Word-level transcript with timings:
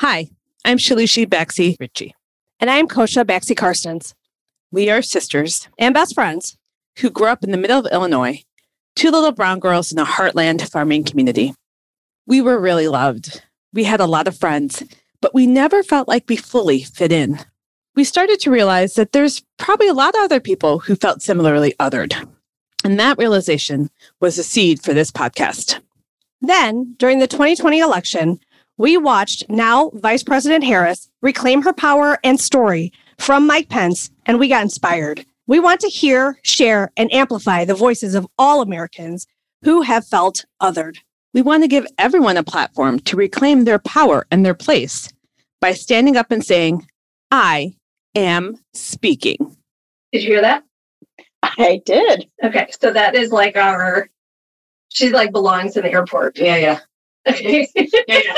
Hi, 0.00 0.30
I'm 0.64 0.78
Shalushi 0.78 1.26
Baxi 1.26 1.76
Ritchie. 1.78 2.14
And 2.58 2.70
I'm 2.70 2.88
Kosha 2.88 3.22
Baxi 3.22 3.54
Karstens. 3.54 4.14
We 4.72 4.88
are 4.88 5.02
sisters 5.02 5.68
and 5.76 5.92
best 5.92 6.14
friends 6.14 6.56
who 7.00 7.10
grew 7.10 7.26
up 7.26 7.44
in 7.44 7.50
the 7.50 7.58
middle 7.58 7.78
of 7.78 7.92
Illinois, 7.92 8.42
two 8.96 9.10
little 9.10 9.32
brown 9.32 9.60
girls 9.60 9.92
in 9.92 9.98
a 9.98 10.06
heartland 10.06 10.66
farming 10.70 11.04
community. 11.04 11.52
We 12.26 12.40
were 12.40 12.58
really 12.58 12.88
loved. 12.88 13.42
We 13.74 13.84
had 13.84 14.00
a 14.00 14.06
lot 14.06 14.26
of 14.26 14.38
friends, 14.38 14.82
but 15.20 15.34
we 15.34 15.46
never 15.46 15.82
felt 15.82 16.08
like 16.08 16.24
we 16.30 16.36
fully 16.36 16.82
fit 16.82 17.12
in. 17.12 17.38
We 17.94 18.04
started 18.04 18.40
to 18.40 18.50
realize 18.50 18.94
that 18.94 19.12
there's 19.12 19.44
probably 19.58 19.88
a 19.88 19.92
lot 19.92 20.14
of 20.14 20.22
other 20.22 20.40
people 20.40 20.78
who 20.78 20.96
felt 20.96 21.20
similarly 21.20 21.74
othered. 21.78 22.26
And 22.84 22.98
that 22.98 23.18
realization 23.18 23.90
was 24.18 24.36
the 24.36 24.44
seed 24.44 24.82
for 24.82 24.94
this 24.94 25.10
podcast. 25.10 25.78
Then, 26.40 26.94
during 26.96 27.18
the 27.18 27.26
2020 27.26 27.80
election, 27.80 28.40
we 28.80 28.96
watched 28.96 29.44
now 29.50 29.90
Vice 29.92 30.22
President 30.22 30.64
Harris 30.64 31.10
reclaim 31.20 31.60
her 31.60 31.72
power 31.74 32.18
and 32.24 32.40
story 32.40 32.90
from 33.18 33.46
Mike 33.46 33.68
Pence, 33.68 34.10
and 34.24 34.38
we 34.38 34.48
got 34.48 34.62
inspired. 34.62 35.26
We 35.46 35.60
want 35.60 35.80
to 35.80 35.88
hear, 35.88 36.38
share, 36.44 36.90
and 36.96 37.12
amplify 37.12 37.66
the 37.66 37.74
voices 37.74 38.14
of 38.14 38.26
all 38.38 38.62
Americans 38.62 39.26
who 39.62 39.82
have 39.82 40.06
felt 40.06 40.46
othered. 40.62 40.96
We 41.34 41.42
want 41.42 41.62
to 41.62 41.68
give 41.68 41.86
everyone 41.98 42.38
a 42.38 42.42
platform 42.42 43.00
to 43.00 43.18
reclaim 43.18 43.64
their 43.64 43.80
power 43.80 44.26
and 44.30 44.46
their 44.46 44.54
place 44.54 45.10
by 45.60 45.74
standing 45.74 46.16
up 46.16 46.30
and 46.30 46.42
saying, 46.42 46.88
I 47.30 47.74
am 48.14 48.56
speaking. 48.72 49.58
Did 50.10 50.22
you 50.22 50.28
hear 50.30 50.40
that? 50.40 50.64
I 51.42 51.82
did. 51.84 52.30
Okay, 52.42 52.68
so 52.80 52.90
that 52.94 53.14
is 53.14 53.30
like 53.30 53.58
our, 53.58 54.08
she 54.88 55.10
like 55.10 55.32
belongs 55.32 55.76
in 55.76 55.82
the 55.82 55.92
airport. 55.92 56.38
Yeah, 56.38 56.56
yeah. 56.56 56.80
Okay. 57.28 57.68
yeah, 57.76 57.84
yeah. 58.08 58.32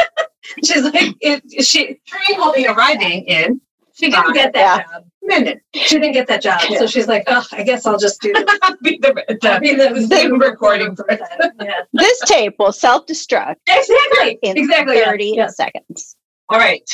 She's 0.64 0.82
like, 0.84 1.14
it, 1.20 1.64
she 1.64 2.00
train 2.06 2.38
will 2.38 2.52
be 2.52 2.66
arriving 2.66 3.24
in. 3.24 3.60
She 3.94 4.10
didn't 4.10 4.32
get 4.34 4.52
that 4.54 4.86
yeah. 4.88 4.94
job. 4.94 5.04
Minute. 5.22 5.60
She 5.74 5.98
didn't 6.00 6.14
get 6.14 6.26
that 6.26 6.42
job, 6.42 6.60
yeah. 6.68 6.80
so 6.80 6.86
she's 6.86 7.06
like, 7.06 7.22
"Oh, 7.28 7.46
I 7.52 7.62
guess 7.62 7.86
I'll 7.86 7.98
just 7.98 8.20
do 8.20 8.32
be 8.82 8.98
the, 9.00 9.24
the, 9.28 9.58
be 9.60 9.74
the, 9.74 10.06
the 10.08 10.32
recording 10.40 10.96
person." 10.96 11.52
Yeah. 11.60 11.82
This 11.92 12.20
tape 12.22 12.54
will 12.58 12.72
self-destruct 12.72 13.56
exactly 13.68 14.38
in 14.42 14.56
exactly 14.56 14.98
thirty 14.98 15.34
yeah. 15.36 15.46
seconds. 15.46 16.16
All 16.48 16.58
right. 16.58 16.90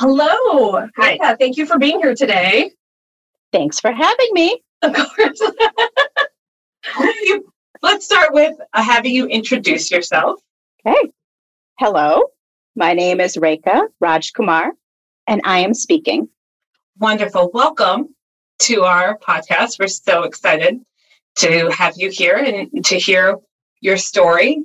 Hello. 0.00 0.88
Hi. 0.96 1.18
Yeah, 1.20 1.36
thank 1.36 1.56
you 1.56 1.66
for 1.66 1.78
being 1.78 2.00
here 2.00 2.14
today. 2.14 2.72
Thanks 3.52 3.78
for 3.78 3.92
having 3.92 4.28
me. 4.32 4.62
Of 4.82 4.94
course. 4.94 5.40
Let's 7.82 8.04
start 8.04 8.32
with 8.32 8.56
uh, 8.72 8.82
having 8.82 9.14
you 9.14 9.26
introduce 9.26 9.90
yourself. 9.90 10.40
Okay. 10.86 11.10
Hello, 11.78 12.24
my 12.76 12.94
name 12.94 13.20
is 13.20 13.36
Rekha 13.36 13.88
Rajkumar, 14.02 14.70
and 15.26 15.40
I 15.44 15.60
am 15.60 15.74
speaking. 15.74 16.28
Wonderful. 16.98 17.50
Welcome 17.52 18.14
to 18.60 18.82
our 18.82 19.18
podcast. 19.18 19.78
We're 19.78 19.88
so 19.88 20.22
excited 20.22 20.80
to 21.36 21.70
have 21.70 21.94
you 21.96 22.10
here 22.10 22.36
and 22.36 22.84
to 22.84 22.98
hear 22.98 23.36
your 23.80 23.96
story. 23.96 24.62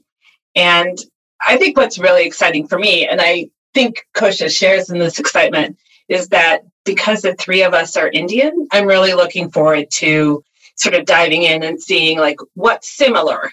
And 0.55 0.97
I 1.45 1.57
think 1.57 1.77
what's 1.77 1.99
really 1.99 2.25
exciting 2.25 2.67
for 2.67 2.77
me, 2.77 3.07
and 3.07 3.21
I 3.21 3.49
think 3.73 4.05
Kosha 4.15 4.49
shares 4.49 4.89
in 4.89 4.99
this 4.99 5.19
excitement, 5.19 5.77
is 6.07 6.29
that 6.29 6.61
because 6.83 7.21
the 7.21 7.33
three 7.35 7.63
of 7.63 7.73
us 7.73 7.97
are 7.97 8.09
Indian, 8.09 8.67
I'm 8.71 8.85
really 8.85 9.13
looking 9.13 9.49
forward 9.49 9.87
to 9.95 10.43
sort 10.75 10.95
of 10.95 11.05
diving 11.05 11.43
in 11.43 11.63
and 11.63 11.81
seeing 11.81 12.19
like 12.19 12.37
what's 12.53 12.95
similar 12.95 13.51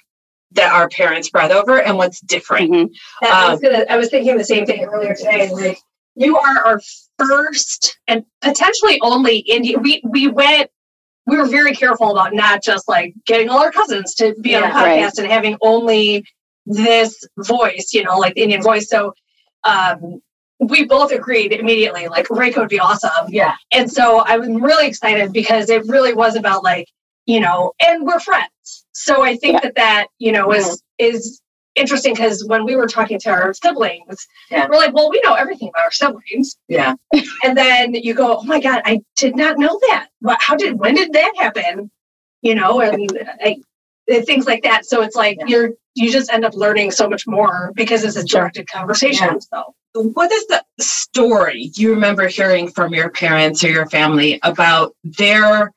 that 0.55 0.73
our 0.73 0.89
parents 0.89 1.31
brought 1.31 1.51
over 1.51 1.81
and 1.81 1.97
what's 1.97 2.21
different. 2.21 2.71
Mm-hmm. 2.71 3.27
Um, 3.27 3.33
I, 3.33 3.51
was 3.51 3.61
gonna, 3.61 3.85
I 3.89 3.97
was 3.97 4.11
thinking 4.11 4.37
the 4.37 4.45
same 4.45 4.67
thing 4.67 4.85
earlier 4.85 5.15
today. 5.15 5.51
Like 5.51 5.79
you 6.15 6.37
are 6.37 6.65
our 6.65 6.81
first 7.19 7.99
and 8.09 8.25
potentially 8.41 8.99
only 9.03 9.39
Indian. 9.39 9.83
We 9.83 10.03
we 10.09 10.29
went. 10.29 10.71
We 11.27 11.37
were 11.37 11.47
very 11.47 11.75
careful 11.75 12.11
about 12.11 12.35
not 12.35 12.65
just 12.65 12.89
like 12.89 13.15
getting 13.27 13.49
all 13.49 13.61
our 13.61 13.71
cousins 13.71 14.15
to 14.17 14.35
be 14.43 14.51
yeah, 14.51 14.59
on 14.59 14.65
a 14.65 14.75
podcast 14.75 15.03
right. 15.03 15.19
and 15.19 15.27
having 15.29 15.57
only 15.63 16.25
this 16.67 17.17
voice, 17.39 17.91
you 17.93 18.03
know, 18.03 18.19
like 18.19 18.35
the 18.35 18.43
Indian 18.43 18.61
voice. 18.61 18.89
So 18.89 19.15
um, 19.63 20.21
we 20.59 20.85
both 20.85 21.13
agreed 21.13 21.53
immediately, 21.53 22.09
like 22.09 22.27
Rekha 22.29 22.59
would 22.59 22.69
be 22.69 22.81
awesome. 22.81 23.29
Yeah. 23.29 23.55
And 23.73 23.91
so 23.91 24.25
I'm 24.25 24.63
really 24.63 24.87
excited 24.87 25.33
because 25.33 25.71
it 25.71 25.87
really 25.87 26.13
was 26.13 26.37
about 26.37 26.63
like, 26.63 26.89
you 27.33 27.41
know, 27.41 27.73
and 27.81 28.05
we're 28.05 28.21
friends. 28.21 28.85
So 28.93 29.23
I 29.23 29.37
think 29.37 29.55
yeah. 29.55 29.61
that 29.61 29.75
that 29.77 30.07
you 30.19 30.33
know 30.33 30.53
is 30.53 30.67
mm-hmm. 30.67 31.17
is 31.17 31.41
interesting 31.75 32.13
because 32.13 32.45
when 32.45 32.67
we 32.67 32.77
were 32.77 32.87
talking 32.87 33.19
to 33.21 33.31
our 33.31 33.55
siblings, 33.55 34.29
yeah. 34.51 34.67
we're 34.69 34.77
like, 34.77 34.93
well, 34.93 35.11
we 35.11 35.19
know 35.25 35.33
everything 35.33 35.71
about 35.71 35.85
our 35.85 35.91
siblings. 35.91 36.59
Yeah. 36.69 36.95
and 37.43 37.57
then 37.57 37.95
you 37.95 38.13
go, 38.13 38.37
oh 38.37 38.43
my 38.43 38.61
god, 38.61 38.83
I 38.85 39.01
did 39.17 39.35
not 39.35 39.59
know 39.59 39.81
that. 39.89 40.09
What? 40.21 40.37
How 40.43 40.57
did? 40.57 40.79
When 40.79 40.95
did 40.95 41.15
that 41.15 41.33
happen? 41.39 41.91
You 42.43 42.55
know, 42.55 42.83
and 42.83 43.11
I, 43.41 43.57
things 44.27 44.47
like 44.47 44.63
that. 44.65 44.85
So 44.85 45.01
it's 45.01 45.17
like 45.17 45.39
yeah. 45.41 45.47
you're 45.47 45.71
you 45.95 46.13
just 46.13 46.31
end 46.31 46.45
up 46.45 46.55
learning 46.55 46.91
so 46.91 47.09
much 47.09 47.27
more 47.27 47.73
because 47.75 48.05
it's 48.05 48.17
a 48.17 48.25
directed 48.25 48.69
conversation. 48.69 49.29
Yeah. 49.33 49.39
So. 49.39 49.75
What 49.95 50.33
is 50.33 50.47
the 50.47 50.63
story 50.81 51.71
you 51.77 51.93
remember 51.95 52.27
hearing 52.27 52.71
from 52.71 52.95
your 52.95 53.11
parents 53.11 53.63
or 53.63 53.69
your 53.69 53.87
family 53.91 54.39
about 54.43 54.95
their 55.05 55.71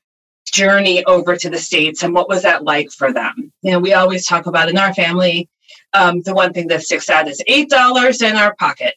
journey 0.46 1.04
over 1.06 1.36
to 1.36 1.50
the 1.50 1.58
States 1.58 2.04
and 2.04 2.14
what 2.14 2.30
was 2.30 2.44
that 2.44 2.64
like 2.64 2.92
for 2.92 3.12
them? 3.12 3.52
You 3.62 3.72
know, 3.72 3.80
we 3.80 3.94
always 3.94 4.26
talk 4.26 4.46
about 4.46 4.70
in 4.70 4.78
our 4.78 4.94
family, 4.94 5.50
um, 5.94 6.22
the 6.22 6.34
one 6.34 6.54
thing 6.54 6.68
that 6.68 6.84
sticks 6.84 7.10
out 7.10 7.28
is 7.28 7.44
$8 7.50 8.22
in 8.22 8.36
our 8.36 8.56
pocket. 8.56 8.96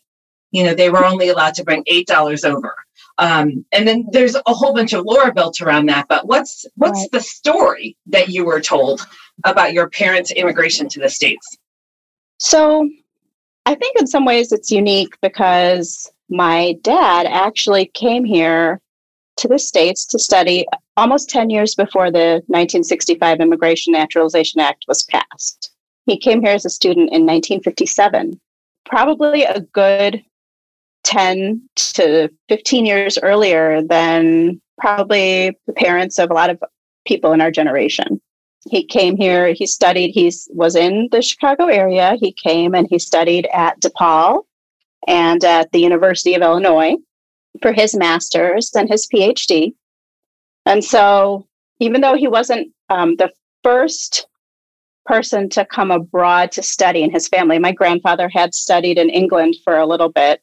You 0.50 0.64
know, 0.64 0.74
they 0.74 0.90
were 0.90 1.04
only 1.04 1.28
allowed 1.28 1.54
to 1.54 1.64
bring 1.64 1.84
$8 1.84 2.44
over. 2.44 2.74
Um, 3.18 3.64
and 3.72 3.86
then 3.86 4.06
there's 4.12 4.36
a 4.36 4.54
whole 4.54 4.72
bunch 4.72 4.92
of 4.92 5.04
lore 5.04 5.32
built 5.32 5.60
around 5.60 5.86
that. 5.86 6.06
But 6.08 6.26
what's 6.26 6.64
what's 6.76 7.00
right. 7.00 7.10
the 7.12 7.20
story 7.20 7.96
that 8.06 8.28
you 8.28 8.44
were 8.44 8.60
told 8.60 9.06
about 9.44 9.72
your 9.72 9.90
parents' 9.90 10.30
immigration 10.30 10.88
to 10.90 11.00
the 11.00 11.08
states? 11.08 11.58
So, 12.38 12.88
I 13.66 13.74
think 13.74 13.98
in 13.98 14.06
some 14.06 14.24
ways 14.24 14.52
it's 14.52 14.70
unique 14.70 15.16
because 15.20 16.08
my 16.30 16.76
dad 16.82 17.26
actually 17.26 17.86
came 17.86 18.24
here 18.24 18.80
to 19.38 19.48
the 19.48 19.58
states 19.58 20.06
to 20.06 20.18
study 20.18 20.64
almost 20.98 21.30
10 21.30 21.48
years 21.48 21.76
before 21.76 22.10
the 22.10 22.42
1965 22.48 23.40
Immigration 23.40 23.92
Naturalization 23.92 24.60
Act 24.60 24.84
was 24.88 25.04
passed. 25.04 25.70
He 26.06 26.18
came 26.18 26.42
here 26.42 26.54
as 26.54 26.64
a 26.64 26.70
student 26.70 27.10
in 27.10 27.24
1957, 27.24 28.40
probably 28.84 29.44
a 29.44 29.60
good 29.60 30.24
10 31.04 31.62
to 31.76 32.28
15 32.48 32.84
years 32.84 33.16
earlier 33.22 33.80
than 33.80 34.60
probably 34.80 35.56
the 35.68 35.72
parents 35.72 36.18
of 36.18 36.30
a 36.30 36.34
lot 36.34 36.50
of 36.50 36.60
people 37.06 37.32
in 37.32 37.40
our 37.40 37.52
generation. 37.52 38.20
He 38.68 38.84
came 38.84 39.16
here, 39.16 39.52
he 39.52 39.66
studied, 39.68 40.10
he 40.10 40.32
was 40.48 40.74
in 40.74 41.08
the 41.12 41.22
Chicago 41.22 41.66
area. 41.66 42.16
He 42.20 42.32
came 42.32 42.74
and 42.74 42.88
he 42.90 42.98
studied 42.98 43.46
at 43.52 43.80
DePaul 43.80 44.42
and 45.06 45.44
at 45.44 45.70
the 45.70 45.80
University 45.80 46.34
of 46.34 46.42
Illinois 46.42 46.96
for 47.62 47.72
his 47.72 47.94
master's 47.94 48.72
and 48.74 48.88
his 48.88 49.06
PhD. 49.06 49.74
And 50.68 50.84
so, 50.84 51.46
even 51.80 52.02
though 52.02 52.14
he 52.14 52.28
wasn't 52.28 52.68
um, 52.90 53.16
the 53.16 53.32
first 53.64 54.26
person 55.06 55.48
to 55.48 55.64
come 55.64 55.90
abroad 55.90 56.52
to 56.52 56.62
study 56.62 57.02
in 57.02 57.10
his 57.10 57.26
family, 57.26 57.58
my 57.58 57.72
grandfather 57.72 58.28
had 58.28 58.54
studied 58.54 58.98
in 58.98 59.08
England 59.08 59.56
for 59.64 59.78
a 59.78 59.86
little 59.86 60.10
bit 60.10 60.42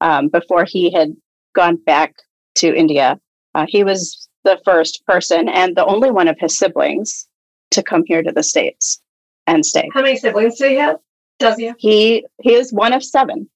um, 0.00 0.28
before 0.28 0.64
he 0.64 0.90
had 0.90 1.14
gone 1.54 1.76
back 1.76 2.14
to 2.54 2.74
India. 2.74 3.20
Uh, 3.54 3.66
he 3.68 3.84
was 3.84 4.30
the 4.44 4.58
first 4.64 5.04
person 5.04 5.46
and 5.46 5.76
the 5.76 5.84
only 5.84 6.10
one 6.10 6.26
of 6.26 6.38
his 6.40 6.56
siblings 6.56 7.28
to 7.70 7.82
come 7.82 8.02
here 8.06 8.22
to 8.22 8.32
the 8.32 8.42
States 8.42 9.02
and 9.46 9.66
stay. 9.66 9.90
How 9.92 10.00
many 10.00 10.16
siblings 10.16 10.56
do 10.56 10.68
he 10.68 10.76
have? 10.76 10.96
Does 11.38 11.58
he? 11.58 11.64
Have? 11.66 11.76
He 11.78 12.24
he 12.40 12.54
is 12.54 12.72
one 12.72 12.94
of 12.94 13.04
seven. 13.04 13.46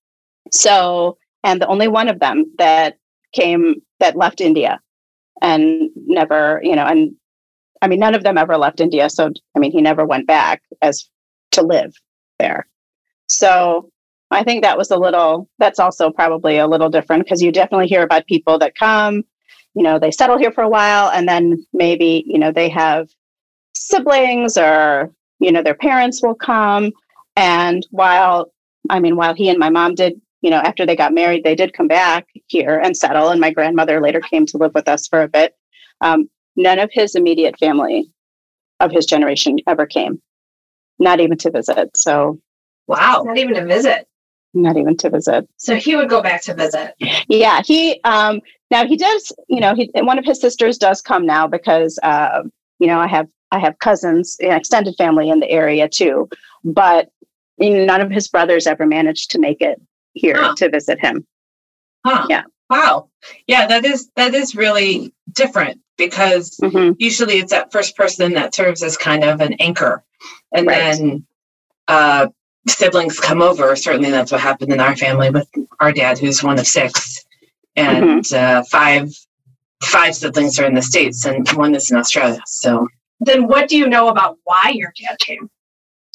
So 0.53 1.17
and 1.45 1.63
the 1.63 1.67
only 1.69 1.89
one 1.89 2.09
of 2.09 2.21
them 2.21 2.45
that 2.59 2.99
came 3.33 3.77
that 4.01 4.17
left 4.17 4.43
India 4.43 4.81
and 5.41 5.91
never, 5.97 6.61
you 6.63 6.77
know, 6.77 6.85
and 6.85 7.15
I 7.83 7.89
mean, 7.89 8.01
none 8.01 8.15
of 8.15 8.23
them 8.23 8.39
ever 8.39 8.57
left 8.59 8.81
India. 8.81 9.09
So, 9.09 9.31
I 9.55 9.59
mean, 9.59 9.73
he 9.73 9.81
never 9.81 10.05
went 10.05 10.27
back 10.27 10.63
as 10.83 11.09
to 11.53 11.63
live 11.63 11.95
there. 12.39 12.67
So, 13.29 13.91
I 14.31 14.45
think 14.45 14.63
that 14.63 14.79
was 14.79 14.91
a 14.91 14.97
little, 14.97 15.49
that's 15.59 15.81
also 15.81 16.11
probably 16.11 16.59
a 16.59 16.67
little 16.67 16.89
different 16.89 17.25
because 17.25 17.43
you 17.43 17.51
definitely 17.51 17.89
hear 17.89 18.03
about 18.03 18.27
people 18.27 18.59
that 18.59 18.77
come, 18.77 19.25
you 19.75 19.83
know, 19.83 19.99
they 19.99 20.13
settle 20.13 20.39
here 20.39 20.53
for 20.53 20.63
a 20.63 20.69
while 20.69 21.11
and 21.11 21.29
then 21.29 21.67
maybe, 21.73 22.25
you 22.27 22.39
know, 22.39 22.53
they 22.53 22.69
have 22.69 23.09
siblings 23.75 24.57
or, 24.57 25.13
you 25.41 25.51
know, 25.51 25.63
their 25.63 25.75
parents 25.75 26.23
will 26.23 26.35
come. 26.35 26.93
And 27.35 27.85
while, 27.91 28.53
I 28.89 29.01
mean, 29.01 29.17
while 29.17 29.35
he 29.35 29.49
and 29.49 29.59
my 29.59 29.71
mom 29.71 29.95
did 29.95 30.21
you 30.43 30.51
know, 30.51 30.59
after 30.59 30.87
they 30.87 30.97
got 30.97 31.13
married, 31.13 31.45
they 31.45 31.55
did 31.55 31.73
come 31.73 31.89
back 31.89 32.27
here 32.47 32.79
and 32.79 32.97
settle. 32.97 33.29
And 33.29 33.41
my 33.41 33.51
grandmother 33.51 34.01
later 34.01 34.21
came 34.21 34.47
to 34.47 34.57
live 34.59 34.73
with 34.75 34.89
us 34.89 35.07
for 35.07 35.23
a 35.23 35.29
bit. 35.29 35.55
Um, 36.01 36.31
none 36.57 36.79
of 36.79 36.91
his 36.93 37.15
immediate 37.15 37.59
family 37.59 38.11
of 38.81 38.91
his 38.91 39.07
generation 39.07 39.59
ever 39.67 39.87
came, 39.87 40.21
not 40.99 41.21
even 41.21 41.37
to 41.39 41.51
visit. 41.51 41.97
So, 41.97 42.41
wow, 42.87 43.23
not 43.27 43.37
even 43.39 43.55
to 43.55 43.67
visit. 43.67 44.09
not 44.55 44.77
even 44.77 44.97
to 44.99 45.11
visit. 45.11 45.49
So 45.59 45.77
he 45.77 45.95
would 45.97 46.09
go 46.09 46.23
back 46.23 46.43
to 46.43 46.55
visit. 46.55 46.95
Yeah, 47.29 47.61
he 47.65 48.01
um 48.05 48.41
now 48.71 48.87
he 48.87 48.97
does, 48.97 49.33
you 49.49 49.61
know, 49.61 49.75
he 49.75 49.91
one 49.95 50.19
of 50.19 50.25
his 50.25 50.41
sisters 50.41 50.79
does 50.79 51.03
come 51.03 51.27
now 51.27 51.47
because 51.47 51.99
uh, 52.03 52.43
you 52.79 52.87
know, 52.87 52.99
I 52.99 53.07
have 53.09 53.29
I 53.53 53.59
have 53.59 53.79
cousins, 53.81 54.37
an 54.41 54.53
extended 54.53 54.95
family 54.97 55.29
in 55.29 55.41
the 55.41 55.51
area 55.51 55.89
too, 55.89 56.29
but 56.65 57.11
you 57.59 57.71
know, 57.71 57.85
none 57.85 58.01
of 58.01 58.11
his 58.11 58.29
brothers 58.29 58.67
ever 58.67 58.87
managed 58.87 59.31
to 59.33 59.39
make 59.39 59.61
it 59.61 59.81
here 60.15 60.37
Huh. 60.37 60.55
to 60.57 60.69
visit 60.71 60.99
him. 61.01 61.27
Huh. 62.07 62.27
Yeah. 62.29 62.43
Wow. 62.69 63.09
Yeah, 63.47 63.67
that 63.67 63.85
is 63.85 64.11
that 64.17 64.35
is 64.35 64.55
really 64.55 65.13
different 65.33 65.81
because 65.99 66.57
Mhm. 66.63 66.97
usually 66.99 67.39
it's 67.39 67.51
that 67.53 67.73
first 67.73 67.97
person 67.97 68.33
that 68.35 68.55
serves 68.55 68.83
as 68.83 68.97
kind 68.97 69.25
of 69.25 69.41
an 69.41 69.55
anchor. 69.55 70.03
And 70.53 70.67
Right. 70.67 70.77
then 70.97 71.27
uh 71.89 72.29
siblings 72.69 73.19
come 73.19 73.43
over. 73.43 73.75
Certainly 73.77 74.11
that's 74.11 74.31
what 74.33 74.41
happened 74.41 74.73
in 74.73 74.81
our 74.81 74.97
family 74.97 75.31
with 75.31 75.49
our 75.81 75.93
dad 75.93 76.19
who's 76.19 76.43
one 76.43 76.59
of 76.59 76.67
six. 76.67 77.25
And 77.77 78.05
Mm-hmm. 78.25 78.35
uh 78.37 78.63
five 78.65 79.11
five 79.83 80.15
siblings 80.15 80.59
are 80.59 80.67
in 80.67 80.75
the 80.75 80.83
States 80.83 81.25
and 81.25 81.49
one 81.53 81.75
is 81.75 81.91
in 81.91 81.97
Australia. 81.97 82.43
So 82.47 82.87
Then 83.21 83.47
what 83.47 83.69
do 83.69 83.77
you 83.77 83.87
know 83.87 84.09
about 84.09 84.39
why 84.45 84.73
your 84.75 84.93
dad 84.99 85.19
came? 85.19 85.51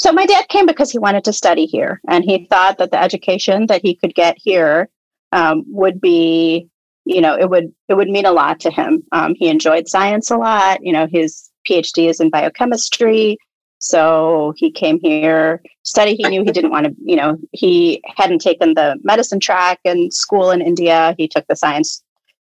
So 0.06 0.12
my 0.12 0.28
dad 0.28 0.48
came 0.50 0.68
because 0.68 0.92
he 0.92 1.00
wanted 1.00 1.24
to 1.24 1.34
study 1.34 1.66
here, 1.66 2.00
and 2.07 2.24
he 2.24 2.46
thought 2.46 2.78
that 2.78 2.92
the 2.92 3.02
education 3.02 3.66
that 3.66 3.81
he 3.81 3.96
could 3.96 4.13
get 4.13 4.38
here 4.38 4.88
um, 5.31 5.63
would 5.66 6.00
be, 6.00 6.69
you 7.06 7.22
know, 7.22 7.36
it 7.36 7.50
would 7.50 7.74
it 7.90 7.96
would 7.96 8.10
mean 8.10 8.28
a 8.28 8.31
lot 8.31 8.60
to 8.60 8.69
him. 8.69 9.02
Um, 9.13 9.34
he 9.34 9.48
enjoyed 9.48 9.88
science 9.88 10.30
a 10.30 10.38
lot. 10.38 10.84
You 10.84 10.94
know, 10.94 11.07
his 11.12 11.50
PhD 11.68 12.07
is 12.07 12.19
in 12.19 12.30
biochemistry, 12.30 13.40
so 13.80 14.54
he 14.57 14.69
came 14.69 15.00
here 15.00 15.63
study. 15.81 16.16
He 16.16 16.30
knew 16.30 16.44
he 16.44 16.51
didn't 16.51 16.69
want 16.69 16.86
to, 16.86 16.96
you 17.04 17.16
know, 17.16 17.40
he 17.51 18.04
hadn't 18.06 18.42
taken 18.42 18.75
the 18.75 19.00
medicine 19.04 19.40
track 19.40 19.80
in 19.86 20.12
school 20.12 20.51
in 20.51 20.62
India. 20.62 21.16
He 21.18 21.28
took 21.28 21.48
the 21.48 21.56
science 21.56 22.04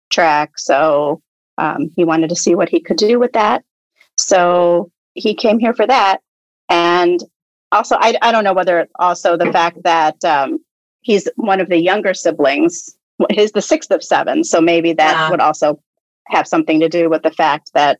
track, 0.08 0.52
so 0.56 1.20
um, 1.58 1.90
he 1.94 2.06
wanted 2.06 2.30
to 2.30 2.36
see 2.36 2.54
what 2.54 2.70
he 2.70 2.80
could 2.80 2.96
do 2.96 3.18
with 3.18 3.34
that. 3.34 3.64
So 4.16 4.90
he 5.12 5.34
came 5.34 5.58
here 5.58 5.74
for 5.74 5.86
that, 5.86 6.22
and 6.70 7.22
also 7.72 7.96
I, 8.00 8.16
I 8.22 8.32
don't 8.32 8.44
know 8.44 8.52
whether 8.52 8.88
also 8.98 9.36
the 9.36 9.52
fact 9.52 9.82
that 9.84 10.22
um, 10.24 10.58
he's 11.00 11.28
one 11.36 11.60
of 11.60 11.68
the 11.68 11.78
younger 11.78 12.14
siblings 12.14 12.96
he's 13.30 13.52
the 13.52 13.62
sixth 13.62 13.90
of 13.90 14.02
seven 14.02 14.44
so 14.44 14.60
maybe 14.60 14.92
that 14.94 15.12
Yeah. 15.12 15.30
would 15.30 15.40
also 15.40 15.80
have 16.28 16.46
something 16.46 16.80
to 16.80 16.88
do 16.88 17.10
with 17.10 17.22
the 17.22 17.30
fact 17.32 17.70
that 17.74 17.98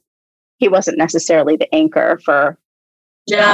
he 0.59 0.69
wasn't 0.69 0.99
necessarily 0.99 1.57
the 1.57 1.73
anchor 1.75 2.21
for 2.25 2.59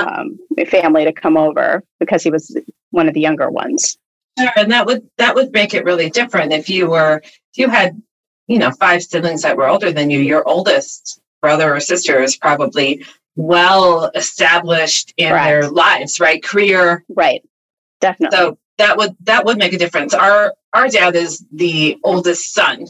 um, 0.06 0.38
a 0.58 0.64
family 0.64 1.04
to 1.04 1.12
come 1.12 1.36
over 1.36 1.82
because 2.00 2.22
he 2.22 2.30
was 2.30 2.56
one 2.90 3.08
of 3.08 3.14
the 3.14 3.20
younger 3.20 3.50
ones 3.50 3.98
Sure, 4.38 4.50
and 4.56 4.70
that 4.70 4.84
would 4.86 5.08
that 5.16 5.34
would 5.34 5.52
make 5.52 5.72
it 5.74 5.84
really 5.84 6.10
different 6.10 6.52
if 6.52 6.68
you 6.68 6.88
were 6.90 7.22
if 7.24 7.56
you 7.56 7.68
had 7.68 8.00
you 8.46 8.58
know 8.58 8.70
five 8.72 9.02
siblings 9.02 9.42
that 9.42 9.56
were 9.56 9.68
older 9.68 9.92
than 9.92 10.10
you 10.10 10.20
your 10.20 10.46
oldest 10.46 11.20
brother 11.40 11.74
or 11.74 11.80
sister 11.80 12.22
is 12.22 12.36
probably 12.36 13.04
well 13.36 14.10
established 14.14 15.12
in 15.16 15.30
their 15.32 15.68
lives 15.70 16.18
right? 16.20 16.42
Career. 16.42 17.04
Right. 17.08 17.42
Definitely. 18.00 18.36
So 18.36 18.58
that 18.78 18.96
would 18.96 19.16
that 19.20 19.44
would 19.44 19.58
make 19.58 19.72
a 19.72 19.78
difference. 19.78 20.14
Our 20.14 20.54
our 20.74 20.88
dad 20.88 21.14
is 21.16 21.44
the 21.52 21.98
oldest 22.04 22.52
son. 22.52 22.86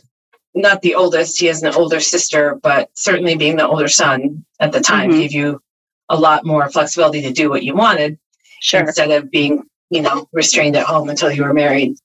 Not 0.54 0.80
the 0.82 0.94
oldest 0.94 1.38
he 1.38 1.46
has 1.46 1.62
an 1.62 1.74
older 1.74 2.00
sister 2.00 2.58
but 2.62 2.90
certainly 2.94 3.36
being 3.36 3.56
the 3.56 3.66
older 3.66 3.88
son 3.88 4.44
at 4.60 4.72
the 4.72 4.80
time 4.80 5.10
Mhm. 5.10 5.18
gave 5.18 5.32
you 5.32 5.60
a 6.08 6.16
lot 6.16 6.46
more 6.46 6.68
flexibility 6.70 7.20
to 7.22 7.32
do 7.32 7.50
what 7.50 7.62
you 7.64 7.74
wanted 7.74 8.18
sure. 8.62 8.80
instead 8.80 9.10
of 9.10 9.30
being 9.30 9.64
you 9.90 10.00
know 10.02 10.28
restrained 10.32 10.76
at 10.76 10.86
home 10.86 11.08
until 11.08 11.30
you 11.30 11.42
were 11.44 11.52
married. 11.54 11.96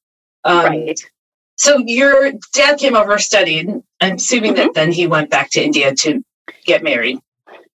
Um, 0.43 0.65
right. 0.65 0.99
so 1.55 1.77
your 1.85 2.31
dad 2.53 2.79
came 2.79 2.95
over, 2.95 3.17
studied. 3.19 3.69
I'm 4.01 4.15
assuming 4.15 4.53
Mm-hmm. 4.55 4.61
that 4.63 4.73
then 4.73 4.91
he 4.91 5.05
went 5.07 5.29
back 5.29 5.49
to 5.51 5.63
India 5.63 5.93
to 5.95 6.23
get 6.65 6.81
married. 6.83 7.19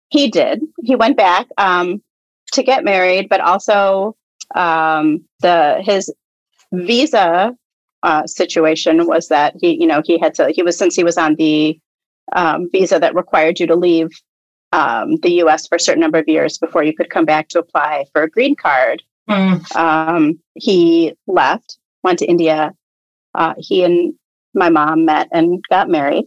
He 0.09 0.31
did. 0.31 0.63
He 0.83 0.95
went 0.95 1.17
back 1.17 1.47
um, 1.59 2.03
to 2.53 2.63
get 2.63 2.85
married, 2.85 3.29
but 3.29 3.41
also 3.41 4.17
um, 4.55 5.25
the 5.41 5.83
his 5.85 6.13
visa 6.73 7.57
uh, 8.03 8.27
situation 8.27 9.07
was 9.07 9.29
that 9.29 9.55
he, 9.61 9.81
you 9.81 9.87
know, 9.87 10.03
he 10.05 10.19
had 10.19 10.35
to. 10.35 10.51
He 10.51 10.63
was 10.63 10.79
since 10.79 10.95
he 10.95 11.05
was 11.05 11.19
on 11.19 11.35
the 11.37 11.79
um, 12.35 12.69
visa 12.71 12.99
that 12.99 13.15
required 13.15 13.59
you 13.59 13.67
to 13.67 13.77
leave 13.77 14.11
um, 14.73 15.17
the 15.23 15.33
U.S. 15.43 15.67
for 15.67 15.77
a 15.77 15.81
certain 15.81 16.01
number 16.01 16.19
of 16.19 16.29
years 16.29 16.59
before 16.59 16.83
you 16.85 16.95
could 16.95 17.11
come 17.11 17.25
back 17.25 17.49
to 17.49 17.59
apply 17.59 18.05
for 18.13 18.23
a 18.23 18.31
green 18.31 18.55
card. 18.55 19.03
Um, 19.75 20.39
he 20.55 21.15
left, 21.27 21.79
went 22.03 22.19
to 22.21 22.27
India. 22.27 22.73
Uh, 23.35 23.55
he 23.59 23.85
and 23.85 24.15
my 24.55 24.71
mom 24.71 25.05
met 25.05 25.29
and 25.33 25.63
got 25.69 25.89
married. 25.89 26.25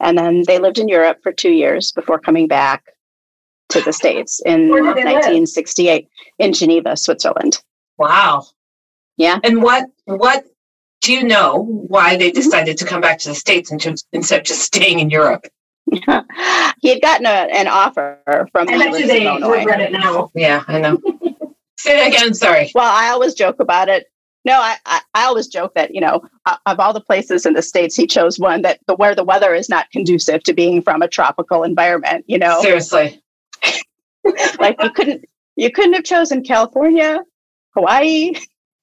And 0.00 0.18
then 0.18 0.42
they 0.46 0.58
lived 0.58 0.78
in 0.78 0.88
Europe 0.88 1.18
for 1.22 1.32
two 1.32 1.52
years 1.52 1.92
before 1.92 2.18
coming 2.18 2.48
back 2.48 2.84
to 3.72 3.80
the 3.80 3.92
States 3.92 4.40
in 4.44 4.68
Where 4.70 4.82
did 4.82 4.96
they 4.96 5.04
live? 5.04 5.14
1968 5.14 6.08
in 6.38 6.52
Geneva, 6.52 6.96
Switzerland. 6.96 7.62
Wow. 7.98 8.46
Yeah. 9.16 9.38
And 9.44 9.62
what 9.62 9.86
what 10.04 10.44
do 11.00 11.12
you 11.12 11.24
know 11.24 11.58
why 11.62 12.10
Mm-hmm. 12.10 12.18
they 12.20 12.30
decided 12.30 12.78
to 12.78 12.84
come 12.84 13.00
back 13.00 13.18
to 13.20 13.28
the 13.28 13.34
states 13.34 13.70
instead 13.70 13.96
instead 14.12 14.40
of 14.40 14.46
just 14.46 14.62
staying 14.62 15.00
in 15.00 15.10
Europe? 15.10 15.46
he 15.90 16.88
had 16.88 17.02
gotten 17.02 17.26
a, 17.26 17.48
an 17.52 17.66
offer 17.66 18.20
from 18.52 18.68
I 18.68 18.78
bet 18.78 18.92
they 19.08 19.26
regret 19.26 19.80
it 19.80 19.92
now. 19.92 20.30
Yeah, 20.34 20.64
I 20.68 20.78
know. 20.78 21.00
Say 21.78 22.06
it 22.06 22.14
again. 22.14 22.34
Sorry. 22.34 22.70
Well, 22.74 22.90
I 22.90 23.08
always 23.10 23.34
joke 23.34 23.56
about 23.58 23.88
it. 23.88 24.06
No, 24.44 24.54
I, 24.54 24.76
I, 24.86 25.00
I 25.14 25.24
always 25.24 25.46
joke 25.46 25.74
that, 25.74 25.94
you 25.94 26.00
know, 26.00 26.22
of 26.66 26.80
all 26.80 26.92
the 26.92 27.00
places 27.00 27.46
in 27.46 27.54
the 27.54 27.62
States, 27.62 27.94
he 27.94 28.06
chose 28.06 28.38
one 28.38 28.62
that 28.62 28.80
the, 28.88 28.94
where 28.96 29.14
the 29.14 29.22
weather 29.22 29.54
is 29.54 29.68
not 29.68 29.90
conducive 29.92 30.42
to 30.44 30.52
being 30.52 30.82
from 30.82 31.00
a 31.02 31.08
tropical 31.08 31.62
environment, 31.62 32.24
you 32.26 32.38
know? 32.38 32.60
Seriously. 32.60 33.21
Like 34.58 34.76
you 34.82 34.90
couldn't 34.90 35.24
you 35.56 35.70
couldn't 35.70 35.92
have 35.94 36.04
chosen 36.04 36.42
California, 36.42 37.20
Hawaii, 37.74 38.32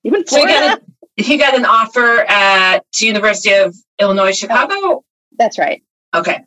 even 0.04 0.26
So 0.28 0.38
he 0.38 0.44
Florida. 0.46 0.68
got, 0.68 0.80
a, 0.80 1.24
he 1.24 1.38
got 1.38 1.56
an 1.56 1.66
offer 1.66 2.26
at 2.30 2.80
University 3.00 3.54
of 3.54 3.76
Illinois 4.00 4.32
Chicago. 4.38 5.04
That's 5.38 5.58
right. 5.58 5.82
Okay. 6.14 6.44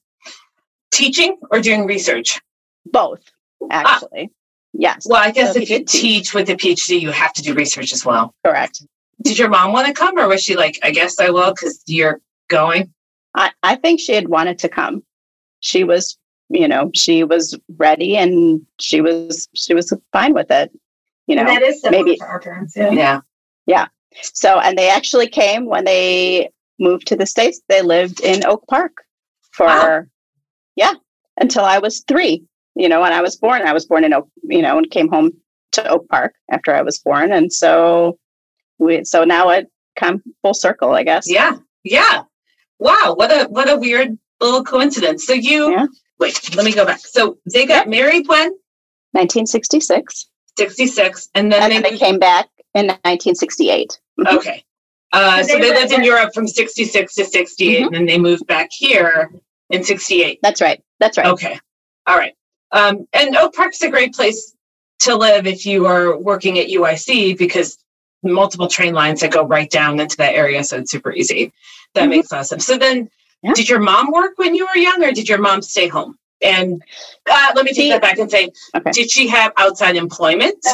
Teaching 0.91 1.39
or 1.51 1.61
doing 1.61 1.87
research? 1.87 2.41
Both, 2.87 3.23
ah. 3.71 3.95
actually. 3.97 4.31
Yes, 4.75 5.07
Well, 5.09 5.21
I 5.23 5.31
guess 5.31 5.53
So 5.55 5.61
if 5.61 5.69
you 5.69 5.79
teach. 5.81 5.91
teach 5.93 6.35
with 6.35 6.49
a 6.49 6.55
PhD, 6.55 7.01
you 7.01 7.11
have 7.11 7.33
to 7.35 7.43
do 7.43 7.53
research 7.55 7.93
as 7.93 8.05
well. 8.07 8.35
correct. 8.45 8.83
Did 9.23 9.39
your 9.39 9.49
mom 9.51 9.73
want 9.73 9.87
to 9.87 9.93
come, 9.93 10.19
or 10.19 10.27
was 10.29 10.43
she 10.43 10.57
like, 10.57 10.79
"I 10.83 10.91
guess 10.91 11.21
I 11.21 11.31
will" 11.31 11.53
because 11.53 11.83
you're 11.87 12.21
going? 12.49 12.93
I, 13.37 13.53
I 13.63 13.77
think 13.77 14.01
she 14.01 14.15
had 14.15 14.29
wanted 14.29 14.59
to 14.61 14.69
come. 14.69 15.05
She 15.61 15.85
was, 15.85 16.19
you 16.53 16.69
know, 16.69 16.91
she 16.95 17.25
was 17.25 17.59
ready 17.77 18.17
and 18.17 18.61
she 18.79 19.01
was 19.01 19.49
she 19.55 19.75
was 19.75 19.93
fine 20.13 20.35
with 20.35 20.51
it. 20.51 20.71
You 21.27 21.37
know, 21.37 21.43
And 21.43 21.51
that 21.51 21.63
is 21.63 21.83
maybe- 21.91 22.17
to 22.17 22.25
our 22.25 22.41
parents. 22.41 22.75
Yeah. 22.77 23.21
Yeah. 23.67 23.87
So, 24.21 24.59
and 24.61 24.77
they 24.77 24.91
actually 24.91 25.29
came 25.29 25.65
when 25.67 25.85
they 25.85 26.51
moved 26.79 27.07
to 27.09 27.17
the 27.17 27.27
States. 27.27 27.61
They 27.69 27.81
lived 27.81 28.21
in 28.21 28.45
Oak 28.45 28.67
Park 28.69 28.93
for, 29.53 29.67
Wow. 29.67 30.03
yeah, 30.77 30.93
until 31.41 31.65
I 31.65 31.79
was 31.79 32.01
three. 32.09 32.45
You 32.75 32.89
know, 32.89 33.01
when 33.01 33.13
I 33.13 33.23
was 33.23 33.37
born, 33.37 33.63
I 33.63 33.73
was 33.73 33.87
born 33.87 34.05
in 34.05 34.13
Oak, 34.13 34.29
you 34.43 34.61
know, 34.63 34.77
and 34.79 34.91
came 34.91 35.09
home 35.09 35.31
to 35.73 35.89
Oak 35.89 36.09
Park 36.09 36.35
after 36.51 36.75
I 36.75 36.83
was 36.83 36.99
born. 36.99 37.33
And 37.33 37.51
so 37.53 38.19
we, 38.79 39.05
so 39.05 39.25
now 39.25 39.49
it 39.51 39.69
come 39.97 40.23
full 40.43 40.55
circle, 40.55 40.91
I 40.93 41.05
guess. 41.05 41.25
Yeah, 41.31 41.57
yeah. 41.85 42.23
Wow, 42.79 43.15
what 43.17 43.31
a 43.31 43.45
what 43.49 43.71
a 43.71 43.77
weird 43.79 44.19
little 44.41 44.65
coincidence. 44.65 45.25
So 45.27 45.33
you 45.35 45.71
Yeah. 45.71 45.87
Wait, 46.23 46.57
let 46.57 46.65
me 46.65 46.73
go 46.73 46.87
back. 46.87 47.01
So 47.01 47.39
they 47.53 47.67
got 47.67 47.89
married 47.89 48.27
when 48.29 48.53
1966. 49.13 50.29
sixty 50.57 50.87
six, 50.87 51.29
and 51.35 51.53
then 51.53 51.63
And 51.63 51.73
they, 51.73 51.81
then 51.81 51.93
they 51.93 51.99
came 51.99 52.19
back 52.19 52.49
in 52.75 52.87
1968. 52.87 54.01
Mhm. 54.21 54.37
okay. 54.37 54.65
Uh, 55.13 55.43
so 55.43 55.55
they 55.55 55.61
they 55.61 55.69
live 55.71 55.91
lived 55.91 55.93
in? 55.93 56.05
Europe 56.05 56.33
from 56.35 56.49
sixty 56.49 56.85
six 56.85 57.15
to 57.17 57.25
sixty 57.25 57.77
eight, 57.77 57.83
and 57.87 57.95
then 57.95 58.07
they 58.07 58.19
moved 58.19 58.47
back 58.47 58.71
here 58.73 59.31
in 59.71 59.85
sixty 59.85 60.23
eight. 60.23 60.39
That's 60.43 60.61
right. 60.63 60.83
That's 61.01 61.19
right. 61.19 61.27
Okay, 61.27 61.59
all 62.07 62.17
right. 62.17 62.35
Um, 62.73 63.07
and 63.13 63.37
Oak 63.37 63.55
Park's 63.55 63.83
a 63.83 63.91
great 63.91 64.15
place 64.15 64.55
to 65.01 65.15
live 65.15 65.47
if 65.47 65.67
you 65.67 65.85
are 65.87 66.17
working 66.19 66.59
at 66.59 66.69
UIC 66.69 67.37
because 67.37 67.77
multiple 68.23 68.69
train 68.69 68.95
lines 68.95 69.21
that 69.21 69.33
go 69.33 69.43
right 69.45 69.69
down 69.71 70.01
into 70.01 70.17
that 70.17 70.35
area, 70.35 70.65
so 70.65 70.79
it's 70.79 70.91
super 70.91 71.13
easy. 71.13 71.53
That 71.95 72.05
Mhm. 72.07 72.11
makes 72.11 72.33
awesome. 72.33 72.61
So 72.61 72.79
then, 72.79 73.11
Yeah. 73.43 73.53
did 73.55 73.69
your 73.69 73.81
mom 73.81 74.11
work 74.13 74.33
when 74.37 74.55
you 74.55 74.67
were 74.67 74.81
young, 74.81 75.03
or 75.03 75.13
did 75.13 75.29
your 75.29 75.39
mom 75.39 75.63
stay 75.63 75.89
home? 75.89 76.17
And 76.41 76.83
uh, 77.31 77.53
let 77.55 77.65
me 77.65 77.73
take 77.73 77.85
She- 77.85 77.91
that 77.91 78.03
back 78.03 78.19
and 78.19 78.31
say, 78.31 78.51
Okay. 78.77 78.91
did 78.93 79.11
she 79.11 79.29
have 79.29 79.53
outside 79.57 79.97
employment, 79.97 80.65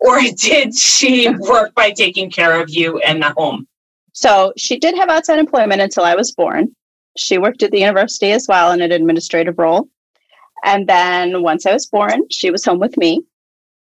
or 0.00 0.20
did 0.36 0.74
she 0.74 1.28
work 1.28 1.74
by 1.74 1.90
taking 1.90 2.30
care 2.30 2.60
of 2.60 2.70
you 2.70 2.98
and 2.98 3.22
the 3.22 3.30
home? 3.36 3.66
So 4.12 4.52
she 4.56 4.78
did 4.78 4.94
have 4.96 5.08
outside 5.08 5.38
employment 5.38 5.80
until 5.80 6.04
I 6.04 6.14
was 6.14 6.30
born. 6.32 6.74
She 7.16 7.38
worked 7.38 7.62
at 7.62 7.70
the 7.70 7.80
university 7.80 8.32
as 8.32 8.46
well 8.48 8.72
in 8.72 8.80
an 8.80 8.92
administrative 8.92 9.58
role. 9.58 9.88
And 10.64 10.88
then 10.88 11.42
once 11.42 11.66
I 11.66 11.72
was 11.72 11.86
born, 11.86 12.22
she 12.30 12.50
was 12.50 12.64
home 12.64 12.78
with 12.78 12.96
me. 12.96 13.22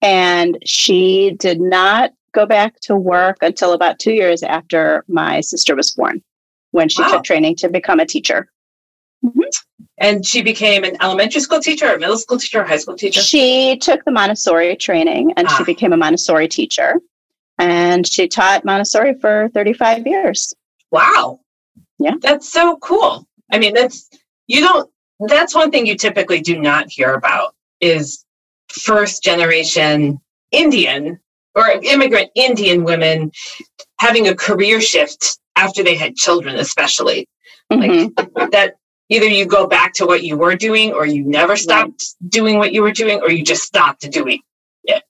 And 0.02 0.58
she 0.66 1.36
did 1.40 1.60
not 1.62 2.12
go 2.34 2.46
back 2.46 2.80
to 2.82 2.96
work 2.96 3.38
until 3.42 3.74
about 3.74 4.00
two 4.00 4.12
years 4.14 4.42
after 4.44 5.04
my 5.08 5.42
sister 5.42 5.76
was 5.76 5.92
born, 5.92 6.22
when 6.76 6.90
she 6.90 7.02
Wow. 7.02 7.10
took 7.12 7.24
training 7.24 7.56
to 7.56 7.70
become 7.70 8.00
a 8.02 8.06
teacher. 8.06 8.52
And 9.98 10.26
she 10.26 10.42
became 10.44 10.84
an 10.84 10.98
elementary 11.02 11.40
school 11.42 11.60
teacher, 11.62 11.94
or 11.94 11.98
middle 11.98 12.18
school 12.18 12.38
teacher, 12.38 12.62
or 12.62 12.66
high 12.66 12.78
school 12.78 12.96
teacher. 12.96 13.22
She 13.22 13.78
took 13.78 14.04
the 14.04 14.12
Montessori 14.12 14.76
training 14.76 15.34
and 15.38 15.48
Ah. 15.48 15.56
she 15.58 15.64
became 15.64 15.94
a 15.94 15.98
Montessori 15.98 16.48
teacher. 16.50 17.00
And 17.58 18.06
she 18.06 18.28
taught 18.28 18.66
Montessori 18.66 19.14
for 19.22 19.50
35 19.54 20.06
years. 20.06 20.54
Wow. 20.92 21.40
Yeah. 21.98 22.16
That's 22.20 22.52
so 22.52 22.78
cool. 22.78 23.26
I 23.52 23.58
mean, 23.58 23.74
that's 23.74 24.10
you 24.48 24.60
don't 24.60 24.90
that's 25.28 25.56
one 25.56 25.72
thing 25.72 25.86
you 25.86 25.96
typically 25.96 26.42
do 26.42 26.60
not 26.60 26.92
hear 26.92 27.14
about 27.14 27.56
is 27.80 28.26
first 28.70 29.24
generation 29.24 30.20
Indian 30.52 31.18
or 31.56 31.70
immigrant 31.70 32.30
Indian 32.36 32.84
women 32.84 33.32
having 34.00 34.28
a 34.28 34.36
career 34.36 34.82
shift 34.82 35.40
after 35.56 35.84
they 35.84 35.96
had 35.96 36.16
children, 36.16 36.56
especially. 36.58 37.28
Mhm. 37.72 38.52
That 38.52 38.76
either 39.10 39.28
you 39.28 39.46
go 39.46 39.68
back 39.68 39.94
to 39.94 40.06
what 40.06 40.24
you 40.24 40.38
were 40.38 40.56
doing 40.56 40.94
or 40.94 41.06
you 41.06 41.24
never 41.24 41.56
stopped 41.56 42.16
doing 42.28 42.58
what 42.58 42.74
you 42.74 42.82
were 42.82 42.92
doing 42.92 43.22
or 43.22 43.32
you 43.32 43.44
just 43.44 43.64
stopped 43.64 44.10
doing, 44.12 44.42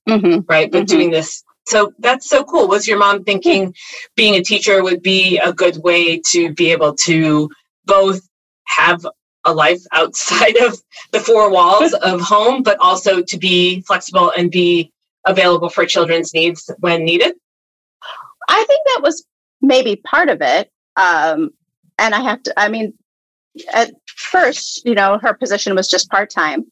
Mhm. 0.07 0.45
right? 0.49 0.71
But 0.71 0.83
Mhm. 0.83 0.87
doing 0.87 1.09
this 1.11 1.43
so 1.67 1.93
that's 1.99 2.29
so 2.29 2.43
cool. 2.43 2.67
Was 2.67 2.87
your 2.87 2.99
mom 2.99 3.23
thinking 3.23 3.73
being 4.15 4.35
a 4.35 4.43
teacher 4.43 4.83
would 4.83 5.01
be 5.01 5.39
a 5.39 5.51
good 5.51 5.77
way 5.83 6.21
to 6.27 6.53
be 6.53 6.71
able 6.71 6.93
to 6.97 7.49
both 7.85 8.21
have 8.65 9.05
a 9.45 9.53
life 9.53 9.81
outside 9.91 10.57
of 10.57 10.79
the 11.11 11.19
four 11.19 11.49
walls 11.49 11.93
of 12.03 12.21
home, 12.21 12.61
but 12.61 12.77
also 12.79 13.21
to 13.21 13.37
be 13.37 13.81
flexible 13.81 14.31
and 14.37 14.51
be 14.51 14.91
available 15.25 15.69
for 15.69 15.85
children's 15.85 16.33
needs 16.33 16.69
when 16.79 17.03
needed? 17.03 17.33
I 18.47 18.63
think 18.65 18.81
that 18.85 19.01
was 19.01 19.25
maybe 19.61 19.95
part 19.95 20.29
of 20.29 20.41
it. 20.41 20.71
Um, 20.95 21.51
and 21.97 22.13
I 22.13 22.21
have 22.21 22.43
to, 22.43 22.59
I 22.59 22.69
mean, 22.69 22.93
at 23.73 23.91
first, 24.05 24.85
you 24.85 24.95
know, 24.95 25.17
her 25.21 25.33
position 25.33 25.75
was 25.75 25.87
just 25.87 26.09
part 26.09 26.29
time. 26.29 26.65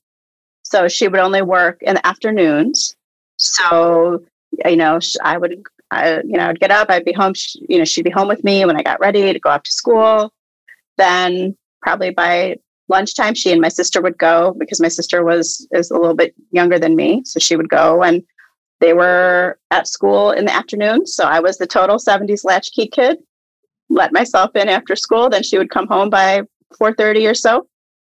So 0.63 0.87
she 0.87 1.07
would 1.07 1.19
only 1.19 1.41
work 1.41 1.81
in 1.81 1.95
the 1.95 2.05
afternoons. 2.07 2.95
So, 3.37 4.23
you 4.65 4.75
know, 4.75 4.99
I 5.23 5.37
would, 5.37 5.63
I, 5.91 6.17
you 6.17 6.37
know, 6.37 6.47
I'd 6.47 6.59
get 6.59 6.71
up, 6.71 6.89
I'd 6.89 7.05
be 7.05 7.13
home, 7.13 7.33
sh- 7.33 7.57
you 7.67 7.77
know, 7.77 7.85
she'd 7.85 8.03
be 8.03 8.09
home 8.09 8.27
with 8.27 8.43
me 8.43 8.65
when 8.65 8.75
I 8.75 8.83
got 8.83 8.99
ready 8.99 9.31
to 9.31 9.39
go 9.39 9.49
off 9.49 9.63
to 9.63 9.71
school. 9.71 10.33
Then 10.97 11.55
probably 11.81 12.11
by 12.11 12.57
lunchtime, 12.89 13.33
she 13.35 13.51
and 13.51 13.61
my 13.61 13.69
sister 13.69 14.01
would 14.01 14.17
go 14.17 14.55
because 14.57 14.79
my 14.79 14.87
sister 14.87 15.23
was, 15.23 15.67
is 15.71 15.91
a 15.91 15.97
little 15.97 16.15
bit 16.15 16.33
younger 16.51 16.79
than 16.79 16.95
me. 16.95 17.21
So 17.25 17.39
she 17.39 17.55
would 17.55 17.69
go 17.69 18.03
and 18.03 18.23
they 18.83 18.93
were 18.93 19.57
at 19.71 19.87
school 19.87 20.31
in 20.31 20.43
the 20.43 20.53
afternoon. 20.53 21.07
So 21.07 21.23
I 21.23 21.39
was 21.39 21.57
the 21.57 21.65
total 21.65 21.95
70s 21.95 22.43
latchkey 22.43 22.87
kid. 22.87 23.17
Let 23.89 24.11
myself 24.11 24.53
in 24.57 24.67
after 24.67 24.97
school. 24.97 25.29
Then 25.29 25.41
she 25.41 25.57
would 25.57 25.69
come 25.69 25.87
home 25.87 26.09
by 26.09 26.41
4:30 26.77 27.31
or 27.31 27.33
so. 27.33 27.65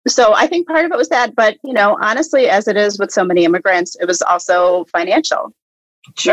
So 0.08 0.34
I 0.34 0.48
think 0.48 0.66
part 0.66 0.84
of 0.84 0.90
it 0.90 0.98
was 0.98 1.08
that, 1.10 1.36
but 1.36 1.56
you 1.62 1.72
know, 1.72 1.96
honestly, 2.02 2.48
as 2.48 2.66
it 2.66 2.76
is 2.76 2.98
with 2.98 3.12
so 3.12 3.24
many 3.24 3.44
immigrants, 3.44 3.96
it 4.00 4.06
was 4.06 4.22
also 4.22 4.84
financial. 4.86 5.52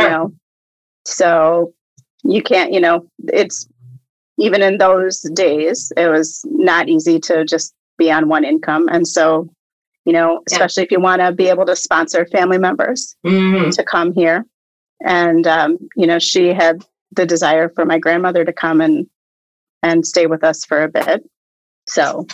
You 0.04 0.10
know? 0.10 0.34
So 1.06 1.74
you 2.24 2.42
can't, 2.42 2.74
you 2.74 2.80
know, 2.80 3.08
it's 3.28 3.68
even 4.40 4.64
in 4.64 4.80
those 4.80 5.22
days, 5.36 5.92
it 5.96 6.08
was 6.08 6.44
not 6.46 6.90
easy 6.90 7.20
to 7.20 7.46
just 7.46 7.76
be 8.00 8.12
on 8.12 8.30
one 8.30 8.46
income. 8.46 8.88
And 8.90 9.08
so, 9.08 9.48
you 10.06 10.14
know, 10.14 10.34
Yeah. 10.50 10.56
especially 10.56 10.84
if 10.84 10.92
you 10.92 11.00
want 11.00 11.22
to 11.22 11.32
be 11.32 11.50
able 11.50 11.66
to 11.66 11.76
sponsor 11.76 12.26
family 12.26 12.58
members, 12.58 13.16
Mhm. 13.26 13.74
to 13.76 13.84
come 13.84 14.14
here. 14.14 14.46
And 15.06 15.46
um, 15.48 15.78
you 15.96 16.08
know, 16.08 16.20
she 16.20 16.48
had 16.54 16.86
the 17.12 17.26
desire 17.26 17.70
for 17.70 17.86
my 17.86 18.00
grandmother 18.00 18.44
to 18.46 18.54
come 18.54 18.82
and 18.82 19.08
and 19.82 20.06
stay 20.06 20.28
with 20.28 20.44
us 20.44 20.64
for 20.66 20.84
a 20.84 20.88
bit. 20.90 21.30
So 21.88 22.26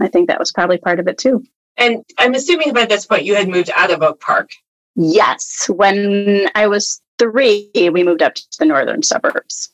I 0.00 0.08
think 0.08 0.28
that 0.28 0.38
was 0.40 0.52
probably 0.52 0.78
part 0.78 0.98
of 1.00 1.06
it 1.08 1.18
too. 1.18 1.44
And 1.76 2.04
I'm 2.18 2.34
assuming 2.34 2.72
by 2.72 2.86
this 2.86 3.06
point 3.06 3.24
you 3.24 3.36
had 3.36 3.48
moved 3.48 3.70
out 3.76 3.92
of 3.92 4.02
Oak 4.02 4.20
Park. 4.20 4.50
Yes, 4.96 5.66
when 5.68 6.48
I 6.56 6.66
was 6.66 7.00
three, 7.20 7.70
we 7.74 8.02
moved 8.02 8.20
up 8.22 8.34
to 8.34 8.42
the 8.58 8.64
northern 8.64 9.02
suburbs. 9.04 9.70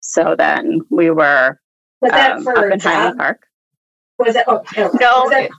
So 0.00 0.34
then 0.36 0.82
we 0.90 1.10
were 1.10 1.58
Was 2.02 2.12
that 2.12 2.32
um, 2.32 2.44
for 2.44 2.58
up 2.66 2.72
in 2.74 2.80
Highland? 2.80 3.18
Park. 3.18 3.46
Was 4.18 4.36
it? 4.36 4.44
Oh, 4.46 4.62
no. 4.76 4.90
No, 5.00 5.20
Was 5.22 5.30
that- 5.30 5.50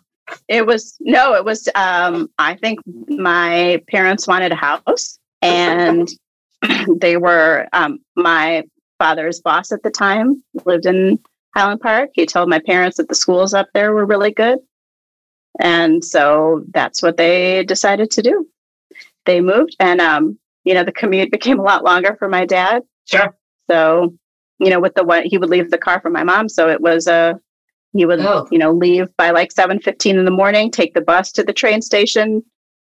It 0.48 0.66
was 0.66 0.98
no, 1.00 1.36
it 1.36 1.46
was 1.46 1.68
um 1.76 2.30
I 2.38 2.56
think 2.56 2.80
my 3.08 3.82
parents 3.88 4.28
wanted 4.28 4.52
a 4.52 4.56
house 4.56 5.20
and 5.42 6.08
they 6.98 7.18
were 7.18 7.68
um 7.74 8.00
my 8.16 8.64
father's 9.00 9.40
boss 9.42 9.72
at 9.72 9.84
the 9.84 9.92
time 9.92 10.44
lived 10.66 10.86
in 10.86 11.20
Highland 11.56 11.82
Park. 11.82 12.10
He 12.14 12.26
told 12.26 12.50
my 12.50 12.60
parents 12.60 12.98
that 12.98 13.10
the 13.10 13.16
schools 13.16 13.54
up 13.54 13.68
there 13.74 13.94
were 13.94 14.06
really 14.06 14.32
good. 14.32 14.60
And 15.60 16.04
so 16.04 16.64
that's 16.74 17.02
what 17.02 17.18
they 17.18 17.64
decided 17.64 18.12
to 18.12 18.22
do. 18.22 18.48
They 19.26 19.42
moved 19.42 19.76
and 19.80 20.02
um 20.02 20.38
you 20.64 20.74
know 20.74 20.84
the 20.84 20.92
commute 20.92 21.32
became 21.38 21.60
a 21.60 21.64
lot 21.64 21.84
longer 21.84 22.16
for 22.18 22.28
my 22.28 22.46
dad. 22.46 22.84
Sure. 23.06 23.36
So, 23.70 24.14
you 24.60 24.70
know, 24.70 24.80
with 24.80 24.96
the 24.96 25.04
one 25.04 25.24
he 25.26 25.38
would 25.38 25.50
leave 25.50 25.72
the 25.72 25.78
car 25.78 26.02
for 26.02 26.10
my 26.10 26.24
mom, 26.24 26.50
so 26.50 26.70
it 26.70 26.82
was 26.82 27.08
a 27.08 27.40
he 27.98 28.06
would 28.06 28.20
Oh. 28.20 28.48
you 28.52 28.58
know 28.60 28.72
leave 28.72 29.08
by 29.18 29.32
like 29.32 29.52
7:15 29.52 30.18
in 30.18 30.26
the 30.26 30.32
morning, 30.32 30.70
take 30.72 30.94
the 30.94 31.02
bus 31.02 31.32
to 31.34 31.44
the 31.44 31.54
train 31.54 31.82
station, 31.82 32.44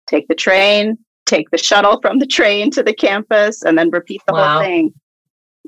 take 0.08 0.28
the 0.28 0.36
train, 0.36 0.98
take 1.26 1.50
the 1.52 1.58
shuttle 1.58 2.00
from 2.02 2.20
the 2.20 2.26
train 2.26 2.72
to 2.72 2.82
the 2.84 2.94
campus 2.94 3.64
and 3.64 3.78
then 3.78 3.90
repeat 3.92 4.22
the 4.28 4.34
Wow. 4.34 4.56
whole 4.58 4.64
thing 4.64 4.94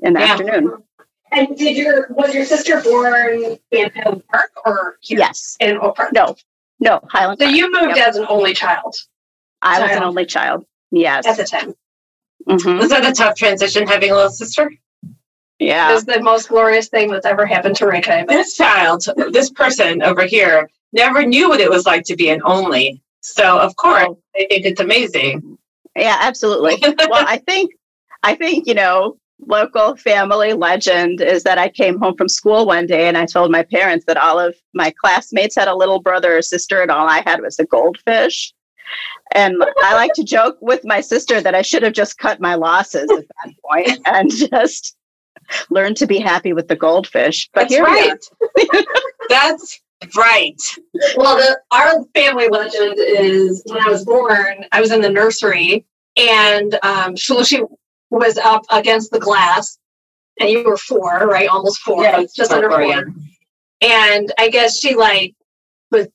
in 0.02 0.12
the 0.14 0.20
Yeah. 0.20 0.32
afternoon. 0.32 0.82
And 1.30 1.56
did 1.56 1.76
your 1.76 2.08
was 2.10 2.34
your 2.34 2.44
sister 2.44 2.80
born 2.80 3.58
in 3.70 3.90
Highland 3.94 4.22
Park 4.30 4.50
or 4.66 4.96
here 5.00 5.18
Yes. 5.18 5.56
in 5.60 5.78
Oak 5.78 5.96
Park? 5.96 6.12
No. 6.12 6.34
No, 6.80 7.00
Highland 7.10 7.38
So 7.38 7.44
Park. 7.46 7.56
you 7.56 7.70
moved 7.72 7.96
Yep. 7.96 8.08
as 8.08 8.16
an 8.16 8.26
only 8.28 8.54
child 8.54 8.94
I 9.62 9.80
was 9.82 9.90
an 9.96 10.02
only 10.04 10.24
child. 10.26 10.64
Yes. 10.90 11.26
at 11.26 11.36
the 11.36 11.44
time. 11.44 11.74
Mhm. 12.48 12.78
Was 12.78 12.88
that 12.90 13.04
a 13.04 13.12
tough 13.12 13.34
transition 13.36 13.86
having 13.86 14.10
a 14.10 14.14
little 14.14 14.30
sister? 14.30 14.72
It 15.58 15.66
Yeah. 15.66 15.92
was 15.92 16.04
the 16.04 16.20
most 16.20 16.48
glorious 16.48 16.88
thing 16.88 17.10
that's 17.10 17.26
ever 17.26 17.44
happened 17.46 17.76
to 17.76 17.84
Rekha. 17.86 18.26
This 18.28 18.56
child, 18.56 19.04
this 19.32 19.50
person 19.50 20.02
over 20.02 20.24
here, 20.24 20.70
never 20.92 21.24
knew 21.24 21.48
what 21.48 21.60
it 21.60 21.70
was 21.70 21.84
like 21.86 22.04
to 22.04 22.16
be 22.16 22.30
an 22.30 22.40
only. 22.44 23.02
So 23.20 23.58
of 23.58 23.74
course, 23.76 24.06
Oh. 24.08 24.18
they 24.34 24.46
think 24.48 24.64
it's 24.66 24.80
amazing. 24.80 25.58
Yeah, 25.96 26.16
absolutely. 26.20 26.76
well, 27.10 27.24
I 27.26 27.38
think 27.38 27.72
I 28.24 28.34
think, 28.34 28.66
you 28.66 28.74
know, 28.74 29.16
local 29.46 29.94
family 29.96 30.52
legend 30.52 31.20
is 31.20 31.44
that 31.44 31.56
I 31.58 31.68
came 31.68 31.98
home 32.00 32.16
from 32.16 32.28
school 32.28 32.66
one 32.66 32.86
day 32.86 33.06
and 33.06 33.16
I 33.16 33.26
told 33.26 33.52
my 33.52 33.62
parents 33.62 34.04
that 34.06 34.16
all 34.16 34.40
of 34.40 34.56
my 34.74 34.92
classmates 35.00 35.54
had 35.54 35.68
a 35.68 35.74
little 35.76 36.00
brother 36.00 36.36
or 36.36 36.42
sister 36.42 36.82
and 36.82 36.90
all 36.90 37.06
I 37.08 37.22
had 37.24 37.40
was 37.40 37.58
a 37.60 37.64
goldfish. 37.66 38.52
And 39.34 39.62
I 39.84 39.94
like 39.94 40.12
to 40.14 40.24
joke 40.24 40.56
with 40.60 40.80
my 40.84 41.00
sister 41.00 41.40
that 41.40 41.54
I 41.54 41.62
should 41.62 41.84
have 41.84 41.92
just 41.92 42.18
cut 42.18 42.40
my 42.40 42.54
losses 42.56 43.08
at 43.10 43.24
that 43.44 43.54
point 43.64 44.00
and 44.06 44.30
just 44.52 44.96
learned 45.70 45.96
to 45.98 46.06
be 46.06 46.18
happy 46.18 46.52
with 46.52 46.68
the 46.68 46.76
goldfish. 46.76 47.48
But 47.54 47.68
That's 47.68 47.74
here 47.74 47.84
we 47.84 48.10
are. 48.10 48.18
right. 48.72 48.84
That's 49.28 49.80
right. 50.16 50.60
Well, 51.16 51.36
the, 51.36 51.58
our 51.72 52.04
family 52.14 52.48
legend 52.48 52.94
is 52.98 53.62
when 53.66 53.82
I 53.82 53.88
was 53.88 54.04
born, 54.04 54.64
I 54.72 54.80
was 54.80 54.92
in 54.92 55.00
the 55.00 55.10
nursery 55.10 55.84
and 56.16 56.74
um, 56.82 57.14
Shulushi 57.14 57.66
was 58.10 58.38
up 58.38 58.62
against 58.70 59.10
the 59.10 59.18
glass 59.20 59.78
and 60.40 60.48
you 60.48 60.64
were 60.64 60.76
four, 60.76 61.26
right? 61.26 61.48
Almost 61.48 61.80
four, 61.80 62.02
Yeah, 62.02 62.24
just 62.34 62.52
under 62.52 62.70
four, 62.70 62.80
four. 62.82 62.88
yeah. 62.88 63.02
And 63.80 64.32
I 64.38 64.48
guess 64.48 64.78
she 64.78 64.94
like 64.94 65.34
was 65.90 66.08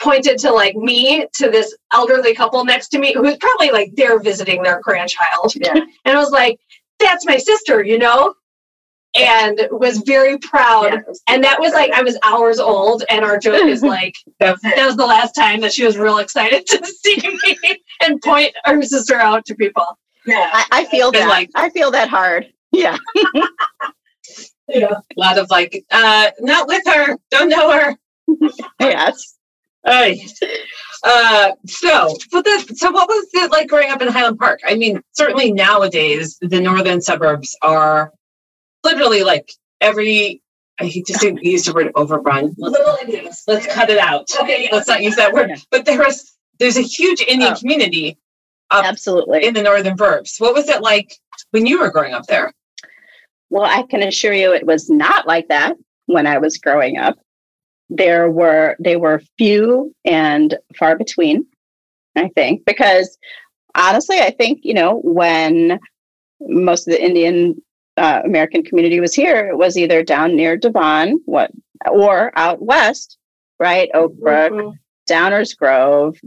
pointed 0.00 0.38
to 0.38 0.50
like 0.52 0.74
me 0.76 1.26
to 1.34 1.50
this 1.50 1.74
elderly 1.92 2.34
couple 2.34 2.64
next 2.64 2.88
to 2.88 2.98
me 2.98 3.12
who 3.14 3.22
was 3.22 3.36
probably 3.38 3.70
like 3.70 3.90
they're 3.94 4.18
visiting 4.20 4.62
their 4.62 4.80
grandchild. 4.82 5.54
Yeah. 5.56 5.74
And 6.04 6.16
I 6.16 6.20
was 6.20 6.30
like, 6.30 6.58
that's 7.00 7.24
my 7.26 7.36
sister, 7.38 7.82
you 7.82 7.98
know? 7.98 8.34
And 9.16 9.68
was 9.70 9.98
very 9.98 10.38
proud. 10.38 11.02
And 11.28 11.44
that 11.44 11.60
was 11.60 11.72
like 11.72 11.92
I 11.92 12.02
was 12.02 12.18
hours 12.24 12.58
old, 12.58 13.04
and 13.08 13.24
our 13.24 13.38
joke 13.38 13.64
is 13.66 13.82
like 13.96 14.14
that 14.40 14.58
was 14.62 14.96
the 14.96 15.06
last 15.06 15.32
time 15.34 15.60
that 15.60 15.72
she 15.72 15.84
was 15.84 15.96
real 15.96 16.18
excited 16.18 16.66
to 16.66 16.84
see 17.02 17.16
me 17.44 17.56
and 18.02 18.20
point 18.22 18.52
her 18.64 18.82
sister 18.82 19.14
out 19.14 19.44
to 19.46 19.54
people. 19.54 19.84
Yeah. 20.26 20.50
I, 20.52 20.64
I 20.72 20.84
feel 20.86 21.12
that. 21.12 21.28
like- 21.28 21.50
I 21.54 21.70
feel 21.70 21.90
that 21.92 22.08
hard. 22.08 22.52
Yeah. 22.72 22.98
Yeah. 24.68 24.92
A 24.92 25.20
lot 25.20 25.38
of 25.38 25.50
like, 25.50 25.84
uh, 25.90 26.30
not 26.40 26.66
with 26.66 26.82
her, 26.86 27.18
don't 27.30 27.50
know 27.50 27.70
her. 27.70 27.96
Yes. 28.80 29.36
All 29.84 29.92
right. 29.92 30.18
Uh, 31.04 31.52
so, 31.66 32.16
but 32.32 32.44
that, 32.46 32.64
so 32.74 32.90
what 32.90 33.06
was 33.06 33.26
it 33.34 33.50
like 33.50 33.68
growing 33.68 33.90
up 33.90 34.00
in 34.00 34.08
Highland 34.08 34.38
Park? 34.38 34.60
I 34.66 34.74
mean, 34.74 35.02
certainly 35.12 35.52
nowadays 35.52 36.38
the 36.40 36.60
northern 36.60 37.02
suburbs 37.02 37.54
are 37.60 38.10
literally 38.84 39.22
like 39.24 39.52
every. 39.80 40.40
I 40.80 40.86
hate 40.86 41.06
to 41.06 41.14
say 41.14 41.36
use 41.40 41.64
the 41.64 41.72
word 41.72 41.92
overrun. 41.94 42.52
Let's, 42.58 42.76
Little 42.78 42.96
Indians. 43.00 43.44
let's 43.46 43.66
cut 43.72 43.90
it 43.90 43.98
out. 43.98 44.28
Okay. 44.40 44.68
Let's 44.72 44.88
not 44.88 45.02
use 45.02 45.14
that 45.16 45.32
word. 45.32 45.52
But 45.70 45.84
there 45.84 45.98
was 45.98 46.36
there's 46.58 46.76
a 46.76 46.82
huge 46.82 47.20
Indian 47.22 47.52
Oh. 47.52 47.58
community 47.60 48.18
Absolutely. 48.72 49.44
in 49.44 49.54
the 49.54 49.62
Northern 49.62 49.96
Burbs. 49.96 50.40
What 50.40 50.52
was 50.54 50.68
it 50.68 50.82
like 50.82 51.14
when 51.52 51.64
you 51.66 51.78
were 51.78 51.90
growing 51.90 52.12
up 52.12 52.26
there? 52.26 52.52
Well, 53.50 53.62
I 53.62 53.82
can 53.84 54.02
assure 54.02 54.32
you 54.32 54.52
it 54.52 54.66
was 54.66 54.90
not 54.90 55.28
like 55.28 55.46
that 55.48 55.76
when 56.06 56.26
I 56.26 56.38
was 56.38 56.58
growing 56.58 56.96
up. 56.98 57.16
There 57.88 58.28
were 58.30 58.74
they 58.80 58.96
were 58.96 59.22
few 59.38 59.94
and 60.04 60.56
far 60.76 60.96
between, 60.96 61.46
I 62.16 62.30
think, 62.34 62.64
because 62.64 63.16
honestly, 63.76 64.18
I 64.18 64.30
think, 64.32 64.60
you 64.64 64.74
know, 64.74 65.00
when 65.04 65.78
most 66.40 66.88
of 66.88 66.92
the 66.94 67.04
Indian 67.04 67.62
uh, 67.96 68.22
American 68.24 68.62
community 68.64 69.00
was 69.00 69.14
here, 69.14 69.48
it 69.48 69.56
was 69.56 69.76
either 69.76 70.02
down 70.02 70.34
near 70.36 70.56
Devon, 70.56 71.20
what 71.26 71.50
or 71.90 72.32
out 72.36 72.60
west, 72.62 73.18
right? 73.60 73.90
Oak 73.94 74.14
Brook, 74.18 74.52
Mhm. 74.52 74.72
Downers 75.08 75.56
Grove, 75.56 76.18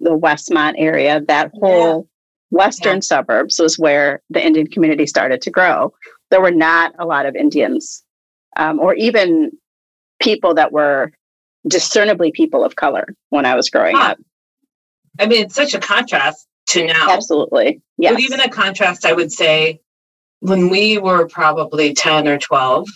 the 0.00 0.16
Westmont 0.18 0.74
area, 0.78 1.20
that 1.28 1.50
whole 1.54 2.08
western 2.50 3.02
suburbs 3.02 3.58
was 3.58 3.78
where 3.78 4.22
the 4.30 4.44
Indian 4.44 4.66
community 4.66 5.06
started 5.06 5.42
to 5.42 5.50
grow. 5.50 5.92
There 6.30 6.40
were 6.40 6.50
not 6.50 6.94
a 6.98 7.04
lot 7.06 7.26
of 7.26 7.34
Indians, 7.34 8.04
um, 8.56 8.78
or 8.78 8.94
even 8.94 9.50
people 10.20 10.54
that 10.54 10.72
were 10.72 11.12
discernibly 11.66 12.30
people 12.32 12.64
of 12.64 12.76
color 12.76 13.06
when 13.30 13.44
I 13.46 13.54
was 13.54 13.70
growing 13.70 13.96
Huh. 13.96 14.12
up. 14.12 14.18
I 15.18 15.26
mean, 15.26 15.44
it's 15.44 15.54
such 15.54 15.74
a 15.74 15.78
contrast 15.80 16.46
to 16.68 16.86
now. 16.86 17.10
Absolutely, 17.10 17.82
yes. 17.98 18.12
But 18.14 18.20
even 18.22 18.40
a 18.40 18.48
contrast, 18.48 19.04
I 19.04 19.12
would 19.12 19.32
say, 19.32 19.80
when 20.42 20.68
we 20.68 20.98
were 20.98 21.28
probably 21.28 21.94
10 21.94 22.26
or 22.26 22.36
12, 22.36 22.88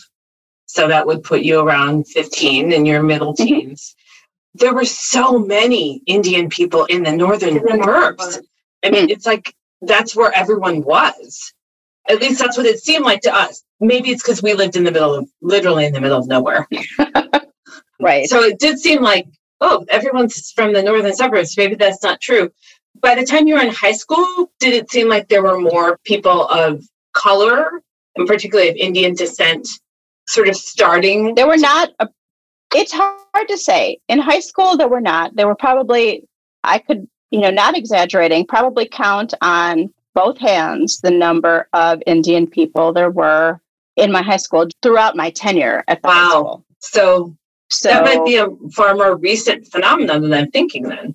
so 0.67 0.89
that 0.89 1.07
would 1.07 1.23
put 1.23 1.43
you 1.43 1.61
around 1.61 2.09
15 2.09 2.73
in 2.73 2.85
your 2.85 3.05
middle 3.05 3.35
Mhm. 3.35 3.47
teens. 3.47 3.95
There 4.55 4.75
were 4.75 4.85
so 4.85 5.39
many 5.39 6.03
Indian 6.07 6.49
people 6.49 6.87
in 6.87 7.05
the 7.05 7.13
northern 7.13 7.57
In 7.59 7.63
the 7.63 7.85
burbs. 7.85 8.41
I 8.85 8.91
mean, 8.91 9.11
it's 9.11 9.27
like 9.27 9.55
that's 9.81 10.17
where 10.17 10.33
everyone 10.35 10.83
was. 10.83 11.53
At 12.09 12.21
least 12.21 12.41
that's 12.41 12.57
what 12.57 12.67
it 12.67 12.83
seemed 12.83 13.05
like 13.05 13.21
to 13.23 13.35
us. 13.35 13.63
Maybe 13.79 14.11
it's 14.11 14.23
because 14.25 14.43
we 14.43 14.55
lived 14.55 14.75
in 14.75 14.83
the 14.83 14.91
middle 14.91 15.15
of, 15.15 15.29
literally 15.41 15.87
in 15.87 15.93
the 15.93 16.01
middle 16.01 16.19
of 16.19 16.27
nowhere. 16.27 16.67
right. 18.01 18.29
So 18.29 18.43
it 18.43 18.59
did 18.59 18.81
seem 18.81 19.03
like, 19.03 19.27
oh, 19.61 19.85
everyone's 19.89 20.51
from 20.51 20.73
the 20.73 20.83
northern 20.83 21.15
suburbs. 21.15 21.57
Maybe 21.57 21.77
that's 21.77 22.03
not 22.03 22.21
true. 22.21 22.51
By 23.01 23.15
the 23.15 23.25
time 23.25 23.47
you 23.47 23.55
were 23.55 23.61
in 23.61 23.73
high 23.73 23.93
school, 23.93 24.51
did 24.59 24.75
it 24.75 24.91
seem 24.91 25.09
like 25.09 25.29
there 25.29 25.43
were 25.45 25.61
more 25.61 25.99
people 26.05 26.47
of 26.49 26.83
color, 27.17 27.83
and 28.17 28.27
particularly 28.29 28.71
of 28.71 28.77
Indian 28.77 29.15
descent, 29.15 29.67
sort 30.29 30.49
of 30.49 30.57
starting? 30.57 31.35
There 31.35 31.49
were 31.49 31.57
not. 31.57 31.91
A, 31.99 32.09
it's 32.75 32.93
hard 32.93 33.49
to 33.49 33.57
say. 33.57 33.99
In 34.09 34.19
high 34.19 34.41
school, 34.41 34.77
there 34.77 34.89
were 34.89 35.01
not. 35.01 35.35
There 35.37 35.47
were 35.49 35.55
probably. 35.57 36.25
I 36.65 36.79
could, 36.79 37.07
you 37.31 37.41
know, 37.41 37.51
not 37.51 37.77
exaggerating. 37.77 38.47
Probably 38.47 38.87
count 38.89 39.35
on 39.41 39.93
both 40.15 40.39
hands 40.39 41.01
the 41.01 41.11
number 41.11 41.69
of 41.73 42.03
Indian 42.07 42.47
people 42.47 42.93
there 42.93 43.11
were 43.11 43.61
in 43.97 44.11
my 44.11 44.23
high 44.23 44.37
school 44.39 44.67
throughout 44.83 45.15
my 45.17 45.31
tenure 45.31 45.85
at 45.89 46.03
the 46.03 46.09
high 46.09 46.29
Wow. 46.29 46.31
school. 46.41 46.65
So, 46.81 47.37
So 47.71 47.89
that 47.91 48.05
might 48.05 48.25
be 48.25 48.37
a 48.37 48.49
far 48.73 48.95
more 48.95 49.17
recent 49.17 49.67
phenomenon 49.69 50.23
than 50.23 50.33
I'm 50.35 50.51
thinking 50.51 50.83
then. 50.85 51.15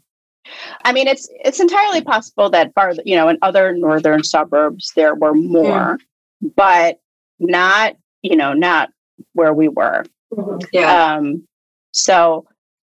I 0.84 0.92
mean, 0.94 1.08
it's 1.08 1.30
it's 1.44 1.60
entirely 1.60 2.02
possible 2.02 2.50
that 2.50 2.74
far, 2.74 2.94
you 3.06 3.16
know, 3.16 3.30
in 3.30 3.38
other 3.42 3.74
northern 3.74 4.24
suburbs 4.24 4.92
there 4.96 5.16
were 5.16 5.34
more, 5.34 5.98
but 6.56 7.00
not, 7.40 7.96
you 8.22 8.36
know, 8.36 8.54
not 8.54 8.90
where 9.34 9.54
we 9.54 9.68
were. 9.68 10.04
Mhm. 10.34 10.64
Yeah. 10.72 11.16
Um, 11.16 11.48
so, 11.92 12.48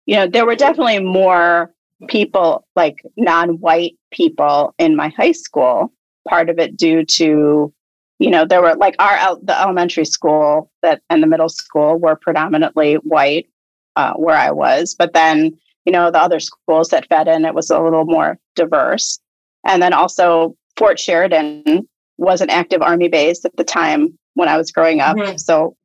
you 0.06 0.16
know, 0.16 0.26
there 0.26 0.46
were 0.46 0.56
definitely 0.56 1.00
more 1.00 1.72
people, 2.08 2.66
like 2.76 3.02
non-white 3.16 3.96
people, 4.10 4.74
in 4.78 4.96
my 4.96 5.08
high 5.08 5.32
school. 5.32 5.92
Part 6.28 6.50
of 6.50 6.58
it 6.58 6.76
due 6.76 7.04
to, 7.04 7.72
you 8.18 8.30
know, 8.30 8.44
there 8.44 8.60
were 8.60 8.74
like 8.74 8.94
our 8.98 9.36
the 9.42 9.58
elementary 9.58 10.04
school 10.04 10.70
that 10.82 11.00
and 11.08 11.22
the 11.22 11.26
middle 11.26 11.48
school 11.48 11.96
were 11.96 12.16
predominantly 12.16 12.94
white, 12.96 13.48
uh, 13.96 14.12
where 14.14 14.36
I 14.36 14.50
was, 14.50 14.94
but 14.94 15.14
then 15.14 15.58
you 15.84 15.92
know 15.92 16.10
the 16.10 16.20
other 16.20 16.40
schools 16.40 16.88
that 16.90 17.06
fed 17.08 17.28
in 17.28 17.44
it 17.44 17.54
was 17.54 17.70
a 17.70 17.80
little 17.80 18.04
more 18.04 18.38
diverse, 18.56 19.18
and 19.66 19.82
then 19.82 19.92
also 19.92 20.54
Fort 20.76 20.98
Sheridan 20.98 21.88
was 22.18 22.40
an 22.40 22.50
active 22.50 22.82
army 22.82 23.08
base 23.08 23.44
at 23.44 23.56
the 23.56 23.64
time 23.64 24.18
when 24.34 24.48
I 24.48 24.56
was 24.56 24.70
growing 24.72 25.00
up, 25.00 25.16
Mhm. 25.16 25.40
so 25.40 25.76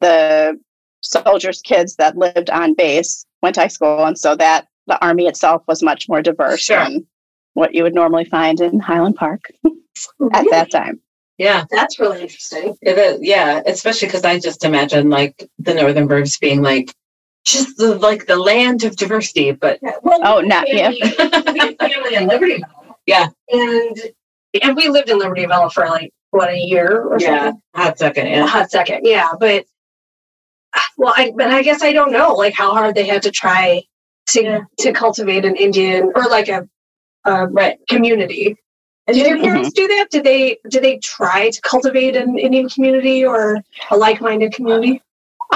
the 0.00 0.58
soldiers' 1.00 1.60
kids 1.62 1.96
that 1.96 2.16
lived 2.16 2.50
on 2.50 2.74
base 2.74 3.24
went 3.42 3.54
to 3.56 3.60
high 3.62 3.68
school, 3.68 4.04
and 4.04 4.18
so 4.18 4.34
that 4.36 4.66
the 4.86 5.02
army 5.04 5.26
itself 5.26 5.62
was 5.66 5.82
much 5.82 6.08
more 6.08 6.20
diverse 6.22 6.60
Sure. 6.60 6.82
than 6.84 7.06
what 7.54 7.74
you 7.74 7.82
would 7.84 7.94
normally 7.94 8.24
find 8.24 8.60
in 8.60 8.80
Highland 8.80 9.16
Park 9.16 9.42
at 10.32 10.44
that 10.50 10.70
time. 10.70 11.00
yeah. 11.38 11.64
That's 11.70 11.98
really 11.98 12.22
interesting. 12.22 12.76
It 12.82 12.98
is, 12.98 13.18
yeah, 13.22 13.62
especially 13.66 14.08
because 14.08 14.24
I 14.24 14.38
just 14.38 14.64
imagine 14.64 15.08
like 15.10 15.48
the 15.58 15.74
northern 15.74 16.08
burbs 16.08 16.38
being 16.40 16.62
like 16.62 16.92
just 17.44 17.76
the 17.76 17.94
like 17.96 18.26
the 18.26 18.36
land 18.36 18.84
of 18.84 18.96
diversity, 18.96 19.52
but 19.52 19.78
Yeah. 19.82 19.92
Well, 20.02 20.20
Oh, 20.24 20.40
not 20.40 20.66
yeah. 20.72 20.90
family 20.90 22.14
in 22.14 22.28
Libertyville. 22.28 22.62
Yeah. 23.06 23.28
And 23.50 23.96
and 24.62 24.76
we 24.76 24.88
lived 24.88 25.10
in 25.10 25.18
Libertyville 25.18 25.72
for 25.72 25.86
like 25.86 26.12
what 26.30 26.50
a 26.50 26.56
year 26.58 27.02
or 27.02 27.18
yeah, 27.20 27.44
something. 27.44 27.62
hot 27.76 27.98
second, 27.98 28.26
yeah. 28.28 28.46
hot 28.46 28.70
second. 28.70 29.00
Yeah. 29.04 29.30
But 29.38 29.66
well, 30.96 31.14
I 31.16 31.32
but 31.36 31.48
I 31.48 31.62
guess 31.62 31.82
I 31.82 31.92
don't 31.92 32.12
know 32.12 32.34
like 32.34 32.54
how 32.54 32.72
hard 32.72 32.94
they 32.94 33.06
had 33.06 33.22
to 33.22 33.30
try 33.30 33.82
to 34.28 34.42
Yeah. 34.42 34.60
to 34.78 34.92
cultivate 34.92 35.44
an 35.44 35.56
Indian 35.56 36.10
or 36.14 36.24
like 36.24 36.48
a, 36.48 36.68
a 37.24 37.46
Right. 37.48 37.78
community. 37.88 38.56
Did 39.06 39.26
your 39.26 39.38
parents 39.38 39.72
do 39.74 39.86
that? 39.86 40.06
Did 40.10 40.24
they 40.24 40.56
did 40.70 40.82
they 40.82 40.98
try 40.98 41.50
to 41.50 41.60
cultivate 41.60 42.16
an 42.16 42.38
Indian 42.38 42.68
community 42.70 43.24
or 43.24 43.60
a 43.90 43.96
like 43.96 44.20
minded 44.22 44.54
community? 44.54 45.02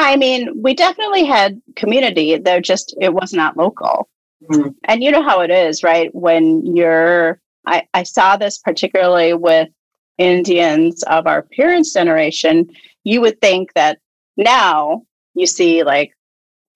I 0.01 0.15
mean, 0.17 0.63
we 0.63 0.75
definitely 0.75 1.25
had 1.25 1.61
community. 1.75 2.39
They're 2.39 2.61
just 2.61 2.97
it 3.01 3.13
was 3.13 3.33
not 3.33 3.57
local. 3.57 4.09
Mhm. 4.49 4.75
And 4.85 5.03
you 5.03 5.11
know 5.11 5.23
how 5.23 5.41
it 5.41 5.51
is, 5.51 5.83
right? 5.83 6.15
When 6.15 6.65
you're 6.77 7.41
I, 7.67 7.83
I 7.93 8.05
saw 8.05 8.37
this 8.37 8.59
particularly 8.59 9.35
with 9.35 9.69
Indians 10.17 11.03
of 11.03 11.27
our 11.27 11.43
parents' 11.43 11.93
generation, 11.93 12.71
you 13.03 13.21
would 13.21 13.41
think 13.41 13.75
that 13.75 13.99
now 14.37 15.03
you 15.35 15.47
see 15.47 15.83
like 15.83 16.13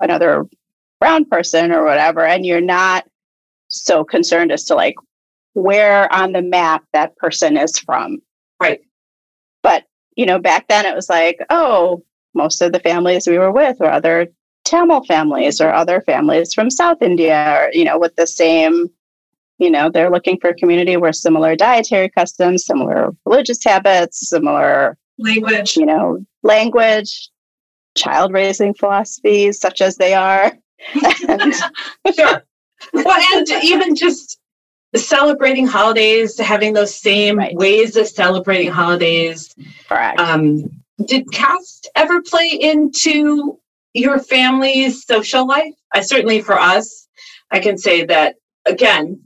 another 0.00 0.44
brown 1.00 1.24
person 1.24 1.70
or 1.70 1.84
whatever, 1.84 2.24
and 2.26 2.44
you're 2.44 2.60
not 2.60 3.06
so 3.68 4.04
concerned 4.04 4.50
as 4.50 4.64
to 4.64 4.74
like 4.74 4.96
where 5.54 6.12
on 6.12 6.32
the 6.32 6.42
map 6.42 6.82
that 6.92 7.16
person 7.16 7.56
is 7.56 7.78
from. 7.78 8.20
Right. 8.60 8.80
But, 9.62 9.84
you 10.16 10.26
know, 10.26 10.38
back 10.40 10.66
then 10.68 10.86
it 10.86 10.94
was 10.94 11.08
like, 11.08 11.38
oh, 11.50 12.02
most 12.34 12.62
of 12.62 12.72
the 12.72 12.80
families 12.80 13.26
we 13.26 13.38
were 13.38 13.52
with 13.52 13.78
were 13.80 13.90
other 13.92 14.28
Tamil 14.64 15.04
families 15.04 15.60
or 15.60 15.72
other 15.72 16.00
families 16.00 16.54
from 16.54 16.70
South 16.70 17.02
India, 17.02 17.58
or, 17.58 17.70
you 17.72 17.84
know, 17.84 17.98
with 17.98 18.14
the 18.16 18.26
same, 18.26 18.88
you 19.58 19.70
know, 19.70 19.90
they're 19.90 20.10
looking 20.10 20.38
for 20.40 20.50
a 20.50 20.54
community 20.54 20.96
where 20.96 21.12
similar 21.12 21.56
dietary 21.56 22.08
customs, 22.08 22.64
similar 22.64 23.10
religious 23.26 23.62
habits, 23.64 24.28
similar, 24.28 24.96
Language. 25.18 25.76
you 25.76 25.84
know, 25.86 26.24
language, 26.42 27.28
child 27.96 28.32
raising 28.32 28.72
philosophies, 28.74 29.58
such 29.60 29.80
as 29.80 29.96
they 29.96 30.14
are. 30.14 30.52
and, 31.28 31.54
Sure. 32.14 32.42
well, 32.94 33.20
and 33.36 33.48
even 33.64 33.94
just 33.94 34.38
celebrating 34.94 35.66
holidays, 35.66 36.38
having 36.38 36.72
those 36.72 36.94
same 36.94 37.36
Right. 37.38 37.54
ways 37.54 37.96
of 37.96 38.06
celebrating 38.06 38.70
holidays. 38.70 39.54
correct. 39.88 40.20
Um, 40.20 40.81
did 41.06 41.30
caste 41.32 41.88
ever 41.96 42.22
play 42.22 42.48
into 42.48 43.58
your 43.94 44.18
family's 44.18 45.04
social 45.04 45.46
life? 45.46 45.74
I 45.92 46.00
certainly, 46.02 46.40
for 46.40 46.58
us, 46.58 47.08
I 47.50 47.60
can 47.60 47.78
say 47.78 48.04
that 48.06 48.36
again. 48.66 49.20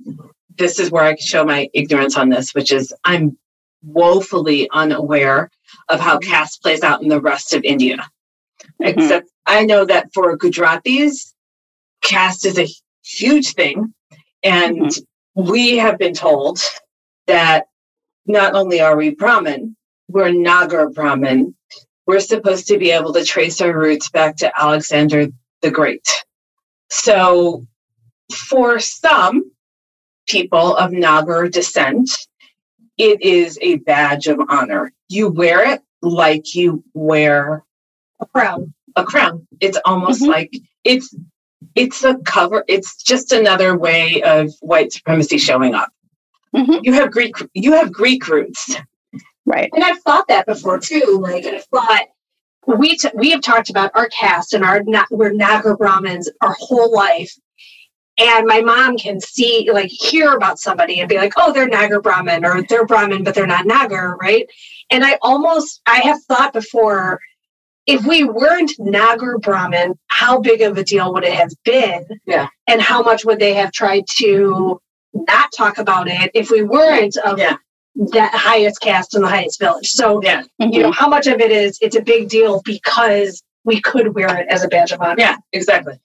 This 0.58 0.78
is 0.78 0.90
where 0.90 1.04
I 1.04 1.12
can 1.12 1.26
show 1.26 1.44
my 1.44 1.68
ignorance 1.74 2.16
on 2.16 2.30
this, 2.30 2.54
which 2.54 2.72
is 2.72 2.92
I'm 3.04 3.36
woefully 3.84 4.68
unaware 4.72 5.50
of 5.88 6.00
how 6.00 6.18
caste 6.18 6.62
plays 6.62 6.82
out 6.82 7.02
in 7.02 7.08
the 7.08 7.20
rest 7.20 7.52
of 7.52 7.62
India. 7.62 8.08
Mhm. 8.80 8.88
Except 8.88 9.30
I 9.44 9.64
know 9.64 9.84
that 9.84 10.12
for 10.14 10.36
Gujaratis, 10.36 11.34
caste 12.02 12.46
is 12.46 12.58
a 12.58 12.68
huge 13.04 13.52
thing. 13.52 13.92
And 14.42 14.90
we 15.34 15.76
have 15.76 15.98
been 15.98 16.14
told 16.14 16.58
that 17.26 17.66
not 18.26 18.54
only 18.54 18.80
are 18.80 18.96
we 18.96 19.10
Brahmin, 19.10 19.75
we're 20.08 20.30
Nagar 20.30 20.88
Brahmin. 20.90 21.54
We're 22.06 22.20
supposed 22.20 22.66
to 22.68 22.78
be 22.78 22.90
able 22.90 23.12
to 23.14 23.24
trace 23.24 23.60
our 23.60 23.76
roots 23.76 24.08
back 24.10 24.36
to 24.36 24.52
Alexander 24.60 25.26
the 25.62 25.70
Great. 25.70 26.06
So, 26.90 27.66
for 28.32 28.78
some 28.78 29.50
people 30.28 30.76
of 30.76 30.92
Nagar 30.92 31.48
descent, 31.48 32.10
it 32.98 33.20
is 33.22 33.58
a 33.60 33.76
badge 33.78 34.26
of 34.28 34.38
honor. 34.48 34.92
You 35.08 35.28
wear 35.28 35.72
it 35.72 35.82
like 36.02 36.54
you 36.54 36.84
wear 36.94 37.64
A 38.20 38.26
crown. 38.26 38.72
a 38.96 39.04
crown. 39.04 39.46
It's 39.60 39.78
almost 39.84 40.22
Mhm. 40.22 40.28
like 40.28 40.52
it's 40.84 41.14
it's 41.74 42.04
a 42.04 42.16
cover. 42.24 42.64
It's 42.68 43.02
just 43.02 43.32
another 43.32 43.76
way 43.76 44.22
of 44.22 44.50
white 44.60 44.92
supremacy 44.92 45.36
showing 45.38 45.74
up. 45.74 45.90
Mhm. 46.54 46.80
You 46.84 46.92
have 46.94 47.10
Greek. 47.10 47.34
You 47.54 47.72
have 47.72 47.92
Greek 47.92 48.26
roots. 48.28 48.76
Right. 49.46 49.70
And 49.72 49.84
I've 49.84 50.00
thought 50.00 50.28
that 50.28 50.46
before 50.46 50.78
too. 50.78 51.18
Like 51.22 51.46
I've 51.46 51.64
thought 51.66 52.06
we 52.66 52.96
t- 52.96 53.10
we 53.14 53.30
have 53.30 53.42
talked 53.42 53.70
about 53.70 53.92
our 53.94 54.08
caste 54.08 54.52
and 54.54 54.64
our 54.64 54.82
na- 54.84 55.06
we're 55.10 55.32
Nagar 55.32 55.76
Brahmins 55.76 56.28
our 56.42 56.56
whole 56.58 56.92
life. 56.92 57.32
And 58.18 58.46
my 58.46 58.62
mom 58.62 58.96
can 58.96 59.20
see, 59.20 59.68
like, 59.70 59.90
hear 59.90 60.32
about 60.32 60.58
somebody 60.58 61.00
and 61.00 61.08
be 61.08 61.18
like, 61.18 61.34
"Oh, 61.36 61.52
they're 61.52 61.68
Nagar 61.68 62.00
Brahmin, 62.00 62.46
or 62.46 62.62
they're 62.62 62.86
Brahmin, 62.86 63.24
but 63.24 63.34
they're 63.34 63.46
not 63.46 63.66
Nagar, 63.66 64.16
right?" 64.16 64.48
And 64.90 65.04
I 65.04 65.18
almost, 65.20 65.82
I 65.86 65.98
have 65.98 66.22
thought 66.24 66.54
before, 66.54 67.20
if 67.86 68.04
we 68.06 68.24
weren't 68.24 68.72
Nagar 68.78 69.38
Brahmin, 69.38 69.98
how 70.08 70.40
big 70.40 70.62
of 70.62 70.78
a 70.78 70.82
deal 70.84 71.12
would 71.12 71.24
it 71.24 71.34
have 71.34 71.52
been? 71.64 72.06
Yeah. 72.26 72.48
And 72.66 72.80
how 72.80 73.02
much 73.02 73.24
would 73.26 73.38
they 73.38 73.52
have 73.54 73.70
tried 73.72 74.04
to 74.16 74.80
not 75.12 75.52
talk 75.56 75.78
about 75.78 76.08
it 76.08 76.30
if 76.34 76.50
we 76.50 76.62
weren't 76.62 77.16
of 77.18 77.38
Yeah. 77.38 77.56
That 78.12 78.34
highest 78.34 78.80
caste 78.80 79.14
in 79.14 79.22
the 79.22 79.28
highest 79.28 79.58
village? 79.60 79.88
So 79.90 80.22
Yeah. 80.22 80.42
you 80.58 80.82
know 80.82 80.92
how 80.92 81.08
much 81.08 81.26
of 81.26 81.40
it 81.40 81.50
is 81.50 81.78
it's 81.80 81.96
a 81.96 82.02
big 82.02 82.28
deal 82.28 82.60
because 82.64 83.42
we 83.64 83.80
could 83.80 84.14
wear 84.14 84.36
it 84.38 84.46
as 84.48 84.62
a 84.64 84.68
badge 84.68 84.92
of 84.92 85.00
honor 85.00 85.16
Yeah. 85.18 85.36
Exactly. 85.52 85.98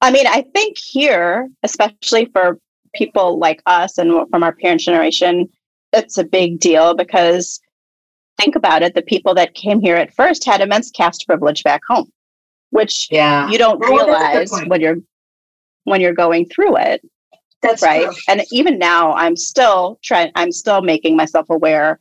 I 0.00 0.10
mean, 0.10 0.26
I 0.26 0.42
think 0.54 0.76
here, 0.78 1.48
especially 1.62 2.26
for 2.26 2.58
people 2.94 3.38
like 3.38 3.62
us 3.66 3.98
and 3.98 4.28
from 4.30 4.42
our 4.42 4.52
parents' 4.54 4.84
generation, 4.84 5.48
it's 5.92 6.18
a 6.18 6.24
big 6.24 6.58
deal 6.60 6.94
because 6.94 7.60
think 8.38 8.56
about 8.56 8.82
it 8.82 8.94
the 8.94 9.02
people 9.02 9.34
that 9.34 9.54
came 9.54 9.80
here 9.80 9.96
at 9.96 10.12
first 10.14 10.44
had 10.44 10.60
immense 10.60 10.90
caste 10.90 11.24
privilege 11.26 11.62
back 11.64 11.80
home, 11.88 12.10
which 12.70 13.08
Yeah. 13.10 13.48
you 13.50 13.58
don't 13.58 13.78
that's 13.80 13.90
a 13.90 13.94
good 13.94 14.06
realize 14.06 14.50
when 14.66 14.80
you're 14.80 14.96
when 15.84 16.00
you're 16.00 16.14
going 16.14 16.46
through 16.48 16.76
it 16.76 17.00
that's 17.62 17.82
right? 17.82 18.04
true. 18.04 18.14
and 18.28 18.42
even 18.52 18.78
now 18.78 19.12
i'm 19.12 19.36
still 19.36 19.98
trying 20.02 20.30
i'm 20.34 20.52
still 20.52 20.82
making 20.82 21.16
myself 21.16 21.48
aware 21.50 22.00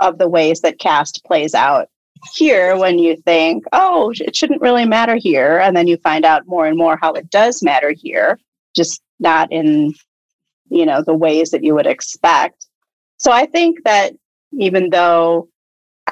of 0.00 0.18
the 0.18 0.28
ways 0.28 0.60
that 0.60 0.78
caste 0.78 1.22
plays 1.24 1.54
out 1.54 1.88
here 2.34 2.76
when 2.76 2.98
you 2.98 3.16
think 3.16 3.64
oh 3.72 4.12
it 4.20 4.34
shouldn't 4.36 4.60
really 4.62 4.84
matter 4.84 5.16
here 5.16 5.58
and 5.58 5.76
then 5.76 5.86
you 5.86 5.96
find 5.98 6.24
out 6.24 6.46
more 6.46 6.66
and 6.66 6.78
more 6.78 6.96
how 7.00 7.12
it 7.12 7.28
does 7.30 7.62
matter 7.62 7.92
here 7.96 8.38
just 8.76 9.02
not 9.20 9.50
in 9.52 9.92
you 10.68 10.86
know 10.86 11.02
the 11.02 11.14
ways 11.14 11.50
that 11.50 11.62
you 11.64 11.74
would 11.74 11.86
expect. 11.86 12.66
So 13.18 13.30
i 13.32 13.46
think 13.46 13.82
that 13.84 14.14
even 14.52 14.90
though 14.90 15.48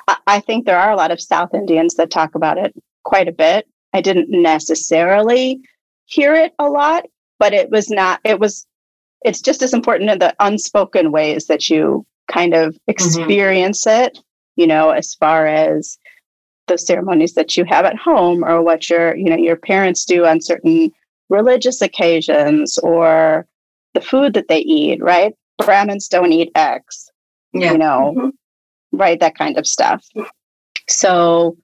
I- 0.08 0.18
i 0.26 0.40
think 0.40 0.66
there 0.66 0.78
are 0.78 0.90
a 0.92 0.96
lot 0.96 1.10
of 1.12 1.20
south 1.20 1.54
indians 1.54 1.94
that 1.94 2.10
talk 2.10 2.34
about 2.34 2.58
it 2.58 2.74
quite 3.04 3.28
a 3.28 3.32
bit. 3.32 3.66
I 3.92 4.00
didn't 4.02 4.28
necessarily 4.30 5.60
hear 6.06 6.34
it 6.34 6.52
a 6.58 6.68
lot 6.68 7.06
but 7.38 7.52
it 7.54 7.70
was 7.70 7.88
not 7.88 8.20
it 8.24 8.38
was 8.38 8.66
it's 9.22 9.40
just 9.40 9.62
as 9.62 9.74
important 9.74 10.10
in 10.10 10.18
the 10.18 10.34
unspoken 10.40 11.12
ways 11.12 11.46
that 11.46 11.68
you 11.70 12.06
kind 12.30 12.54
of 12.54 12.76
experience 12.86 13.86
it 13.86 14.18
you 14.56 14.66
know 14.66 14.90
as 14.90 15.14
far 15.14 15.46
as 15.46 15.98
the 16.68 16.78
ceremonies 16.78 17.34
that 17.34 17.56
you 17.56 17.64
have 17.64 17.84
at 17.84 17.96
home 17.96 18.44
or 18.44 18.62
what 18.62 18.88
your 18.88 19.16
you 19.16 19.24
know 19.30 19.36
your 19.36 19.56
parents 19.56 20.04
do 20.04 20.24
on 20.26 20.40
certain 20.40 20.90
religious 21.28 21.82
occasions 21.82 22.78
or 22.78 23.46
the 23.94 24.00
food 24.00 24.34
that 24.34 24.46
they 24.48 24.58
eat 24.60 25.02
right? 25.02 25.34
Brahmins 25.58 26.08
don't 26.08 26.32
eat 26.32 26.50
eggs 26.54 27.10
Yeah. 27.52 27.72
you 27.72 27.78
know 27.78 28.14
Mhm. 28.16 28.30
right? 28.92 29.18
That 29.20 29.34
kind 29.36 29.58
of 29.58 29.66
stuff. 29.66 30.04
So 30.88 31.56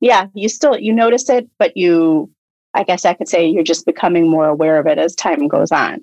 yeah 0.00 0.26
you 0.34 0.48
still 0.48 0.76
you 0.78 0.92
notice 0.92 1.28
it 1.30 1.48
but 1.58 1.76
you 1.76 2.28
i 2.74 2.82
guess 2.82 3.04
i 3.04 3.14
could 3.14 3.28
say 3.28 3.46
you're 3.46 3.62
just 3.62 3.86
becoming 3.86 4.28
more 4.28 4.46
aware 4.46 4.78
of 4.78 4.86
it 4.86 4.98
as 4.98 5.14
time 5.14 5.46
goes 5.48 5.70
on 5.70 6.02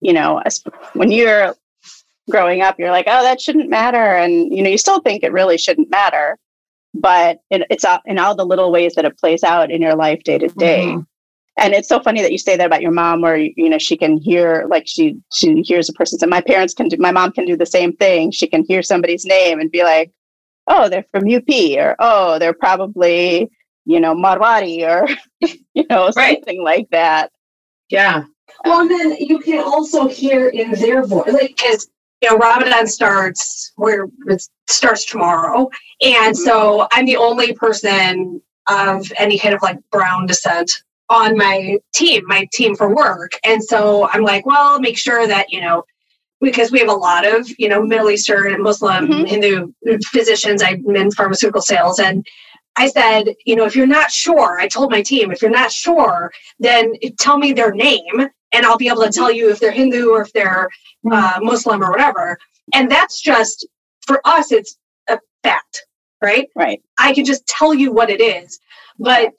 you 0.00 0.12
know 0.12 0.42
when 0.94 1.10
you're 1.10 1.54
growing 2.30 2.62
up 2.62 2.78
you're 2.78 2.90
like 2.90 3.06
oh 3.08 3.22
that 3.22 3.40
shouldn't 3.40 3.68
matter 3.70 3.96
and 4.16 4.54
you 4.54 4.62
know 4.62 4.70
you 4.70 4.78
still 4.78 5.00
think 5.00 5.22
it 5.22 5.32
really 5.32 5.58
shouldn't 5.58 5.90
matter 5.90 6.38
but 6.94 7.38
it, 7.50 7.62
it's 7.70 7.84
in 8.06 8.18
all 8.18 8.34
the 8.34 8.44
little 8.44 8.70
ways 8.72 8.94
that 8.94 9.04
it 9.04 9.18
plays 9.18 9.42
out 9.44 9.70
in 9.70 9.80
your 9.82 9.94
life 9.96 10.22
day 10.24 10.38
to 10.38 10.48
day 10.48 10.84
Mhm. 10.86 11.06
and 11.58 11.74
it's 11.74 11.88
so 11.88 12.00
funny 12.00 12.22
that 12.22 12.32
you 12.32 12.38
say 12.38 12.56
that 12.56 12.66
about 12.66 12.82
your 12.82 12.92
mom 12.92 13.20
where 13.20 13.36
you 13.36 13.68
know 13.68 13.78
she 13.78 13.96
can 13.96 14.16
hear 14.18 14.66
like 14.68 14.84
she 14.86 15.16
she 15.32 15.62
hears 15.62 15.88
a 15.88 15.92
person 15.92 16.18
say 16.18 16.26
my 16.26 16.40
parents 16.40 16.74
can 16.74 16.88
do 16.88 16.96
my 16.98 17.10
mom 17.12 17.32
can 17.32 17.44
do 17.46 17.56
the 17.56 17.66
same 17.66 17.92
thing 17.96 18.30
she 18.30 18.46
can 18.46 18.64
hear 18.64 18.82
somebody's 18.82 19.24
name 19.24 19.60
and 19.60 19.70
be 19.70 19.82
like 19.82 20.12
oh 20.68 20.88
they're 20.88 21.06
from 21.10 21.24
up 21.28 21.42
or 21.78 21.96
oh 21.98 22.38
they're 22.38 22.52
probably 22.52 23.48
you 23.86 23.98
know 24.00 24.14
marwari 24.14 24.82
or 24.88 25.08
you 25.74 25.84
know 25.90 26.10
Right. 26.16 26.36
something 26.38 26.62
like 26.62 26.88
that 26.90 27.32
Yeah. 27.88 28.24
Well 28.64 28.80
and 28.80 28.90
then 28.90 29.16
you 29.18 29.38
can 29.38 29.62
also 29.62 30.06
hear 30.08 30.48
in 30.48 30.70
their 30.72 31.04
voice 31.06 31.32
like 31.32 31.54
because 31.56 31.88
you 32.22 32.30
know 32.30 32.36
ramadan 32.38 32.86
starts 32.86 33.72
where 33.76 34.06
it 34.26 34.42
starts 34.68 35.04
tomorrow 35.04 35.68
and 36.02 36.34
Mhm. 36.34 36.38
so 36.38 36.86
i'm 36.92 37.06
the 37.06 37.16
only 37.16 37.52
person 37.54 38.40
of 38.68 39.10
any 39.18 39.38
kind 39.38 39.54
of 39.54 39.62
like 39.62 39.78
brown 39.90 40.26
descent 40.26 40.82
on 41.08 41.36
my 41.36 41.78
team 41.94 42.22
my 42.26 42.46
team 42.52 42.74
for 42.76 42.94
work 42.94 43.32
and 43.44 43.62
so 43.62 44.08
i'm 44.12 44.22
like 44.22 44.44
well 44.46 44.78
make 44.80 44.98
sure 44.98 45.26
that 45.26 45.50
you 45.50 45.60
know 45.60 45.82
because 46.40 46.70
we 46.72 46.78
have 46.78 46.88
a 46.88 46.92
lot 46.92 47.26
of 47.26 47.48
you 47.58 47.68
know 47.68 47.82
middle 47.82 48.10
eastern 48.10 48.52
and 48.52 48.62
muslim 48.62 49.08
Mhm. 49.08 49.26
hindu 49.28 49.72
physicians 50.12 50.62
i'm 50.62 50.84
in 50.96 51.10
pharmaceutical 51.10 51.62
sales 51.62 51.98
and 51.98 52.24
i 52.76 52.86
said 52.88 53.34
you 53.46 53.56
know 53.56 53.64
if 53.64 53.74
you're 53.74 53.86
not 53.86 54.10
sure 54.12 54.60
i 54.60 54.68
told 54.68 54.90
my 54.90 55.02
team 55.02 55.32
if 55.32 55.42
you're 55.42 55.50
not 55.50 55.72
sure 55.72 56.30
then 56.60 56.92
tell 57.18 57.38
me 57.38 57.52
their 57.52 57.72
name 57.72 58.28
and 58.52 58.66
i'll 58.66 58.78
be 58.78 58.88
able 58.88 59.02
to 59.02 59.10
tell 59.10 59.32
you 59.32 59.50
if 59.50 59.60
they're 59.60 59.72
hindu 59.72 60.10
or 60.10 60.22
if 60.22 60.32
they're 60.32 60.68
uh, 61.10 61.38
muslim 61.42 61.82
or 61.82 61.90
whatever 61.90 62.38
and 62.74 62.90
that's 62.90 63.20
just 63.20 63.66
for 64.06 64.20
us 64.24 64.52
it's 64.52 64.76
a 65.08 65.18
fact 65.42 65.86
right 66.22 66.48
right 66.54 66.82
I 67.00 67.14
can 67.14 67.24
just 67.24 67.46
tell 67.46 67.74
you 67.74 67.92
what 67.92 68.10
it 68.10 68.20
is. 68.20 68.60
But 68.98 69.32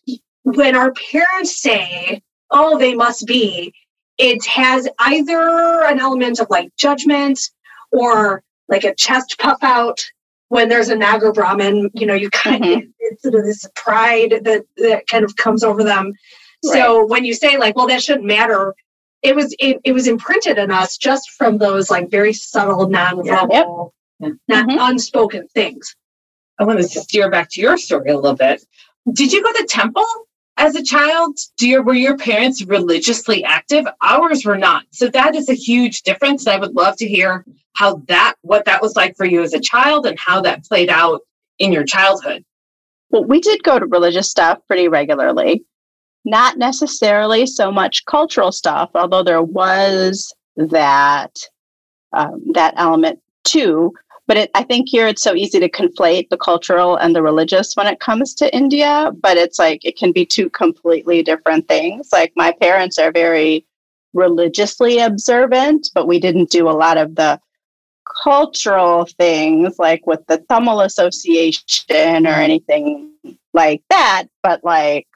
when 0.43 0.75
our 0.75 0.91
parents 0.93 1.61
say, 1.61 2.21
oh, 2.49 2.77
they 2.77 2.95
must 2.95 3.27
be, 3.27 3.73
it 4.17 4.45
has 4.45 4.87
either 4.99 5.83
an 5.85 5.99
element 5.99 6.39
of 6.39 6.47
like 6.49 6.75
judgment 6.77 7.39
or 7.91 8.43
like 8.67 8.83
a 8.83 8.95
chest 8.95 9.35
puff 9.39 9.59
out. 9.61 10.03
When 10.49 10.67
there's 10.67 10.89
a 10.89 10.95
Nagar 10.95 11.31
Brahmin, 11.31 11.91
you 11.93 12.05
know, 12.05 12.13
you 12.13 12.29
kind 12.31 12.65
of 12.65 12.83
it's 12.99 13.21
sort 13.21 13.35
of 13.35 13.45
this 13.45 13.65
pride 13.75 14.41
that, 14.43 14.63
that 14.77 15.07
kind 15.07 15.23
of 15.23 15.35
comes 15.37 15.63
over 15.63 15.83
them. 15.83 16.13
So 16.63 17.05
when 17.05 17.25
you 17.25 17.33
say 17.33 17.57
like, 17.57 17.75
well, 17.75 17.87
that 17.87 18.03
shouldn't 18.03 18.25
matter, 18.25 18.75
it 19.23 19.35
was 19.35 19.55
it, 19.59 19.79
it 19.83 19.91
was 19.93 20.07
imprinted 20.07 20.57
in 20.57 20.71
us 20.71 20.97
just 20.97 21.31
from 21.31 21.57
those 21.57 21.89
like 21.89 22.09
very 22.09 22.33
subtle, 22.33 22.87
non-verbal, 22.89 23.93
Yep. 24.19 24.33
not 24.47 24.67
Mhm. 24.67 24.89
unspoken 24.89 25.47
things. 25.53 25.95
I 26.59 26.63
want 26.63 26.79
to 26.79 26.83
steer 26.87 27.29
back 27.29 27.49
to 27.51 27.61
your 27.61 27.77
story 27.77 28.11
a 28.11 28.15
little 28.15 28.35
bit. 28.35 28.63
Did 29.13 29.31
you 29.33 29.41
go 29.41 29.51
to 29.51 29.65
temple 29.67 30.05
as 30.57 30.75
a 30.75 30.83
child? 30.83 31.37
Do 31.57 31.67
your 31.67 31.81
were 31.83 31.93
your 31.95 32.17
parents 32.17 32.63
religiously 32.63 33.43
active? 33.43 33.85
Ours 34.01 34.45
were 34.45 34.57
not. 34.57 34.83
So 34.91 35.07
that 35.09 35.35
is 35.35 35.49
a 35.49 35.53
huge 35.55 36.03
difference. 36.03 36.45
And 36.45 36.55
I 36.55 36.59
would 36.59 36.75
love 36.75 36.97
to 36.97 37.07
hear 37.07 37.45
how 37.73 37.95
that 38.07 38.35
what 38.41 38.65
that 38.65 38.81
was 38.81 38.95
like 38.95 39.15
for 39.17 39.25
you 39.25 39.41
as 39.41 39.53
a 39.53 39.59
child 39.59 40.05
and 40.05 40.19
how 40.19 40.41
that 40.41 40.63
played 40.65 40.89
out 40.89 41.21
in 41.57 41.71
your 41.71 41.83
childhood. 41.83 42.43
Well, 43.09 43.23
we 43.25 43.39
did 43.41 43.63
go 43.63 43.79
to 43.79 43.85
religious 43.85 44.29
stuff 44.29 44.59
pretty 44.67 44.87
regularly. 44.87 45.63
Not 46.25 46.57
necessarily 46.57 47.45
so 47.47 47.71
much 47.71 48.05
cultural 48.05 48.51
stuff, 48.51 48.91
although 48.93 49.23
there 49.23 49.41
was 49.41 50.33
that 50.55 51.35
um, 52.13 52.43
that 52.53 52.73
element 52.77 53.19
too. 53.43 53.93
But 54.27 54.37
it, 54.37 54.51
I 54.53 54.63
think 54.63 54.87
here 54.87 55.07
it's 55.07 55.23
so 55.23 55.33
easy 55.33 55.59
to 55.59 55.69
conflate 55.69 56.29
the 56.29 56.37
cultural 56.37 56.95
and 56.95 57.15
the 57.15 57.23
religious 57.23 57.75
when 57.75 57.87
it 57.87 57.99
comes 57.99 58.33
to 58.35 58.55
India. 58.55 59.11
But 59.21 59.37
it's 59.37 59.59
like 59.59 59.83
it 59.83 59.97
can 59.97 60.11
be 60.11 60.25
two 60.25 60.49
completely 60.51 61.23
different 61.23 61.67
things. 61.67 62.09
Like 62.11 62.31
my 62.35 62.53
parents 62.61 62.97
are 62.97 63.11
very 63.11 63.65
religiously 64.13 64.99
observant, 64.99 65.89
but 65.95 66.07
we 66.07 66.19
didn't 66.19 66.49
do 66.49 66.69
a 66.69 66.71
lot 66.71 66.97
of 66.97 67.15
the 67.15 67.39
cultural 68.23 69.05
things 69.17 69.79
like 69.79 70.05
with 70.05 70.25
the 70.27 70.43
Tamil 70.49 70.81
Association 70.81 72.27
or 72.27 72.33
anything 72.33 73.11
like 73.53 73.81
that. 73.89 74.25
But 74.43 74.63
like, 74.63 75.07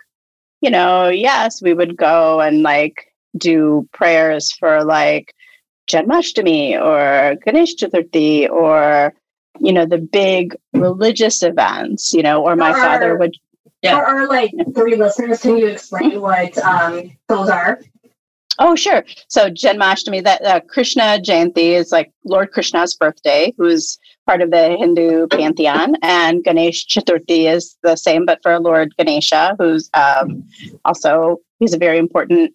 you 0.62 0.70
know, 0.70 1.10
yes, 1.10 1.62
we 1.62 1.74
would 1.74 1.98
go 1.98 2.42
and 2.42 2.62
like 2.64 3.14
do 3.38 3.88
prayers 3.92 4.52
for 4.52 4.84
like 4.84 5.34
Janmashtami 5.88 6.80
or 6.82 7.36
Ganesh 7.44 7.76
Chaturthi 7.76 8.50
or 8.50 9.14
you 9.60 9.72
know 9.72 9.86
the 9.86 9.98
big 9.98 10.56
religious 10.74 11.44
events, 11.44 12.14
you 12.14 12.24
know, 12.24 12.44
or 12.44 12.56
my 12.56 12.72
Or- 12.72 12.76
father 12.76 13.18
would 13.18 13.36
Yeah. 13.82 13.98
For 13.98 14.06
our 14.06 14.28
like 14.28 14.52
three 14.74 14.96
listeners, 14.96 15.42
can 15.42 15.58
you 15.58 15.68
explain 15.68 16.20
what 16.22 16.58
um, 16.60 17.12
those 17.28 17.50
are? 17.50 17.80
Oh, 18.58 18.76
sure. 18.76 19.04
So 19.28 19.50
Janmashtami, 19.50 20.24
that 20.24 20.42
uh, 20.44 20.60
Krishna 20.62 21.20
Jayanti 21.22 21.76
is 21.76 21.92
like 21.92 22.12
Lord 22.24 22.52
Krishna's 22.52 22.96
birthday, 22.96 23.54
who's 23.58 24.00
part 24.26 24.42
of 24.42 24.52
the 24.52 24.76
Hindu 24.78 25.28
pantheon, 25.28 25.96
and 26.02 26.44
Ganesh 26.44 26.88
Chaturthi 26.88 27.52
is 27.52 27.78
the 27.84 27.96
same, 27.96 28.26
but 28.26 28.40
for 28.42 28.60
Lord 28.60 28.94
Ganesha, 28.98 29.56
who's 29.60 29.90
um, 29.94 30.44
also 30.84 31.38
he's 31.60 31.74
a 31.74 31.78
very 31.78 31.98
important 31.98 32.54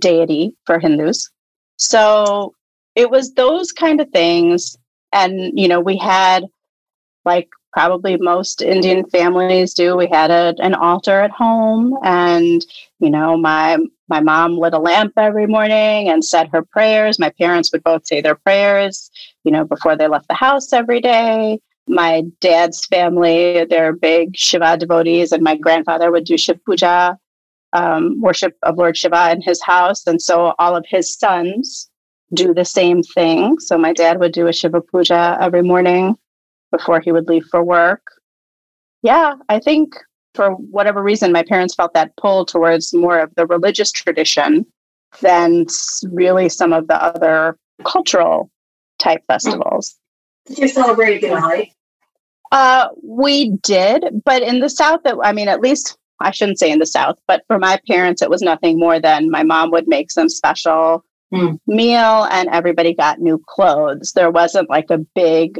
deity 0.00 0.56
for 0.66 0.78
Hindus. 0.78 1.30
So 1.76 2.54
it 2.94 3.10
was 3.10 3.34
those 3.34 3.72
kind 3.72 4.00
of 4.00 4.10
things 4.10 4.76
and 5.12 5.58
you 5.58 5.68
know, 5.68 5.80
we 5.80 5.96
had 5.96 6.46
like 7.24 7.48
probably 7.72 8.16
most 8.16 8.62
Indian 8.62 9.08
families 9.10 9.74
do. 9.74 9.96
We 9.96 10.06
had 10.06 10.30
a, 10.30 10.54
an 10.58 10.74
altar 10.74 11.20
at 11.20 11.30
home, 11.30 11.96
and 12.02 12.64
you 12.98 13.10
know, 13.10 13.36
my 13.36 13.78
my 14.08 14.20
mom 14.20 14.58
lit 14.58 14.74
a 14.74 14.78
lamp 14.78 15.12
every 15.16 15.46
morning 15.46 16.08
and 16.08 16.24
said 16.24 16.48
her 16.48 16.62
prayers. 16.62 17.18
My 17.18 17.30
parents 17.30 17.70
would 17.72 17.84
both 17.84 18.06
say 18.06 18.20
their 18.20 18.34
prayers, 18.34 19.10
you 19.44 19.52
know, 19.52 19.64
before 19.64 19.96
they 19.96 20.08
left 20.08 20.28
the 20.28 20.34
house 20.34 20.72
every 20.72 21.00
day. 21.00 21.58
My 21.88 22.22
dad's 22.40 22.86
family, 22.86 23.66
they're 23.68 23.92
big 23.92 24.36
Shiva 24.36 24.76
devotees, 24.76 25.32
and 25.32 25.42
my 25.42 25.56
grandfather 25.56 26.12
would 26.12 26.24
do 26.24 26.38
Shiv 26.38 26.64
Puja, 26.64 27.18
um, 27.72 28.20
worship 28.20 28.56
of 28.62 28.78
Lord 28.78 28.96
Shiva 28.96 29.32
in 29.32 29.42
his 29.42 29.60
house. 29.62 30.06
And 30.06 30.22
so 30.22 30.54
all 30.58 30.76
of 30.76 30.84
his 30.88 31.14
sons 31.14 31.90
do 32.34 32.54
the 32.54 32.64
same 32.64 33.02
thing. 33.02 33.58
So 33.58 33.76
my 33.76 33.92
dad 33.92 34.20
would 34.20 34.32
do 34.32 34.46
a 34.46 34.52
Shiva 34.52 34.80
Puja 34.80 35.38
every 35.40 35.62
morning 35.62 36.16
before 36.70 37.00
he 37.00 37.12
would 37.12 37.28
leave 37.28 37.44
for 37.50 37.62
work. 37.62 38.02
Yeah, 39.02 39.34
I 39.48 39.58
think 39.58 39.94
for 40.34 40.50
whatever 40.52 41.02
reason, 41.02 41.32
my 41.32 41.42
parents 41.42 41.74
felt 41.74 41.94
that 41.94 42.16
pull 42.16 42.46
towards 42.46 42.94
more 42.94 43.18
of 43.18 43.34
the 43.34 43.46
religious 43.46 43.90
tradition 43.90 44.64
than 45.20 45.66
really 46.10 46.48
some 46.48 46.72
of 46.72 46.86
the 46.86 47.02
other 47.02 47.58
cultural 47.84 48.50
type 49.02 49.22
festivals. 49.26 49.96
Did 50.46 50.58
you 50.58 50.68
celebrate 50.68 51.22
Diwali? 51.22 51.72
Uh, 52.50 52.88
we 53.02 53.50
did, 53.62 54.22
but 54.24 54.42
in 54.42 54.60
the 54.60 54.68
South, 54.68 55.00
I 55.22 55.32
mean, 55.32 55.48
at 55.48 55.60
least 55.60 55.96
I 56.20 56.30
shouldn't 56.30 56.58
say 56.58 56.70
in 56.70 56.78
the 56.78 56.86
South, 56.86 57.18
but 57.26 57.42
for 57.46 57.58
my 57.58 57.80
parents, 57.88 58.22
it 58.22 58.30
was 58.30 58.42
nothing 58.42 58.78
more 58.78 59.00
than 59.00 59.30
my 59.30 59.42
mom 59.42 59.70
would 59.70 59.88
make 59.88 60.10
some 60.10 60.28
special 60.28 61.04
mm. 61.32 61.58
meal 61.66 62.28
and 62.30 62.48
everybody 62.50 62.94
got 62.94 63.20
new 63.20 63.42
clothes. 63.48 64.12
There 64.12 64.30
wasn't 64.30 64.70
like 64.70 64.90
a 64.90 64.98
big 65.14 65.58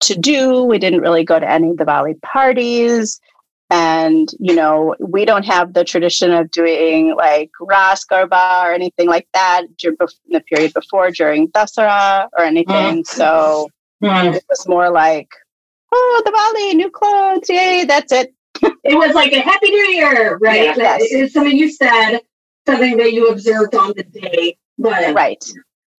to 0.00 0.16
do. 0.16 0.64
We 0.64 0.78
didn't 0.78 1.00
really 1.00 1.24
go 1.24 1.38
to 1.38 1.50
any 1.50 1.72
Diwali 1.72 2.20
parties. 2.22 3.20
And, 3.68 4.28
you 4.38 4.54
know, 4.54 4.94
we 5.00 5.24
don't 5.24 5.44
have 5.44 5.72
the 5.72 5.82
tradition 5.82 6.30
of 6.30 6.50
doing 6.52 7.16
like 7.16 7.50
Ras 7.60 8.04
Garba 8.04 8.64
or 8.64 8.72
anything 8.72 9.08
like 9.08 9.26
that 9.34 9.62
in 9.82 9.96
the 10.30 10.40
period 10.42 10.72
before 10.72 11.10
during 11.10 11.48
Dasara 11.48 12.28
or 12.38 12.44
anything. 12.44 13.02
Mm. 13.02 13.06
So 13.06 13.68
mm. 14.02 14.34
it 14.34 14.44
was 14.48 14.68
more 14.68 14.90
like, 14.90 15.28
oh, 15.92 16.22
Diwali, 16.24 16.76
new 16.76 16.90
clothes, 16.90 17.48
yay, 17.48 17.84
that's 17.84 18.12
it. 18.12 18.32
it 18.62 18.96
was 18.96 19.14
like 19.14 19.32
a 19.32 19.40
Happy 19.40 19.70
New 19.70 19.86
Year, 19.88 20.38
right? 20.38 20.66
Yeah, 20.66 20.76
yes. 20.76 21.00
It's 21.02 21.34
something 21.34 21.56
you 21.56 21.70
said, 21.70 22.20
something 22.66 22.96
that 22.98 23.12
you 23.12 23.28
observed 23.28 23.74
on 23.74 23.92
the 23.96 24.04
day. 24.04 24.56
But 24.78 25.14
right. 25.14 25.44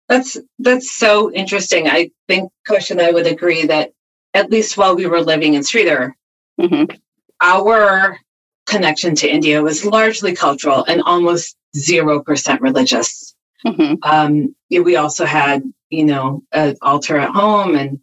That's 0.08 0.38
that's 0.60 0.96
so 0.96 1.32
interesting. 1.32 1.88
I 1.88 2.10
think 2.28 2.52
Kush 2.66 2.90
and 2.90 3.00
I 3.00 3.10
would 3.10 3.26
agree 3.26 3.66
that 3.66 3.92
at 4.34 4.50
least 4.50 4.76
while 4.76 4.94
we 4.94 5.06
were 5.06 5.20
living 5.20 5.54
in 5.54 5.62
Streator, 5.62 6.12
mm-hmm. 6.60 6.94
Our 7.40 8.18
connection 8.66 9.14
to 9.14 9.28
India 9.28 9.62
was 9.62 9.84
largely 9.84 10.34
cultural 10.34 10.84
and 10.84 11.02
almost 11.02 11.56
zero 11.76 12.22
percent 12.22 12.60
religious. 12.60 13.34
Mm-hmm. 13.64 13.94
Um, 14.02 14.54
we 14.70 14.96
also 14.96 15.24
had, 15.24 15.62
you 15.90 16.04
know, 16.04 16.42
an 16.52 16.76
altar 16.82 17.16
at 17.16 17.30
home, 17.30 17.76
and 17.76 18.00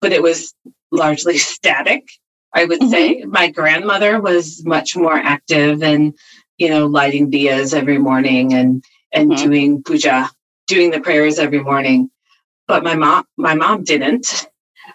but 0.00 0.12
it 0.12 0.22
was 0.22 0.54
largely 0.90 1.38
static. 1.52 2.08
I 2.52 2.64
would 2.64 2.80
mm-hmm. 2.80 2.90
say 2.90 3.22
my 3.24 3.50
grandmother 3.50 4.20
was 4.20 4.64
much 4.64 4.96
more 4.96 5.16
active 5.16 5.82
and, 5.82 6.14
you 6.58 6.68
know, 6.68 6.86
lighting 6.86 7.30
diyas 7.30 7.74
every 7.74 7.98
morning 7.98 8.54
and 8.54 8.84
and 9.12 9.30
mm-hmm. 9.30 9.44
doing 9.44 9.82
puja, 9.82 10.30
doing 10.66 10.90
the 10.90 11.00
prayers 11.00 11.38
every 11.38 11.60
morning. 11.60 12.10
But 12.66 12.84
my 12.84 12.94
mom, 12.94 13.24
my 13.36 13.54
mom 13.54 13.84
didn't. 13.84 14.46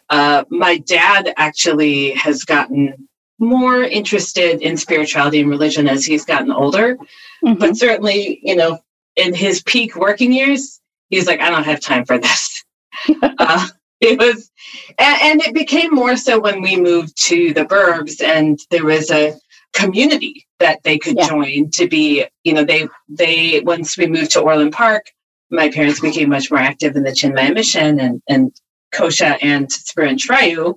Uh, 0.10 0.44
my 0.50 0.78
dad 0.78 1.34
actually 1.38 2.12
has 2.12 2.44
gotten 2.44 3.09
more 3.40 3.84
interested 3.84 4.62
in 4.62 4.78
spirituality 4.78 5.40
and 5.40 5.50
religion 5.50 5.88
as 5.88 6.06
he's 6.06 6.26
gotten 6.26 6.52
older. 6.52 6.98
Mm-hmm. 7.44 7.54
But 7.54 7.78
certainly, 7.78 8.40
you 8.44 8.56
know, 8.56 8.80
in 9.16 9.34
his 9.34 9.64
peak 9.64 9.96
working 9.96 10.32
years, 10.32 10.80
he's 11.10 11.28
like, 11.28 11.42
I 11.42 11.50
don't 11.50 11.64
have 11.64 11.80
time 11.80 12.06
for 12.06 12.18
this. 12.18 12.64
uh, 13.22 13.68
it 14.02 14.20
was, 14.20 14.52
and, 14.98 15.22
and 15.22 15.42
it 15.42 15.54
became 15.54 15.94
more 15.94 16.16
so 16.16 16.40
when 16.40 16.62
we 16.62 16.80
moved 16.80 17.18
to 17.26 17.54
the 17.54 17.66
burbs 17.66 18.22
and 18.24 18.60
there 18.72 18.86
was 18.86 19.12
a 19.12 19.36
community 19.74 20.48
that 20.60 20.84
they 20.84 20.98
could 20.98 21.18
yeah. 21.18 21.28
join 21.28 21.70
to 21.72 21.88
be, 21.88 22.26
you 22.44 22.54
know, 22.54 22.64
they, 22.64 22.88
they, 23.08 23.62
once 23.62 23.98
we 23.98 24.08
moved 24.08 24.32
to 24.32 24.42
Orland 24.42 24.74
Park, 24.74 25.06
my 25.52 25.70
parents 25.70 26.00
became 26.00 26.30
much 26.30 26.52
more 26.52 26.60
active 26.60 26.96
in 26.96 27.04
the 27.04 27.12
Chinmaya 27.12 27.54
mission 27.54 28.00
and, 28.00 28.22
and 28.28 28.54
Kosha 28.94 29.38
and 29.42 29.68
Spirin 29.70 30.18
Shrayu, 30.18 30.76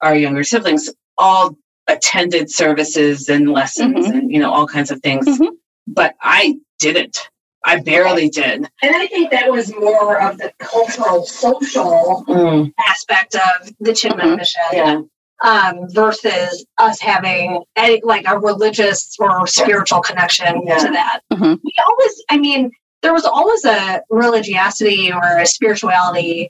our 0.00 0.14
younger 0.14 0.44
siblings, 0.44 0.90
all 1.18 1.56
attended 1.88 2.50
services 2.50 3.28
and 3.28 3.52
lessons 3.52 4.06
mm-hmm. 4.06 4.18
and, 4.18 4.32
you 4.32 4.38
know, 4.38 4.52
all 4.52 4.66
kinds 4.66 4.90
of 4.90 5.00
things. 5.00 5.26
Mm-hmm. 5.26 5.54
But 5.86 6.14
I 6.20 6.56
didn't. 6.78 7.18
I 7.64 7.80
barely 7.80 8.28
did. 8.28 8.68
And 8.82 8.96
I 8.96 9.06
think 9.08 9.30
that 9.32 9.50
was 9.50 9.74
more 9.74 10.20
of 10.20 10.38
the 10.38 10.52
cultural, 10.58 11.24
social 11.26 12.24
mm. 12.28 12.72
aspect 12.78 13.34
of 13.34 13.72
the 13.80 13.90
Chinmaya 13.90 14.20
mm-hmm. 14.20 14.36
mission. 14.36 14.62
Yeah 14.72 15.00
um, 15.42 15.88
versus 15.90 16.64
us 16.78 17.00
having 17.00 17.62
a, 17.78 18.00
like 18.04 18.24
a 18.26 18.38
religious 18.38 19.16
or 19.18 19.46
spiritual 19.46 20.00
connection 20.00 20.62
yeah. 20.66 20.78
to 20.78 20.90
that. 20.90 21.20
Mm-hmm. 21.32 21.54
We 21.62 21.74
always, 21.86 22.24
I 22.30 22.38
mean, 22.38 22.70
there 23.02 23.12
was 23.12 23.24
always 23.24 23.64
a 23.64 24.02
religiosity 24.10 25.12
or 25.12 25.38
a 25.38 25.46
spirituality 25.46 26.48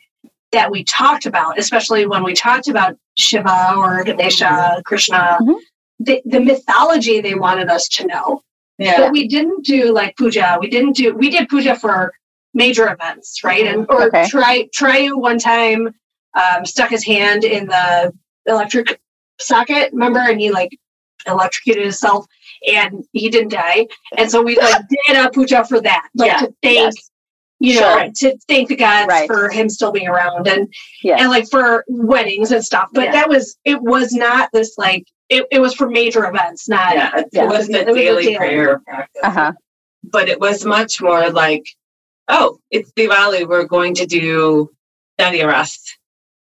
that 0.57 0.71
we 0.71 0.85
talked 0.85 1.27
about, 1.27 1.59
especially 1.59 2.07
when 2.07 2.25
we 2.25 2.33
talked 2.33 2.67
about 2.69 2.97
Shiva 3.19 3.75
or 3.77 4.03
Ganesha, 4.05 4.45
mm-hmm. 4.45 4.81
Krishna, 4.87 5.37
mm-hmm. 5.41 5.53
the, 6.01 6.23
the 6.25 6.41
mythology 6.41 7.21
they 7.21 7.35
wanted 7.35 7.69
us 7.69 7.89
to 7.89 8.07
know. 8.07 8.43
Yeah. 8.79 8.97
But 8.99 9.13
we 9.13 9.29
didn't 9.29 9.67
do 9.67 9.93
like 9.93 10.17
puja. 10.17 10.57
We 10.59 10.71
didn't 10.71 10.97
do, 10.97 11.15
we 11.15 11.29
did 11.29 11.51
puja 11.51 11.77
for 11.77 12.15
major 12.55 12.91
events, 12.91 13.45
right? 13.45 13.67
And, 13.67 13.85
or 13.91 14.05
okay. 14.05 14.27
try, 14.29 14.67
try 14.73 15.09
one 15.09 15.39
time 15.39 15.95
um, 16.35 16.65
stuck 16.65 16.89
his 16.89 17.05
hand 17.05 17.45
in 17.45 17.67
the 17.67 18.13
electric 18.47 18.99
socket, 19.39 19.93
remember? 19.93 20.21
And 20.21 20.41
he 20.41 20.51
like 20.51 20.71
electrocuted 21.27 21.83
himself 21.83 22.25
and 22.67 23.05
he 23.13 23.29
didn't 23.29 23.51
die. 23.51 23.87
And 24.17 24.31
so 24.31 24.43
we 24.43 24.57
like 24.57 24.83
did 25.07 25.17
a 25.19 25.29
puja 25.31 25.67
for 25.67 25.83
that, 25.83 26.09
like 26.15 26.31
yeah. 26.33 26.39
to 26.39 26.55
thank, 26.63 26.95
yes. 26.95 27.11
You 27.59 27.81
know, 27.81 28.11
to 28.17 28.37
thank 28.49 28.69
the 28.69 28.77
gods 28.77 29.09
right. 29.09 29.27
for 29.27 29.49
him 29.49 29.69
still 29.69 29.91
being 29.91 30.09
around 30.09 30.47
and 30.47 30.73
yes. 31.03 31.21
and 31.21 31.31
like 31.31 31.49
for 31.51 31.85
weddings 31.89 32.53
and 32.53 32.65
stuff. 32.65 32.89
But 32.93 33.05
yeah. 33.05 33.13
that 33.13 33.29
was 33.29 33.57
it 33.65 33.81
was 33.81 34.13
not 34.13 34.51
this 34.53 34.77
like 34.77 35.07
it, 35.29 35.47
it 35.51 35.61
was 35.61 35.75
for 35.75 35.89
major 35.89 36.27
events, 36.27 36.69
not 36.69 36.95
yeah, 36.95 37.19
it, 37.19 37.29
yeah. 37.33 37.45
wasn't 37.47 37.77
a 37.77 37.81
it 37.81 37.95
daily, 37.95 38.15
was 38.15 38.27
a 38.27 38.29
daily 38.31 38.37
prayer 38.37 38.79
practice. 38.81 39.23
Uh-huh. 39.25 39.53
But 40.05 40.29
it 40.29 40.39
was 40.39 40.65
much 40.65 41.01
more 41.01 41.31
like, 41.31 41.65
oh, 42.29 42.59
it's 42.71 42.93
Diwali, 42.93 43.49
we're 43.49 43.65
going 43.65 43.95
to 43.95 44.07
do 44.07 44.71
Dandiya 45.19 45.49
Ras 45.49 45.97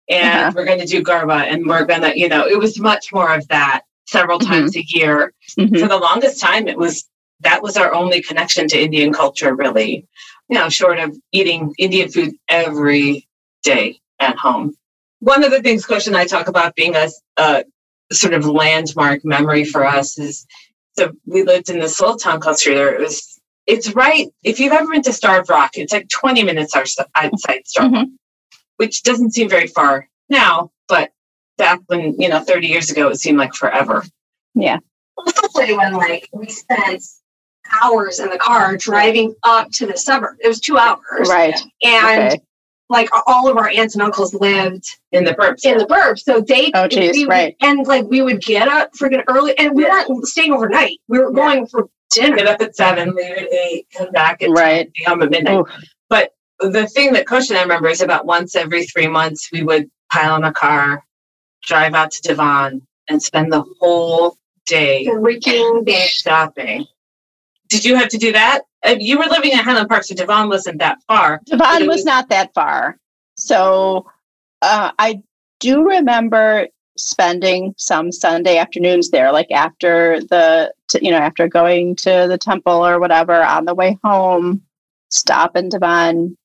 and 0.09 0.39
uh-huh. 0.39 0.51
we're 0.55 0.65
going 0.65 0.79
to 0.79 0.85
do 0.85 1.01
Garba 1.01 1.43
and 1.43 1.65
we're 1.65 1.85
going 1.85 2.01
to, 2.01 2.17
you 2.17 2.27
know, 2.27 2.45
it 2.45 2.59
was 2.59 2.79
much 2.79 3.13
more 3.13 3.33
of 3.33 3.47
that 3.47 3.83
several 4.05 4.39
mm-hmm. 4.39 4.51
times 4.51 4.75
a 4.75 4.83
year. 4.87 5.33
Mm-hmm. 5.57 5.77
For 5.77 5.87
the 5.87 5.97
longest 5.97 6.41
time, 6.41 6.67
it 6.67 6.77
was 6.77 7.07
that 7.43 7.61
was 7.61 7.77
our 7.77 7.93
only 7.93 8.21
connection 8.21 8.67
to 8.67 8.81
Indian 8.81 9.13
culture, 9.13 9.55
really, 9.55 10.07
you 10.49 10.57
know, 10.57 10.69
short 10.69 10.99
of 10.99 11.15
eating 11.31 11.73
Indian 11.77 12.09
food 12.09 12.33
every 12.49 13.27
day 13.63 13.99
at 14.19 14.37
home. 14.37 14.75
One 15.19 15.43
of 15.43 15.51
the 15.51 15.61
things 15.61 15.85
Kush 15.85 16.07
and 16.07 16.17
I 16.17 16.25
talk 16.25 16.47
about 16.47 16.75
being 16.75 16.95
a, 16.95 17.09
a 17.37 17.63
sort 18.11 18.33
of 18.33 18.45
landmark 18.45 19.23
memory 19.23 19.63
for 19.63 19.85
us 19.85 20.17
is 20.17 20.45
so 20.97 21.11
we 21.25 21.43
lived 21.43 21.69
in 21.69 21.79
this 21.79 21.99
little 21.99 22.17
town 22.17 22.39
called 22.39 22.57
Streator. 22.57 22.93
It 22.93 22.99
was 22.99 23.39
it's 23.65 23.95
right 23.95 24.27
if 24.43 24.59
you've 24.59 24.73
ever 24.73 24.91
been 24.91 25.01
to 25.03 25.13
Starved 25.13 25.49
Rock, 25.49 25.71
it's 25.75 25.93
like 25.93 26.09
20 26.09 26.43
minutes 26.43 26.75
outside 26.75 27.07
Starved 27.65 27.95
mm-hmm 27.95 28.03
which 28.77 29.03
doesn't 29.03 29.31
seem 29.31 29.49
very 29.49 29.67
far 29.67 30.07
now, 30.29 30.71
but 30.87 31.11
back 31.57 31.79
when, 31.87 32.19
you 32.19 32.29
know, 32.29 32.39
30 32.39 32.67
years 32.67 32.89
ago, 32.89 33.09
it 33.09 33.19
seemed 33.19 33.37
like 33.37 33.53
forever. 33.53 34.03
Yeah. 34.55 34.79
Especially 35.25 35.77
when 35.77 35.93
like 35.93 36.29
we 36.33 36.49
spent 36.49 37.03
hours 37.81 38.19
in 38.19 38.29
the 38.29 38.37
car 38.37 38.77
driving 38.77 39.35
up 39.43 39.69
to 39.71 39.85
the 39.85 39.97
suburb. 39.97 40.37
It 40.39 40.47
was 40.47 40.59
two 40.59 40.77
hours. 40.77 41.29
Right. 41.29 41.59
And 41.83 42.33
okay. 42.33 42.41
like 42.89 43.09
all 43.27 43.49
of 43.49 43.57
our 43.57 43.69
aunts 43.69 43.95
and 43.95 44.03
uncles 44.03 44.33
lived 44.33 44.85
in 45.11 45.23
the 45.23 45.33
burbs. 45.33 45.65
In 45.65 45.77
the 45.77 45.85
burbs. 45.85 46.19
So 46.19 46.41
they 46.41 46.71
Oh 46.73 46.87
geez, 46.87 47.25
right. 47.25 47.55
And 47.61 47.85
like 47.87 48.05
we 48.05 48.21
would 48.21 48.41
get 48.41 48.67
up 48.67 48.91
freaking 48.93 49.23
early 49.27 49.57
and 49.57 49.75
we 49.75 49.83
yeah. 49.83 50.05
weren't 50.07 50.25
staying 50.27 50.53
overnight. 50.53 50.99
We 51.07 51.19
were 51.19 51.31
yeah. 51.31 51.35
going 51.35 51.67
for 51.67 51.89
dinner. 52.11 52.37
Get 52.37 52.47
up 52.47 52.61
at 52.61 52.75
seven, 52.75 53.15
leave 53.15 53.37
at 53.37 53.51
eight, 53.51 53.87
come 53.95 54.11
back 54.11 54.41
at 54.41 54.49
right. 54.49 54.91
10, 55.05 55.21
at 55.21 55.29
midnight. 55.29 55.57
Ooh. 55.57 55.65
But 56.09 56.31
the 56.59 56.87
thing 56.87 57.13
that 57.13 57.25
Kush 57.25 57.49
and 57.49 57.57
I 57.57 57.63
remember 57.63 57.89
is 57.89 58.01
about 58.01 58.25
once 58.25 58.55
every 58.55 58.85
three 58.85 59.07
months 59.07 59.49
we 59.51 59.63
would 59.63 59.89
pile 60.11 60.35
in 60.35 60.43
a 60.43 60.53
car, 60.53 61.03
drive 61.63 61.93
out 61.93 62.11
to 62.11 62.21
Devon, 62.21 62.85
and 63.09 63.21
spend 63.21 63.51
the 63.51 63.63
whole 63.79 64.37
day 64.65 65.05
freaking 65.05 65.85
day 65.85 66.07
shopping. 66.07 66.85
Did 67.69 67.85
you 67.85 67.95
have 67.95 68.09
to 68.09 68.17
do 68.17 68.31
that? 68.33 68.61
You 68.85 69.17
were 69.17 69.25
living 69.25 69.51
in 69.51 69.59
Highland 69.59 69.89
Park, 69.89 70.03
so 70.03 70.15
Devon 70.15 70.49
wasn't 70.49 70.79
that 70.79 70.99
far. 71.07 71.41
Devon 71.45 71.87
was, 71.87 71.97
was, 71.97 72.05
not 72.05 72.29
that 72.29 72.53
far. 72.53 72.97
So 73.35 74.07
Uh, 74.63 74.91
I 74.97 75.21
do 75.59 75.83
remember 75.83 76.67
spending 76.95 77.73
some 77.77 78.11
Sunday 78.13 78.57
afternoons 78.57 79.09
there, 79.09 79.31
like 79.31 79.51
after 79.51 80.21
the, 80.29 80.73
you 81.01 81.11
know, 81.11 81.17
after 81.17 81.47
going 81.49 81.95
to 81.97 82.27
the 82.29 82.37
temple 82.37 82.85
or 82.85 82.99
whatever 82.99 83.43
on 83.43 83.65
the 83.65 83.75
way 83.75 83.97
home, 84.03 84.61
stop 85.09 85.57
in 85.57 85.67
Devon, 85.69 86.37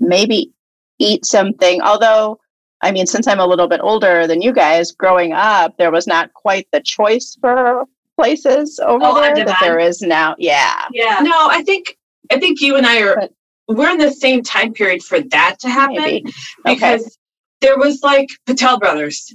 maybe 0.00 0.52
eat 0.98 1.24
something. 1.24 1.80
Although, 1.80 2.40
I 2.80 2.90
mean, 2.90 3.06
since 3.06 3.28
I'm 3.28 3.40
a 3.40 3.46
little 3.46 3.68
bit 3.68 3.80
older 3.82 4.26
than 4.26 4.42
you 4.42 4.52
guys, 4.52 4.90
growing 4.90 5.32
up, 5.32 5.76
there 5.76 5.92
was 5.92 6.06
not 6.08 6.34
quite 6.34 6.66
the 6.72 6.80
choice 6.80 7.36
for 7.40 7.84
places 8.20 8.78
over 8.78 9.04
Oh, 9.04 9.20
there 9.20 9.44
that 9.44 9.58
there 9.60 9.78
is 9.78 10.02
now. 10.02 10.34
Yeah. 10.38 10.84
Yeah. 10.92 11.20
No, 11.22 11.48
I 11.50 11.62
think 11.62 11.96
I 12.30 12.38
think 12.38 12.60
you 12.60 12.76
and 12.76 12.86
I 12.86 13.00
are 13.02 13.16
But- 13.16 13.32
we're 13.76 13.90
in 13.90 13.98
the 13.98 14.12
same 14.12 14.42
time 14.42 14.72
period 14.72 15.02
for 15.02 15.20
that 15.20 15.56
to 15.60 15.68
happen 15.68 15.96
Maybe. 15.96 16.28
Okay. 16.66 16.74
because 16.74 17.16
there 17.60 17.78
was 17.78 18.02
like 18.02 18.28
Patel 18.46 18.78
Brothers, 18.78 19.32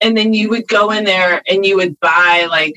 and 0.00 0.16
then 0.16 0.32
you 0.32 0.48
would 0.50 0.66
go 0.68 0.90
in 0.90 1.04
there 1.04 1.42
and 1.48 1.64
you 1.64 1.76
would 1.76 1.98
buy 2.00 2.46
like 2.50 2.74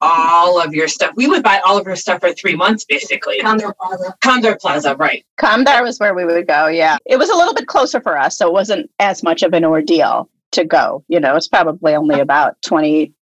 all 0.00 0.60
of 0.60 0.74
your 0.74 0.88
stuff. 0.88 1.12
We 1.16 1.26
would 1.28 1.42
buy 1.42 1.60
all 1.64 1.78
of 1.78 1.86
your 1.86 1.96
stuff 1.96 2.20
for 2.20 2.32
three 2.32 2.56
months, 2.56 2.84
basically. 2.84 3.38
Kamdar 3.40 3.72
Plaza. 3.76 4.16
Kamdar 4.20 4.58
Plaza, 4.60 4.96
right? 4.96 5.24
Kamdar 5.38 5.82
was 5.82 5.98
where 5.98 6.14
we 6.14 6.24
would 6.24 6.46
go. 6.46 6.66
Yeah. 6.66 6.96
It 7.06 7.18
was 7.18 7.30
a 7.30 7.36
little 7.36 7.54
bit 7.54 7.66
closer 7.66 8.00
for 8.00 8.18
us. 8.18 8.38
So 8.38 8.46
it 8.48 8.52
wasn't 8.52 8.90
as 8.98 9.22
much 9.22 9.42
of 9.42 9.52
an 9.54 9.64
ordeal 9.64 10.28
to 10.52 10.64
go. 10.64 11.04
You 11.08 11.20
know, 11.20 11.36
it's 11.36 11.48
probably 11.48 11.94
only 11.94 12.16
uh-huh. 12.16 12.22
about 12.22 12.60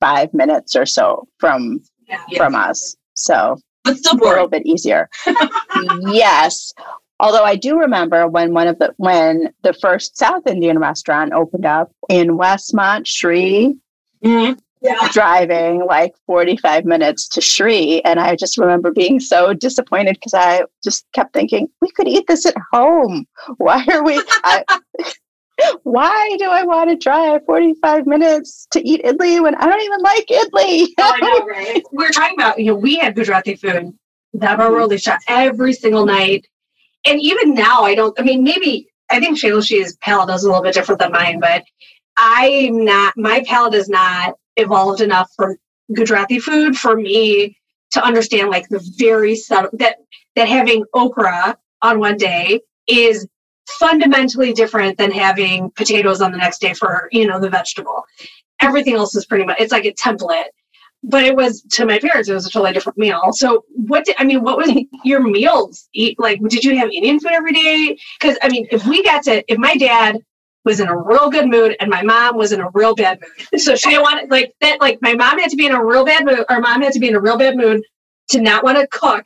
25 0.03 0.33
minutes 0.33 0.75
or 0.75 0.85
so 0.85 1.27
from 1.39 1.81
Yeah. 2.07 2.19
from 2.37 2.55
us. 2.55 2.95
So 3.15 3.57
But 3.83 3.97
still 3.97 4.15
a 4.15 4.23
little 4.23 4.47
bit 4.47 4.65
easier. 4.65 5.09
yes. 6.01 6.73
Although 7.19 7.43
I 7.43 7.55
do 7.55 7.79
remember 7.79 8.27
when 8.27 8.53
one 8.53 8.67
of 8.67 8.79
the 8.79 8.93
when 8.97 9.53
the 9.63 9.73
first 9.73 10.17
South 10.17 10.45
Indian 10.47 10.79
restaurant 10.79 11.31
opened 11.33 11.65
up 11.65 11.91
in 12.09 12.37
Westmont, 12.37 13.07
Shri, 13.07 13.75
Mhm. 14.23 14.57
Yeah. 14.81 15.07
driving 15.13 15.85
like 15.85 16.13
45 16.25 16.83
minutes 16.83 17.29
to 17.29 17.39
Shri. 17.41 18.03
And 18.03 18.19
I 18.19 18.35
just 18.35 18.57
remember 18.57 18.91
being 18.91 19.19
so 19.21 19.53
disappointed 19.53 20.15
because 20.15 20.33
I 20.33 20.63
just 20.83 21.05
kept 21.13 21.31
thinking, 21.33 21.69
we 21.81 21.89
could 21.91 22.07
eat 22.09 22.25
this 22.27 22.45
at 22.45 22.55
home. 22.73 23.25
Why 23.57 23.85
are 23.89 24.03
we? 24.03 24.21
I, 24.43 24.63
why 25.83 26.35
do 26.39 26.49
I 26.49 26.63
want 26.63 26.89
to 26.89 26.95
drive 26.95 27.41
45 27.45 28.07
minutes 28.07 28.67
to 28.71 28.87
eat 28.87 29.03
idli 29.03 29.41
when 29.41 29.55
I 29.55 29.65
don't 29.65 29.81
even 29.81 30.01
like 30.01 30.25
idli? 30.27 30.87
I 30.99 31.19
know, 31.19 31.45
right? 31.45 31.83
We 31.91 32.05
were 32.05 32.11
talking 32.11 32.37
about, 32.37 32.59
you 32.59 32.67
know, 32.67 32.75
we 32.75 32.97
had 32.97 33.15
Gujarati 33.15 33.55
food, 33.55 33.93
Daba 34.35 34.57
mm-hmm. 34.57 34.73
Roli 34.73 35.01
shot 35.01 35.19
every 35.27 35.73
single 35.73 36.05
night. 36.05 36.47
And 37.05 37.21
even 37.21 37.53
now, 37.53 37.83
I 37.83 37.95
don't, 37.95 38.17
I 38.19 38.23
mean, 38.23 38.43
maybe, 38.43 38.87
I 39.11 39.19
think 39.19 39.37
Shailushi's 39.37 39.95
palate 39.97 40.33
is 40.33 40.43
a 40.43 40.47
little 40.47 40.63
bit 40.63 40.73
different 40.73 40.99
than 40.99 41.11
mine, 41.11 41.39
but 41.39 41.63
I'm 42.17 42.85
not, 42.85 43.13
my 43.17 43.43
palate 43.45 43.73
is 43.73 43.89
not 43.89 44.35
evolved 44.57 45.01
enough 45.01 45.29
for 45.35 45.57
Gujarati 45.93 46.39
food 46.39 46.77
for 46.77 46.95
me 46.95 47.57
to 47.91 48.03
understand 48.03 48.49
like 48.49 48.67
the 48.69 48.83
very 48.97 49.35
subtle, 49.35 49.69
that, 49.73 49.97
that 50.35 50.47
having 50.47 50.85
okra 50.93 51.57
on 51.81 51.99
one 51.99 52.17
day 52.17 52.61
is 52.87 53.27
fundamentally 53.67 54.53
different 54.53 54.97
than 54.97 55.11
having 55.11 55.71
potatoes 55.71 56.21
on 56.21 56.31
the 56.31 56.37
next 56.37 56.59
day 56.59 56.73
for, 56.73 57.09
you 57.11 57.27
know, 57.27 57.39
the 57.39 57.49
vegetable. 57.49 58.03
Everything 58.61 58.95
else 58.95 59.15
is 59.15 59.25
pretty 59.25 59.45
much, 59.45 59.59
it's 59.59 59.71
like 59.71 59.85
a 59.85 59.93
template. 59.93 60.45
But 61.05 61.25
it 61.25 61.35
was 61.35 61.63
to 61.71 61.85
my 61.85 61.99
parents 61.99 62.29
it 62.29 62.33
was 62.33 62.45
a 62.45 62.49
totally 62.49 62.71
different 62.71 62.97
meal. 62.97 63.33
So 63.33 63.65
what 63.75 64.05
did 64.05 64.15
i 64.19 64.23
mean 64.23 64.41
what 64.41 64.55
was 64.55 64.71
your 65.03 65.19
meals 65.19 65.89
eat 65.93 66.17
like 66.17 66.39
did 66.47 66.63
you 66.63 66.77
have 66.77 66.89
indian 66.91 67.19
food 67.19 67.33
every 67.33 67.51
day? 67.51 67.97
Because 68.17 68.37
i 68.41 68.47
mean 68.47 68.67
if 68.71 68.85
we 68.85 69.03
got 69.03 69.21
to 69.23 69.43
if 69.51 69.57
my 69.57 69.75
dad 69.75 70.23
was 70.65 70.79
in 70.79 70.87
a 70.87 70.97
real 70.97 71.29
good 71.29 71.49
mood 71.49 71.75
and 71.79 71.89
my 71.89 72.01
mom 72.01 72.37
was 72.37 72.51
in 72.51 72.61
a 72.61 72.69
real 72.73 72.95
bad 72.95 73.19
mood. 73.21 73.59
So 73.61 73.75
she 73.75 73.89
didn't 73.89 74.03
want 74.03 74.21
to 74.21 74.27
like 74.27 74.53
that 74.61 74.79
like 74.81 74.99
my 75.01 75.13
mom 75.13 75.39
had 75.39 75.49
to 75.49 75.55
be 75.55 75.65
in 75.65 75.73
a 75.73 75.83
real 75.83 76.05
bad 76.05 76.25
mood 76.25 76.45
or 76.49 76.59
mom 76.59 76.81
had 76.81 76.93
to 76.93 76.99
be 76.99 77.09
in 77.09 77.15
a 77.15 77.19
real 77.19 77.37
bad 77.37 77.57
mood 77.57 77.83
to 78.29 78.41
not 78.41 78.63
want 78.63 78.77
to 78.77 78.87
cook. 78.87 79.25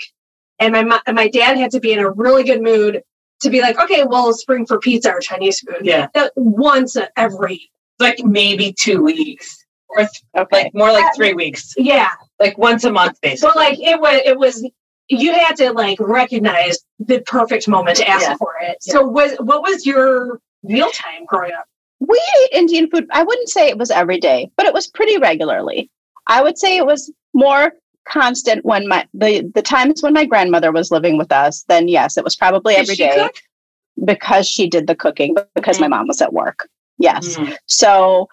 And 0.59 0.73
my 0.73 0.83
mom 0.83 0.99
and 1.05 1.15
my 1.15 1.27
dad 1.27 1.57
had 1.57 1.71
to 1.71 1.79
be 1.79 1.93
in 1.93 1.99
a 1.99 2.09
really 2.09 2.43
good 2.43 2.61
mood 2.61 3.03
to 3.41 3.49
be 3.49 3.61
like 3.61 3.79
okay 3.79 4.03
well 4.03 4.33
spring 4.33 4.65
for 4.65 4.79
pizza 4.79 5.11
or 5.11 5.19
chinese 5.19 5.59
food 5.61 5.81
Yeah. 5.83 6.07
That- 6.13 6.31
once 6.35 6.97
every 7.15 7.69
Like 7.99 8.19
maybe 8.23 8.73
two 8.73 9.01
weeks. 9.03 9.63
Or 9.89 9.99
th- 9.99 10.09
Okay. 10.37 10.63
like 10.63 10.73
more 10.75 10.91
like 10.91 11.05
uh, 11.05 11.15
three 11.15 11.33
weeks. 11.33 11.73
yeah 11.77 12.09
Like 12.39 12.57
once 12.57 12.83
a 12.83 12.91
month, 12.91 13.19
basically. 13.21 13.51
So 13.53 13.57
like 13.59 13.79
it 13.79 13.99
was 13.99 14.21
it 14.25 14.37
was 14.37 14.67
you 15.09 15.31
had 15.33 15.55
to 15.57 15.71
like 15.71 15.97
recognize 16.01 16.77
the 16.99 17.21
perfect 17.21 17.67
moment 17.67 17.95
to 17.97 18.07
ask 18.09 18.27
Yeah. 18.27 18.35
for 18.37 18.53
it. 18.61 18.77
So 18.83 19.01
was 19.07 19.31
what 19.39 19.61
was 19.61 19.85
your 19.85 20.39
mealtime 20.63 21.23
growing 21.25 21.53
up? 21.53 21.65
we 21.99 22.21
ate 22.43 22.51
Indian 22.59 22.89
food. 22.91 23.07
I 23.11 23.23
wouldn't 23.23 23.49
say 23.49 23.69
it 23.69 23.77
was 23.77 23.89
every 23.89 24.19
day, 24.19 24.51
but 24.57 24.65
it 24.67 24.73
was 24.73 24.85
pretty 24.87 25.17
regularly. 25.17 25.89
I 26.27 26.43
would 26.43 26.57
say 26.57 26.77
it 26.77 26.85
was 26.85 27.11
more 27.33 27.71
constant 28.09 28.63
when 28.65 28.87
my 28.87 29.05
the 29.13 29.49
the 29.53 29.61
times 29.61 30.01
when 30.03 30.13
my 30.13 30.25
grandmother 30.25 30.71
was 30.71 30.91
living 30.91 31.17
with 31.17 31.31
us. 31.31 31.63
Then 31.67 31.87
yes, 31.87 32.17
it 32.17 32.23
was 32.23 32.35
probably 32.35 32.75
Did 32.75 32.81
every 32.81 32.95
day 32.95 33.15
cook? 33.15 33.35
because 34.05 34.47
she 34.47 34.69
did 34.69 34.87
the 34.87 34.95
cooking 34.95 35.35
because 35.55 35.79
my 35.79 35.87
mom 35.87 36.07
was 36.07 36.21
at 36.21 36.33
work. 36.33 36.67
Yes. 36.97 37.35
Mm. 37.37 37.55
So, 37.67 38.27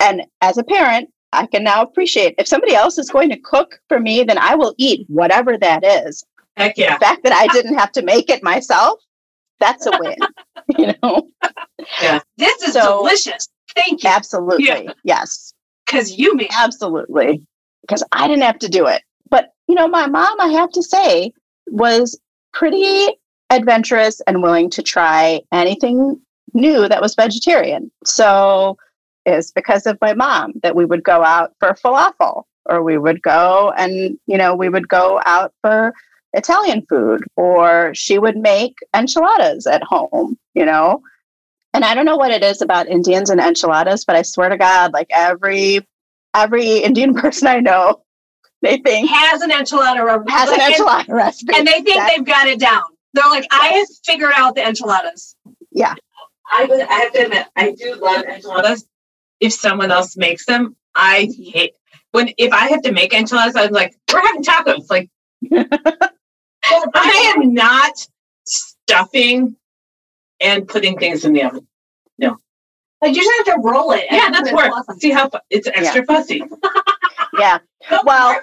and 0.00 0.22
as 0.40 0.56
a 0.58 0.64
parent, 0.64 1.10
I 1.32 1.46
can 1.46 1.64
now 1.64 1.82
appreciate 1.82 2.34
if 2.38 2.46
somebody 2.48 2.74
else 2.74 2.98
is 2.98 3.10
going 3.10 3.28
to 3.30 3.36
cook 3.38 3.78
for 3.88 4.00
me, 4.00 4.22
then 4.24 4.38
I 4.38 4.54
will 4.54 4.74
eat 4.78 5.04
whatever 5.08 5.58
that 5.58 5.84
is. 5.84 6.24
Heck 6.56 6.78
yeah. 6.78 6.94
The 6.96 7.04
fact 7.04 7.22
that 7.24 7.32
I 7.32 7.46
didn't 7.48 7.76
have 7.76 7.92
to 7.92 8.02
make 8.02 8.30
it 8.30 8.42
myself, 8.42 9.00
that's 9.60 9.84
a 9.86 9.90
win. 9.98 10.16
you 10.78 10.94
know, 11.02 11.28
Yeah. 12.00 12.20
This 12.38 12.62
is 12.62 12.72
So- 12.74 12.98
delicious. 13.00 13.48
Thank 13.74 14.04
you. 14.04 14.08
absolutely. 14.08 14.64
Yeah. 14.64 14.92
Yes. 15.04 15.52
Because 15.84 16.16
you 16.16 16.34
made 16.34 16.48
Absolutely. 16.56 17.42
Because 17.82 18.02
I 18.12 18.26
didn't 18.26 18.42
have 18.44 18.58
to 18.60 18.68
do 18.68 18.86
it. 18.86 19.02
But, 19.30 19.52
you 19.68 19.74
know, 19.74 19.88
my 19.88 20.06
mom, 20.06 20.40
I 20.40 20.48
have 20.48 20.70
to 20.72 20.82
say, 20.82 21.32
was 21.66 22.18
pretty 22.52 23.08
adventurous 23.50 24.20
and 24.26 24.42
willing 24.42 24.70
to 24.70 24.82
try 24.82 25.40
anything 25.52 26.20
new 26.54 26.88
that 26.88 27.02
was 27.02 27.14
vegetarian. 27.14 27.90
So 28.04 28.78
it's 29.24 29.50
because 29.50 29.86
of 29.86 29.98
my 30.00 30.14
mom 30.14 30.54
that 30.62 30.74
we 30.74 30.84
would 30.84 31.02
go 31.02 31.22
out 31.22 31.52
for 31.58 31.74
falafel 31.74 32.44
or 32.64 32.82
we 32.82 32.98
would 32.98 33.22
go 33.22 33.72
and, 33.76 34.18
you 34.26 34.38
know, 34.38 34.54
we 34.54 34.68
would 34.68 34.88
go 34.88 35.20
out 35.24 35.52
for 35.62 35.92
Italian 36.32 36.84
food 36.88 37.22
or 37.36 37.92
she 37.94 38.18
would 38.18 38.36
make 38.36 38.76
enchiladas 38.94 39.66
at 39.66 39.82
home, 39.82 40.38
you 40.54 40.64
know. 40.64 41.02
And 41.74 41.84
I 41.84 41.94
don't 41.94 42.06
know 42.06 42.16
what 42.16 42.30
it 42.30 42.42
is 42.42 42.62
about 42.62 42.88
Indians 42.88 43.30
and 43.30 43.40
enchiladas, 43.40 44.04
but 44.04 44.16
I 44.16 44.22
swear 44.22 44.48
to 44.48 44.56
God, 44.56 44.92
like 44.92 45.08
every 45.10 45.86
every 46.34 46.78
Indian 46.78 47.14
person 47.20 47.48
I 47.48 47.60
know, 47.60 48.02
they 48.66 48.78
think 48.78 49.08
has 49.10 49.40
an 49.42 49.50
enchilada 49.50 50.04
re- 50.04 50.24
has 50.32 50.50
an 50.50 50.60
and- 50.60 50.74
enchilada 50.74 51.08
recipe. 51.08 51.54
and 51.56 51.66
they 51.66 51.80
think 51.82 51.96
That- 51.96 52.12
they've 52.16 52.24
got 52.26 52.46
it 52.48 52.58
down. 52.58 52.82
They're 53.14 53.28
like, 53.30 53.46
I 53.50 53.68
have 53.68 53.88
figured 54.04 54.32
out 54.36 54.54
the 54.54 54.66
enchiladas. 54.66 55.36
Yeah. 55.72 55.94
I 56.52 56.64
would 56.66 56.80
I 56.80 56.92
have 56.94 57.12
to 57.14 57.24
admit, 57.24 57.46
I 57.56 57.72
do 57.72 57.94
love 57.94 58.24
enchiladas. 58.24 58.86
If 59.40 59.52
someone 59.54 59.90
else 59.90 60.16
makes 60.16 60.44
them, 60.46 60.76
I 60.94 61.28
hate 61.36 61.74
when 62.12 62.32
if 62.38 62.52
I 62.52 62.68
have 62.68 62.82
to 62.82 62.92
make 62.92 63.12
enchiladas, 63.14 63.56
I'm 63.56 63.72
like, 63.72 63.96
we're 64.12 64.20
having 64.20 64.42
tacos. 64.42 64.90
Like 64.90 65.08
I 66.94 67.34
am 67.36 67.54
not 67.54 67.92
stuffing 68.44 69.56
and 70.40 70.68
putting 70.68 70.98
things 70.98 71.24
in 71.24 71.32
the 71.32 71.42
oven. 71.44 71.66
No. 72.18 72.36
Like 73.02 73.14
you 73.14 73.22
just 73.22 73.48
have 73.48 73.56
to 73.56 73.62
roll 73.62 73.92
it. 73.92 74.04
Yeah, 74.10 74.30
that's 74.30 74.52
work. 74.52 74.72
See 74.98 75.10
how 75.10 75.28
fu- 75.28 75.38
it's 75.50 75.66
extra 75.68 76.04
fussy. 76.04 76.42
Yeah. 77.38 77.58
Well, 78.04 78.38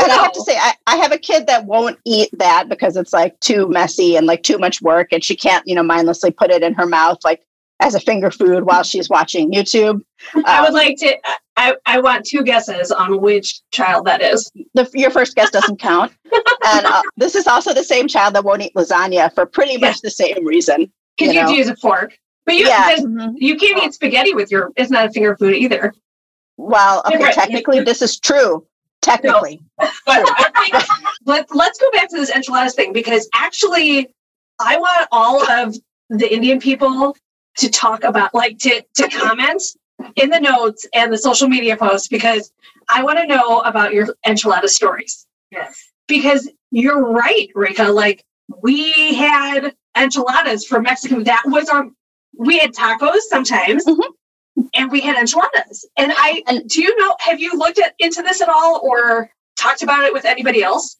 and 0.00 0.12
I 0.12 0.14
have 0.22 0.32
to 0.32 0.40
say, 0.42 0.56
I, 0.56 0.74
I 0.86 0.96
have 0.96 1.12
a 1.12 1.18
kid 1.18 1.46
that 1.48 1.64
won't 1.66 1.98
eat 2.04 2.30
that 2.38 2.68
because 2.68 2.96
it's 2.96 3.12
like 3.12 3.38
too 3.40 3.68
messy 3.68 4.16
and 4.16 4.26
like 4.26 4.42
too 4.42 4.58
much 4.58 4.80
work, 4.80 5.08
and 5.12 5.22
she 5.22 5.36
can't, 5.36 5.66
you 5.66 5.74
know, 5.74 5.82
mindlessly 5.82 6.30
put 6.30 6.50
it 6.50 6.62
in 6.62 6.74
her 6.74 6.86
mouth 6.86 7.18
like 7.24 7.42
as 7.80 7.94
a 7.94 8.00
finger 8.00 8.30
food 8.30 8.64
while 8.64 8.82
she's 8.82 9.10
watching 9.10 9.52
YouTube. 9.52 10.00
I 10.46 10.62
would 10.62 10.68
Um, 10.68 10.74
like 10.74 10.96
to. 10.98 11.14
I, 11.58 11.74
I 11.86 12.00
want 12.00 12.24
two 12.26 12.42
guesses 12.42 12.90
on 12.92 13.20
which 13.20 13.60
child 13.70 14.06
that 14.06 14.22
is. 14.22 14.50
the, 14.74 14.88
your 14.94 15.10
first 15.10 15.34
guess 15.34 15.50
doesn't 15.50 15.78
count. 15.80 16.12
and 16.66 16.86
uh, 16.86 17.02
this 17.16 17.34
is 17.34 17.46
also 17.46 17.72
the 17.72 17.84
same 17.84 18.08
child 18.08 18.34
that 18.34 18.44
won't 18.44 18.60
eat 18.62 18.74
lasagna 18.74 19.32
for 19.34 19.46
pretty 19.46 19.78
much 19.78 20.00
the 20.02 20.10
same 20.10 20.44
reason. 20.44 20.90
Because 21.18 21.34
You 21.34 21.40
you, 21.40 21.46
know? 21.46 21.52
use 21.52 21.68
a 21.68 21.76
fork, 21.76 22.16
but 22.44 22.56
you 22.56 22.66
yeah. 22.66 22.96
mhm. 22.98 23.32
you 23.36 23.56
can't 23.56 23.82
eat 23.82 23.94
spaghetti 23.94 24.34
with 24.34 24.50
your. 24.50 24.70
It's 24.76 24.90
not 24.90 25.06
a 25.06 25.10
finger 25.10 25.36
food 25.36 25.54
either. 25.54 25.92
Well, 26.56 27.00
okay, 27.06 27.16
Different. 27.16 27.34
technically, 27.34 27.80
this 27.80 28.02
is 28.02 28.18
true. 28.18 28.66
Technically, 29.02 29.60
But 29.78 29.92
I 30.06 30.50
think 30.70 30.84
Let 31.26 31.54
Let's 31.54 31.78
go 31.78 31.90
back 31.92 32.08
to 32.10 32.16
this 32.16 32.30
enchiladas 32.30 32.74
thing 32.74 32.92
because 32.92 33.28
actually, 33.34 34.08
I 34.58 34.76
want 34.78 35.06
all 35.12 35.48
of 35.50 35.76
the 36.10 36.32
Indian 36.32 36.58
people 36.58 37.16
to 37.58 37.68
talk 37.70 38.02
about, 38.04 38.34
like, 38.34 38.58
to 38.60 38.82
to 38.96 39.08
comment 39.08 39.62
in 40.16 40.30
the 40.30 40.40
notes 40.40 40.86
and 40.94 41.12
the 41.12 41.18
social 41.18 41.48
media 41.48 41.76
posts 41.76 42.08
because 42.08 42.52
I 42.88 43.02
want 43.02 43.18
to 43.18 43.26
know 43.26 43.60
about 43.60 43.92
your 43.94 44.08
enchilada 44.26 44.68
stories. 44.68 45.26
yes. 45.50 45.76
because 46.08 46.50
you're 46.72 47.02
right, 47.12 47.48
Rekha. 47.54 47.94
Like 47.94 48.24
we 48.62 49.14
had 49.14 49.74
enchiladas 49.96 50.64
from 50.66 50.82
Mexico. 50.82 51.20
That 51.22 51.42
was 51.46 51.68
our 51.68 51.86
we 52.38 52.58
had 52.58 52.72
tacos 52.72 53.20
sometimes. 53.28 53.84
Mhm. 53.86 54.00
And 54.74 54.90
we 54.90 55.00
had 55.00 55.16
enchiladas. 55.16 55.84
And 55.96 56.12
I 56.16 56.42
And- 56.46 56.68
do 56.68 56.82
you 56.82 56.96
know, 56.98 57.14
have 57.20 57.40
you 57.40 57.52
looked 57.52 57.78
at 57.78 57.94
into 57.98 58.22
this 58.22 58.40
at 58.40 58.48
all 58.48 58.80
or 58.82 59.30
talked 59.56 59.82
about 59.82 60.04
it 60.04 60.12
with 60.12 60.24
anybody 60.24 60.62
else? 60.62 60.96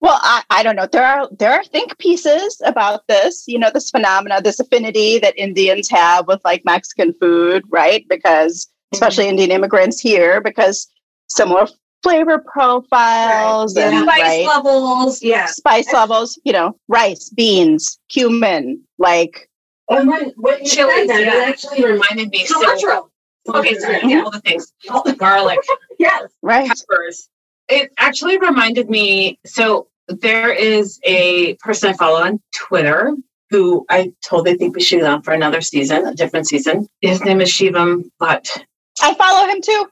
Well, 0.00 0.18
I, 0.22 0.42
I 0.48 0.62
don't 0.62 0.76
know. 0.76 0.86
There 0.86 1.04
are 1.04 1.28
there 1.30 1.52
are 1.52 1.64
think 1.64 1.98
pieces 1.98 2.60
about 2.64 3.06
this, 3.06 3.44
you 3.46 3.58
know, 3.58 3.70
this 3.72 3.90
phenomena, 3.90 4.40
this 4.40 4.58
affinity 4.58 5.18
that 5.18 5.38
Indians 5.38 5.90
have 5.90 6.26
with 6.26 6.40
like 6.44 6.64
Mexican 6.64 7.12
food, 7.20 7.64
right? 7.68 8.06
Because 8.08 8.64
mm-hmm. 8.66 8.94
especially 8.96 9.28
Indian 9.28 9.50
immigrants 9.50 10.00
here, 10.00 10.40
because 10.40 10.88
similar 11.28 11.68
flavor 12.02 12.42
profiles 12.50 13.76
Right. 13.76 13.92
and 13.92 14.04
Spice 14.04 14.20
right, 14.22 14.46
levels. 14.46 15.22
Yeah. 15.22 15.44
spice 15.46 15.92
levels, 15.92 16.38
you 16.44 16.52
know, 16.54 16.74
rice, 16.88 17.28
beans, 17.28 17.98
cumin, 18.08 18.82
like 18.98 19.49
And 19.90 20.08
when, 20.08 20.30
when 20.36 20.60
you 20.60 20.66
Chilies, 20.66 21.08
said 21.08 21.08
that, 21.08 21.20
yeah. 21.20 21.42
it 21.42 21.48
actually 21.48 21.84
reminded 21.84 22.30
me. 22.30 22.46
so- 22.46 22.60
Cilantro. 22.62 23.08
Okay, 23.48 23.74
sorry. 23.78 24.00
yeah, 24.04 24.22
all 24.22 24.30
the 24.30 24.40
things, 24.40 24.72
all 24.90 25.02
the 25.02 25.14
garlic, 25.14 25.58
Yes. 25.98 26.30
right. 26.42 26.68
peppers. 26.68 27.28
It 27.68 27.90
actually 27.98 28.38
reminded 28.38 28.88
me. 28.90 29.38
So 29.46 29.88
there 30.08 30.52
is 30.52 31.00
a 31.04 31.54
person 31.54 31.90
I 31.90 31.92
follow 31.94 32.20
on 32.22 32.40
Twitter 32.54 33.14
who 33.48 33.84
I 33.88 34.12
totally 34.24 34.56
think 34.56 34.76
we 34.76 34.82
should 34.82 35.00
get 35.00 35.08
on 35.08 35.22
for 35.22 35.32
another 35.32 35.60
season, 35.62 36.06
a 36.06 36.14
different 36.14 36.46
season. 36.48 36.86
His 37.00 37.24
name 37.24 37.40
is 37.40 37.50
Shivam 37.50 38.10
Bhatt. 38.20 38.62
I 39.02 39.14
follow 39.14 39.48
him 39.48 39.60
too. 39.62 39.88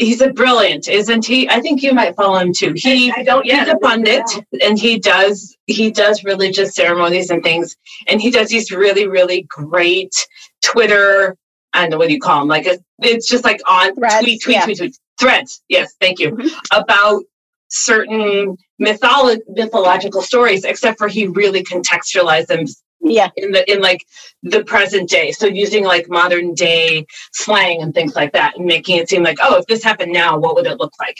He's 0.00 0.20
a 0.22 0.30
brilliant, 0.32 0.88
isn't 0.88 1.26
he? 1.26 1.48
I 1.50 1.60
think 1.60 1.82
you 1.82 1.92
might 1.92 2.16
follow 2.16 2.38
him 2.38 2.52
too. 2.54 2.72
He 2.74 3.12
I 3.12 3.22
don't 3.22 3.44
yet. 3.44 3.66
he's 3.66 3.74
a 3.74 3.78
pundit 3.78 4.24
and 4.62 4.78
he 4.78 4.98
does 4.98 5.56
he 5.66 5.90
does 5.90 6.24
religious 6.24 6.74
ceremonies 6.74 7.28
and 7.30 7.42
things 7.42 7.76
and 8.08 8.20
he 8.20 8.30
does 8.30 8.48
these 8.48 8.70
really 8.70 9.06
really 9.06 9.46
great 9.50 10.12
twitter 10.64 11.36
i 11.74 11.82
don't 11.82 11.90
know 11.90 11.98
what 11.98 12.08
do 12.08 12.14
you 12.14 12.20
call 12.20 12.40
them 12.40 12.48
like 12.48 12.66
it, 12.66 12.82
it's 13.00 13.28
just 13.28 13.44
like 13.44 13.60
on 13.70 13.94
Threads, 13.94 14.20
tweet 14.20 14.42
tweet 14.42 14.56
yeah. 14.56 14.64
tweet 14.64 14.78
tweet 14.78 14.98
threads 15.20 15.62
yes 15.68 15.94
thank 16.00 16.18
you 16.18 16.30
Mhm. 16.32 16.50
about 16.72 17.22
certain 17.68 18.56
mytholo- 18.82 19.38
mythological 19.48 20.22
stories 20.22 20.64
except 20.64 20.98
for 20.98 21.08
he 21.08 21.26
really 21.28 21.62
contextualized 21.62 22.46
them 22.46 22.64
Yeah. 23.02 23.30
in 23.36 23.52
the 23.52 23.70
in 23.72 23.80
like 23.80 24.06
the 24.42 24.62
present 24.64 25.08
day 25.08 25.32
so 25.32 25.46
using 25.46 25.84
like 25.84 26.08
modern 26.08 26.54
day 26.54 27.06
slang 27.32 27.80
and 27.82 27.94
things 27.94 28.14
like 28.14 28.32
that 28.32 28.56
and 28.56 28.66
making 28.66 28.98
it 28.98 29.08
seem 29.08 29.22
like 29.22 29.38
oh 29.42 29.56
if 29.56 29.66
this 29.66 29.82
happened 29.82 30.12
now 30.12 30.38
what 30.38 30.54
would 30.54 30.66
it 30.66 30.78
look 30.78 30.92
like 31.00 31.16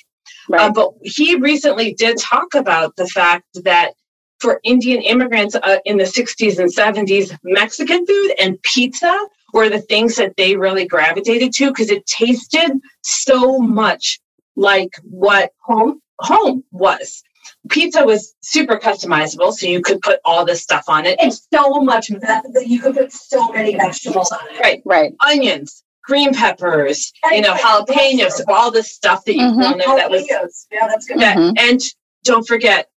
Right. 0.48 0.62
um, 0.62 0.72
but 0.72 0.90
he 1.02 1.36
recently 1.36 1.94
did 1.94 2.18
talk 2.18 2.54
about 2.54 2.96
the 2.96 3.06
fact 3.06 3.44
that 3.62 3.92
for 4.40 4.58
Indian 4.64 5.00
immigrants 5.02 5.54
uh, 5.54 5.76
in 5.84 5.98
the 5.98 6.04
60s 6.04 6.58
and 6.58 6.74
70s, 6.74 7.36
Mexican 7.44 8.04
food 8.06 8.34
and 8.40 8.60
pizza 8.62 9.16
were 9.52 9.68
the 9.68 9.82
things 9.82 10.16
that 10.16 10.34
they 10.36 10.56
really 10.56 10.86
gravitated 10.86 11.52
to 11.52 11.68
because 11.68 11.90
it 11.90 12.04
tasted 12.06 12.72
so 13.02 13.58
much 13.58 14.18
like 14.56 14.90
what 15.04 15.52
home 15.58 16.00
home 16.20 16.64
was. 16.72 17.22
Pizza 17.70 18.04
was 18.04 18.34
super 18.40 18.76
customizable, 18.78 19.52
so 19.52 19.66
you 19.66 19.80
could 19.80 20.00
put 20.02 20.18
all 20.24 20.44
this 20.44 20.62
stuff 20.62 20.84
on 20.88 21.06
it. 21.06 21.18
And 21.20 21.32
so 21.32 21.80
much 21.80 22.10
of 22.10 22.20
that 22.20 22.44
that 22.52 22.66
you 22.68 22.80
could 22.80 22.94
put 22.96 23.12
so 23.12 23.48
many 23.52 23.74
vegetables 23.76 24.30
on 24.32 24.40
it. 24.50 24.60
Right, 24.60 24.82
right. 24.84 25.14
onions, 25.24 25.82
green 26.04 26.34
peppers, 26.34 27.12
you 27.30 27.40
know, 27.40 27.52
And- 27.52 27.60
jalapenos, 27.60 28.40
all 28.48 28.70
this 28.70 28.92
stuff 28.92 29.24
that 29.24 29.34
you 29.36 29.42
Mhm. 29.42 29.54
put 29.56 29.64
on 29.66 29.78
there 29.78 29.96
that 29.96 30.10
was 30.10 30.22
Jalapenos. 30.22 30.66
Yeah, 30.72 30.88
that's 30.88 31.06
good. 31.06 31.20
that, 31.20 31.36
Mhm. 31.36 31.54
and 31.58 31.80
don't 32.24 32.46
forget 32.46 32.88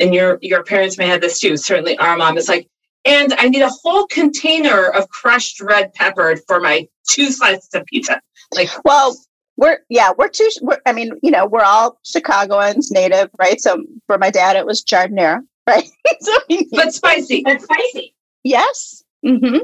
and 0.00 0.12
your 0.14 0.38
your 0.40 0.64
parents 0.64 0.96
may 0.98 1.06
have 1.06 1.20
this 1.20 1.38
too 1.38 1.56
certainly 1.56 1.96
our 1.98 2.16
mom 2.16 2.36
is 2.38 2.48
like 2.48 2.66
and 3.04 3.32
i 3.38 3.46
need 3.48 3.60
a 3.60 3.68
whole 3.68 4.06
container 4.06 4.88
of 4.88 5.06
crushed 5.10 5.60
red 5.60 5.92
pepper 5.94 6.34
for 6.48 6.58
my 6.60 6.88
two 7.08 7.30
slices 7.30 7.68
of 7.74 7.84
pizza 7.86 8.20
like 8.56 8.70
Well, 8.84 9.14
we're 9.56 9.78
yeah, 9.88 10.12
we're 10.16 10.28
two. 10.28 10.48
We're, 10.62 10.80
I 10.86 10.92
mean, 10.92 11.12
you 11.22 11.30
know, 11.30 11.46
we're 11.46 11.62
all 11.64 11.98
Chicagoans, 12.04 12.90
native, 12.90 13.30
right? 13.38 13.60
So 13.60 13.82
for 14.06 14.18
my 14.18 14.30
dad, 14.30 14.56
it 14.56 14.66
was 14.66 14.82
giardiniera, 14.84 15.40
right? 15.68 15.84
so 16.20 16.32
but 16.72 16.92
spicy 16.94 17.42
It's 17.46 17.64
spicy. 17.64 18.14
yes, 18.44 19.02
hmm 19.26 19.58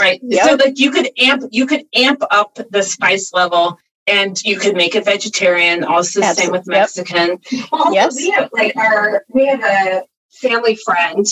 right 0.00 0.18
Yep. 0.22 0.44
so 0.48 0.54
like 0.54 0.78
you 0.78 0.90
could 0.90 1.10
amp 1.18 1.44
you 1.50 1.66
could 1.66 1.84
amp 1.94 2.22
up 2.30 2.58
the 2.70 2.82
spice 2.82 3.34
level 3.34 3.78
and 4.06 4.40
you 4.42 4.58
could 4.58 4.74
make 4.76 4.94
it 4.94 5.04
vegetarian 5.04 5.84
also 5.84 6.20
the 6.20 6.32
same 6.34 6.50
with 6.52 6.66
Absolutely. 6.70 6.74
Yep. 6.74 7.38
mexican 7.42 7.68
Also, 7.70 7.92
Yes. 7.92 8.16
we 8.16 8.30
have 8.30 8.48
like 8.54 8.74
our 8.76 9.24
we 9.28 9.46
have 9.46 9.62
a 9.62 10.02
family 10.32 10.74
friend 10.76 11.26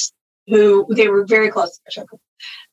who 0.49 0.87
they 0.95 1.09
were 1.09 1.25
very 1.25 1.51
close 1.51 1.81
to 1.93 2.05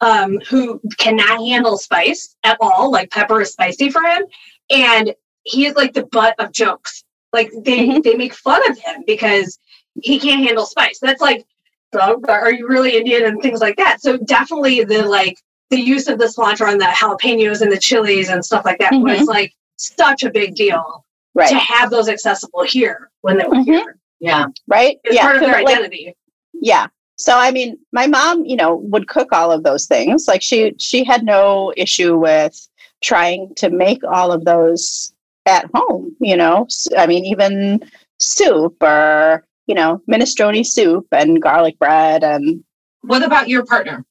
um, 0.01 0.39
who 0.49 0.81
cannot 0.97 1.39
handle 1.45 1.77
spice 1.77 2.35
at 2.43 2.57
all. 2.59 2.91
Like 2.91 3.11
pepper 3.11 3.41
is 3.41 3.51
spicy 3.51 3.89
for 3.89 4.01
him, 4.01 4.23
and 4.69 5.13
he 5.43 5.65
is 5.65 5.75
like 5.75 5.93
the 5.93 6.05
butt 6.07 6.35
of 6.39 6.51
jokes. 6.51 7.03
Like 7.33 7.51
they 7.63 7.87
Mhm. 7.87 8.03
they 8.03 8.15
make 8.15 8.33
fun 8.33 8.61
of 8.69 8.77
him 8.77 9.03
because 9.05 9.59
he 10.01 10.19
can't 10.19 10.43
handle 10.43 10.65
spice. 10.65 10.99
That's 10.99 11.21
like, 11.21 11.45
"Oh, 11.93 12.19
are 12.27 12.51
you 12.51 12.67
really 12.67 12.97
Indian 12.97 13.25
and 13.25 13.41
things 13.41 13.61
like 13.61 13.77
that. 13.77 14.01
So 14.01 14.17
definitely 14.17 14.83
the 14.83 15.03
like 15.05 15.37
the 15.69 15.79
use 15.79 16.07
of 16.07 16.17
the 16.17 16.25
cilantro 16.25 16.71
and 16.71 16.81
the 16.81 16.85
jalapenos 16.85 17.61
and 17.61 17.71
the 17.71 17.77
chilies 17.77 18.29
and 18.29 18.43
stuff 18.43 18.65
like 18.65 18.79
that 18.79 18.91
Mhm. 18.93 19.03
was 19.19 19.27
like 19.27 19.53
such 19.77 20.23
a 20.23 20.31
big 20.31 20.55
deal 20.55 21.05
right, 21.35 21.49
to 21.49 21.55
have 21.55 21.89
those 21.91 22.09
accessible 22.09 22.63
here 22.63 23.11
when 23.21 23.37
they 23.37 23.45
were 23.45 23.55
Mhm. 23.55 23.65
here. 23.65 23.97
yeah 24.19 24.47
right, 24.67 24.97
It's 25.03 25.15
yeah, 25.15 25.21
part 25.21 25.35
of 25.37 25.41
their 25.43 25.53
so, 25.59 25.63
like, 25.63 25.75
identity. 25.77 26.15
yeah. 26.53 26.87
So 27.17 27.37
I 27.37 27.51
mean, 27.51 27.77
my 27.91 28.07
mom, 28.07 28.45
you 28.45 28.55
know, 28.55 28.75
would 28.75 29.07
cook 29.07 29.31
all 29.33 29.51
of 29.51 29.63
those 29.63 29.85
things. 29.85 30.27
Like 30.27 30.41
she 30.41 30.73
she 30.79 31.03
had 31.03 31.23
no 31.23 31.71
issue 31.77 32.17
with 32.17 32.67
trying 33.01 33.53
to 33.55 33.69
make 33.69 34.03
all 34.03 34.31
of 34.31 34.45
those 34.45 35.13
at 35.45 35.69
home. 35.73 36.15
You 36.19 36.37
know, 36.37 36.67
I 36.97 37.07
mean, 37.07 37.25
even 37.25 37.81
soup 38.19 38.81
or 38.81 39.45
you 39.67 39.75
know 39.75 40.01
minestrone 40.09 40.65
soup 40.65 41.07
and 41.11 41.41
garlic 41.41 41.77
bread 41.79 42.23
and 42.23 42.63
what 43.01 43.23
about 43.23 43.47
your 43.47 43.65
partner 43.65 44.03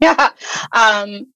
Yeah. 0.00 0.30
um, 0.72 1.26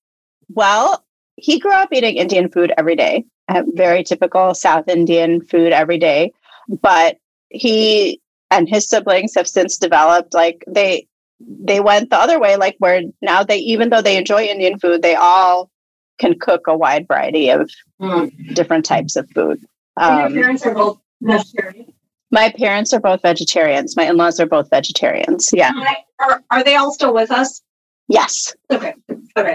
well, 0.48 1.04
he 1.36 1.58
grew 1.58 1.72
up 1.72 1.90
eating 1.92 2.16
Indian 2.16 2.50
food 2.50 2.72
every 2.76 2.96
day, 2.96 3.24
uh, 3.48 3.62
very 3.74 4.02
typical 4.02 4.54
South 4.54 4.88
Indian 4.88 5.40
food 5.40 5.72
every 5.72 5.98
day. 5.98 6.32
But 6.68 7.18
he 7.50 8.20
and 8.50 8.68
his 8.68 8.88
siblings 8.88 9.34
have 9.36 9.48
since 9.48 9.78
developed 9.78 10.34
like 10.34 10.64
they 10.66 11.06
they 11.40 11.80
went 11.80 12.10
the 12.10 12.18
other 12.18 12.38
way, 12.38 12.56
like 12.56 12.76
where 12.78 13.02
now 13.22 13.42
they 13.42 13.58
even 13.58 13.90
though 13.90 14.02
they 14.02 14.16
enjoy 14.16 14.44
Indian 14.44 14.78
food, 14.78 15.02
they 15.02 15.14
all 15.14 15.70
can 16.20 16.38
cook 16.38 16.66
a 16.68 16.76
wide 16.76 17.08
variety 17.08 17.48
of 17.50 17.68
Hmm. 18.00 18.26
different 18.54 18.84
types 18.84 19.16
of 19.16 19.28
food. 19.30 19.60
Um, 19.96 20.32
your 20.34 20.42
parents 20.42 20.64
are 20.64 20.74
both 20.74 21.00
vegetarian. 21.20 21.92
my 22.30 22.50
parents 22.56 22.92
are 22.94 23.00
both 23.00 23.20
vegetarians. 23.22 23.96
My 23.96 24.04
in-laws 24.04 24.38
are 24.40 24.46
both 24.46 24.70
vegetarians. 24.70 25.50
Yeah. 25.52 25.72
Are, 26.20 26.42
are 26.50 26.62
they 26.64 26.76
all 26.76 26.92
still 26.92 27.12
with 27.12 27.30
us? 27.30 27.60
Yes. 28.08 28.54
Okay. 28.70 28.94
Okay. 29.36 29.54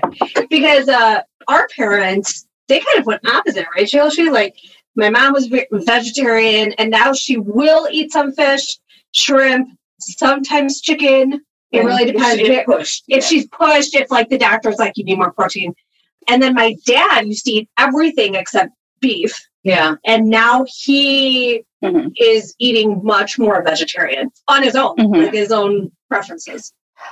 Because 0.50 0.88
uh, 0.90 1.22
our 1.48 1.68
parents, 1.76 2.48
they 2.68 2.80
kind 2.80 3.00
of 3.00 3.06
went 3.06 3.26
opposite, 3.28 3.66
right, 3.76 3.88
Chelsea? 3.88 4.30
Like, 4.30 4.56
my 4.96 5.10
mom 5.10 5.34
was 5.34 5.48
vegetarian, 5.72 6.74
and 6.74 6.90
now 6.92 7.14
she 7.14 7.38
will 7.38 7.88
eat 7.92 8.12
some 8.12 8.32
fish, 8.32 8.78
shrimp, 9.14 9.70
sometimes 10.00 10.82
chicken. 10.82 11.42
It 11.72 11.80
really 11.84 12.06
depends. 12.06 12.40
She 12.40 12.48
get 12.48 12.66
pushed 12.66 13.04
If 13.10 13.24
she's 13.26 13.48
pushed, 13.48 13.96
if 13.96 14.10
like 14.12 14.30
the 14.30 14.38
doctor's 14.38 14.78
like, 14.78 14.94
you 14.96 15.04
need 15.04 15.18
more 15.18 15.32
protein. 15.34 15.74
And 16.28 16.42
then 16.42 16.54
my 16.54 16.76
dad 16.86 17.28
used 17.28 17.46
to 17.46 17.52
eat 17.52 17.70
everything 17.78 18.36
except 18.36 18.72
beef. 19.02 19.34
yeah 19.64 19.96
And 20.06 20.30
now 20.30 20.66
he 20.84 21.64
Mhm. 21.84 22.12
is 22.20 22.56
eating 22.60 23.02
much 23.04 23.38
more 23.38 23.62
vegetarian 23.64 24.32
on 24.48 24.64
his 24.64 24.76
own, 24.76 24.96
Mhm. 24.98 25.24
like 25.24 25.34
his 25.34 25.52
own 25.52 25.92
preferences. 26.10 26.72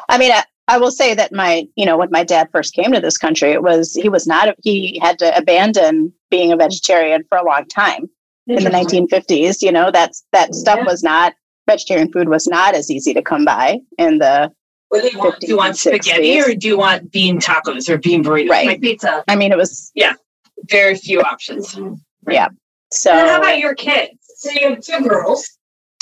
I 0.09 0.17
mean, 0.17 0.31
I, 0.31 0.43
I 0.67 0.77
will 0.77 0.91
say 0.91 1.13
that 1.13 1.31
my, 1.33 1.67
you 1.75 1.85
know, 1.85 1.97
when 1.97 2.09
my 2.11 2.23
dad 2.23 2.47
first 2.51 2.73
came 2.73 2.91
to 2.93 2.99
this 3.01 3.17
country, 3.17 3.51
it 3.51 3.61
was 3.61 3.93
he 3.93 4.07
was 4.09 4.25
not 4.25 4.55
he 4.63 4.99
had 5.01 5.19
to 5.19 5.35
abandon 5.37 6.13
being 6.31 6.51
a 6.51 6.55
vegetarian 6.55 7.23
for 7.29 7.37
a 7.37 7.45
long 7.45 7.65
time 7.67 8.09
in 8.47 8.63
the 8.63 8.69
1950s. 8.69 9.61
You 9.61 9.71
know, 9.71 9.91
that's 9.91 10.23
that 10.31 10.55
stuff 10.55 10.77
Yeah. 10.79 10.85
was 10.85 11.03
not 11.03 11.33
vegetarian 11.67 12.11
food 12.11 12.29
was 12.29 12.47
not 12.47 12.75
as 12.75 12.89
easy 12.89 13.13
to 13.13 13.21
come 13.21 13.45
by 13.45 13.79
in 13.97 14.19
the. 14.19 14.51
What 14.93 15.01
do 15.01 15.09
you 15.11 15.17
want 15.19 15.39
do 15.39 15.47
you 15.47 15.57
want 15.57 15.75
spaghetti 15.77 16.39
or 16.39 16.53
do 16.53 16.67
you 16.67 16.77
want 16.77 17.11
bean 17.11 17.39
tacos 17.39 17.89
or 17.89 17.97
bean 17.97 18.23
burritos 18.23 18.49
Right. 18.49 18.67
Like 18.67 18.81
pizza. 18.81 19.23
I 19.27 19.35
mean, 19.35 19.51
it 19.51 19.57
was 19.57 19.91
Yeah. 19.95 20.13
very 20.69 20.95
few 20.95 21.19
options 21.21 21.75
Yeah. 22.29 22.47
so. 22.91 23.11
And 23.11 23.27
how 23.29 23.37
about 23.39 23.57
your 23.59 23.73
kids? 23.75 24.17
So 24.37 24.51
you 24.51 24.69
have 24.69 24.81
two 24.81 24.99
girls. 25.07 25.41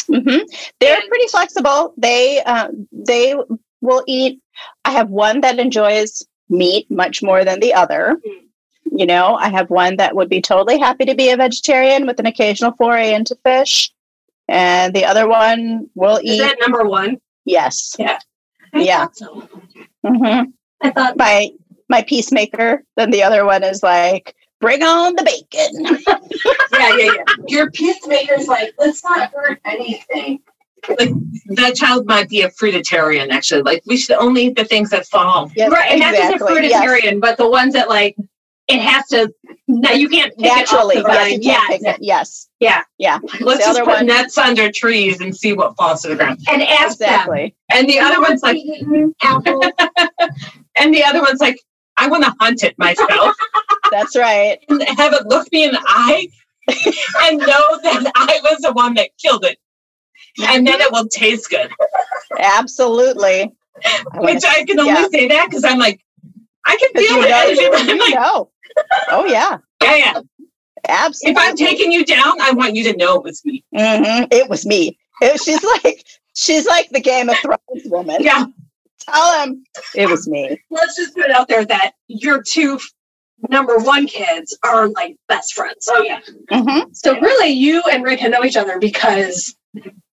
Mm-hmm. 0.10 0.39
They're 0.80 0.98
And- 1.00 1.08
pretty 1.10 1.28
flexible. 1.28 1.94
They 1.98 2.42
uh, 2.44 2.68
they 2.92 3.36
will 3.82 4.04
eat. 4.08 4.39
I 4.84 4.92
have 4.92 5.10
one 5.10 5.42
that 5.42 5.58
enjoys 5.60 6.22
meat 6.50 6.89
much 6.92 7.24
more 7.24 7.46
than 7.46 7.60
the 7.62 7.74
other. 7.74 8.18
Mm. 8.28 9.00
You 9.00 9.06
know, 9.06 9.36
I 9.36 9.48
have 9.50 9.70
one 9.70 9.96
that 9.98 10.16
would 10.18 10.28
be 10.28 10.42
totally 10.42 10.78
happy 10.80 11.06
to 11.06 11.16
be 11.16 11.30
a 11.30 11.38
vegetarian 11.38 12.06
with 12.08 12.20
an 12.20 12.26
occasional 12.26 12.74
foray 12.78 13.14
into 13.14 13.36
fish, 13.46 13.92
and 14.50 14.94
the 14.94 15.06
other 15.06 15.28
one 15.30 15.89
will 15.96 16.18
Is 16.18 16.24
eat. 16.34 16.39
that 16.39 16.58
number 16.60 16.84
one? 16.84 17.22
yes. 17.46 17.96
I 18.00 18.18
Yeah. 18.74 19.05
thought 19.05 19.17
so. 19.17 19.49
hmm 20.05 20.41
I 20.82 20.91
thought 20.91 21.17
My 21.17 21.51
my 21.89 22.01
peacemaker. 22.03 22.84
Then 22.95 23.11
the 23.11 23.24
other 23.24 23.45
one 23.45 23.63
is 23.63 23.84
like, 23.84 24.36
bring 24.61 24.82
on 24.82 25.15
the 25.15 25.24
bacon. 25.24 25.84
yeah, 26.80 26.95
yeah, 26.97 27.13
yeah. 27.13 27.24
Your 27.47 27.69
peacemaker's 27.72 28.47
like, 28.47 28.74
let's 28.80 29.03
not 29.03 29.32
hurt 29.34 29.59
anything. 29.65 30.39
Like 30.88 31.11
that 31.49 31.76
child 31.76 32.07
might 32.07 32.30
be 32.30 32.41
a 32.41 32.49
fruitarian, 32.49 33.30
actually. 33.30 33.61
Like 33.61 33.84
we 33.86 33.97
should 33.97 34.15
only 34.15 34.47
eat 34.47 34.55
the 34.55 34.65
things 34.65 34.89
that 34.91 35.05
fall. 35.07 35.51
Yes, 35.55 35.72
right, 35.72 35.91
and 35.91 35.99
not 35.99 36.15
just 36.15 36.32
a 36.32 36.36
exactly. 36.36 36.69
Yes. 36.69 36.84
fruitarian, 36.84 37.22
but 37.22 37.38
the 37.38 37.49
ones 37.49 37.74
that 37.74 37.88
like 37.89 38.15
it 38.72 38.82
has 38.82 39.07
to. 39.09 39.34
No, 39.67 39.91
you 39.91 40.09
can't 40.09 40.36
pick 40.38 40.45
Naturally, 40.53 40.97
It 40.97 41.05
off 41.05 41.11
the 41.13 41.13
yes, 41.13 41.32
you 41.32 41.39
can't 41.39 41.43
Yeah, 41.43 41.67
pick 41.78 41.82
it. 41.95 42.03
yes, 42.03 42.49
yeah. 42.59 42.84
yeah. 42.97 43.19
Let's 43.39 43.65
The 43.65 43.74
just 43.74 43.80
put 43.80 43.88
one- 43.88 44.05
nets 44.07 44.38
under 44.38 44.72
trees 44.72 45.22
and 45.22 45.36
see 45.36 45.53
what 45.53 45.76
falls 45.78 46.01
to 46.01 46.09
the 46.09 46.15
ground. 46.15 46.39
and 46.49 46.61
ask 46.61 46.97
them. 46.97 47.30
And 47.72 47.88
the 47.89 47.99
other 47.99 48.19
one's 48.22 48.43
like, 48.43 48.57
apple. 49.22 49.61
and 50.78 50.93
the 50.93 51.03
other 51.03 51.22
one's 51.22 51.39
like, 51.39 51.59
I 51.97 52.07
want 52.07 52.24
to 52.24 52.34
hunt 52.39 52.63
it 52.63 52.76
myself 52.78 53.36
That's 53.91 54.15
right. 54.17 54.57
and 54.69 54.82
have 54.97 55.13
it 55.13 55.26
look 55.28 55.51
me 55.51 55.65
in 55.65 55.72
the 55.72 55.84
eye 55.86 56.28
and 56.67 57.38
know 57.39 57.45
that 57.84 58.11
I 58.15 58.39
was 58.43 58.59
the 58.61 58.74
one 58.74 58.93
that 58.95 59.09
killed 59.22 59.45
it. 59.45 59.57
And 60.43 60.65
then 60.65 60.80
it 60.82 60.91
will 60.91 61.07
taste 61.07 61.49
good. 61.49 61.69
Absolutely. 62.39 63.51
I 63.84 64.19
Which 64.19 64.43
I 64.45 64.63
can 64.65 64.80
only 64.80 64.91
yeah. 64.93 65.07
say 65.11 65.28
that 65.28 65.47
because 65.49 65.63
I'm 65.63 65.80
like, 65.80 66.01
I 66.65 66.78
can 66.78 66.89
feel 66.93 67.15
you 67.17 67.22
the 67.24 67.30
know, 67.30 67.41
energy. 67.43 67.67
but 67.72 67.89
I'm 67.89 67.97
like, 67.97 68.13
know. 68.13 68.51
Oh 69.09 69.26
yeah, 69.26 69.57
yeah, 69.84 69.95
yeah. 69.95 70.19
absolutely. 70.88 71.41
If 71.41 71.49
I'm 71.49 71.55
taking 71.55 71.91
you 71.91 72.05
down, 72.05 72.39
I 72.41 72.51
want 72.53 72.76
you 72.76 72.84
to 72.91 72.97
know 72.97 73.15
it 73.17 73.24
was 73.24 73.43
me. 73.45 73.63
Mhm, 73.76 74.28
It 74.32 74.49
was 74.49 74.65
me. 74.65 74.97
It- 75.22 75.41
she's 75.41 75.63
like 75.84 76.05
she's 76.36 76.65
like 76.65 76.89
the 76.89 76.99
Game 77.01 77.30
of 77.30 77.38
Thrones 77.38 77.86
woman. 77.86 78.17
Yeah. 78.22 78.45
Tell 79.09 79.43
him 79.43 79.63
it 79.95 80.07
was 80.07 80.28
me. 80.28 80.59
Let's 80.69 80.95
just 80.95 81.15
put 81.15 81.26
it 81.26 81.32
out 81.32 81.47
there 81.47 81.65
that 81.65 81.93
your 82.07 82.41
two 82.43 82.80
number 83.49 83.78
one 83.80 84.05
kids 84.07 84.55
are 84.63 84.88
like 84.89 85.15
best 85.28 85.53
friends. 85.55 85.88
Oh 85.91 86.03
yeah. 86.03 86.19
Mhm, 86.51 86.95
So 86.95 87.19
really, 87.19 87.49
you 87.49 87.82
and 87.91 88.03
Rekha 88.05 88.30
know 88.30 88.43
each 88.43 88.57
other 88.57 88.78
because 88.80 89.55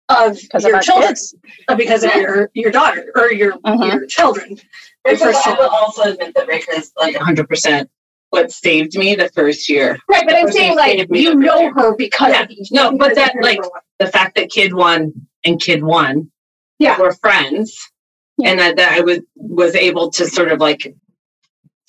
of 0.08 0.38
Because 0.40 0.64
of 0.64 0.68
your 0.68 0.76
our 0.76 0.82
children, 0.82 1.08
kids. 1.08 1.34
uh, 1.68 1.74
because 1.74 2.04
of 2.04 2.14
your 2.14 2.48
your 2.54 2.70
daughter 2.70 3.10
or 3.16 3.32
your 3.32 3.54
Mhm. 3.58 3.92
your 3.92 4.06
children. 4.06 4.50
Your 4.50 4.58
Because 5.04 5.34
first 5.34 5.46
I 5.48 5.54
will 5.54 5.68
also 5.68 6.02
admit 6.12 6.34
that 6.36 6.46
Rick 6.46 6.66
is 6.72 6.92
like 6.96 7.16
100% 7.16 7.88
what 8.30 8.50
saved 8.50 8.96
me 8.96 9.14
the 9.14 9.28
first 9.30 9.68
year. 9.68 9.96
Right, 10.08 10.24
but 10.26 10.34
I'm 10.36 10.50
saying 10.50 10.76
like 10.76 11.06
you 11.10 11.34
know 11.34 11.60
year. 11.60 11.72
her 11.74 11.94
because 11.96 12.32
Yeah. 12.32 12.46
No, 12.70 12.96
but 12.96 13.14
that, 13.14 13.34
like. 13.40 13.60
The 13.98 14.08
fact 14.08 14.36
that 14.36 14.50
kid 14.50 14.74
one 14.74 15.10
and 15.46 15.58
kid 15.58 15.82
one 15.82 16.30
Yeah. 16.78 17.00
were 17.00 17.12
friends 17.14 17.74
Yeah. 18.36 18.50
and 18.50 18.58
that, 18.60 18.76
that 18.76 18.92
I 18.92 19.00
was, 19.00 19.20
was 19.36 19.74
able 19.74 20.10
to 20.10 20.26
sort 20.26 20.52
of 20.52 20.60
like 20.60 20.94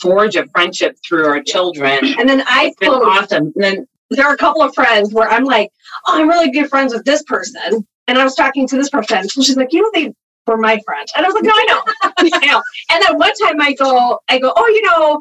forge 0.01 0.37
a 0.37 0.47
friendship 0.47 0.95
through 1.05 1.25
our 1.25 1.41
children. 1.43 1.99
and 2.17 2.29
then 2.29 2.43
I 2.47 2.67
It's 2.67 2.77
been 2.77 2.91
awesome. 2.91 3.51
And 3.55 3.63
then 3.63 3.87
there 4.09 4.25
are 4.25 4.33
a 4.33 4.37
couple 4.37 4.61
of 4.61 4.73
friends 4.73 5.13
where 5.13 5.27
I'm 5.29 5.43
like, 5.43 5.69
oh, 6.07 6.17
I'm 6.21 6.29
really 6.29 6.49
good 6.49 6.69
friends 6.69 6.93
with 6.93 7.03
this 7.03 7.23
person. 7.23 7.85
And 8.07 8.17
I 8.17 8.23
was 8.23 8.35
talking 8.35 8.65
to 8.69 8.77
this 8.77 8.89
person, 8.89 9.17
and 9.17 9.29
she's 9.31 9.57
like, 9.57 9.73
you 9.73 9.81
know, 9.81 9.91
they 9.93 10.13
were 10.45 10.55
my 10.55 10.79
friend. 10.85 11.05
And 11.17 11.25
I 11.25 11.27
was 11.27 11.35
like, 11.35 11.43
no, 11.43 11.51
I 11.53 11.65
know. 11.67 12.11
I 12.41 12.45
know. 12.45 12.63
And 12.89 13.03
then 13.03 13.17
one 13.17 13.33
time 13.33 13.59
I 13.59 13.73
go, 13.73 14.17
I 14.29 14.39
go, 14.39 14.53
oh, 14.55 14.67
you 14.67 14.81
know, 14.83 15.19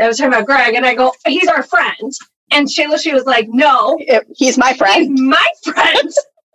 I 0.00 0.08
was 0.08 0.16
talking 0.18 0.32
about 0.32 0.46
Greg, 0.46 0.74
and 0.74 0.84
I 0.86 0.94
go, 0.94 1.12
he's 1.26 1.48
our 1.48 1.62
friend. 1.62 2.12
And 2.50 2.66
Shayla, 2.68 3.00
she 3.00 3.12
was 3.12 3.24
like, 3.24 3.46
no, 3.48 3.98
he's 4.36 4.58
my 4.58 4.68
he's 4.68 4.78
friend. 4.78 5.18
my 5.18 5.46
friend. 5.64 6.10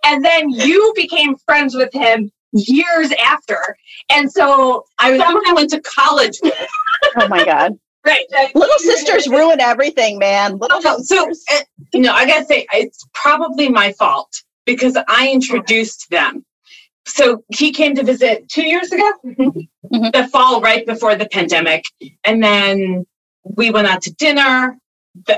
and 0.05 0.23
then 0.23 0.49
you 0.49 0.93
became 0.95 1.35
friends 1.45 1.75
with 1.75 1.91
him 1.93 2.31
years 2.53 3.11
after. 3.23 3.75
And 4.09 4.31
so 4.31 4.85
I 4.99 5.11
was 5.11 5.19
someone 5.21 5.43
I 5.47 5.53
went 5.53 5.69
to 5.71 5.81
college 5.81 6.37
with. 6.43 6.53
Oh 7.17 7.27
my 7.27 7.43
god. 7.43 7.73
right, 8.05 8.25
Little 8.55 8.77
sisters 8.79 9.27
ruin 9.27 9.59
everything, 9.59 10.17
man. 10.17 10.57
Little 10.57 10.81
So, 10.81 10.97
so 10.99 11.27
sisters. 11.29 11.43
uh, 11.51 11.63
you 11.93 12.01
know, 12.01 12.13
I 12.13 12.25
gotta 12.25 12.45
say, 12.45 12.65
it's 12.73 13.05
probably 13.13 13.67
my 13.69 13.91
fault 13.93 14.29
because 14.65 14.97
I 15.09 15.29
introduced 15.29 16.09
them. 16.09 16.45
So 17.05 17.43
he 17.53 17.71
came 17.73 17.95
to 17.95 18.03
visit 18.03 18.47
two 18.49 18.63
years 18.67 18.91
ago, 18.91 19.11
Mhm. 19.25 20.11
the 20.13 20.27
fall 20.31 20.61
right 20.61 20.85
before 20.85 21.15
the 21.15 21.27
pandemic, 21.29 21.83
and 22.23 22.43
then 22.43 23.05
we 23.55 23.71
went 23.71 23.87
out 23.87 24.01
to 24.03 24.13
dinner. 24.13 24.77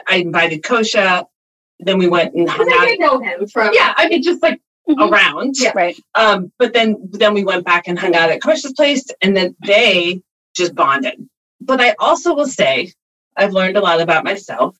I 0.08 0.18
invited 0.18 0.62
Kosha. 0.64 1.26
Then 1.80 1.98
we 1.98 2.08
went 2.08 2.34
and 2.34 2.50
hung 2.50 2.70
I 2.70 2.78
out. 2.78 2.86
did 2.86 3.00
know 3.00 3.20
him 3.20 3.48
from 3.48 3.72
Yeah, 3.74 3.94
I 3.98 4.10
mean, 4.10 4.22
just 4.22 4.42
like 4.42 4.60
Mhm. 4.90 5.10
around. 5.12 5.56
Yeah. 5.58 5.72
Right. 5.76 5.98
Um, 6.16 6.52
but 6.58 6.74
then 6.74 6.98
then 7.12 7.34
we 7.34 7.44
went 7.44 7.64
back 7.66 7.88
and 7.88 7.98
hung 7.98 8.16
out 8.16 8.30
at 8.32 8.42
Kosha's 8.42 8.74
place, 8.74 9.06
and 9.22 9.38
then 9.38 9.56
they 9.66 10.22
just 10.56 10.74
bonded. 10.76 11.30
But 11.62 11.80
I 11.80 11.96
also 12.00 12.34
will 12.34 12.48
say 12.48 12.92
I've 13.38 13.54
learned 13.54 13.78
a 13.78 13.82
lot 13.82 14.02
about 14.02 14.24
myself, 14.24 14.76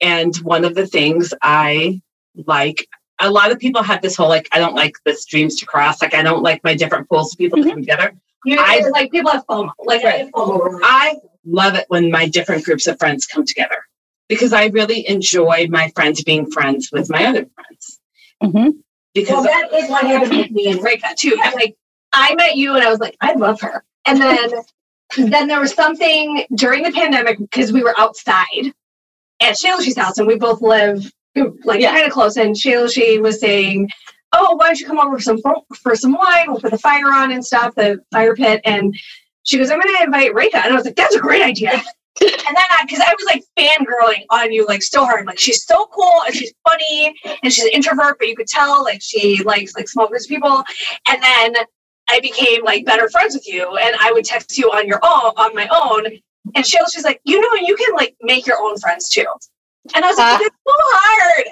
and 0.00 0.34
one 0.38 0.64
of 0.64 0.74
the 0.74 0.86
things 0.86 1.32
I 1.42 2.00
like. 2.46 2.88
A 3.22 3.30
lot 3.30 3.52
of 3.52 3.58
people 3.58 3.82
have 3.82 4.00
this 4.00 4.16
whole 4.16 4.30
like 4.30 4.48
I 4.50 4.58
don't 4.58 4.74
like 4.74 4.94
the 5.04 5.12
streams 5.14 5.56
to 5.60 5.66
cross. 5.66 6.00
Like 6.00 6.14
I 6.14 6.22
don't 6.22 6.42
like 6.42 6.64
my 6.64 6.74
different 6.74 7.06
pools 7.10 7.34
of 7.34 7.38
people 7.38 7.62
to 7.62 7.68
come 7.68 7.80
together. 7.80 8.14
You. 8.44 8.56
I- 8.58 8.88
like 8.92 9.10
people 9.10 9.30
have 9.30 9.46
FOMO. 9.46 9.72
Like 9.84 10.04
I 10.04 10.10
have 10.18 10.30
FOMO. 10.30 10.80
I 10.82 11.16
love 11.44 11.74
it 11.74 11.84
when 11.88 12.10
my 12.10 12.28
different 12.28 12.64
groups 12.64 12.86
of 12.86 12.98
friends 12.98 13.26
come 13.26 13.44
together 13.44 13.76
because 14.28 14.52
I 14.52 14.66
really 14.66 15.08
enjoy 15.08 15.66
my 15.70 15.90
friends 15.94 16.22
being 16.22 16.50
friends 16.50 16.90
with 16.92 17.10
my 17.10 17.26
other 17.26 17.46
friends. 17.54 18.00
Mhm. 18.42 18.72
Because 19.14 19.30
Well, 19.32 19.42
that 19.42 19.72
is 19.74 19.90
what 19.90 20.04
happened 20.06 20.36
with 20.36 20.50
me 20.52 20.70
and 20.70 20.80
Rekha 20.80 21.14
too. 21.16 21.36
Like, 21.54 21.74
I 22.12 22.34
met 22.36 22.56
you 22.56 22.74
and 22.74 22.84
I 22.84 22.90
was 22.90 23.00
like, 23.00 23.16
I 23.20 23.32
love 23.34 23.60
her. 23.60 23.84
And 24.06 24.20
then, 24.20 24.50
then 25.16 25.48
there 25.48 25.60
was 25.60 25.74
something 25.74 26.44
during 26.54 26.82
the 26.84 26.92
pandemic 26.92 27.38
because 27.38 27.72
we 27.72 27.82
were 27.82 27.94
outside 27.98 28.72
at 29.40 29.56
Shayla's 29.56 29.96
house 29.96 30.18
and 30.18 30.26
we 30.28 30.36
both 30.36 30.60
live 30.62 31.10
like 31.64 31.80
Yeah. 31.80 31.92
kind 31.92 32.06
of 32.06 32.12
close. 32.12 32.36
And 32.36 32.54
Shayla 32.54 33.20
was 33.20 33.40
saying, 33.40 33.88
"Oh, 34.32 34.54
why 34.56 34.66
don't 34.66 34.80
you 34.80 34.86
come 34.86 34.98
over 34.98 35.16
for 35.18 35.22
some 35.22 35.40
for 35.82 35.94
some 35.96 36.12
wine? 36.12 36.46
We'll 36.48 36.60
put 36.60 36.70
the 36.70 36.78
fire 36.78 37.12
on 37.12 37.32
and 37.32 37.44
stuff, 37.44 37.74
the 37.74 38.00
fire 38.12 38.34
pit." 38.34 38.60
And 38.64 38.94
she 39.44 39.58
goes, 39.58 39.70
"I'm 39.70 39.80
going 39.80 39.94
to 39.96 40.02
invite 40.04 40.32
Rekha," 40.32 40.56
and 40.64 40.72
I 40.72 40.76
was 40.76 40.84
like, 40.84 40.96
"That's 40.96 41.14
a 41.14 41.20
great 41.20 41.42
idea." 41.42 41.70
and 42.20 42.30
then, 42.56 42.56
I 42.70 42.84
because 42.84 43.00
I 43.00 43.14
was 43.14 43.24
like 43.26 43.44
fangirling 43.56 44.24
on 44.30 44.52
you 44.52 44.66
like 44.66 44.82
so 44.82 45.04
hard, 45.04 45.26
like 45.26 45.38
she's 45.38 45.64
so 45.64 45.86
cool 45.86 46.22
and 46.26 46.34
she's 46.34 46.52
funny 46.68 47.14
and 47.42 47.52
she's 47.52 47.64
an 47.64 47.70
introvert, 47.72 48.18
but 48.18 48.28
you 48.28 48.36
could 48.36 48.46
tell 48.48 48.82
like 48.84 49.00
she 49.00 49.42
likes 49.44 49.74
like 49.74 49.88
small 49.88 50.08
groups 50.08 50.24
of 50.26 50.28
people. 50.30 50.62
And 51.06 51.22
then 51.22 51.54
I 52.08 52.20
became 52.20 52.64
like 52.64 52.84
better 52.84 53.08
friends 53.08 53.34
with 53.34 53.46
you, 53.48 53.76
and 53.76 53.96
I 54.00 54.12
would 54.12 54.24
text 54.24 54.58
you 54.58 54.70
on 54.70 54.86
your 54.86 54.98
own, 55.02 55.32
on 55.36 55.54
my 55.54 55.68
own. 55.68 56.06
And 56.54 56.66
she 56.66 56.78
was 56.80 56.92
she's 56.92 57.04
like, 57.04 57.20
you 57.24 57.40
know, 57.40 57.66
you 57.66 57.76
can 57.76 57.94
like 57.94 58.16
make 58.22 58.46
your 58.46 58.60
own 58.60 58.76
friends 58.78 59.08
too. 59.08 59.24
And 59.94 60.04
I 60.04 60.08
was 60.08 60.18
like, 60.18 60.26
Ah. 60.26 60.38
it's 60.42 60.56
so 60.66 60.74
hard. 60.76 61.46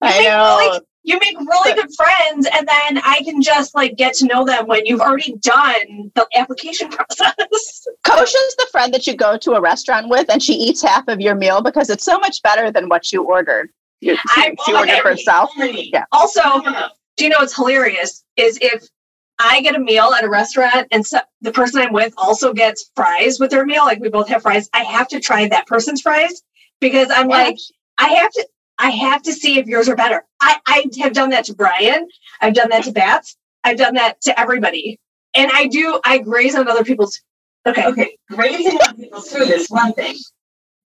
I 0.00 0.22
know. 0.24 0.58
really- 0.58 0.80
You 1.04 1.18
make 1.18 1.38
really 1.38 1.74
good 1.74 1.94
friends, 1.94 2.48
and 2.52 2.66
then 2.66 2.98
I 3.04 3.20
can 3.24 3.42
just 3.42 3.74
like 3.74 3.96
get 3.96 4.14
to 4.14 4.26
know 4.26 4.44
them 4.44 4.66
when 4.66 4.86
you've 4.86 5.00
already 5.00 5.34
done 5.36 6.10
the 6.14 6.26
application 6.34 6.88
process. 6.90 7.86
Kosha's 8.06 8.56
the 8.56 8.66
friend 8.72 8.92
that 8.94 9.06
you 9.06 9.14
go 9.14 9.36
to 9.36 9.52
a 9.52 9.60
restaurant 9.60 10.08
with 10.08 10.30
and 10.30 10.42
she 10.42 10.54
eats 10.54 10.82
half 10.82 11.06
of 11.08 11.20
your 11.20 11.34
meal 11.34 11.62
because 11.62 11.90
it's 11.90 12.04
so 12.04 12.18
much 12.18 12.42
better 12.42 12.70
than 12.70 12.88
what 12.88 13.12
you 13.12 13.22
ordered. 13.22 13.70
You, 14.00 14.16
I- 14.24 14.54
she 14.64 14.72
ordered 14.74 14.92
okay. 14.92 15.00
for 15.00 15.08
herself. 15.10 15.50
Yeah. 15.56 16.04
Also, 16.12 16.40
do 17.16 17.24
you 17.24 17.30
know 17.30 17.38
what's 17.38 17.54
hilarious 17.54 18.24
is 18.36 18.58
if 18.60 18.88
I 19.38 19.60
get 19.62 19.74
a 19.74 19.80
meal 19.80 20.12
at 20.16 20.24
a 20.24 20.28
restaurant 20.28 20.86
and 20.90 21.04
so, 21.04 21.18
the 21.40 21.52
person 21.52 21.80
I'm 21.80 21.92
with 21.92 22.14
also 22.16 22.52
gets 22.52 22.90
fries 22.94 23.38
with 23.40 23.50
their 23.50 23.66
meal, 23.66 23.84
like 23.84 24.00
we 24.00 24.08
both 24.08 24.28
have 24.28 24.42
fries, 24.42 24.68
I 24.72 24.84
have 24.84 25.08
to 25.08 25.20
try 25.20 25.48
that 25.48 25.66
person's 25.66 26.00
fries 26.00 26.42
because 26.80 27.08
I'm 27.10 27.28
like, 27.28 27.58
I 27.98 28.08
have 28.08 28.30
to. 28.32 28.46
I 28.78 28.90
have 28.90 29.22
to 29.22 29.32
see 29.32 29.58
if 29.58 29.66
yours 29.66 29.88
are 29.88 29.96
better. 29.96 30.24
I, 30.40 30.56
I 30.66 30.84
have 31.00 31.12
done 31.12 31.30
that 31.30 31.44
to 31.46 31.54
Brian. 31.54 32.08
I've 32.40 32.54
done 32.54 32.68
that 32.70 32.84
to 32.84 32.92
Bats. 32.92 33.36
I've 33.62 33.78
done 33.78 33.94
that 33.94 34.20
to 34.22 34.38
everybody. 34.38 34.98
And 35.34 35.50
I 35.52 35.66
do, 35.68 36.00
I 36.04 36.18
graze 36.18 36.54
on 36.54 36.68
other 36.68 36.84
people's. 36.84 37.20
Okay. 37.66 37.84
Okay, 37.86 38.16
grazing 38.30 38.76
on 38.78 38.96
people's 38.96 39.30
food 39.30 39.48
is 39.50 39.68
one 39.68 39.92
thing. 39.94 40.16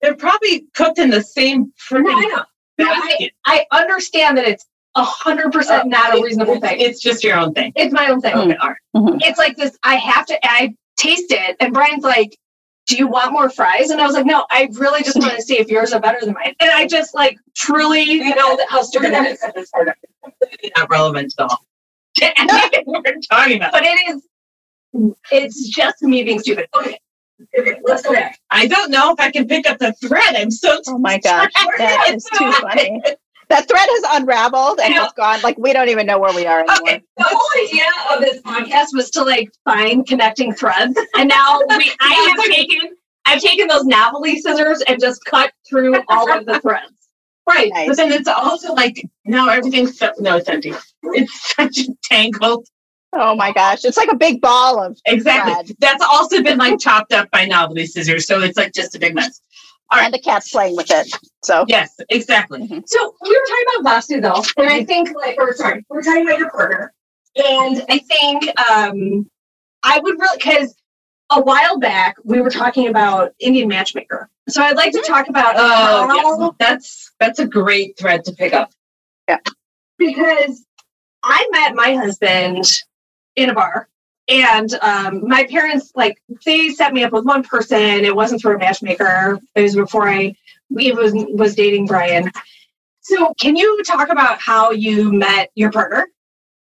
They're 0.00 0.14
probably 0.14 0.66
cooked 0.74 0.98
in 0.98 1.10
the 1.10 1.22
same 1.22 1.72
No, 1.90 1.98
I 1.98 2.02
freaking. 2.02 2.44
No, 2.78 2.90
I, 2.90 3.00
basket. 3.00 3.32
I 3.46 3.66
understand 3.72 4.38
that 4.38 4.46
it's 4.46 4.64
a 4.94 5.02
hundred 5.02 5.50
percent 5.52 5.88
not 5.88 6.16
a 6.16 6.22
reasonable 6.22 6.54
It's- 6.54 6.70
thing. 6.70 6.80
It's 6.80 7.00
just 7.00 7.24
your 7.24 7.36
own 7.36 7.52
thing. 7.52 7.72
It's 7.74 7.92
my 7.92 8.08
own 8.08 8.20
thing. 8.20 8.34
Mm. 8.34 8.44
Okay, 8.44 8.56
all 8.62 8.68
right. 8.68 8.76
Mhm. 8.96 9.18
It's 9.24 9.38
like 9.38 9.56
this. 9.56 9.76
I 9.82 9.96
have 9.96 10.24
to. 10.26 10.38
I 10.46 10.74
taste 10.96 11.30
it, 11.32 11.56
and 11.60 11.74
Brian's 11.74 12.04
like, 12.04 12.36
"Do 12.88 12.96
you 12.96 13.06
want 13.06 13.32
more 13.32 13.48
fries?" 13.48 13.90
And 13.90 14.00
I 14.00 14.06
was 14.06 14.14
like, 14.14 14.26
"No, 14.26 14.44
I 14.50 14.68
really 14.72 15.02
just 15.02 15.16
want 15.18 15.34
to 15.34 15.42
see 15.42 15.58
if 15.58 15.68
yours 15.68 15.92
are 15.92 16.00
better 16.00 16.18
than 16.20 16.34
mine." 16.34 16.54
And 16.60 16.70
I 16.70 16.86
just 16.86 17.14
like 17.14 17.38
truly 17.54 18.02
you 18.02 18.34
know 18.34 18.56
that 18.56 18.66
how 18.68 18.82
stupid 18.82 19.12
it 19.12 19.26
is. 19.32 19.38
It's 19.54 19.70
completely 19.70 20.72
not 20.76 20.90
relevant 20.90 21.34
at 21.38 21.50
all. 21.50 21.64
what 22.84 22.86
we're 23.06 23.20
talking 23.30 23.58
about. 23.58 23.72
But 23.72 23.84
it 23.84 23.98
is. 24.08 24.22
It's 25.30 25.68
just 25.68 26.02
me 26.02 26.24
being 26.24 26.40
stupid. 26.40 26.68
Okay. 26.74 26.98
Okay, 27.56 27.78
let's 27.84 28.02
go 28.02 28.12
back. 28.12 28.40
I 28.50 28.66
don't 28.66 28.90
know 28.90 29.12
if 29.12 29.20
I 29.20 29.30
can 29.30 29.46
pick 29.46 29.68
up 29.68 29.78
the 29.78 29.92
thread. 29.92 30.34
I'm 30.34 30.50
so 30.50 30.80
Oh 30.88 30.98
my 30.98 31.18
gosh, 31.18 31.52
that 31.78 32.10
is 32.12 32.24
too 32.24 32.50
funny. 32.52 33.00
That 33.48 33.66
thread 33.66 33.86
has 33.88 34.20
unraveled 34.20 34.78
and 34.80 34.94
it's 34.94 35.12
gone. 35.14 35.40
Like 35.42 35.56
we 35.58 35.72
don't 35.72 35.88
even 35.88 36.06
know 36.06 36.18
where 36.18 36.34
we 36.34 36.44
are 36.44 36.60
anymore. 36.60 36.76
Okay, 36.82 37.02
the 37.16 37.24
whole 37.24 37.64
idea 37.64 37.86
of 38.12 38.20
this 38.20 38.42
podcast 38.42 38.88
was 38.92 39.10
to 39.12 39.24
like 39.24 39.50
find 39.64 40.06
connecting 40.06 40.52
threads, 40.52 40.98
and 41.16 41.28
now 41.28 41.60
we, 41.68 41.90
I 42.00 42.34
have 42.36 42.44
taken, 42.44 42.96
I've 43.24 43.40
taken 43.40 43.66
those 43.66 43.84
Navily 43.84 44.38
scissors 44.40 44.82
and 44.86 45.00
just 45.00 45.24
cut 45.24 45.52
through 45.68 46.02
all 46.08 46.30
of 46.30 46.44
the 46.44 46.60
threads. 46.60 46.92
Right. 47.48 47.70
Nice. 47.72 47.88
But 47.88 47.96
then 47.96 48.12
it's 48.12 48.28
also 48.28 48.74
like 48.74 49.02
now 49.24 49.48
everything's 49.48 49.98
so, 49.98 50.12
no, 50.18 50.36
it's 50.36 50.48
empty. 50.48 50.74
It's 51.02 51.54
such 51.56 51.78
a 51.78 51.94
tangled. 52.04 52.66
Oh 53.14 53.34
my 53.34 53.52
gosh. 53.52 53.84
It's 53.84 53.96
like 53.96 54.12
a 54.12 54.16
big 54.16 54.42
ball 54.42 54.82
of 54.82 54.98
Exactly. 55.06 55.54
Thread. 55.54 55.76
That's 55.78 56.04
also 56.04 56.42
been 56.42 56.58
like 56.58 56.78
chopped 56.78 57.12
up 57.14 57.30
by 57.30 57.46
novelty 57.46 57.86
scissors. 57.86 58.26
So 58.26 58.42
it's 58.42 58.58
like 58.58 58.74
just 58.74 58.94
a 58.94 58.98
big 58.98 59.14
mess. 59.14 59.40
All 59.90 59.98
right. 59.98 60.06
and 60.06 60.14
the 60.14 60.18
cat's 60.18 60.50
playing 60.50 60.76
with 60.76 60.90
it. 60.90 61.08
So 61.42 61.64
Yes, 61.68 61.94
exactly. 62.10 62.66
So 62.86 63.14
we 63.22 63.30
were 63.30 63.46
talking 63.48 63.80
about 63.80 64.02
Vastu 64.02 64.22
though, 64.22 64.62
and 64.62 64.70
I 64.70 64.84
think 64.84 65.14
like, 65.14 65.36
or 65.38 65.54
sorry, 65.54 65.84
we 65.88 65.98
are 65.98 66.02
talking 66.02 66.26
about 66.26 66.38
your 66.38 66.50
partner, 66.50 66.92
and 67.36 67.82
I 67.88 67.98
think 67.98 68.44
um, 68.70 69.28
I 69.82 69.98
would 70.00 70.18
really 70.18 70.36
because 70.36 70.74
a 71.30 71.40
while 71.40 71.78
back 71.78 72.16
we 72.24 72.40
were 72.40 72.50
talking 72.50 72.88
about 72.88 73.32
Indian 73.38 73.68
Matchmaker. 73.68 74.28
So 74.48 74.62
I'd 74.62 74.76
like 74.76 74.92
to 74.92 75.02
talk 75.06 75.28
about 75.28 75.54
Oh, 75.58 76.14
yes. 76.14 76.54
That's 76.58 77.12
that's 77.20 77.38
a 77.38 77.46
great 77.46 77.98
thread 77.98 78.24
to 78.24 78.32
pick 78.32 78.52
up. 78.52 78.70
Yeah, 79.28 79.38
because 79.98 80.64
I 81.22 81.48
met 81.50 81.74
my 81.74 81.94
husband 81.94 82.64
in 83.36 83.50
a 83.50 83.54
bar. 83.54 83.88
And 84.28 84.74
um, 84.82 85.26
my 85.26 85.46
parents, 85.46 85.92
like, 85.94 86.20
they 86.44 86.68
set 86.70 86.92
me 86.92 87.02
up 87.02 87.12
with 87.12 87.24
one 87.24 87.42
person. 87.42 88.04
It 88.04 88.14
wasn't 88.14 88.42
through 88.42 88.56
a 88.56 88.58
matchmaker. 88.58 89.38
It 89.54 89.62
was 89.62 89.74
before 89.74 90.08
I 90.08 90.34
we 90.70 90.92
was 90.92 91.12
was 91.14 91.54
dating 91.54 91.86
Brian. 91.86 92.30
So, 93.00 93.32
can 93.40 93.56
you 93.56 93.82
talk 93.84 94.10
about 94.10 94.38
how 94.38 94.70
you 94.70 95.12
met 95.12 95.50
your 95.54 95.72
partner? 95.72 96.06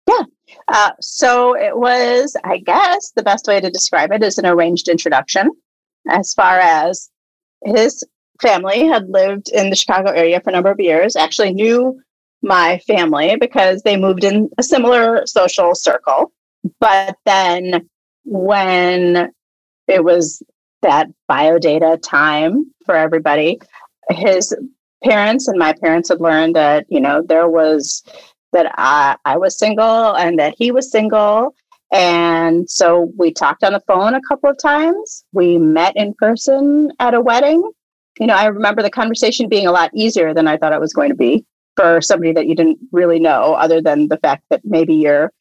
Yeah. 0.07 0.23
Uh, 0.67 0.91
so 1.01 1.55
it 1.55 1.75
was, 1.75 2.35
I 2.43 2.57
guess, 2.59 3.11
the 3.15 3.23
best 3.23 3.47
way 3.47 3.59
to 3.59 3.71
describe 3.71 4.11
it 4.11 4.23
is 4.23 4.37
an 4.37 4.45
arranged 4.45 4.87
introduction. 4.87 5.49
As 6.07 6.33
far 6.33 6.59
as 6.59 7.09
his 7.65 8.03
family 8.41 8.85
had 8.85 9.09
lived 9.09 9.49
in 9.49 9.69
the 9.69 9.75
Chicago 9.75 10.11
area 10.11 10.39
for 10.39 10.51
a 10.51 10.53
number 10.53 10.71
of 10.71 10.79
years, 10.79 11.15
actually 11.15 11.53
knew 11.53 11.99
my 12.41 12.79
family 12.87 13.35
because 13.35 13.81
they 13.81 13.97
moved 13.97 14.23
in 14.23 14.49
a 14.57 14.63
similar 14.63 15.25
social 15.25 15.73
circle. 15.73 16.31
But 16.79 17.15
then 17.25 17.87
when 18.23 19.31
it 19.87 20.03
was 20.03 20.43
that 20.81 21.07
biodata 21.29 21.99
time 22.01 22.71
for 22.85 22.95
everybody, 22.95 23.59
his 24.11 24.55
parents 25.03 25.47
and 25.47 25.57
my 25.57 25.73
parents 25.73 26.09
had 26.09 26.21
learned 26.21 26.55
that, 26.55 26.85
you 26.89 26.99
know, 26.99 27.21
there 27.27 27.47
was 27.47 28.03
that 28.53 28.73
I, 28.77 29.15
I 29.25 29.37
was 29.37 29.57
single 29.57 30.15
and 30.15 30.39
that 30.39 30.55
he 30.57 30.71
was 30.71 30.91
single. 30.91 31.55
And 31.91 32.69
so 32.69 33.11
we 33.17 33.31
talked 33.31 33.63
on 33.63 33.73
the 33.73 33.81
phone 33.81 34.13
a 34.13 34.21
couple 34.27 34.49
of 34.49 34.57
times. 34.57 35.23
We 35.31 35.57
met 35.57 35.95
in 35.95 36.13
person 36.15 36.91
at 36.99 37.13
a 37.13 37.21
wedding. 37.21 37.61
You 38.19 38.27
know, 38.27 38.35
I 38.35 38.47
remember 38.47 38.81
the 38.81 38.89
conversation 38.89 39.47
being 39.47 39.67
a 39.67 39.71
lot 39.71 39.91
easier 39.93 40.33
than 40.33 40.47
I 40.47 40.57
thought 40.57 40.73
it 40.73 40.79
was 40.79 40.93
going 40.93 41.09
to 41.09 41.15
be 41.15 41.45
for 41.75 42.01
somebody 42.01 42.33
that 42.33 42.47
you 42.47 42.55
didn't 42.55 42.79
really 42.91 43.19
know, 43.19 43.53
other 43.53 43.81
than 43.81 44.07
the 44.07 44.17
fact 44.17 44.43
that 44.49 44.61
maybe 44.63 44.95
your 44.95 45.31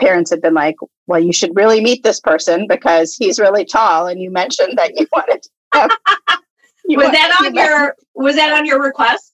parents 0.00 0.30
had 0.30 0.40
been 0.42 0.54
like, 0.54 0.76
well, 1.06 1.20
you 1.20 1.32
should 1.32 1.54
really 1.54 1.80
meet 1.82 2.02
this 2.02 2.20
person 2.20 2.66
because 2.68 3.14
he's 3.14 3.38
really 3.38 3.64
tall. 3.64 4.06
And 4.06 4.20
you 4.20 4.30
mentioned 4.30 4.76
that 4.78 4.98
you 4.98 5.06
wanted 5.12 5.42
to 5.42 5.48
have. 5.74 5.90
you 6.86 6.98
was 6.98 7.06
wa- 7.06 7.12
that 7.12 7.36
you 7.40 7.46
on 7.48 7.54
met- 7.54 7.68
your 7.68 7.96
was 8.14 8.36
that 8.36 8.52
on 8.52 8.66
your 8.66 8.82
request? 8.82 9.32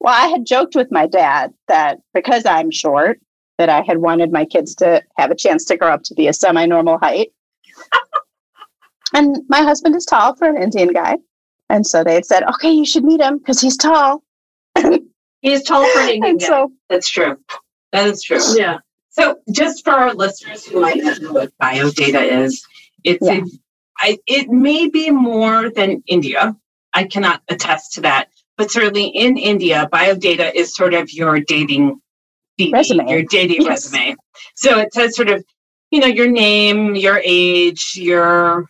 Well, 0.00 0.14
I 0.14 0.26
had 0.28 0.44
joked 0.44 0.74
with 0.74 0.90
my 0.90 1.06
dad 1.06 1.52
that 1.68 1.98
because 2.12 2.44
I'm 2.44 2.70
short, 2.70 3.20
that 3.58 3.68
I 3.70 3.82
had 3.82 3.98
wanted 3.98 4.32
my 4.32 4.44
kids 4.44 4.74
to 4.76 5.02
have 5.16 5.30
a 5.30 5.34
chance 5.36 5.64
to 5.66 5.76
grow 5.76 5.88
up 5.94 6.02
to 6.04 6.14
be 6.14 6.28
a 6.28 6.32
semi 6.32 6.66
normal 6.66 6.98
height. 6.98 7.28
and 9.14 9.38
my 9.48 9.62
husband 9.62 9.94
is 9.96 10.04
tall 10.04 10.34
for 10.36 10.48
an 10.48 10.60
Indian 10.62 10.92
guy. 10.92 11.16
And 11.70 11.86
so 11.86 12.04
they 12.04 12.14
had 12.14 12.26
said, 12.26 12.42
okay, 12.44 12.70
you 12.70 12.84
should 12.84 13.04
meet 13.04 13.20
him 13.20 13.38
because 13.38 13.60
he's 13.60 13.76
tall. 13.76 14.22
He's 15.40 15.62
tall 15.62 15.86
for 15.92 16.00
an 16.00 16.08
Indian 16.08 16.24
And 16.32 16.40
guy. 16.40 16.46
so, 16.46 16.72
That's 16.90 17.08
true. 17.08 17.36
That 17.92 18.06
is 18.08 18.22
true. 18.22 18.38
Yeah. 18.56 18.78
So, 19.16 19.36
just 19.52 19.84
for 19.84 19.92
our 19.92 20.12
listeners 20.12 20.66
who 20.66 20.80
might 20.80 20.96
not 20.96 21.20
know 21.22 21.32
what 21.32 21.52
biodata 21.62 22.42
is, 22.42 22.66
it's 23.04 23.24
Yeah. 23.24 23.42
a, 23.42 23.42
I, 23.98 24.18
it 24.26 24.48
may 24.50 24.88
be 24.88 25.10
more 25.10 25.70
than 25.70 26.02
India. 26.08 26.56
I 26.92 27.04
cannot 27.04 27.40
attest 27.48 27.92
to 27.94 28.00
that, 28.00 28.28
but 28.58 28.72
certainly 28.72 29.06
in 29.06 29.38
India, 29.38 29.88
biodata 29.92 30.52
is 30.52 30.74
sort 30.74 30.94
of 30.94 31.12
your 31.12 31.38
dating 31.38 32.00
CV, 32.60 32.72
Resume. 32.72 33.08
your 33.08 33.22
dating 33.22 33.62
Yes. 33.62 33.92
resume. 33.92 34.16
So 34.56 34.80
it 34.80 34.92
says 34.92 35.14
sort 35.14 35.30
of, 35.30 35.44
you 35.92 36.00
know, 36.00 36.08
your 36.08 36.28
name, 36.28 36.96
your 36.96 37.20
age, 37.24 37.92
your 37.94 38.66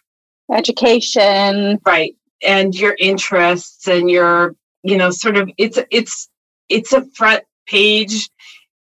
education. 0.52 1.78
right, 1.86 2.14
and 2.46 2.74
your 2.74 2.94
interests, 2.98 3.88
and 3.88 4.10
your, 4.10 4.54
you 4.82 4.98
know, 4.98 5.08
sort 5.10 5.38
of 5.38 5.50
it's 5.56 5.78
it's 5.90 6.28
it's 6.68 6.92
a 6.92 7.02
front 7.16 7.44
page 7.66 8.28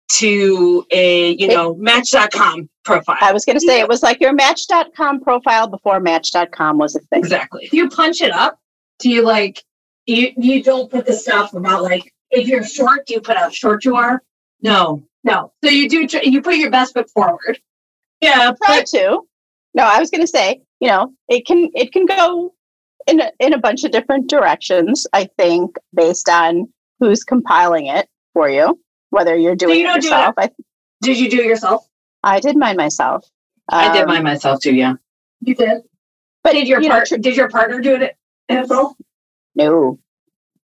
to 0.08 0.86
a 0.92 1.32
you 1.32 1.48
It- 1.48 1.54
know 1.54 1.76
Match.com 1.76 2.70
profile. 2.84 3.18
I 3.22 3.34
was 3.34 3.46
going 3.46 3.56
to 3.60 3.66
say 3.66 3.80
it 3.80 3.88
was 3.88 4.04
like 4.04 4.22
your 4.22 4.34
Match.com 4.34 5.22
profile 5.22 5.68
before 5.68 6.00
Match.com 6.00 6.78
was 6.78 6.96
a 6.96 7.00
thing. 7.00 7.20
Exactly. 7.20 7.68
Do 7.72 7.78
you 7.78 7.90
punch 7.90 8.22
it 8.22 8.32
up? 8.32 8.60
Do 9.00 9.10
you 9.10 9.24
like 9.24 9.64
you 10.06 10.32
you 10.38 10.62
don't 10.64 10.90
put 10.92 11.06
the 11.06 11.14
stuff 11.14 11.54
about 11.54 11.84
like 11.84 12.14
if 12.32 12.48
you're 12.48 12.64
short, 12.64 13.06
do 13.08 13.16
you 13.16 13.22
put 13.22 13.38
how 13.38 13.50
short 13.50 13.86
you 13.86 13.96
are? 13.96 14.22
No. 14.62 15.04
No. 15.24 15.52
So 15.64 15.70
you 15.72 15.90
do 15.90 16.08
you 16.24 16.42
put 16.42 16.56
your 16.56 16.70
best 16.70 16.94
foot 16.94 17.10
forward. 17.10 17.60
Yeah, 18.22 18.52
try 18.64 18.80
but 18.80 18.86
to. 18.88 19.22
No, 19.74 19.84
I 19.84 20.00
was 20.00 20.10
going 20.10 20.22
to 20.22 20.28
say, 20.28 20.62
you 20.80 20.88
know, 20.88 21.14
it 21.28 21.46
can 21.46 21.70
it 21.74 21.92
can 21.92 22.06
go 22.06 22.54
in 23.08 23.20
a, 23.22 23.32
in 23.40 23.54
a 23.54 23.58
bunch 23.58 23.84
of 23.84 23.92
different 23.92 24.30
directions. 24.30 25.06
I 25.14 25.28
think 25.38 25.76
based 25.94 26.30
on 26.30 26.72
who's 27.00 27.24
compiling 27.24 27.88
it 27.88 28.08
for 28.34 28.50
you, 28.50 28.80
whether 29.16 29.36
you're 29.36 29.56
doing 29.56 29.80
you 29.80 29.86
it 29.86 29.88
don't 29.88 30.02
do 30.02 30.08
yourself. 30.08 30.36
I 30.38 30.50
Did 31.02 31.18
you 31.18 31.30
do 31.30 31.40
it 31.40 31.46
yourself? 31.46 31.88
I 32.22 32.40
did 32.42 32.58
mine 32.58 32.76
myself. 32.76 33.26
I 33.70 33.92
did 33.94 34.02
Um, 34.04 34.10
mine 34.10 34.24
myself 34.24 34.60
too. 34.62 34.76
Yeah. 34.76 34.96
You 35.42 35.56
did. 35.56 35.82
But 36.44 36.52
Did 36.54 36.68
your 36.68 36.82
you 36.82 36.90
know, 36.90 37.04
tr- 37.04 37.16
did 37.18 37.36
your 37.38 37.50
partner 37.50 37.80
do 37.80 37.96
it 37.96 38.16
as 38.50 38.68
well? 38.70 38.96
no, 39.56 39.98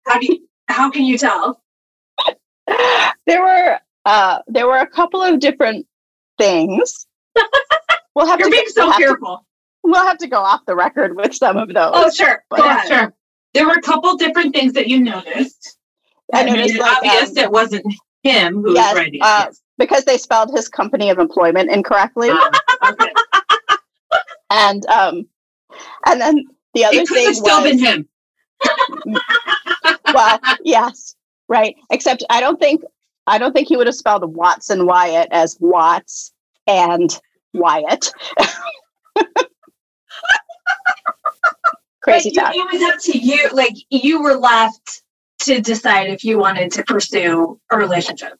How 0.07 0.17
do 0.19 0.25
you 0.25 0.47
how 0.69 0.89
can 0.89 1.03
you 1.05 1.17
tell? 1.17 1.61
there 3.27 3.41
were 3.41 3.79
uh, 4.05 4.39
there 4.47 4.65
were 4.67 4.77
a 4.77 4.87
couple 4.87 5.21
of 5.21 5.39
different 5.39 5.85
things. 6.37 7.05
We'll 8.15 8.25
have 8.25 8.39
You're 8.39 8.47
to 8.49 8.51
being 8.51 8.63
we'll 8.75 8.85
so 8.87 8.89
have 8.89 8.97
to- 8.99 9.05
careful. 9.05 9.45
we'll 9.83 10.03
have 10.03 10.17
to 10.17 10.27
go 10.27 10.37
off 10.39 10.61
the 10.65 10.75
record 10.75 11.15
with 11.15 11.35
some 11.35 11.55
of 11.55 11.67
those. 11.67 11.91
Oh 11.93 12.09
sure. 12.09 12.43
Go 12.49 12.63
ahead. 12.65 12.87
Sure. 12.87 13.13
There 13.53 13.67
were 13.67 13.73
a 13.75 13.81
couple 13.83 14.15
different 14.17 14.55
things 14.55 14.73
that 14.73 14.87
you 14.87 14.99
noticed. 15.01 15.77
I 16.33 16.41
noticed 16.41 16.73
it 16.73 16.81
like, 16.81 16.97
obvious 16.97 17.29
um, 17.29 17.37
it 17.37 17.51
wasn't 17.51 17.85
him 18.24 18.61
who 18.61 18.74
yes, 18.74 18.93
was 18.93 18.99
writing. 19.03 19.20
uh, 19.24 19.47
it. 19.49 19.57
because 19.78 20.03
they 20.05 20.18
spelled 20.18 20.51
his 20.55 20.68
company 20.70 21.09
of 21.09 21.20
employment 21.20 21.70
incorrectly. 21.72 22.28
Yes. 22.28 22.53
Um, 22.82 22.95
okay. 23.01 23.11
and 24.49 24.86
um 24.88 25.28
and 26.05 26.20
then 26.22 26.45
the 26.74 26.86
other 26.86 26.97
It 26.97 27.07
could 27.07 27.15
thing 27.15 27.26
have 27.28 27.36
still 27.36 27.61
was, 27.61 27.72
been 27.72 27.80
him. 27.80 28.07
well 30.13 30.39
yes 30.63 31.15
right 31.47 31.76
except 31.91 32.24
i 32.30 32.39
don't 32.39 32.59
think 32.59 32.82
i 33.28 33.38
don't 33.38 33.53
think 33.53 33.68
he 33.68 33.78
would 33.78 33.86
have 33.88 33.95
spelled 33.95 34.24
watson 34.36 34.86
wyatt 34.88 35.28
as 35.32 35.57
watts 35.59 36.34
and 36.65 37.20
wyatt 37.53 38.11
crazy 42.01 42.32
But 42.36 42.55
you- 42.55 42.63
It 42.68 42.74
was 42.74 42.82
up 42.93 42.99
to 43.01 43.18
you. 43.18 43.49
Like 43.53 43.74
you 43.89 44.22
were 44.22 44.36
left 44.36 45.03
to 45.47 45.61
decide 45.61 46.09
if 46.09 46.23
you 46.23 46.37
wanted 46.37 46.71
to 46.71 46.83
pursue 46.83 47.59
a 47.71 47.77
relationship. 47.77 48.33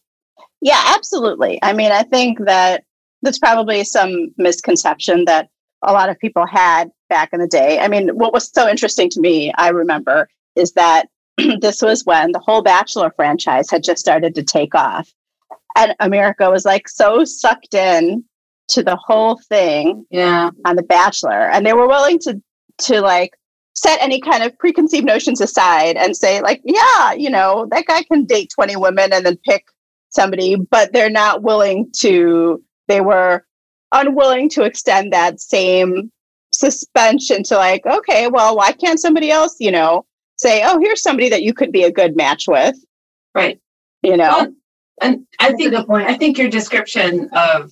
yeah 0.62 0.82
absolutely 0.96 1.60
i 1.64 1.74
mean 1.74 1.92
i 1.92 2.04
think 2.04 2.40
that 2.46 2.84
that's 3.22 3.40
probably 3.40 3.84
some 3.84 4.34
misconception 4.38 5.26
that 5.26 5.50
a 5.84 5.92
lot 5.94 6.10
of 6.10 6.18
people 6.20 6.46
had 6.46 6.90
back 7.10 7.30
in 7.34 7.40
the 7.40 7.48
day 7.48 7.80
i 7.80 7.88
mean 7.88 8.10
what 8.10 8.34
was 8.34 8.52
so 8.54 8.68
interesting 8.70 9.10
to 9.10 9.20
me 9.22 9.52
i 9.58 9.70
remember 9.70 10.28
is 10.56 10.72
that 10.74 11.08
this 11.62 11.82
was 11.82 12.04
when 12.06 12.32
the 12.32 12.40
whole 12.40 12.62
bachelor 12.62 13.12
franchise 13.16 13.70
had 13.70 13.84
just 13.84 14.00
started 14.00 14.34
to 14.36 14.44
take 14.44 14.74
off 14.76 15.08
and 15.76 15.96
america 16.00 16.50
was 16.50 16.66
like 16.66 16.88
so 16.90 17.24
sucked 17.24 17.74
in 17.74 18.24
to 18.68 18.84
the 18.84 18.98
whole 18.98 19.40
thing 19.48 20.06
Yeah. 20.12 20.50
on 20.66 20.76
the 20.76 20.84
bachelor 20.84 21.50
and 21.52 21.66
they 21.66 21.74
were 21.74 21.88
willing 21.88 22.20
to 22.20 22.42
to 22.80 23.02
like 23.02 23.37
set 23.78 24.02
any 24.02 24.20
kind 24.20 24.44
of 24.44 24.58
preconceived 24.58 25.06
notions 25.06 25.40
aside 25.40 25.96
and 25.98 26.18
say 26.18 26.42
like 26.42 26.62
yeah 26.64 27.14
you 27.14 27.30
know 27.30 27.68
that 27.70 27.86
guy 27.86 28.02
can 28.04 28.26
date 28.26 28.50
20 28.56 28.76
women 28.76 29.14
and 29.14 29.26
then 29.26 29.38
pick 29.46 29.66
somebody 30.10 30.56
but 30.56 30.92
they're 30.94 31.12
not 31.12 31.44
willing 31.44 31.88
to 31.96 32.62
they 32.88 33.02
were 33.02 33.46
unwilling 33.92 34.50
to 34.50 34.64
extend 34.64 35.14
that 35.14 35.40
same 35.40 36.12
suspension 36.54 37.44
to 37.44 37.56
like 37.56 37.86
okay 37.86 38.28
well 38.28 38.56
why 38.56 38.72
can't 38.72 39.00
somebody 39.00 39.30
else 39.30 39.56
you 39.60 39.72
know 39.72 40.04
say 40.38 40.64
oh 40.66 40.80
here's 40.82 41.04
somebody 41.04 41.30
that 41.30 41.44
you 41.44 41.54
could 41.54 41.72
be 41.72 41.84
a 41.84 41.92
good 41.92 42.16
match 42.16 42.46
with 42.48 42.76
Right. 43.36 43.60
you 44.02 44.18
know 44.18 44.30
Well, 44.32 44.54
and 45.02 45.28
I 45.40 45.52
That's 45.52 45.54
a 45.54 45.58
think 45.58 45.72
good 45.76 45.86
point. 45.88 46.10
I 46.10 46.16
think 46.18 46.38
your 46.40 46.50
description 46.50 47.30
of 47.34 47.72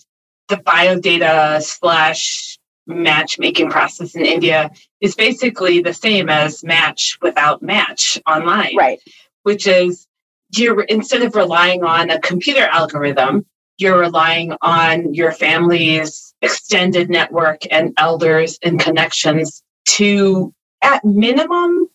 the 0.50 0.58
bio 0.58 1.00
data 1.00 1.60
slash 1.62 2.55
matchmaking 2.88 3.70
process 3.70 4.16
in 4.16 4.26
India 4.26 4.72
is 5.02 5.16
basically 5.16 5.82
the 5.82 5.94
same 5.94 6.30
as 6.30 6.64
match 6.64 7.18
without 7.22 7.62
match 7.62 8.22
online. 8.28 8.76
Right. 8.76 9.00
Which 9.44 9.68
is 9.68 10.08
you're 10.56 10.84
instead 10.84 11.22
of 11.22 11.36
relying 11.36 11.84
on 11.84 12.10
a 12.10 12.20
computer 12.20 12.66
algorithm, 12.66 13.46
you're 13.78 14.00
relying 14.00 14.56
on 14.62 15.14
your 15.14 15.32
family's 15.32 16.34
extended 16.42 17.10
network 17.10 17.62
and 17.72 17.94
elders 17.98 18.58
and 18.64 18.80
connections 18.80 19.64
to 19.86 20.54
at 20.82 21.04
minimum 21.04 21.88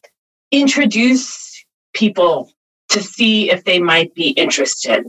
introduce 0.50 1.64
people 1.94 2.50
to 2.88 3.00
see 3.02 3.50
if 3.50 3.64
they 3.64 3.80
might 3.80 4.14
be 4.14 4.30
interested. 4.30 5.04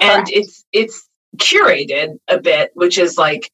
Correct. 0.00 0.02
And 0.02 0.26
it's 0.30 0.64
it's 0.72 1.08
curated 1.36 2.18
a 2.28 2.40
bit, 2.40 2.70
which 2.74 2.98
is 2.98 3.18
like, 3.18 3.50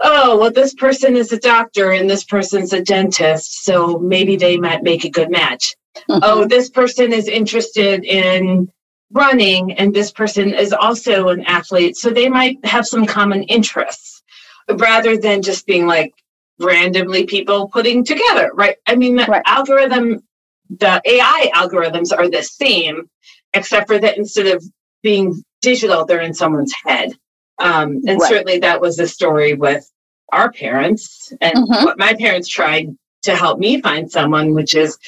oh, 0.00 0.38
well, 0.38 0.52
this 0.52 0.74
person 0.74 1.16
is 1.16 1.32
a 1.32 1.38
doctor 1.38 1.92
and 1.92 2.08
this 2.08 2.24
person's 2.24 2.72
a 2.72 2.82
dentist, 2.82 3.64
so 3.64 3.98
maybe 3.98 4.36
they 4.36 4.56
might 4.56 4.82
make 4.82 5.04
a 5.04 5.10
good 5.10 5.30
match. 5.30 5.74
Mm-hmm. 6.08 6.18
Oh, 6.22 6.46
this 6.46 6.70
person 6.70 7.12
is 7.12 7.28
interested 7.28 8.04
in 8.04 8.70
running 9.12 9.72
and 9.74 9.94
this 9.94 10.10
person 10.10 10.52
is 10.52 10.72
also 10.72 11.28
an 11.28 11.44
athlete, 11.46 11.96
so 11.96 12.10
they 12.10 12.28
might 12.28 12.64
have 12.64 12.86
some 12.86 13.06
common 13.06 13.44
interests 13.44 14.22
rather 14.68 15.16
than 15.16 15.42
just 15.42 15.66
being 15.66 15.86
like 15.86 16.12
randomly 16.58 17.24
people 17.26 17.68
putting 17.68 18.04
together, 18.04 18.50
right? 18.54 18.76
I 18.86 18.96
mean, 18.96 19.16
the 19.16 19.24
right. 19.24 19.42
algorithm, 19.46 20.22
the 20.70 21.00
AI 21.04 21.50
algorithms 21.54 22.16
are 22.16 22.28
the 22.28 22.42
same, 22.42 23.08
except 23.54 23.86
for 23.86 23.98
that 23.98 24.16
instead 24.16 24.46
of 24.48 24.64
being 25.02 25.42
digital, 25.62 26.04
they're 26.04 26.20
in 26.20 26.34
someone's 26.34 26.74
head. 26.84 27.16
Um, 27.58 28.02
and 28.06 28.20
right. 28.20 28.28
certainly 28.28 28.58
that 28.60 28.80
was 28.80 28.96
the 28.96 29.06
story 29.06 29.54
with 29.54 29.90
our 30.32 30.50
parents 30.52 31.32
and 31.40 31.54
mm-hmm. 31.54 31.84
what 31.84 31.98
my 31.98 32.14
parents 32.14 32.48
tried 32.48 32.96
to 33.22 33.34
help 33.34 33.58
me 33.58 33.80
find 33.80 34.10
someone, 34.10 34.54
which 34.54 34.74
is, 34.74 34.98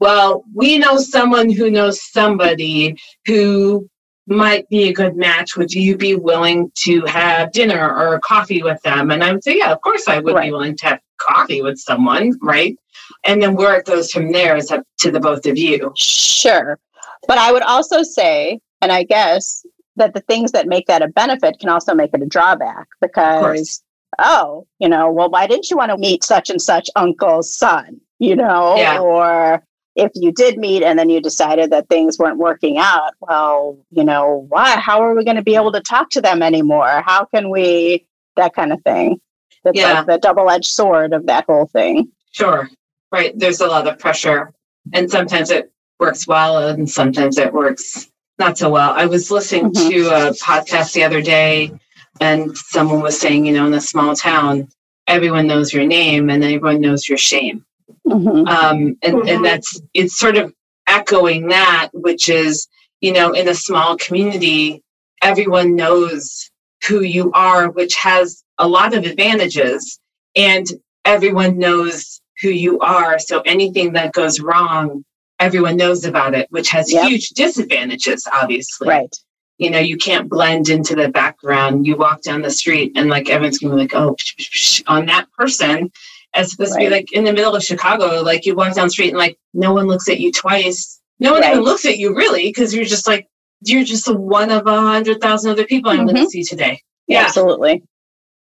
well, 0.00 0.44
we 0.54 0.78
know 0.78 0.98
someone 0.98 1.50
who 1.50 1.70
knows 1.70 2.02
somebody 2.02 2.96
who 3.26 3.88
might 4.26 4.68
be 4.68 4.88
a 4.88 4.92
good 4.92 5.16
match. 5.16 5.56
Would 5.56 5.72
you 5.72 5.96
be 5.96 6.14
willing 6.14 6.70
to 6.82 7.04
have 7.06 7.50
dinner 7.52 7.90
or 7.90 8.20
coffee 8.20 8.62
with 8.62 8.80
them? 8.82 9.10
And 9.10 9.24
I 9.24 9.32
would 9.32 9.42
say, 9.42 9.58
yeah, 9.58 9.72
of 9.72 9.80
course 9.80 10.06
I 10.06 10.18
would 10.18 10.34
right. 10.34 10.46
be 10.46 10.52
willing 10.52 10.76
to 10.76 10.86
have 10.86 11.00
coffee 11.18 11.62
with 11.62 11.78
someone, 11.78 12.38
right? 12.42 12.76
And 13.24 13.42
then 13.42 13.56
where 13.56 13.76
it 13.76 13.86
goes 13.86 14.12
from 14.12 14.30
there 14.30 14.56
is 14.56 14.70
up 14.70 14.84
to 14.98 15.10
the 15.10 15.18
both 15.18 15.46
of 15.46 15.56
you. 15.56 15.92
Sure. 15.96 16.78
But 17.26 17.38
I 17.38 17.52
would 17.52 17.62
also 17.62 18.02
say, 18.02 18.60
and 18.80 18.92
I 18.92 19.02
guess 19.02 19.64
that 19.98 20.14
the 20.14 20.20
things 20.22 20.52
that 20.52 20.66
make 20.66 20.86
that 20.86 21.02
a 21.02 21.08
benefit 21.08 21.58
can 21.60 21.68
also 21.68 21.94
make 21.94 22.10
it 22.14 22.22
a 22.22 22.26
drawback 22.26 22.88
because 23.00 23.82
oh 24.18 24.66
you 24.78 24.88
know 24.88 25.10
well 25.10 25.30
why 25.30 25.46
didn't 25.46 25.70
you 25.70 25.76
want 25.76 25.90
to 25.90 25.98
meet 25.98 26.24
such 26.24 26.50
and 26.50 26.62
such 26.62 26.88
uncle's 26.96 27.54
son 27.54 28.00
you 28.18 28.34
know? 28.34 28.76
Yeah. 28.76 28.98
or 28.98 29.62
if 29.94 30.10
you 30.14 30.32
did 30.32 30.58
meet 30.58 30.82
and 30.82 30.98
then 30.98 31.08
you 31.10 31.20
decided 31.20 31.70
that 31.70 31.88
things 31.88 32.18
weren't 32.18 32.38
working 32.38 32.78
out 32.78 33.12
well 33.20 33.78
you 33.90 34.04
know 34.04 34.46
why 34.48 34.78
how 34.78 35.00
are 35.00 35.14
we 35.14 35.24
going 35.24 35.36
to 35.36 35.42
be 35.42 35.56
able 35.56 35.72
to 35.72 35.80
talk 35.80 36.10
to 36.10 36.20
them 36.20 36.42
anymore? 36.42 37.02
How 37.04 37.24
can 37.24 37.50
we 37.50 38.06
that 38.36 38.54
kind 38.54 38.72
of 38.72 38.82
thing 38.82 39.20
it's 39.64 39.78
yeah. 39.78 39.92
like 39.92 40.06
the 40.06 40.18
double-edged 40.18 40.68
sword 40.68 41.12
of 41.12 41.26
that 41.26 41.44
whole 41.46 41.66
thing. 41.66 42.10
Sure. 42.30 42.70
Right 43.10 43.36
there's 43.38 43.60
a 43.60 43.66
lot 43.66 43.86
of 43.86 43.98
pressure 43.98 44.52
and 44.92 45.10
sometimes 45.10 45.50
it 45.50 45.70
works 45.98 46.26
well 46.26 46.68
and 46.68 46.88
sometimes 46.88 47.38
it 47.38 47.52
works 47.52 48.08
not 48.38 48.58
so 48.58 48.70
well. 48.70 48.92
I 48.92 49.06
was 49.06 49.30
listening 49.30 49.72
mm-hmm. 49.72 49.90
to 49.90 50.08
a 50.08 50.30
podcast 50.32 50.92
the 50.92 51.04
other 51.04 51.22
day, 51.22 51.72
and 52.20 52.56
someone 52.56 53.00
was 53.00 53.20
saying, 53.20 53.46
you 53.46 53.52
know, 53.52 53.66
in 53.66 53.74
a 53.74 53.80
small 53.80 54.14
town, 54.14 54.68
everyone 55.06 55.46
knows 55.46 55.72
your 55.72 55.86
name 55.86 56.30
and 56.30 56.44
everyone 56.44 56.80
knows 56.80 57.08
your 57.08 57.18
shame. 57.18 57.64
Mm-hmm. 58.06 58.46
Um, 58.46 58.98
and, 59.02 59.16
mm-hmm. 59.16 59.28
and 59.28 59.44
that's 59.44 59.80
it's 59.94 60.18
sort 60.18 60.36
of 60.36 60.52
echoing 60.86 61.48
that, 61.48 61.88
which 61.92 62.28
is, 62.28 62.68
you 63.00 63.12
know, 63.12 63.32
in 63.32 63.48
a 63.48 63.54
small 63.54 63.96
community, 63.96 64.82
everyone 65.22 65.76
knows 65.76 66.50
who 66.86 67.00
you 67.00 67.30
are, 67.32 67.70
which 67.70 67.96
has 67.96 68.42
a 68.58 68.68
lot 68.68 68.94
of 68.94 69.04
advantages, 69.04 69.98
and 70.36 70.66
everyone 71.04 71.58
knows 71.58 72.20
who 72.40 72.50
you 72.50 72.78
are. 72.80 73.18
So 73.18 73.40
anything 73.40 73.94
that 73.94 74.12
goes 74.12 74.40
wrong 74.40 75.04
everyone 75.38 75.76
knows 75.76 76.04
about 76.04 76.34
it, 76.34 76.46
which 76.50 76.68
has 76.70 76.92
yep. 76.92 77.08
huge 77.08 77.30
disadvantages, 77.30 78.26
obviously. 78.32 78.88
Right. 78.88 79.14
You 79.58 79.70
know, 79.70 79.78
you 79.78 79.96
can't 79.96 80.28
blend 80.28 80.68
into 80.68 80.94
the 80.94 81.08
background. 81.08 81.86
You 81.86 81.96
walk 81.96 82.22
down 82.22 82.42
the 82.42 82.50
street 82.50 82.92
and 82.94 83.10
like 83.10 83.28
everyone's 83.28 83.58
gonna 83.58 83.74
be 83.74 83.80
like, 83.80 83.94
oh, 83.94 84.14
psh, 84.14 84.36
psh, 84.36 84.50
psh, 84.50 84.82
on 84.86 85.06
that 85.06 85.26
person, 85.32 85.90
as 86.34 86.54
opposed 86.54 86.74
right. 86.76 86.84
to 86.84 86.88
be 86.88 86.94
like 86.94 87.12
in 87.12 87.24
the 87.24 87.32
middle 87.32 87.56
of 87.56 87.62
Chicago, 87.64 88.22
like 88.22 88.46
you 88.46 88.54
walk 88.54 88.74
down 88.74 88.86
the 88.86 88.90
street 88.90 89.08
and 89.08 89.18
like 89.18 89.38
no 89.54 89.72
one 89.72 89.86
looks 89.86 90.08
at 90.08 90.20
you 90.20 90.30
twice. 90.30 91.00
No 91.18 91.32
one 91.32 91.42
right. 91.42 91.52
even 91.52 91.64
looks 91.64 91.84
at 91.84 91.98
you 91.98 92.14
really 92.14 92.48
because 92.48 92.72
you're 92.72 92.84
just 92.84 93.08
like 93.08 93.28
you're 93.62 93.84
just 93.84 94.12
one 94.14 94.50
of 94.50 94.66
a 94.66 94.80
hundred 94.80 95.20
thousand 95.20 95.50
other 95.50 95.64
people 95.64 95.90
I'm 95.90 95.98
mm-hmm. 95.98 96.14
going 96.14 96.26
to 96.26 96.30
see 96.30 96.44
today. 96.44 96.80
Yeah, 97.08 97.24
absolutely. 97.24 97.82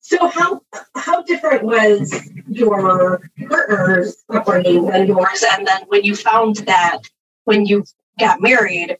So 0.01 0.28
how 0.28 0.61
how 0.94 1.22
different 1.22 1.62
was 1.62 2.12
your 2.48 3.22
partner's 3.48 4.16
upbringing 4.28 4.86
than 4.86 5.07
yours? 5.07 5.44
And 5.53 5.66
then 5.66 5.82
when 5.88 6.05
you 6.05 6.16
found 6.16 6.57
that 6.57 6.98
when 7.44 7.66
you 7.66 7.84
got 8.18 8.40
married, 8.40 8.96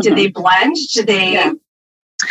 did 0.00 0.12
mm-hmm. 0.12 0.16
they 0.16 0.28
blend? 0.28 0.76
Did 0.94 1.06
they? 1.06 1.32
Yeah. 1.32 1.52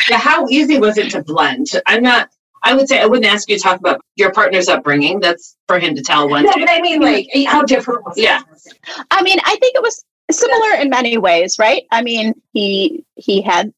yeah. 0.10 0.18
How 0.18 0.48
easy 0.48 0.80
was 0.80 0.98
it 0.98 1.12
to 1.12 1.24
blend? 1.24 1.68
I'm 1.88 2.04
not. 2.04 2.30
I 2.64 2.74
would 2.74 2.88
say 2.88 3.00
I 3.00 3.06
wouldn't 3.06 3.32
ask 3.32 3.48
you 3.48 3.58
to 3.58 3.62
talk 3.62 3.80
about 3.80 4.02
your 4.16 4.32
partner's 4.32 4.68
upbringing. 4.68 5.20
That's 5.20 5.56
for 5.68 5.78
him 5.78 5.94
to 5.96 6.02
tell 6.02 6.28
one. 6.28 6.46
No, 6.46 6.54
but 6.54 6.70
I 6.70 6.82
mean, 6.82 7.02
like, 7.02 7.28
how 7.48 7.62
different 7.64 8.04
was 8.06 8.18
yeah. 8.18 8.42
it? 8.66 8.74
I 9.12 9.22
mean, 9.22 9.38
I 9.46 9.56
think 9.58 9.76
it 9.76 9.84
was 9.84 10.04
similar 10.32 10.82
in 10.82 10.90
many 10.90 11.18
ways, 11.18 11.60
right? 11.60 11.84
I 11.92 12.02
mean, 12.02 12.34
he 12.54 13.04
he 13.16 13.42
had 13.42 13.72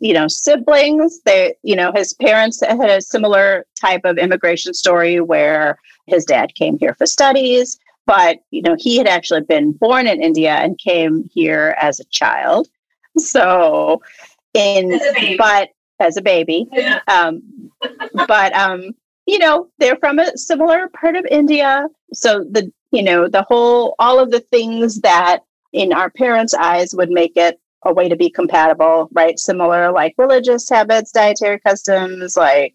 you 0.00 0.12
know 0.12 0.28
siblings 0.28 1.20
they 1.24 1.54
you 1.62 1.74
know 1.74 1.92
his 1.94 2.12
parents 2.14 2.60
had 2.60 2.90
a 2.90 3.00
similar 3.00 3.64
type 3.80 4.02
of 4.04 4.18
immigration 4.18 4.74
story 4.74 5.20
where 5.20 5.78
his 6.06 6.24
dad 6.24 6.54
came 6.54 6.78
here 6.78 6.94
for 6.94 7.06
studies 7.06 7.78
but 8.06 8.38
you 8.50 8.62
know 8.62 8.76
he 8.78 8.96
had 8.96 9.06
actually 9.06 9.40
been 9.40 9.72
born 9.72 10.06
in 10.06 10.22
india 10.22 10.54
and 10.56 10.78
came 10.78 11.28
here 11.32 11.74
as 11.80 12.00
a 12.00 12.04
child. 12.04 12.68
So 13.18 14.00
in 14.54 14.92
as 14.92 15.36
but 15.36 15.68
as 16.00 16.16
a 16.16 16.22
baby. 16.22 16.66
Yeah. 16.72 17.00
um, 17.08 17.42
but 18.26 18.54
um 18.54 18.92
you 19.26 19.38
know 19.38 19.68
they're 19.78 19.96
from 19.96 20.18
a 20.18 20.36
similar 20.36 20.88
part 20.88 21.16
of 21.16 21.26
india. 21.30 21.86
So 22.12 22.44
the 22.50 22.72
you 22.90 23.02
know 23.02 23.28
the 23.28 23.42
whole 23.42 23.94
all 23.98 24.18
of 24.18 24.30
the 24.30 24.40
things 24.40 25.00
that 25.00 25.40
in 25.72 25.92
our 25.92 26.10
parents 26.10 26.54
eyes 26.54 26.94
would 26.94 27.10
make 27.10 27.36
it 27.36 27.60
a 27.84 27.92
way 27.92 28.08
to 28.08 28.16
be 28.16 28.30
compatible, 28.30 29.08
right? 29.12 29.38
Similar 29.38 29.92
like 29.92 30.14
religious 30.18 30.68
habits, 30.68 31.12
dietary 31.12 31.58
customs, 31.60 32.36
like 32.36 32.74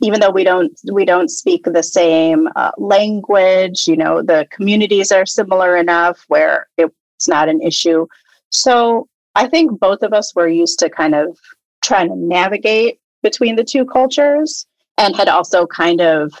even 0.00 0.20
though 0.20 0.30
we 0.30 0.44
don't 0.44 0.78
we 0.92 1.04
don't 1.04 1.28
speak 1.28 1.64
the 1.64 1.82
same 1.82 2.48
uh, 2.56 2.70
language, 2.78 3.86
you 3.86 3.96
know, 3.96 4.22
the 4.22 4.46
communities 4.50 5.12
are 5.12 5.26
similar 5.26 5.76
enough 5.76 6.24
where 6.28 6.68
it's 6.76 7.28
not 7.28 7.48
an 7.48 7.60
issue. 7.60 8.06
So 8.50 9.08
I 9.34 9.48
think 9.48 9.78
both 9.78 10.02
of 10.02 10.12
us 10.12 10.34
were 10.34 10.48
used 10.48 10.78
to 10.80 10.90
kind 10.90 11.14
of 11.14 11.38
trying 11.82 12.08
to 12.08 12.16
navigate 12.16 13.00
between 13.22 13.56
the 13.56 13.64
two 13.64 13.84
cultures 13.84 14.66
and 14.96 15.14
had 15.14 15.28
also 15.28 15.66
kind 15.66 16.00
of 16.00 16.32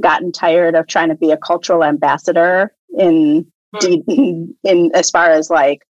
gotten 0.00 0.32
tired 0.32 0.74
of 0.74 0.86
trying 0.86 1.08
to 1.08 1.14
be 1.14 1.30
a 1.30 1.36
cultural 1.36 1.84
ambassador 1.84 2.74
in 2.98 3.46
hmm. 3.74 3.94
in 4.64 4.90
as 4.94 5.10
far 5.10 5.30
as 5.30 5.50
like 5.50 5.82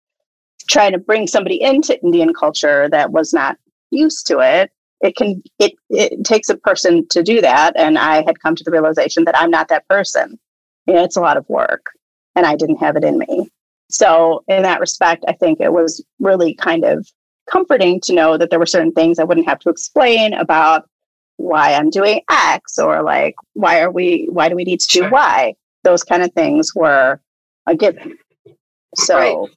trying 0.63 0.91
to 0.93 0.97
bring 0.97 1.27
somebody 1.27 1.61
into 1.61 2.01
Indian 2.03 2.33
culture 2.33 2.89
that 2.89 3.11
was 3.11 3.33
not 3.33 3.57
used 3.91 4.27
to 4.27 4.39
it, 4.39 4.71
it 5.01 5.15
can 5.15 5.41
it 5.59 5.73
it 5.89 6.23
takes 6.23 6.49
a 6.49 6.57
person 6.57 7.07
to 7.09 7.23
do 7.23 7.41
that. 7.41 7.73
And 7.75 7.97
I 7.97 8.23
had 8.23 8.39
come 8.41 8.55
to 8.55 8.63
the 8.63 8.71
realization 8.71 9.25
that 9.25 9.37
I'm 9.37 9.51
not 9.51 9.67
that 9.69 9.87
person. 9.87 10.39
You 10.87 10.95
know, 10.95 11.03
it's 11.03 11.17
a 11.17 11.21
lot 11.21 11.37
of 11.37 11.47
work, 11.49 11.87
and 12.35 12.45
I 12.45 12.55
didn't 12.55 12.77
have 12.77 12.95
it 12.95 13.03
in 13.03 13.17
me. 13.17 13.49
So 13.89 14.43
in 14.47 14.63
that 14.63 14.79
respect, 14.79 15.25
I 15.27 15.33
think 15.33 15.59
it 15.59 15.73
was 15.73 16.03
really 16.19 16.55
kind 16.55 16.85
of 16.85 17.07
comforting 17.49 17.99
to 18.01 18.13
know 18.13 18.37
that 18.37 18.49
there 18.49 18.59
were 18.59 18.65
certain 18.65 18.93
things 18.93 19.19
I 19.19 19.23
wouldn't 19.23 19.47
have 19.47 19.59
to 19.59 19.69
explain 19.69 20.33
about 20.33 20.87
why 21.37 21.73
I'm 21.73 21.89
doing 21.89 22.21
X 22.29 22.77
or 22.77 23.01
like 23.01 23.35
why 23.53 23.81
are 23.81 23.91
we 23.91 24.27
why 24.31 24.47
do 24.49 24.55
we 24.55 24.63
need 24.63 24.79
to 24.81 24.87
do 24.87 25.09
Y? 25.09 25.55
Those 25.83 26.03
kind 26.03 26.21
of 26.21 26.31
things 26.33 26.73
were 26.75 27.19
a 27.67 27.75
given. 27.75 28.17
So 28.95 29.17
right 29.17 29.49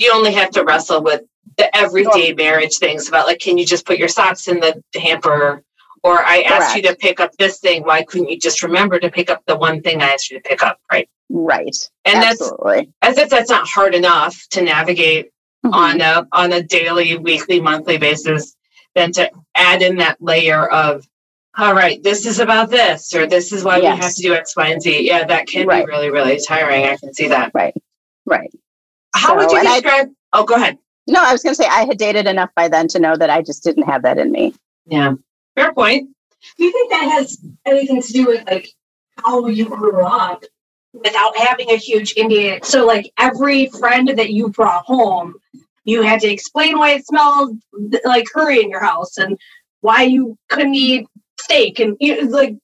you 0.00 0.12
only 0.12 0.32
have 0.32 0.50
to 0.50 0.64
wrestle 0.64 1.02
with 1.02 1.22
the 1.56 1.74
everyday 1.76 2.32
marriage 2.32 2.78
things 2.78 3.08
about 3.08 3.26
like, 3.26 3.38
can 3.38 3.58
you 3.58 3.66
just 3.66 3.86
put 3.86 3.98
your 3.98 4.08
socks 4.08 4.48
in 4.48 4.60
the 4.60 4.82
hamper? 4.98 5.62
Or 6.02 6.20
I 6.20 6.42
Correct. 6.42 6.50
asked 6.50 6.76
you 6.76 6.82
to 6.82 6.96
pick 6.96 7.20
up 7.20 7.32
this 7.38 7.58
thing. 7.58 7.82
Why 7.82 8.02
couldn't 8.02 8.30
you 8.30 8.38
just 8.38 8.62
remember 8.62 8.98
to 8.98 9.10
pick 9.10 9.28
up 9.28 9.42
the 9.46 9.56
one 9.56 9.82
thing 9.82 10.00
I 10.00 10.06
asked 10.06 10.30
you 10.30 10.38
to 10.38 10.48
pick 10.48 10.62
up? 10.62 10.78
Right. 10.90 11.08
Right. 11.28 11.76
And 12.06 12.24
Absolutely. 12.24 12.90
that's 13.02 13.18
as 13.18 13.24
if 13.24 13.30
that's 13.30 13.50
not 13.50 13.68
hard 13.68 13.94
enough 13.94 14.46
to 14.52 14.62
navigate 14.62 15.26
mm-hmm. 15.64 15.74
on 15.74 16.00
a 16.00 16.26
on 16.32 16.52
a 16.52 16.62
daily, 16.62 17.18
weekly, 17.18 17.60
monthly 17.60 17.98
basis, 17.98 18.56
than 18.94 19.12
to 19.12 19.30
add 19.54 19.82
in 19.82 19.96
that 19.96 20.16
layer 20.20 20.66
of 20.68 21.06
all 21.58 21.74
right, 21.74 22.02
this 22.02 22.26
is 22.26 22.38
about 22.38 22.70
this, 22.70 23.12
or 23.14 23.26
this 23.26 23.52
is 23.52 23.64
why 23.64 23.78
Yes. 23.78 23.96
we 23.96 24.02
have 24.02 24.14
to 24.14 24.22
do 24.22 24.34
X, 24.34 24.56
Y, 24.56 24.68
and 24.68 24.80
Z. 24.80 25.06
Yeah, 25.06 25.24
that 25.24 25.48
can 25.48 25.66
Right. 25.66 25.84
be 25.84 25.90
really, 25.90 26.10
really 26.10 26.40
tiring. 26.40 26.84
I 26.84 26.96
can 26.96 27.12
see 27.12 27.28
that. 27.28 27.50
Right. 27.52 27.74
Right. 28.24 28.50
How 29.14 29.36
would 29.36 29.50
you 29.50 29.58
and 29.58 29.68
I- 29.68 29.80
describe? 29.80 30.08
oh, 30.32 30.44
go 30.44 30.54
ahead. 30.54 30.78
No, 31.06 31.22
I 31.22 31.32
was 31.32 31.42
going 31.42 31.54
to 31.54 31.60
say 31.60 31.68
I 31.68 31.84
had 31.84 31.98
dated 31.98 32.26
enough 32.26 32.50
by 32.54 32.68
then 32.68 32.86
to 32.88 33.00
know 33.00 33.16
that 33.16 33.30
I 33.30 33.42
just 33.42 33.64
didn't 33.64 33.82
have 33.84 34.02
that 34.02 34.18
in 34.18 34.30
me. 34.30 34.54
Yeah, 34.86 35.14
fair 35.56 35.72
point. 35.72 36.10
Do 36.56 36.64
you 36.64 36.72
think 36.72 36.90
that 36.90 37.10
has 37.10 37.38
anything 37.66 38.00
to 38.00 38.12
do 38.12 38.26
with 38.26 38.46
like 38.48 38.68
how 39.18 39.46
you 39.46 39.64
grew 39.66 40.04
up 40.04 40.44
without 40.92 41.36
having 41.36 41.70
a 41.70 41.76
huge 41.76 42.14
Indian? 42.16 42.62
So 42.62 42.86
like 42.86 43.10
every 43.18 43.66
friend 43.66 44.08
that 44.08 44.30
you 44.30 44.50
brought 44.50 44.84
home, 44.84 45.34
you 45.84 46.02
had 46.02 46.20
to 46.20 46.30
explain 46.30 46.78
why 46.78 46.92
it 46.92 47.06
smelled 47.06 47.58
like 48.04 48.26
curry 48.32 48.62
in 48.62 48.70
your 48.70 48.82
house 48.82 49.18
and 49.18 49.36
why 49.80 50.02
you 50.02 50.36
couldn't 50.48 50.74
eat 50.74 51.06
steak 51.40 51.80
and 51.80 51.96
you 52.00 52.28
like 52.28 52.56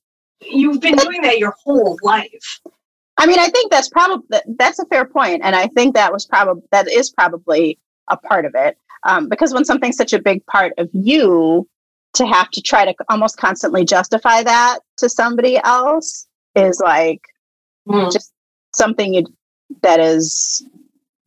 you've 0.42 0.80
been 0.80 0.96
doing 0.96 1.22
that 1.22 1.38
your 1.38 1.54
whole 1.64 1.98
life. 2.02 2.60
I 3.18 3.26
mean, 3.26 3.38
I 3.38 3.48
think 3.48 3.70
that's 3.70 3.88
probably 3.88 4.38
that's 4.58 4.78
a 4.78 4.86
fair 4.86 5.04
point, 5.06 5.40
and 5.44 5.56
I 5.56 5.68
think 5.68 5.94
that 5.94 6.12
was 6.12 6.26
probably 6.26 6.62
that 6.72 6.88
is 6.90 7.10
probably 7.10 7.78
a 8.08 8.16
part 8.16 8.44
of 8.44 8.54
it 8.54 8.78
um, 9.04 9.28
because 9.28 9.52
when 9.54 9.64
something's 9.64 9.96
such 9.96 10.12
a 10.12 10.20
big 10.20 10.44
part 10.46 10.72
of 10.78 10.88
you, 10.92 11.68
to 12.14 12.26
have 12.26 12.50
to 12.50 12.62
try 12.62 12.84
to 12.84 12.94
almost 13.08 13.36
constantly 13.38 13.84
justify 13.84 14.42
that 14.42 14.80
to 14.98 15.08
somebody 15.08 15.58
else 15.64 16.26
is 16.54 16.80
like 16.80 17.20
Hmm, 17.86 18.10
just 18.12 18.32
something 18.74 19.14
you 19.14 19.24
that 19.82 20.00
is 20.00 20.64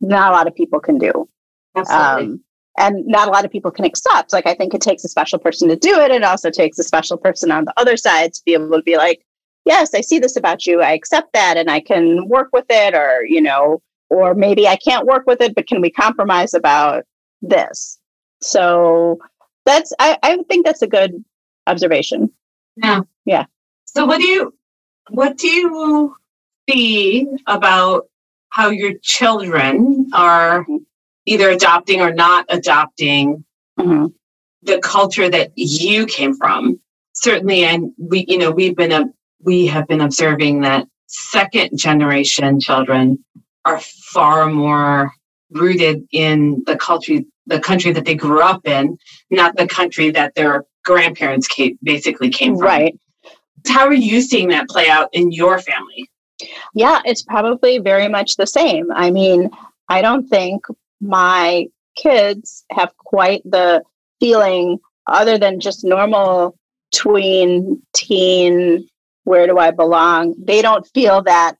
not 0.00 0.30
a 0.30 0.34
lot 0.34 0.46
of 0.46 0.54
people 0.54 0.80
can 0.80 0.98
do. 0.98 1.28
um, 1.90 2.42
and 2.78 3.06
not 3.06 3.28
a 3.28 3.30
lot 3.30 3.44
of 3.44 3.50
people 3.50 3.70
can 3.70 3.84
accept. 3.84 4.32
Like 4.32 4.46
I 4.46 4.54
think 4.54 4.74
it 4.74 4.80
takes 4.80 5.04
a 5.04 5.08
special 5.08 5.38
person 5.38 5.68
to 5.68 5.76
do 5.76 6.00
it. 6.00 6.10
It 6.10 6.22
also 6.22 6.50
takes 6.50 6.78
a 6.78 6.84
special 6.84 7.16
person 7.16 7.50
on 7.50 7.64
the 7.64 7.72
other 7.76 7.96
side 7.96 8.32
to 8.34 8.42
be 8.44 8.54
able 8.54 8.70
to 8.70 8.82
be 8.82 8.96
like, 8.96 9.24
yes, 9.64 9.94
I 9.94 10.00
see 10.00 10.18
this 10.18 10.36
about 10.36 10.66
you. 10.66 10.80
I 10.82 10.92
accept 10.92 11.32
that, 11.32 11.56
and 11.56 11.70
I 11.70 11.80
can 11.80 12.28
work 12.28 12.48
with 12.52 12.66
it, 12.70 12.94
or 12.94 13.24
you 13.24 13.40
know, 13.40 13.82
or 14.08 14.34
maybe 14.34 14.66
I 14.68 14.76
can't 14.76 15.06
work 15.06 15.24
with 15.26 15.40
it, 15.40 15.54
but 15.54 15.66
can 15.66 15.80
we 15.80 15.90
compromise 15.90 16.54
about 16.54 17.04
this? 17.42 17.98
So 18.42 19.18
that's 19.66 19.92
I, 19.98 20.18
I 20.22 20.38
think 20.48 20.64
that's 20.66 20.82
a 20.82 20.86
good 20.86 21.24
observation. 21.66 22.30
Yeah. 22.76 23.00
Yeah. 23.24 23.44
So 23.84 24.06
what 24.06 24.18
do 24.18 24.26
you 24.26 24.54
what 25.10 25.36
do 25.36 25.48
you 25.48 26.16
see 26.68 27.26
about 27.46 28.08
how 28.48 28.70
your 28.70 28.94
children 29.02 30.08
are 30.12 30.66
either 31.26 31.50
adopting 31.50 32.00
or 32.00 32.12
not 32.12 32.46
adopting 32.48 33.44
Mhm. 33.78 34.12
the 34.62 34.78
culture 34.80 35.28
that 35.28 35.52
you 35.56 36.06
came 36.06 36.34
from? 36.36 36.80
Certainly, 37.14 37.64
and 37.64 37.92
we 37.98 38.24
you 38.28 38.38
know 38.38 38.50
we've 38.50 38.76
been 38.76 38.92
a 38.92 39.04
we 39.42 39.66
have 39.66 39.86
been 39.88 40.00
observing 40.00 40.60
that 40.62 40.86
second 41.06 41.76
generation 41.76 42.60
children 42.60 43.24
are 43.64 43.80
far 43.80 44.48
more 44.48 45.12
rooted 45.50 46.06
in 46.12 46.62
the 46.66 46.76
culture 46.76 47.20
the 47.46 47.60
country 47.60 47.92
that 47.92 48.04
they 48.04 48.14
grew 48.14 48.40
up 48.40 48.66
in, 48.66 48.96
not 49.30 49.56
the 49.56 49.66
country 49.66 50.10
that 50.12 50.34
their 50.36 50.64
grandparents 50.84 51.48
came, 51.48 51.78
basically 51.82 52.30
came 52.30 52.56
from. 52.56 52.66
Right. 52.66 52.98
How 53.66 53.86
are 53.86 53.92
you 53.92 54.22
seeing 54.22 54.48
that 54.48 54.68
play 54.68 54.88
out 54.88 55.08
in 55.12 55.32
your 55.32 55.58
family? 55.58 56.08
Yeah, 56.74 57.00
it's 57.04 57.22
probably 57.22 57.78
very 57.78 58.08
much 58.08 58.36
the 58.36 58.46
same. 58.46 58.86
I 58.92 59.10
mean, 59.10 59.50
I 59.88 60.00
don't 60.00 60.28
think 60.28 60.64
my 61.00 61.66
kids 61.96 62.64
have 62.70 62.96
quite 62.96 63.42
the 63.44 63.82
feeling, 64.20 64.78
other 65.06 65.36
than 65.36 65.60
just 65.60 65.84
normal 65.84 66.56
tween, 66.94 67.82
teen, 67.94 68.88
where 69.30 69.46
do 69.46 69.58
I 69.58 69.70
belong? 69.70 70.34
They 70.38 70.60
don't 70.60 70.86
feel 70.88 71.22
that 71.22 71.56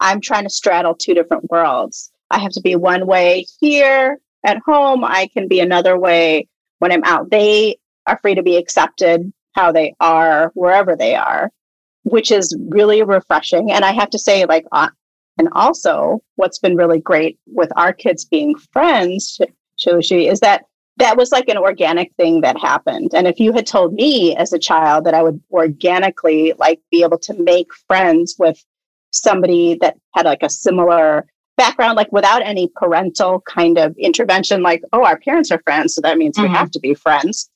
I'm 0.00 0.20
trying 0.20 0.44
to 0.44 0.50
straddle 0.50 0.94
two 0.94 1.14
different 1.14 1.50
worlds. 1.50 2.12
I 2.30 2.38
have 2.38 2.52
to 2.52 2.60
be 2.60 2.76
one 2.76 3.06
way 3.06 3.46
here 3.60 4.18
at 4.44 4.58
home, 4.66 5.04
I 5.04 5.28
can 5.32 5.48
be 5.48 5.60
another 5.60 5.98
way 5.98 6.48
when 6.78 6.92
I'm 6.92 7.04
out. 7.04 7.30
They 7.30 7.78
are 8.06 8.18
free 8.20 8.34
to 8.34 8.42
be 8.42 8.58
accepted 8.58 9.32
how 9.54 9.72
they 9.72 9.94
are, 10.00 10.50
wherever 10.54 10.94
they 10.94 11.14
are 11.14 11.50
which 12.04 12.30
is 12.30 12.56
really 12.68 13.02
refreshing. 13.02 13.72
And 13.72 13.84
I 13.84 13.92
have 13.92 14.10
to 14.10 14.18
say, 14.18 14.44
like, 14.44 14.64
uh, 14.72 14.88
and 15.38 15.48
also 15.52 16.22
what's 16.36 16.58
been 16.58 16.76
really 16.76 17.00
great 17.00 17.38
with 17.46 17.70
our 17.76 17.92
kids 17.92 18.24
being 18.24 18.54
friends, 18.72 19.40
Shoshi, 19.78 20.30
is 20.30 20.40
that 20.40 20.64
that 20.98 21.16
was 21.16 21.32
like 21.32 21.48
an 21.48 21.56
organic 21.58 22.12
thing 22.16 22.40
that 22.42 22.58
happened. 22.58 23.12
And 23.14 23.26
if 23.26 23.40
you 23.40 23.52
had 23.52 23.66
told 23.66 23.94
me 23.94 24.36
as 24.36 24.52
a 24.52 24.58
child 24.58 25.04
that 25.04 25.14
I 25.14 25.22
would 25.22 25.40
organically 25.50 26.52
like 26.58 26.80
be 26.90 27.02
able 27.02 27.18
to 27.18 27.34
make 27.34 27.74
friends 27.88 28.36
with 28.38 28.64
somebody 29.12 29.76
that 29.80 29.96
had 30.14 30.24
like 30.26 30.42
a 30.42 30.50
similar 30.50 31.26
background, 31.56 31.96
like 31.96 32.12
without 32.12 32.42
any 32.42 32.70
parental 32.76 33.40
kind 33.40 33.78
of 33.78 33.96
intervention, 33.96 34.62
like, 34.62 34.82
oh, 34.92 35.04
our 35.04 35.18
parents 35.18 35.50
are 35.50 35.60
friends, 35.64 35.94
so 35.94 36.00
that 36.00 36.18
means 36.18 36.38
we 36.38 36.44
Mhm. 36.46 36.54
have 36.54 36.70
to 36.72 36.80
be 36.80 36.94
friends. 36.94 37.48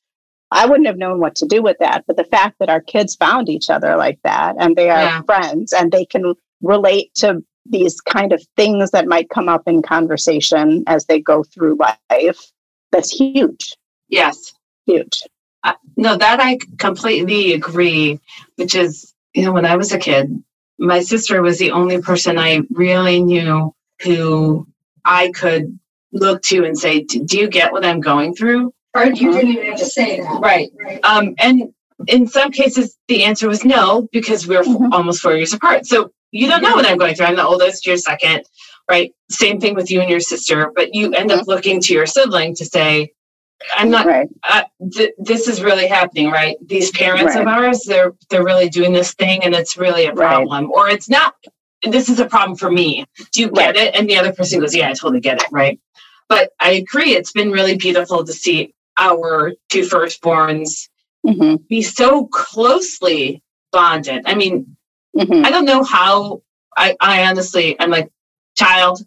I 0.50 0.66
wouldn't 0.66 0.86
have 0.86 0.96
known 0.98 1.20
what 1.20 1.34
to 1.36 1.46
do 1.46 1.62
with 1.62 1.76
that. 1.78 2.04
But 2.06 2.16
the 2.16 2.24
fact 2.24 2.56
that 2.58 2.70
our 2.70 2.80
kids 2.80 3.14
found 3.16 3.48
each 3.48 3.70
other 3.70 3.96
like 3.96 4.18
that 4.24 4.56
and 4.58 4.74
they 4.76 4.88
are 4.90 5.02
Yeah. 5.02 5.22
friends 5.22 5.72
and 5.72 5.92
they 5.92 6.04
can 6.04 6.34
relate 6.62 7.12
to 7.16 7.42
these 7.66 8.00
kind 8.00 8.32
of 8.32 8.42
things 8.56 8.90
that 8.92 9.06
might 9.06 9.28
come 9.28 9.48
up 9.48 9.62
in 9.66 9.82
conversation 9.82 10.84
as 10.86 11.04
they 11.06 11.20
go 11.20 11.42
through 11.44 11.76
life, 11.76 12.50
that's 12.92 13.10
huge, 13.10 13.74
Yes. 14.08 14.52
huge. 14.86 15.22
Uh, 15.64 15.74
no, 15.96 16.16
that 16.16 16.40
I 16.40 16.58
completely 16.78 17.52
agree, 17.52 18.20
which 18.56 18.74
is, 18.74 19.12
you 19.34 19.44
know, 19.44 19.52
when 19.52 19.66
I 19.66 19.76
was 19.76 19.92
a 19.92 19.98
kid, 19.98 20.42
my 20.78 21.00
sister 21.00 21.42
was 21.42 21.58
the 21.58 21.72
only 21.72 22.00
person 22.00 22.38
I 22.38 22.60
really 22.70 23.20
knew 23.20 23.74
who 24.02 24.66
I 25.04 25.30
could 25.32 25.78
look 26.12 26.42
to 26.44 26.64
and 26.64 26.78
say, 26.78 27.02
Do 27.02 27.38
you 27.38 27.48
get 27.48 27.72
what 27.72 27.84
I'm 27.84 28.00
going 28.00 28.34
through? 28.34 28.72
Or 28.94 29.04
you 29.06 29.32
didn't 29.32 29.50
even 29.50 29.66
have 29.66 29.78
to 29.78 29.84
say 29.84 30.20
that. 30.20 30.40
Right. 30.40 30.70
Right. 30.78 31.04
Um, 31.04 31.34
and 31.38 31.74
in 32.06 32.26
some 32.28 32.52
cases, 32.52 32.96
the 33.08 33.24
answer 33.24 33.48
was 33.48 33.64
no, 33.64 34.08
because 34.12 34.46
we 34.46 34.56
we're 34.56 34.62
Mhm. 34.62 34.92
almost 34.92 35.20
four 35.20 35.34
years 35.34 35.52
apart. 35.52 35.84
So 35.86 36.10
you 36.30 36.48
don't 36.48 36.62
know 36.62 36.74
what 36.74 36.86
I'm 36.86 36.96
going 36.96 37.14
through. 37.16 37.26
I'm 37.26 37.36
the 37.36 37.46
oldest, 37.46 37.86
you're 37.86 37.96
second, 37.96 38.44
right? 38.88 39.12
Same 39.30 39.60
thing 39.60 39.74
with 39.74 39.90
you 39.90 40.00
and 40.00 40.10
your 40.10 40.20
sister, 40.20 40.72
but 40.74 40.94
you 40.94 41.12
end 41.12 41.30
up 41.30 41.46
looking 41.46 41.80
to 41.82 41.92
your 41.92 42.06
sibling 42.06 42.54
to 42.56 42.64
say, 42.64 43.12
I'm 43.76 43.90
not, 43.90 44.06
right. 44.06 44.28
uh, 44.48 44.62
th- 44.92 45.14
this 45.18 45.48
is 45.48 45.62
really 45.62 45.88
happening, 45.88 46.30
right? 46.30 46.56
These 46.66 46.90
parents 46.92 47.34
of 47.34 47.46
ours, 47.46 47.82
they're, 47.82 48.12
they're 48.30 48.44
really 48.44 48.68
doing 48.68 48.92
this 48.92 49.14
thing 49.14 49.42
and 49.44 49.54
it's 49.54 49.76
really 49.76 50.06
a 50.06 50.14
Right. 50.14 50.28
problem, 50.28 50.70
or 50.70 50.88
it's 50.88 51.08
not, 51.08 51.34
this 51.82 52.08
is 52.08 52.20
a 52.20 52.26
problem 52.26 52.56
for 52.56 52.70
me. 52.70 53.04
Do 53.32 53.40
you 53.42 53.50
get 53.50 53.76
it? 53.76 53.94
And 53.96 54.08
the 54.08 54.16
other 54.16 54.32
person 54.32 54.60
goes, 54.60 54.74
yeah, 54.74 54.88
I 54.88 54.92
totally 54.92 55.20
get 55.20 55.42
it, 55.42 55.48
right? 55.50 55.78
But 56.28 56.50
I 56.60 56.72
agree, 56.72 57.14
it's 57.14 57.32
been 57.32 57.50
really 57.50 57.76
beautiful 57.76 58.24
to 58.24 58.32
see 58.32 58.74
our 58.96 59.52
two 59.70 59.82
firstborns 59.82 60.88
hmm 61.26 61.56
be 61.68 61.82
so 61.82 62.26
closely 62.28 63.42
bonded. 63.72 64.22
I 64.26 64.34
mean, 64.34 64.76
hmm 65.18 65.44
I 65.44 65.50
don't 65.50 65.64
know 65.64 65.82
how 65.82 66.42
I, 66.76 66.96
I 67.00 67.26
honestly 67.28 67.76
I'm 67.80 67.90
like, 67.90 68.08
child, 68.58 69.00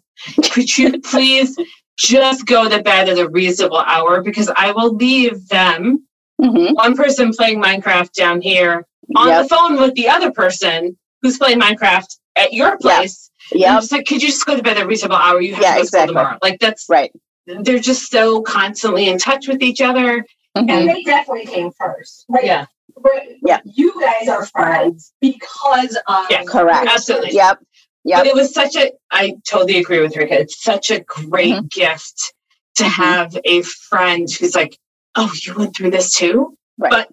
could 0.50 0.76
you 0.78 1.00
please 1.12 1.56
just 1.98 2.46
go 2.46 2.68
to 2.68 2.82
bed 2.82 3.08
at 3.08 3.18
a 3.18 3.28
reasonable 3.28 3.78
hour 3.78 4.22
because 4.22 4.50
I 4.56 4.72
will 4.72 4.94
leave 4.94 5.46
them, 5.48 6.06
hmm 6.40 6.72
one 6.72 6.96
person 6.96 7.32
playing 7.32 7.62
Minecraft 7.62 8.12
down 8.12 8.40
here 8.40 8.86
on 9.16 9.28
Yep. 9.28 9.42
the 9.42 9.48
phone 9.48 9.76
with 9.80 9.94
the 9.94 10.08
other 10.08 10.32
person 10.32 10.96
who's 11.20 11.38
playing 11.38 11.60
Minecraft 11.60 12.06
at 12.36 12.52
your 12.52 12.78
place. 12.78 13.30
I'm 13.52 13.58
Yep. 13.60 13.82
like, 13.92 14.06
could 14.06 14.22
you 14.22 14.28
just 14.28 14.46
go 14.46 14.56
to 14.56 14.62
bed 14.62 14.78
at 14.78 14.84
a 14.84 14.86
reasonable 14.86 15.16
hour? 15.16 15.40
You 15.40 15.54
have 15.54 15.62
Yeah, 15.62 15.68
to 15.70 15.74
go 15.74 15.80
to 15.80 15.82
exactly. 15.86 16.14
tomorrow. 16.14 16.38
Like 16.42 16.58
that's 16.60 16.86
Right. 16.88 17.12
they're 17.46 17.78
just 17.78 18.10
so 18.10 18.40
constantly 18.42 19.08
in 19.08 19.18
touch 19.18 19.46
with 19.48 19.62
each 19.62 19.80
other. 19.80 20.24
Mhm. 20.56 20.70
And 20.70 20.88
they 20.88 21.02
definitely 21.02 21.46
came 21.46 21.70
first. 21.78 22.24
Like, 22.28 22.44
Yeah. 22.44 22.66
but 23.02 23.22
Yeah. 23.46 23.60
You 23.64 23.92
guys 24.00 24.28
are 24.28 24.46
friends 24.46 25.12
because 25.20 25.96
of 26.08 26.24
Yeah, 26.30 26.42
Correct. 26.44 26.86
Absolutely. 26.88 27.32
Yep. 27.32 27.58
Yep. 28.04 28.18
But 28.18 28.26
it 28.26 28.34
was 28.34 28.52
such 28.52 28.76
a, 28.76 28.92
I 29.10 29.34
totally 29.48 29.78
agree 29.78 30.00
with 30.00 30.14
Rekha. 30.14 30.32
It's 30.32 30.62
such 30.62 30.90
a 30.90 31.00
great 31.00 31.54
Mm-hmm. 31.54 31.66
gift 31.70 32.34
to 32.76 32.84
Mhm. 32.84 32.88
have 32.88 33.38
a 33.44 33.62
friend 33.62 34.28
who's 34.30 34.54
like, 34.56 34.76
oh, 35.14 35.32
you 35.44 35.54
went 35.54 35.76
through 35.76 35.90
this 35.90 36.14
too? 36.14 36.56
Right. 36.78 36.90
But 36.90 37.08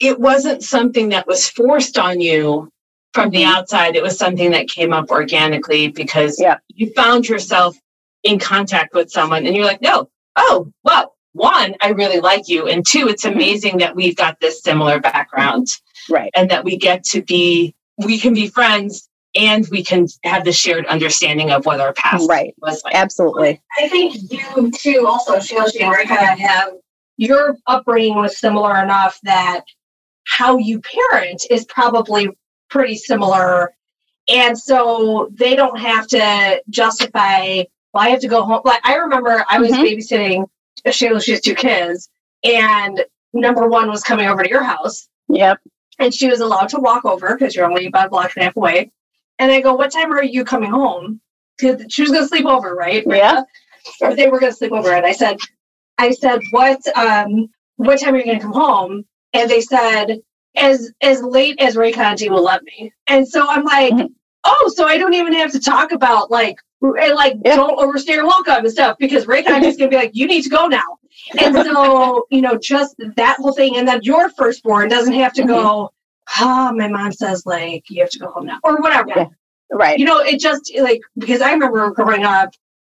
it 0.00 0.18
wasn't 0.18 0.62
something 0.64 1.10
that 1.10 1.26
was 1.26 1.48
forced 1.48 1.98
on 1.98 2.20
you 2.20 2.68
from 3.14 3.30
the 3.30 3.42
Mhm. 3.42 3.54
outside. 3.54 3.94
It 3.94 4.02
was 4.02 4.18
something 4.18 4.50
that 4.52 4.68
came 4.68 4.92
up 4.92 5.10
organically 5.10 5.88
because 5.88 6.40
Yeah. 6.40 6.56
you 6.68 6.90
found 6.94 7.28
yourself 7.28 7.76
in 8.24 8.38
contact 8.38 8.94
with 8.94 9.10
someone 9.10 9.46
and 9.46 9.54
you're 9.54 9.64
like, 9.66 9.82
no, 9.82 10.08
oh, 10.36 10.72
well, 10.82 11.14
one, 11.34 11.74
I 11.80 11.88
really 11.90 12.20
like 12.20 12.48
you. 12.48 12.66
And 12.68 12.84
two, 12.86 13.08
it's 13.08 13.24
Mm-hmm. 13.24 13.36
amazing 13.36 13.78
that 13.78 13.94
we've 13.94 14.16
got 14.16 14.40
this 14.40 14.62
similar 14.62 14.98
background 14.98 15.68
Right. 16.08 16.30
and 16.34 16.50
that 16.50 16.64
we 16.64 16.76
get 16.76 17.04
to 17.04 17.22
be 17.22 17.74
we 17.98 18.18
can 18.18 18.32
be 18.34 18.48
friends 18.48 19.08
and 19.34 19.66
we 19.70 19.82
can 19.82 20.06
have 20.24 20.44
the 20.44 20.52
shared 20.52 20.86
understanding 20.86 21.50
of 21.50 21.64
what 21.66 21.80
our 21.80 21.92
past 21.94 22.28
Right. 22.28 22.54
was 22.58 22.82
like. 22.84 22.94
Absolutely. 22.94 23.60
I 23.78 23.88
think 23.88 24.14
you 24.30 24.70
too, 24.70 25.06
also 25.06 25.36
Shoshi 25.36 25.80
and 25.82 25.94
Rekha, 25.94 26.36
have 26.38 26.74
your 27.16 27.56
upbringing 27.66 28.16
was 28.16 28.38
similar 28.38 28.82
enough 28.82 29.18
that 29.22 29.64
how 30.26 30.56
you 30.58 30.80
parent 30.80 31.44
is 31.50 31.64
probably 31.66 32.28
pretty 32.70 32.96
similar. 32.96 33.72
And 34.28 34.58
so 34.58 35.28
they 35.32 35.56
don't 35.56 35.78
have 35.78 36.06
to 36.08 36.62
justify, 36.70 37.64
well, 37.92 38.04
I 38.04 38.08
have 38.10 38.20
to 38.20 38.28
go 38.28 38.42
home. 38.44 38.60
Like 38.64 38.80
I 38.84 38.96
remember 38.96 39.44
I 39.48 39.58
was 39.58 39.70
Mhm. 39.72 39.82
babysitting 39.84 40.46
Shayla, 40.86 41.22
she 41.22 41.32
has 41.32 41.40
two 41.40 41.54
kids, 41.54 42.08
and 42.44 43.04
number 43.32 43.68
one 43.68 43.88
was 43.88 44.02
coming 44.02 44.26
over 44.28 44.42
to 44.42 44.48
your 44.48 44.62
house 44.62 45.08
Yep. 45.28 45.58
and 45.98 46.12
she 46.14 46.28
was 46.28 46.40
allowed 46.40 46.68
to 46.70 46.78
walk 46.80 47.04
over 47.04 47.34
because 47.36 47.54
you're 47.54 47.64
only 47.66 47.86
about 47.86 48.06
a 48.06 48.10
block 48.10 48.32
and 48.36 48.42
a 48.42 48.44
half 48.46 48.56
away. 48.56 48.90
And 49.38 49.50
I 49.50 49.60
go, 49.60 49.74
"What 49.74 49.90
time 49.92 50.12
are 50.12 50.22
you 50.22 50.44
coming 50.44 50.70
home?" 50.70 51.20
Because 51.58 51.84
she 51.90 52.02
was 52.02 52.10
going 52.10 52.24
to 52.24 52.28
sleep 52.28 52.46
over, 52.46 52.74
right? 52.74 53.04
Yeah. 53.06 53.42
Or 54.00 54.14
they 54.14 54.28
were 54.28 54.38
going 54.40 54.52
to 54.52 54.56
sleep 54.56 54.72
over, 54.72 54.92
and 54.92 55.04
I 55.06 55.12
said, 55.12 55.36
"I 55.98 56.12
said, 56.12 56.40
what? 56.50 56.80
Um, 56.96 57.48
what 57.76 58.00
time 58.00 58.14
are 58.14 58.18
you 58.18 58.24
going 58.24 58.38
to 58.38 58.42
come 58.42 58.52
home?" 58.52 59.04
And 59.32 59.50
they 59.50 59.60
said, 59.60 60.20
"As 60.56 60.92
as 61.02 61.22
late 61.22 61.60
as 61.60 61.76
Ray 61.76 61.92
Conti 61.92 62.28
will 62.30 62.44
let 62.44 62.62
me." 62.64 62.92
And 63.08 63.26
so 63.26 63.46
I'm 63.48 63.64
like, 63.64 63.92
Mhm. 63.92 64.12
"Oh, 64.44 64.72
so 64.74 64.86
I 64.86 64.98
don't 64.98 65.14
even 65.14 65.32
have 65.34 65.52
to 65.52 65.60
talk 65.60 65.92
about 65.92 66.30
like." 66.30 66.56
And 66.82 67.14
like, 67.14 67.36
Yeah. 67.44 67.54
don't 67.54 67.78
overstay 67.78 68.14
your 68.14 68.26
welcome 68.26 68.56
and 68.64 68.70
stuff 68.72 68.96
because 68.98 69.28
Ray 69.28 69.44
Conti's 69.44 69.76
gonna 69.76 69.88
be 69.88 69.94
like, 69.94 70.10
you 70.14 70.26
need 70.26 70.42
to 70.42 70.48
go 70.48 70.66
now. 70.66 70.98
And 71.38 71.54
so, 71.54 72.26
you 72.30 72.40
know, 72.40 72.56
just 72.58 72.96
that 73.16 73.36
whole 73.36 73.52
thing. 73.52 73.76
And 73.76 73.86
then 73.86 74.00
your 74.02 74.30
firstborn 74.30 74.88
doesn't 74.88 75.12
have 75.12 75.32
to 75.34 75.44
go, 75.44 75.92
oh, 76.40 76.72
my 76.72 76.88
mom 76.88 77.12
says 77.12 77.44
like 77.46 77.84
you 77.90 78.00
have 78.02 78.10
to 78.10 78.18
go 78.18 78.30
home 78.30 78.46
now 78.46 78.58
or 78.64 78.76
whatever. 78.76 79.10
Yeah. 79.14 79.26
Right. 79.72 79.98
You 79.98 80.04
know, 80.04 80.18
it 80.20 80.38
just 80.40 80.72
like 80.80 81.00
because 81.16 81.40
I 81.40 81.52
remember 81.52 81.90
growing 81.90 82.24
up, 82.24 82.50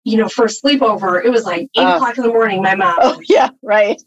you 0.04 0.18
know, 0.18 0.28
for 0.28 0.46
sleepover, 0.46 1.24
it 1.24 1.30
was 1.30 1.46
like 1.46 1.64
eight 1.78 1.84
Uh. 1.84 1.96
o'clock 1.96 2.18
in 2.18 2.24
the 2.24 2.30
morning. 2.30 2.62
My 2.62 2.76
mom, 2.76 2.96
Oh 3.00 3.22
yeah. 3.30 3.50
Right. 3.64 4.02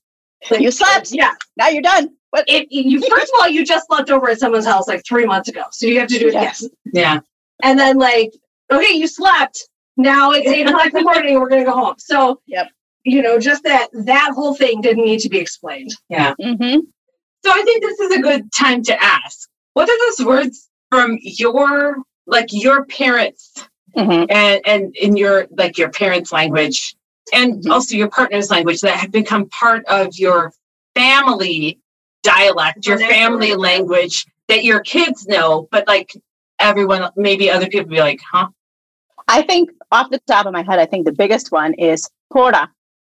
like, 0.50 0.60
you 0.60 0.70
slept. 0.70 1.10
yeah. 1.12 1.32
Now 1.56 1.68
you're 1.68 1.82
done. 1.82 2.10
What? 2.30 2.44
It, 2.46 2.68
you 2.70 3.00
first 3.10 3.32
of 3.34 3.40
all, 3.40 3.48
you 3.48 3.64
just 3.64 3.86
slept 3.86 4.10
over 4.10 4.28
at 4.28 4.38
someone's 4.38 4.66
house 4.66 4.86
like 4.86 5.02
three 5.08 5.24
months 5.24 5.48
ago, 5.48 5.62
so 5.72 5.86
you 5.86 5.98
have 5.98 6.08
to 6.08 6.18
do 6.18 6.28
it 6.28 6.34
Yes. 6.34 6.60
again. 6.62 6.70
Yeah. 6.92 7.20
And 7.62 7.78
then 7.78 7.96
like, 7.96 8.32
okay, 8.70 8.94
you 8.94 9.06
slept. 9.08 9.66
Now 9.96 10.30
it's 10.32 10.46
eight 10.46 10.66
o'clock 10.66 10.86
in 10.86 10.92
the 10.92 11.02
morning, 11.02 11.32
and 11.32 11.40
we're 11.40 11.48
gonna 11.48 11.64
go 11.64 11.72
home. 11.72 11.94
So, 11.98 12.40
Yep. 12.46 12.68
you 13.04 13.22
know, 13.22 13.38
just 13.38 13.64
that 13.64 13.88
that 14.04 14.32
whole 14.34 14.54
thing 14.54 14.80
didn't 14.82 15.04
need 15.04 15.20
to 15.20 15.28
be 15.30 15.38
explained. 15.38 15.90
Yeah. 16.10 16.34
Mm-hmm. 16.40 16.80
So 17.45 17.51
I 17.53 17.62
think 17.62 17.82
this 17.82 18.01
is 18.01 18.16
a 18.16 18.20
good 18.20 18.53
time 18.53 18.82
to 18.84 19.03
ask 19.03 19.49
what 19.74 19.89
are 19.89 19.99
those 20.09 20.26
words 20.26 20.68
from 20.91 21.18
your 21.22 21.97
like 22.26 22.49
your 22.53 22.84
parents 22.86 23.53
Mm-hmm. 23.97 24.26
and 24.30 24.61
and 24.66 24.95
in 24.97 25.16
your 25.16 25.47
like 25.57 25.78
your 25.78 25.89
parents' 25.91 26.30
language 26.30 26.95
and 27.32 27.64
Mhm. 27.64 27.70
also 27.72 27.97
your 27.97 28.11
partner's 28.11 28.51
language 28.51 28.80
that 28.82 28.95
have 28.97 29.11
become 29.11 29.49
part 29.49 29.84
of 29.86 30.09
your 30.18 30.53
family 30.95 31.80
dialect, 32.22 32.86
your 32.86 32.99
family 32.99 33.55
language 33.55 34.26
that 34.49 34.62
your 34.62 34.80
kids 34.80 35.26
know, 35.26 35.68
but 35.72 35.89
like 35.89 36.12
everyone, 36.61 37.11
maybe 37.16 37.51
other 37.51 37.66
people 37.66 37.89
be 37.89 37.99
like, 37.99 38.20
huh? 38.30 38.49
I 39.26 39.43
think 39.43 39.70
off 39.91 40.11
the 40.11 40.20
top 40.26 40.45
of 40.47 40.53
my 40.53 40.62
head, 40.62 40.78
I 40.78 40.86
think 40.86 41.07
the 41.07 41.12
biggest 41.12 41.51
one 41.51 41.72
is 41.74 42.09
pora. 42.32 42.68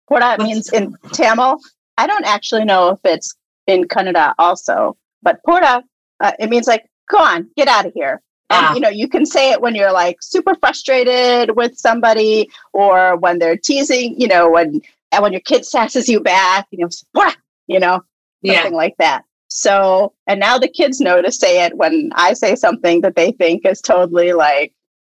Pora 0.08 0.38
means 0.38 0.72
in 0.72 0.96
Tamil. 1.12 1.58
I 1.98 2.06
don't 2.06 2.24
actually 2.24 2.64
know 2.64 2.90
if 2.90 3.00
it's 3.04 3.34
in 3.70 3.84
Kannada 3.84 4.34
also, 4.38 4.96
but 5.22 5.40
Porta, 5.46 5.82
uh, 6.20 6.32
it 6.38 6.50
means 6.50 6.66
like, 6.66 6.86
go 7.08 7.18
on, 7.18 7.48
get 7.56 7.68
out 7.68 7.86
of 7.86 7.92
here. 7.94 8.20
And 8.50 8.66
Ah. 8.66 8.74
you 8.74 8.80
know, 8.80 8.88
you 8.88 9.08
can 9.08 9.24
say 9.24 9.52
it 9.52 9.60
when 9.60 9.74
you're 9.76 9.92
like 9.92 10.16
super 10.20 10.54
frustrated 10.56 11.56
with 11.56 11.76
somebody, 11.78 12.50
or 12.72 13.16
when 13.16 13.38
they're 13.38 13.56
teasing. 13.56 14.20
You 14.20 14.26
know, 14.28 14.50
when 14.50 14.80
and 15.12 15.22
when 15.22 15.32
your 15.32 15.40
kid 15.42 15.62
sasses 15.62 16.08
you 16.08 16.20
back, 16.20 16.66
you 16.72 16.78
know, 16.80 16.88
pora, 17.16 17.32
you 17.68 17.78
know, 17.80 18.02
Yeah. 18.42 18.68
like 18.68 18.96
that. 18.98 19.24
So, 19.48 20.12
and 20.26 20.38
now 20.40 20.58
the 20.58 20.68
kids 20.68 21.00
know 21.00 21.22
to 21.22 21.30
say 21.32 21.64
it 21.64 21.76
when 21.76 22.10
I 22.14 22.32
say 22.34 22.54
something 22.56 23.00
that 23.02 23.14
they 23.16 23.32
think 23.32 23.64
is 23.66 23.80
totally 23.80 24.32
like 24.32 24.72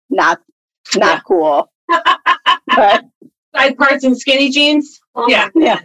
not 0.10 0.40
not 0.96 1.16
Yeah. 1.16 1.20
cool. 1.28 1.72
but 2.76 3.04
Side 3.56 3.78
parts 3.78 4.04
and 4.04 4.18
skinny 4.18 4.50
jeans. 4.50 5.00
Yeah. 5.28 5.50
yeah, 5.56 5.80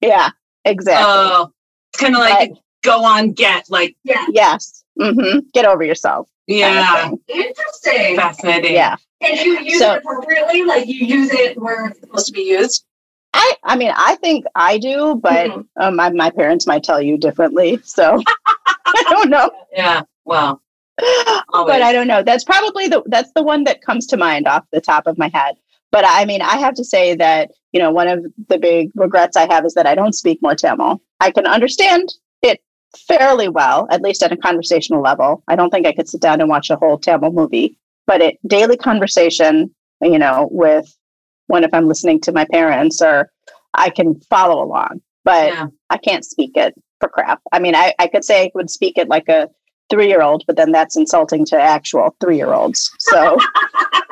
yeah, 0.00 0.30
exactly. 0.64 1.04
Oh, 1.06 1.52
kind 1.96 2.14
of 2.14 2.20
like 2.20 2.52
go 2.82 3.04
on, 3.04 3.32
get 3.32 3.64
like, 3.70 3.96
yeah. 4.04 4.26
yes. 4.30 4.84
hmm 5.00 5.40
Get 5.52 5.64
over 5.64 5.82
yourself. 5.84 6.28
kind 6.48 6.62
of 6.78 6.84
yeah. 6.84 7.10
Interesting. 7.28 8.16
fascinating. 8.16 8.74
Yeah. 8.74 8.96
And 9.20 9.38
you 9.40 9.58
use 9.60 9.78
So- 9.80 9.94
it 9.94 9.98
appropriately, 9.98 10.62
like 10.64 10.86
you 10.86 11.06
use 11.06 11.32
it 11.32 11.58
where 11.60 11.86
it's 11.86 12.00
supposed 12.00 12.26
to 12.26 12.32
be 12.32 12.42
used. 12.42 12.84
I, 13.34 13.54
I 13.64 13.76
mean, 13.76 13.92
I 13.94 14.14
think 14.16 14.46
I 14.54 14.78
do, 14.78 15.16
but 15.22 15.50
Mhm. 15.50 15.66
um, 15.78 15.96
my, 15.96 16.10
my 16.10 16.30
parents 16.30 16.66
might 16.66 16.82
tell 16.84 17.02
you 17.02 17.18
differently. 17.18 17.78
So 17.84 18.18
I 18.86 19.04
don't 19.10 19.28
know. 19.28 19.50
Yeah. 19.72 20.02
Well, 20.24 20.62
but 20.96 21.82
I 21.82 21.92
don't 21.92 22.06
know. 22.08 22.22
That's 22.22 22.44
probably 22.44 22.88
the 22.88 23.02
that's 23.06 23.30
the 23.34 23.42
one 23.42 23.64
that 23.64 23.82
comes 23.82 24.06
to 24.06 24.16
mind 24.16 24.48
off 24.48 24.64
the 24.72 24.80
top 24.80 25.06
of 25.06 25.18
my 25.18 25.28
head. 25.34 25.56
But 25.92 26.04
I 26.06 26.24
mean, 26.24 26.42
I 26.42 26.56
have 26.56 26.74
to 26.74 26.84
say 26.84 27.14
that 27.16 27.50
you 27.72 27.80
know 27.80 27.90
one 27.90 28.08
of 28.08 28.24
the 28.48 28.58
big 28.58 28.90
regrets 28.94 29.36
I 29.36 29.52
have 29.52 29.64
is 29.64 29.74
that 29.74 29.86
I 29.86 29.94
don't 29.94 30.14
speak 30.14 30.40
more 30.42 30.54
Tamil. 30.54 31.00
I 31.20 31.30
can 31.30 31.46
understand 31.46 32.12
it 32.42 32.60
fairly 33.08 33.48
well, 33.48 33.86
at 33.90 34.02
least 34.02 34.22
at 34.22 34.32
a 34.32 34.36
conversational 34.36 35.02
level. 35.02 35.42
I 35.48 35.56
don't 35.56 35.70
think 35.70 35.86
I 35.86 35.92
could 35.92 36.08
sit 36.08 36.20
down 36.20 36.40
and 36.40 36.50
watch 36.50 36.70
a 36.70 36.76
whole 36.76 36.98
Tamil 36.98 37.32
movie, 37.32 37.78
but 38.06 38.20
it 38.20 38.38
daily 38.46 38.76
conversation, 38.76 39.74
you 40.02 40.18
know, 40.18 40.48
with 40.50 40.94
when 41.46 41.64
if 41.64 41.72
I'm 41.72 41.86
listening 41.86 42.20
to 42.22 42.32
my 42.32 42.46
parents 42.50 43.00
or 43.00 43.30
I 43.74 43.90
can 43.90 44.20
follow 44.30 44.62
along, 44.62 45.02
but 45.24 45.52
yeah. 45.52 45.66
I 45.90 45.98
can't 45.98 46.24
speak 46.24 46.52
it 46.56 46.74
for 47.00 47.08
crap. 47.08 47.40
I 47.52 47.58
mean, 47.58 47.74
I, 47.74 47.94
I 47.98 48.06
could 48.06 48.24
say 48.24 48.44
I 48.44 48.50
would 48.54 48.70
speak 48.70 48.96
it 48.96 49.08
like 49.08 49.28
a 49.28 49.48
three 49.90 50.08
year 50.08 50.22
old, 50.22 50.44
but 50.46 50.56
then 50.56 50.72
that's 50.72 50.96
insulting 50.96 51.44
to 51.46 51.60
actual 51.60 52.16
three 52.20 52.36
year 52.36 52.52
olds. 52.52 52.90
So, 52.98 53.36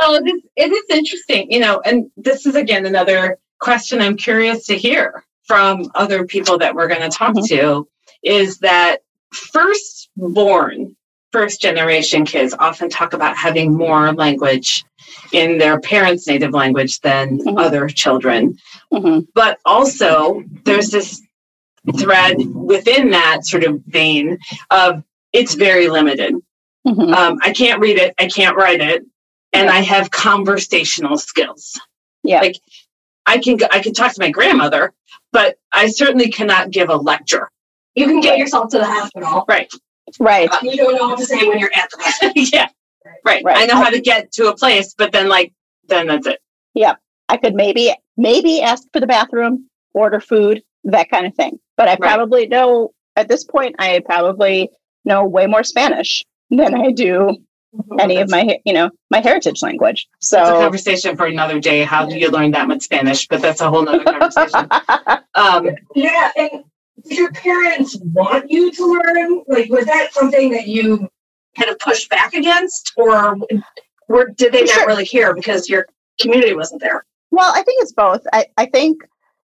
Well, 0.00 0.14
it 0.14 0.26
is, 0.26 0.42
it 0.56 0.72
is 0.72 0.84
interesting, 0.96 1.52
you 1.52 1.60
know, 1.60 1.82
and 1.84 2.10
this 2.16 2.46
is 2.46 2.54
again 2.54 2.86
another 2.86 3.38
question 3.58 4.00
I'm 4.00 4.16
curious 4.16 4.64
to 4.66 4.76
hear 4.76 5.22
from 5.44 5.90
other 5.94 6.24
people 6.24 6.56
that 6.58 6.74
we're 6.74 6.88
going 6.88 7.02
to 7.02 7.10
talk 7.10 7.34
Mhm. 7.34 7.48
to 7.48 7.88
is 8.22 8.58
that 8.60 8.98
firstborn, 9.32 10.96
first 11.32 11.60
generation 11.60 12.24
kids 12.24 12.54
often 12.58 12.88
talk 12.88 13.12
about 13.12 13.36
having 13.36 13.76
more 13.76 14.12
language 14.14 14.84
in 15.32 15.58
their 15.58 15.78
parents' 15.80 16.26
native 16.26 16.52
language 16.54 17.00
than 17.00 17.38
Mhm. 17.38 17.58
other 17.60 17.86
children. 17.88 18.56
mhm, 18.92 19.26
But 19.34 19.58
also, 19.66 20.42
there's 20.64 20.88
this 20.90 21.20
thread 21.98 22.36
within 22.54 23.10
that 23.10 23.44
sort 23.44 23.64
of 23.64 23.80
vein 23.86 24.38
of 24.70 25.02
it's 25.32 25.54
very 25.54 25.88
limited 25.88 26.34
mhm. 26.86 27.14
um, 27.14 27.38
I 27.42 27.52
can't 27.52 27.80
read 27.80 27.96
it, 27.98 28.14
I 28.18 28.26
can't 28.26 28.56
write 28.56 28.80
it, 28.80 29.04
and 29.52 29.68
I 29.70 29.80
have 29.80 30.10
conversational 30.10 31.18
skills. 31.18 31.78
Yeah. 32.22 32.40
like 32.40 32.56
I 33.26 33.38
can 33.38 33.58
I 33.70 33.80
can 33.80 33.92
talk 33.94 34.12
to 34.12 34.20
my 34.20 34.30
grandmother, 34.30 34.92
but 35.32 35.56
I 35.72 35.88
certainly 35.88 36.30
cannot 36.30 36.70
give 36.70 36.88
a 36.90 36.96
lecture. 36.96 37.50
You 37.94 38.06
can 38.06 38.20
get 38.20 38.38
yourself 38.38 38.70
to 38.70 38.78
the 38.78 38.84
hospital. 38.86 39.44
Right? 39.48 39.70
right. 40.18 40.50
Uh, 40.50 40.58
you 40.62 40.76
don't 40.76 40.94
know 40.96 41.08
what 41.08 41.18
to 41.18 41.26
say 41.26 41.46
when 41.48 41.58
you're 41.58 41.72
at 41.74 41.90
the 41.90 42.02
hospital. 42.02 42.32
yeah, 42.52 42.68
right. 43.24 43.42
Right. 43.44 43.56
I 43.58 43.66
know 43.66 43.76
how 43.76 43.90
to 43.90 44.00
get 44.00 44.32
to 44.32 44.48
a 44.48 44.56
place, 44.56 44.94
but 44.96 45.12
then 45.12 45.28
like 45.28 45.52
then 45.88 46.06
that's 46.06 46.26
it. 46.26 46.40
Yeah. 46.74 46.94
I 47.28 47.36
could 47.36 47.54
maybe, 47.54 47.94
maybe 48.16 48.60
ask 48.60 48.82
for 48.92 48.98
the 48.98 49.06
bathroom, 49.06 49.68
order 49.94 50.18
food, 50.18 50.62
that 50.84 51.10
kind 51.10 51.26
of 51.26 51.34
thing. 51.36 51.60
But 51.76 51.86
I 51.88 51.92
Right. 51.92 52.00
probably 52.00 52.46
know 52.48 52.92
at 53.14 53.28
this 53.28 53.44
point, 53.44 53.76
I 53.78 54.00
probably 54.04 54.68
know 55.04 55.24
way 55.24 55.46
more 55.46 55.62
Spanish 55.62 56.24
than 56.50 56.74
I 56.74 56.90
do 56.90 57.36
any 57.98 58.20
of 58.20 58.30
my, 58.30 58.58
you 58.64 58.72
know, 58.72 58.90
my 59.10 59.20
heritage 59.20 59.62
language. 59.62 60.08
It's 60.18 60.32
a 60.32 60.36
So, 60.44 60.58
conversation 60.60 61.16
for 61.16 61.26
another 61.26 61.60
day. 61.60 61.82
How 61.84 62.04
do 62.06 62.18
you 62.18 62.30
learn 62.30 62.50
that 62.52 62.68
much 62.68 62.82
Spanish? 62.82 63.26
But 63.28 63.42
that's 63.42 63.60
a 63.60 63.70
whole 63.70 63.82
nother 63.84 64.04
conversation. 64.04 64.68
Um, 65.36 65.68
Yeah, 65.94 66.30
and 66.36 66.50
did 67.08 67.16
your 67.18 67.30
parents 67.32 67.96
want 68.12 68.50
you 68.50 68.70
to 68.72 68.84
learn? 68.84 69.42
Like, 69.46 69.70
was 69.70 69.86
that 69.86 70.12
something 70.12 70.50
that 70.50 70.66
you 70.66 71.08
kind 71.56 71.70
of 71.70 71.78
pushed 71.78 72.10
back 72.10 72.34
against, 72.34 72.92
or 72.96 73.36
were, 74.08 74.26
did 74.36 74.52
they 74.52 74.62
not 74.64 74.70
Sure. 74.74 74.86
really 74.88 75.06
care 75.06 75.34
because 75.34 75.68
your 75.68 75.86
community 76.20 76.52
wasn't 76.54 76.80
there? 76.82 77.06
Well, 77.30 77.52
I 77.54 77.62
think 77.62 77.80
it's 77.82 77.92
both. 77.92 78.22
I, 78.32 78.46
I 78.56 78.66
think, 78.66 79.02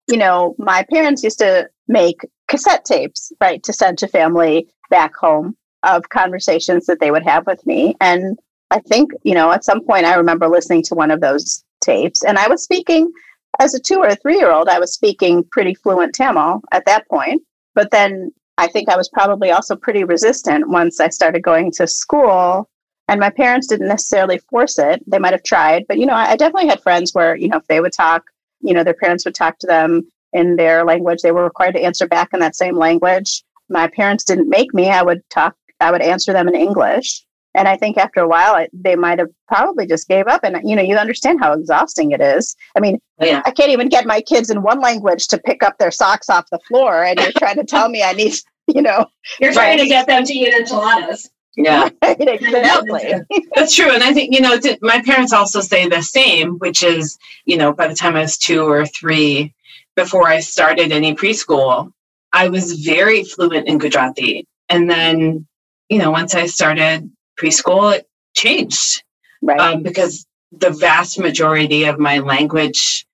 you 0.09 0.17
know, 0.17 0.53
my 0.59 0.85
parents 0.91 1.23
used 1.23 1.39
to 1.39 1.69
make 1.87 2.19
cassette 2.49 2.83
tapes, 2.85 3.31
right, 3.39 3.63
to 3.63 3.71
send 3.73 3.97
to 3.99 4.07
family 4.07 4.67
back 4.89 5.15
home 5.15 5.55
of 5.83 6.09
conversations 6.09 6.85
that 6.85 6.99
they 6.99 7.11
would 7.11 7.23
have 7.23 7.45
with 7.47 7.65
me. 7.65 7.95
And 8.01 8.37
I 8.71 8.79
think, 8.79 9.11
you 9.23 9.33
know, 9.33 9.51
at 9.51 9.63
some 9.63 9.83
point 9.83 10.05
I 10.05 10.15
remember 10.15 10.47
listening 10.47 10.83
to 10.83 10.95
one 10.95 11.11
of 11.11 11.21
those 11.21 11.63
tapes 11.81 12.23
and 12.23 12.37
I 12.37 12.47
was 12.47 12.63
speaking 12.63 13.11
as 13.59 13.73
a 13.73 13.79
two 13.79 13.99
or 13.99 14.13
three 14.15 14.37
year 14.37 14.51
old, 14.51 14.69
I 14.69 14.79
was 14.79 14.93
speaking 14.93 15.43
pretty 15.51 15.73
fluent 15.73 16.13
Tamil 16.13 16.61
at 16.71 16.85
that 16.85 17.07
point. 17.07 17.41
But 17.73 17.91
then 17.91 18.31
I 18.57 18.67
think 18.67 18.89
I 18.89 18.97
was 18.97 19.09
probably 19.09 19.51
also 19.51 19.75
pretty 19.75 20.03
resistant 20.03 20.69
once 20.69 20.99
I 20.99 21.09
started 21.09 21.41
going 21.41 21.71
to 21.73 21.87
school 21.87 22.69
and 23.07 23.19
my 23.19 23.29
parents 23.29 23.67
didn't 23.67 23.87
necessarily 23.87 24.37
force 24.37 24.77
it 24.77 25.01
they 25.07 25.17
might 25.17 25.33
have 25.33 25.41
tried 25.41 25.85
but 25.87 25.97
you 25.97 26.05
know 26.05 26.13
I, 26.13 26.31
I 26.31 26.35
definitely 26.35 26.67
had 26.67 26.83
friends 26.83 27.11
where 27.13 27.35
you 27.35 27.47
know 27.47 27.57
if 27.57 27.65
they 27.67 27.79
would 27.79 27.93
talk 27.93 28.25
you 28.61 28.73
know 28.73 28.83
their 28.83 28.93
parents 28.93 29.25
would 29.25 29.33
talk 29.33 29.57
to 29.59 29.67
them 29.67 30.07
in 30.33 30.57
their 30.57 30.85
language 30.85 31.21
they 31.21 31.31
were 31.31 31.43
required 31.43 31.73
to 31.73 31.81
answer 31.81 32.05
back 32.05 32.29
in 32.33 32.39
that 32.41 32.55
same 32.55 32.77
language 32.77 33.43
my 33.69 33.87
parents 33.87 34.23
didn't 34.23 34.49
make 34.49 34.73
me, 34.73 34.89
I 34.89 35.03
would 35.03 35.27
talk, 35.29 35.55
I 35.79 35.91
would 35.91 36.01
answer 36.01 36.33
them 36.33 36.47
in 36.47 36.55
English. 36.55 37.25
And 37.55 37.67
I 37.67 37.77
think 37.77 37.97
after 37.97 38.19
a 38.19 38.27
while, 38.27 38.55
it, 38.57 38.69
they 38.73 38.95
might 38.95 39.17
have 39.17 39.29
probably 39.47 39.87
just 39.87 40.07
gave 40.07 40.27
up. 40.27 40.43
And, 40.43 40.57
you 40.69 40.75
know, 40.75 40.83
you 40.83 40.95
understand 40.95 41.39
how 41.39 41.53
exhausting 41.53 42.11
it 42.11 42.21
is. 42.21 42.55
I 42.77 42.79
mean, 42.79 42.99
Oh, 43.19 43.25
yeah. 43.25 43.41
I 43.43 43.51
can't 43.51 43.71
even 43.71 43.89
get 43.89 44.05
my 44.05 44.21
kids 44.21 44.49
in 44.49 44.61
one 44.61 44.79
language 44.79 45.27
to 45.29 45.37
pick 45.39 45.63
up 45.63 45.77
their 45.77 45.91
socks 45.91 46.29
off 46.29 46.45
the 46.51 46.59
floor. 46.67 47.03
And 47.03 47.19
you're 47.19 47.31
trying 47.37 47.57
to 47.57 47.63
tell 47.63 47.89
me 47.89 48.03
I 48.03 48.13
need, 48.13 48.33
you 48.67 48.81
know, 48.81 49.07
You're 49.39 49.51
trying 49.51 49.77
Right. 49.77 49.83
to 49.83 49.87
get 49.89 50.05
them 50.07 50.23
to 50.25 50.33
eat 50.33 50.53
enchiladas. 50.53 51.29
Yeah. 51.57 51.89
exactly. 52.03 53.13
That's 53.55 53.75
true. 53.75 53.89
And 53.91 54.03
I 54.03 54.13
think, 54.13 54.33
you 54.33 54.41
know, 54.41 54.57
my 54.81 55.01
parents 55.01 55.33
also 55.33 55.59
say 55.59 55.89
the 55.89 56.01
same, 56.03 56.59
which 56.59 56.83
is, 56.83 57.17
you 57.45 57.57
know, 57.57 57.73
by 57.73 57.87
the 57.87 57.95
time 57.95 58.15
I 58.15 58.21
was 58.21 58.37
two 58.37 58.61
or 58.69 58.85
three, 58.85 59.53
before 59.95 60.27
I 60.29 60.39
started 60.39 60.91
any 60.91 61.15
preschool, 61.15 61.91
I 62.31 62.47
was 62.49 62.73
very 62.85 63.23
fluent 63.23 63.67
in 63.67 63.79
Gujarati. 63.79 64.45
And 64.69 64.89
then, 64.89 65.47
you 65.89 65.97
know, 65.97 66.11
once 66.11 66.35
I 66.35 66.45
started 66.45 67.09
preschool, 67.39 67.95
it 67.95 68.07
changed 68.35 69.03
Right. 69.41 69.59
um, 69.59 69.83
because 69.83 70.25
the 70.51 70.69
vast 70.71 71.19
majority 71.19 71.85
of 71.85 71.99
my 71.99 72.19
language 72.19 73.05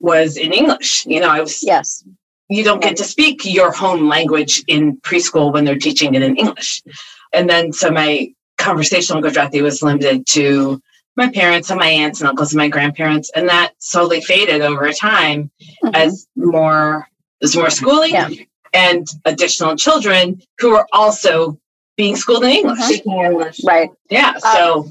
was 0.00 0.36
in 0.36 0.52
English. 0.52 1.06
You 1.06 1.20
know, 1.20 1.28
I 1.28 1.40
was, 1.40 1.62
yes. 1.62 2.04
you 2.48 2.64
don't 2.64 2.82
get 2.82 2.96
to 2.98 3.04
speak 3.04 3.44
your 3.44 3.70
home 3.72 4.08
language 4.08 4.62
in 4.68 4.96
preschool 4.98 5.52
when 5.52 5.64
they're 5.64 5.78
teaching 5.78 6.14
it 6.14 6.22
in 6.22 6.36
English. 6.36 6.82
And 7.32 7.48
then 7.50 7.72
so 7.72 7.90
my 7.90 8.32
conversational 8.58 9.20
Gujarati 9.22 9.60
was 9.62 9.82
limited 9.82 10.26
to 10.28 10.80
my 11.16 11.28
parents 11.30 11.70
and 11.70 11.78
my 11.78 11.88
aunts 11.88 12.20
and 12.20 12.28
uncles 12.28 12.52
and 12.52 12.58
my 12.58 12.68
grandparents. 12.68 13.30
And 13.36 13.48
that 13.48 13.72
slowly 13.78 14.20
faded 14.20 14.62
over 14.62 14.90
time 14.92 15.50
Mhm. 15.84 15.94
as 15.94 16.26
more 16.36 17.08
as 17.42 17.54
more 17.56 17.70
schooling 17.70 18.12
Yeah. 18.12 18.28
and 18.72 19.06
additional 19.26 19.76
children 19.76 20.40
who 20.58 20.70
were 20.70 20.86
also 20.92 21.58
being 21.96 22.16
schooled 22.16 22.44
in 22.44 22.50
English. 22.50 22.78
Mhm. 22.78 22.82
Speaking 22.82 23.24
English. 23.24 23.60
Right. 23.64 23.90
Yeah. 24.10 24.36
So 24.38 24.88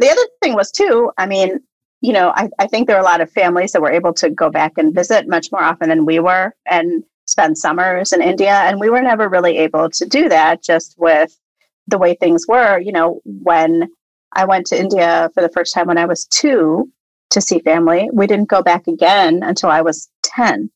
the 0.00 0.10
other 0.10 0.22
thing 0.42 0.54
was 0.54 0.70
too 0.70 1.10
i 1.18 1.26
mean 1.26 1.60
you 2.00 2.12
know 2.12 2.32
I, 2.34 2.48
I 2.58 2.66
think 2.66 2.86
there 2.86 2.96
are 2.96 3.00
a 3.00 3.04
lot 3.04 3.20
of 3.20 3.30
families 3.30 3.72
that 3.72 3.82
were 3.82 3.92
able 3.92 4.14
to 4.14 4.30
go 4.30 4.50
back 4.50 4.72
and 4.76 4.94
visit 4.94 5.28
much 5.28 5.52
more 5.52 5.62
often 5.62 5.88
than 5.88 6.06
we 6.06 6.18
were 6.18 6.54
and 6.66 7.04
spend 7.26 7.58
summers 7.58 8.12
in 8.12 8.22
india 8.22 8.52
and 8.52 8.80
we 8.80 8.90
were 8.90 9.02
never 9.02 9.28
really 9.28 9.58
able 9.58 9.88
to 9.90 10.06
do 10.06 10.28
that 10.28 10.62
just 10.62 10.96
with 10.98 11.38
the 11.86 11.98
way 11.98 12.14
things 12.14 12.46
were 12.48 12.78
you 12.78 12.92
know 12.92 13.20
when 13.24 13.88
i 14.32 14.44
went 14.44 14.66
to 14.66 14.78
india 14.78 15.30
for 15.34 15.42
the 15.42 15.50
first 15.50 15.74
time 15.74 15.86
when 15.86 15.98
i 15.98 16.06
was 16.06 16.24
two 16.26 16.90
to 17.30 17.40
see 17.40 17.60
family 17.60 18.08
we 18.12 18.26
didn't 18.26 18.48
go 18.48 18.62
back 18.62 18.86
again 18.88 19.42
until 19.42 19.70
i 19.70 19.80
was 19.80 20.08
10 20.24 20.70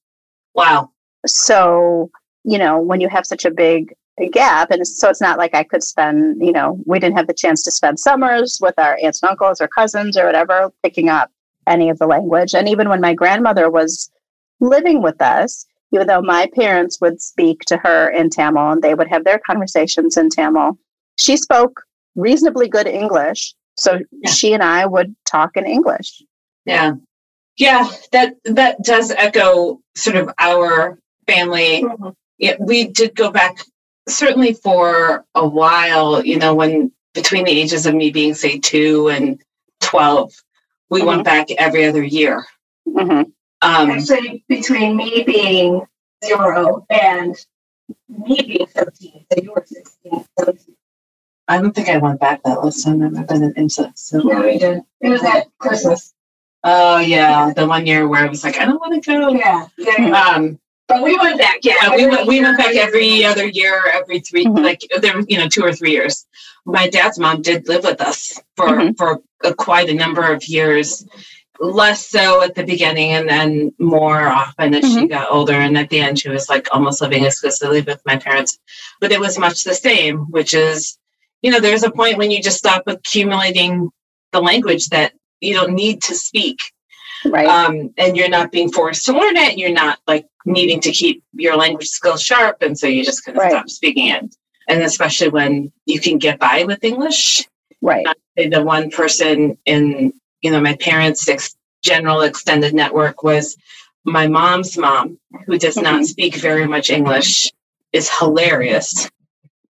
wow. 0.54 0.90
so 1.26 2.10
you 2.44 2.58
know 2.58 2.78
when 2.78 3.00
you 3.00 3.08
have 3.08 3.26
such 3.26 3.44
a 3.44 3.50
big 3.50 3.94
gap 4.32 4.70
and 4.70 4.86
so 4.86 5.08
it's 5.08 5.20
not 5.20 5.38
like 5.38 5.54
i 5.54 5.62
could 5.64 5.82
spend 5.82 6.40
you 6.40 6.52
know 6.52 6.78
we 6.86 6.98
didn't 7.00 7.16
have 7.16 7.26
the 7.26 7.34
chance 7.34 7.62
to 7.64 7.70
spend 7.70 7.98
summers 7.98 8.58
with 8.62 8.74
our 8.78 8.96
aunts 9.02 9.22
and 9.22 9.30
uncles 9.30 9.60
or 9.60 9.68
cousins 9.68 10.16
or 10.16 10.24
whatever 10.24 10.70
picking 10.82 11.08
up 11.08 11.30
any 11.66 11.88
of 11.90 11.98
the 11.98 12.06
language 12.06 12.54
and 12.54 12.68
even 12.68 12.88
when 12.88 13.00
my 13.00 13.12
grandmother 13.12 13.68
was 13.70 14.10
living 14.60 15.02
with 15.02 15.20
us 15.20 15.66
even 15.92 16.06
though 16.06 16.22
my 16.22 16.48
parents 16.54 17.00
would 17.00 17.20
speak 17.20 17.60
to 17.62 17.76
her 17.78 18.08
in 18.10 18.30
tamil 18.30 18.70
and 18.70 18.82
they 18.82 18.94
would 18.94 19.08
have 19.08 19.24
their 19.24 19.40
conversations 19.44 20.16
in 20.16 20.28
tamil 20.30 20.78
she 21.18 21.36
spoke 21.36 21.82
reasonably 22.14 22.68
good 22.68 22.86
english 22.86 23.52
so 23.76 23.98
Yeah. 24.12 24.30
she 24.30 24.52
and 24.54 24.62
i 24.62 24.86
would 24.86 25.14
talk 25.26 25.56
in 25.56 25.66
english 25.66 26.22
Yeah. 26.66 26.92
Yeah, 27.56 27.88
that 28.10 28.34
that 28.46 28.82
does 28.82 29.12
echo 29.12 29.78
sort 29.94 30.16
of 30.16 30.28
our 30.40 30.98
family. 31.28 31.84
Mhm. 31.84 32.12
Yeah, 32.38 32.56
we 32.58 32.88
did 32.88 33.14
go 33.14 33.30
back 33.30 33.54
certainly 34.08 34.52
for 34.54 35.24
a 35.34 35.46
while, 35.46 36.24
you 36.24 36.38
know, 36.38 36.54
when 36.54 36.92
between 37.14 37.44
the 37.44 37.50
ages 37.50 37.86
of 37.86 37.94
me 37.94 38.10
being 38.10 38.34
say 38.34 38.58
2 38.58 39.08
and 39.08 39.42
12, 39.80 40.32
we 40.90 41.02
went 41.02 41.24
back 41.24 41.50
every 41.52 41.84
other 41.86 42.02
year. 42.02 42.44
hmm 42.86 43.22
Um 43.62 43.90
Actually, 43.90 44.44
between 44.48 44.96
me 44.96 45.22
being 45.24 45.82
zero 46.24 46.86
and 46.90 47.36
me 48.08 48.36
being 48.42 48.66
13, 48.66 49.26
so 49.32 49.42
you 49.42 49.52
were 49.52 49.64
16, 49.66 50.24
17. 50.38 50.76
I 51.46 51.60
don't 51.60 51.74
think 51.74 51.88
I 51.88 51.98
went 51.98 52.20
back 52.20 52.42
that 52.44 52.64
last 52.64 52.84
time 52.84 53.02
I've 53.02 53.28
been 53.28 53.42
in 53.42 53.54
IMSA. 53.54 53.96
So 53.98 54.18
No, 54.18 54.40
we 54.40 54.58
did. 54.58 54.82
It 55.00 55.08
was 55.10 55.22
at 55.22 55.46
Christmas. 55.58 56.14
Oh 56.64 56.98
yeah, 56.98 57.52
the 57.54 57.66
one 57.66 57.86
year 57.86 58.08
where 58.08 58.24
I 58.24 58.28
was 58.28 58.42
like, 58.42 58.58
I 58.58 58.64
don't 58.64 58.80
want 58.80 59.02
to 59.02 59.10
go. 59.10 59.28
Yeah. 59.34 59.66
yeah. 59.76 60.34
Um 60.34 60.58
But 60.88 61.02
we 61.02 61.16
went 61.16 61.38
back, 61.38 61.58
yeah. 61.62 61.76
Yeah, 61.82 61.96
we 61.96 62.06
went 62.06 62.26
we 62.26 62.40
went 62.42 62.58
back 62.58 62.74
every 62.76 63.24
other 63.24 63.46
year, 63.48 63.82
every 63.92 64.20
3 64.20 64.44
Mhm. 64.46 64.62
like 64.62 64.80
there 65.00 65.14
were 65.16 65.24
you 65.28 65.38
know 65.38 65.48
two 65.48 65.64
or 65.64 65.72
three 65.72 65.92
years. 65.92 66.26
My 66.66 66.88
dad's 66.88 67.18
mom 67.18 67.42
did 67.42 67.68
live 67.68 67.84
with 67.84 68.00
us 68.00 68.38
for 68.56 68.68
Mhm. 68.68 68.96
for 68.96 69.20
a, 69.42 69.54
quite 69.54 69.88
a 69.88 69.94
number 69.94 70.22
of 70.32 70.44
years, 70.46 71.06
less 71.58 72.06
so 72.08 72.42
at 72.42 72.54
the 72.54 72.64
beginning, 72.64 73.12
and 73.12 73.28
then 73.28 73.72
more 73.78 74.28
often 74.28 74.74
as 74.74 74.84
she 74.92 75.06
got 75.06 75.30
older. 75.30 75.54
And 75.54 75.76
at 75.78 75.88
the 75.88 76.00
end, 76.00 76.18
she 76.18 76.28
was 76.28 76.48
like 76.50 76.68
almost 76.72 77.00
living 77.00 77.24
exclusively 77.24 77.80
with 77.80 78.02
my 78.04 78.16
parents. 78.16 78.58
But 79.00 79.12
it 79.12 79.20
was 79.20 79.38
much 79.38 79.64
the 79.64 79.74
same, 79.74 80.18
which 80.30 80.52
is 80.52 80.98
you 81.42 81.50
know 81.50 81.60
there's 81.60 81.82
a 81.84 81.90
point 81.90 82.18
when 82.18 82.30
you 82.30 82.42
just 82.42 82.58
stop 82.58 82.82
accumulating 82.86 83.88
the 84.32 84.40
language 84.42 84.88
that 84.88 85.12
you 85.40 85.54
don't 85.54 85.72
need 85.74 86.02
to 86.02 86.14
speak 86.14 86.58
right 87.26 87.46
um, 87.46 87.92
and 87.98 88.16
you're 88.16 88.28
not 88.28 88.52
being 88.52 88.70
forced 88.70 89.06
to 89.06 89.12
learn 89.12 89.36
it. 89.36 89.58
You're 89.58 89.72
not 89.72 89.98
like 90.06 90.26
needing 90.44 90.80
to 90.80 90.90
keep 90.92 91.22
your 91.32 91.56
language 91.56 91.88
skills 91.88 92.22
sharp, 92.22 92.62
and 92.62 92.78
so 92.78 92.86
you 92.86 93.04
just 93.04 93.24
kind 93.24 93.36
of 93.36 93.42
Right. 93.42 93.50
stop 93.52 93.68
speaking 93.70 94.08
it. 94.08 94.34
And 94.68 94.82
especially 94.82 95.28
when 95.28 95.72
you 95.86 96.00
can 96.00 96.18
get 96.18 96.38
by 96.38 96.64
with 96.64 96.82
English. 96.84 97.46
right 97.82 98.06
The 98.36 98.62
one 98.62 98.90
person 98.90 99.58
in 99.66 100.12
you 100.42 100.50
know 100.50 100.60
my 100.60 100.76
parents' 100.76 101.28
ex- 101.28 101.56
general 101.82 102.22
extended 102.22 102.74
network 102.74 103.22
was 103.22 103.56
my 104.04 104.26
mom's 104.26 104.76
mom, 104.76 105.18
who 105.46 105.58
does 105.58 105.76
not 105.76 106.00
Mhm. 106.02 106.06
speak 106.06 106.34
very 106.36 106.66
much 106.66 106.90
English, 106.90 107.50
is 107.92 108.10
hilarious, 108.18 109.08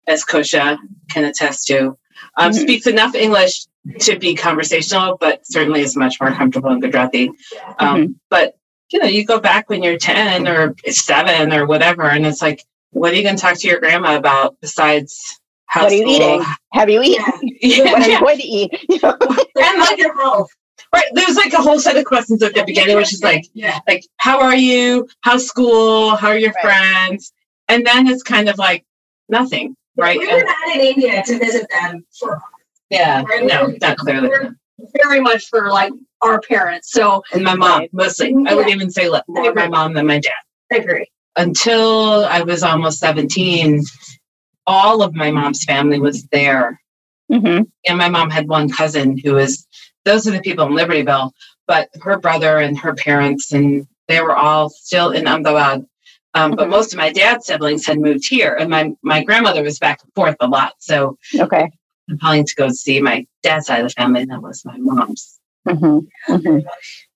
as 0.08 0.24
Kosha 0.26 0.78
can 1.12 1.26
attest 1.26 1.68
to. 1.68 1.98
Um, 2.38 2.52
Mhm. 2.52 2.62
Speaks 2.62 2.88
enough 2.88 3.16
English 3.16 3.66
to 4.02 4.18
be 4.18 4.34
conversational, 4.36 5.18
but 5.20 5.42
certainly 5.46 5.82
is 5.82 5.96
much 5.96 6.20
more 6.22 6.32
comfortable 6.32 6.72
in 6.72 6.80
Gujarati. 6.80 7.30
Um, 7.80 8.20
But 8.30 8.56
you 8.92 9.00
know, 9.00 9.08
you 9.08 9.26
go 9.26 9.40
back 9.40 9.70
when 9.70 9.82
you're 9.82 9.98
ten 9.98 10.48
or 10.48 10.76
seven 10.88 11.52
or 11.54 11.66
whatever, 11.66 12.04
and 12.04 12.26
it's 12.28 12.42
like, 12.42 12.64
what 12.92 13.12
are 13.12 13.16
you 13.16 13.24
going 13.24 13.36
to 13.36 13.42
talk 13.42 13.58
to 13.60 13.68
your 13.68 13.80
grandma 13.80 14.16
about 14.18 14.56
besides 14.62 15.20
how 15.66 15.84
What 15.84 15.92
are 15.92 15.96
you 15.96 16.02
school- 16.04 16.16
eating? 16.16 16.46
Have 16.74 16.90
you 16.90 17.02
eaten? 17.02 17.34
Yeah, 17.62 17.84
what 17.92 18.02
are 18.04 18.12
you 18.12 18.20
going 18.20 18.38
to 18.38 18.44
eat? 18.44 18.72
And 19.66 19.80
like 19.80 19.98
your 19.98 20.16
health. 20.22 20.50
right. 20.94 21.06
There's 21.14 21.36
like 21.38 21.54
a 21.54 21.62
whole 21.62 21.80
set 21.80 21.98
of 21.98 22.06
questions 22.06 22.44
at 22.44 22.54
the 22.54 22.64
beginning, 22.66 22.96
which 22.98 23.14
is 23.14 23.24
like, 23.24 23.46
yeah. 23.54 23.80
like, 23.88 24.04
how 24.18 24.40
are 24.42 24.56
you? 24.56 25.08
How's 25.22 25.48
school? 25.48 26.16
How 26.16 26.28
are 26.30 26.38
your 26.38 26.52
Right. 26.52 26.62
friends? 26.64 27.32
And 27.70 27.86
then 27.88 28.08
it's 28.08 28.22
kind 28.24 28.48
of 28.50 28.58
like 28.60 28.84
nothing, 29.30 29.76
right? 29.98 30.18
We 30.18 30.28
were 30.28 30.44
not 30.44 30.76
in 30.76 30.82
India 30.82 31.24
to 31.26 31.40
visit 31.40 31.68
them 31.70 32.06
for 32.20 32.42
yeah, 32.90 33.24
Right. 33.24 33.44
no, 33.46 33.74
not 33.82 33.98
clearly. 33.98 34.28
We're 34.30 34.56
very 35.04 35.20
much 35.20 35.48
for 35.50 35.70
like 35.72 35.92
our 36.22 36.40
parents. 36.42 36.92
So 36.92 37.24
And 37.34 37.44
my 37.44 37.56
mom, 37.56 37.80
Right. 37.82 37.90
mostly. 37.94 38.36
I 38.48 38.54
would 38.54 38.68
Yeah. 38.68 38.76
even 38.76 38.92
say 38.92 39.10
le- 39.10 39.24
more 39.28 39.54
my 39.54 39.68
mom 39.68 39.94
than 39.94 40.06
my 40.06 40.20
dad. 40.20 40.32
I 40.72 40.78
agree. 40.78 41.08
Until 41.36 42.26
I 42.26 42.42
was 42.42 42.62
almost 42.62 43.00
17, 43.00 43.84
all 44.68 45.02
of 45.02 45.16
my 45.16 45.32
mom's 45.32 45.64
family 45.64 46.00
was 46.00 46.24
there. 46.32 46.80
hmm 47.32 47.62
And 47.88 47.98
my 47.98 48.10
mom 48.10 48.30
had 48.30 48.48
one 48.48 48.70
cousin 48.70 49.18
who 49.18 49.34
was, 49.34 49.66
those 50.06 50.28
are 50.28 50.32
the 50.32 50.42
people 50.42 50.68
in 50.68 50.74
Libertyville, 50.74 51.32
but 51.68 51.90
her 52.02 52.20
brother 52.20 52.60
and 52.60 52.78
her 52.78 52.94
parents, 52.94 53.54
and 53.54 53.88
they 54.08 54.22
were 54.22 54.36
all 54.36 54.70
still 54.70 55.12
in 55.12 55.26
Ahmedabad. 55.28 55.86
Um, 56.36 56.52
But 56.52 56.68
Mhm. 56.68 56.72
most 56.72 56.94
of 56.94 56.98
my 56.98 57.12
dad's 57.12 57.46
siblings 57.46 57.86
had 57.86 58.00
moved 58.00 58.28
here, 58.28 58.56
and 58.60 58.70
my, 58.70 58.92
my 59.04 59.24
grandmother 59.24 59.62
was 59.64 59.80
back 59.80 60.00
and 60.04 60.12
forth 60.14 60.36
a 60.40 60.48
lot. 60.48 60.74
So 60.80 61.18
Okay. 61.40 61.70
I'm 62.10 62.18
planning 62.18 62.46
to 62.46 62.56
go 62.56 62.70
see 62.70 63.00
my 63.02 63.26
dad's 63.44 63.68
side 63.68 63.82
of 63.82 63.90
the 63.90 63.94
family, 63.94 64.22
and 64.22 64.32
that 64.32 64.42
was 64.42 64.66
my 64.66 64.78
mom's. 64.78 65.40
hmm 65.68 66.00
hmm 66.28 66.60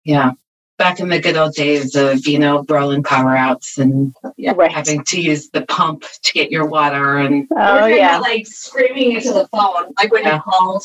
Yeah. 0.05 0.31
Back 0.77 0.99
in 0.99 1.09
the 1.09 1.19
good 1.19 1.35
old 1.35 1.55
days 1.55 1.95
of, 1.95 2.27
you 2.27 2.37
know, 2.37 2.63
Berlin 2.63 3.01
power 3.01 3.35
outs 3.35 3.79
and 3.79 4.13
Yeah. 4.37 4.53
Right. 4.55 4.71
having 4.71 5.03
to 5.05 5.19
use 5.19 5.49
the 5.49 5.63
pump 5.65 6.03
to 6.23 6.33
get 6.33 6.51
your 6.51 6.67
water. 6.67 7.17
And 7.17 7.47
Oh 7.57 7.87
yeah. 7.87 8.19
Like 8.19 8.45
screaming 8.45 9.13
into 9.13 9.33
the 9.33 9.47
phone, 9.47 9.93
like 9.97 10.11
when 10.11 10.23
Yeah. 10.23 10.35
you 10.35 10.41
called 10.43 10.83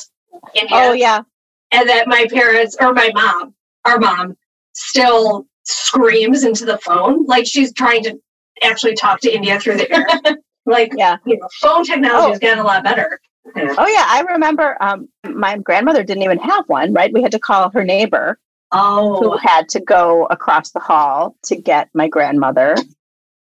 Oh 0.72 0.92
yeah. 0.92 1.20
and 1.70 1.88
that 1.88 2.08
my 2.08 2.26
parents 2.32 2.74
or 2.80 2.94
my 2.94 3.10
mom, 3.14 3.54
our 3.84 3.98
mom, 3.98 4.36
still 4.72 5.46
screams 5.64 6.44
into 6.44 6.64
the 6.64 6.78
phone 6.78 7.24
like 7.26 7.46
she's 7.46 7.72
trying 7.72 8.02
to 8.04 8.18
actually 8.62 8.94
talk 8.94 9.20
to 9.20 9.30
India 9.34 9.58
through 9.60 9.76
the 9.76 9.90
air. 9.94 10.36
like 10.66 10.92
Yeah. 10.96 11.16
you 11.26 11.38
know, 11.38 11.48
phone 11.60 11.84
technology 11.84 12.26
Oh. 12.26 12.30
has 12.30 12.38
gotten 12.38 12.58
a 12.60 12.64
lot 12.64 12.84
better. 12.84 13.20
Oh 13.56 13.86
yeah. 13.88 14.06
I 14.08 14.24
remember. 14.30 14.76
Um, 14.80 15.08
my 15.24 15.58
grandmother 15.58 16.04
didn't 16.04 16.22
even 16.22 16.38
have 16.38 16.64
one. 16.68 16.92
Right. 16.92 17.12
We 17.12 17.22
had 17.22 17.32
to 17.32 17.38
call 17.40 17.70
her 17.70 17.82
neighbor, 17.84 18.38
who 18.72 18.78
Oh, 18.78 19.36
had 19.38 19.68
to 19.70 19.80
go 19.80 20.26
across 20.26 20.70
the 20.70 20.78
hall 20.80 21.36
to 21.44 21.56
get 21.56 21.88
my 21.92 22.06
grandmother. 22.08 22.76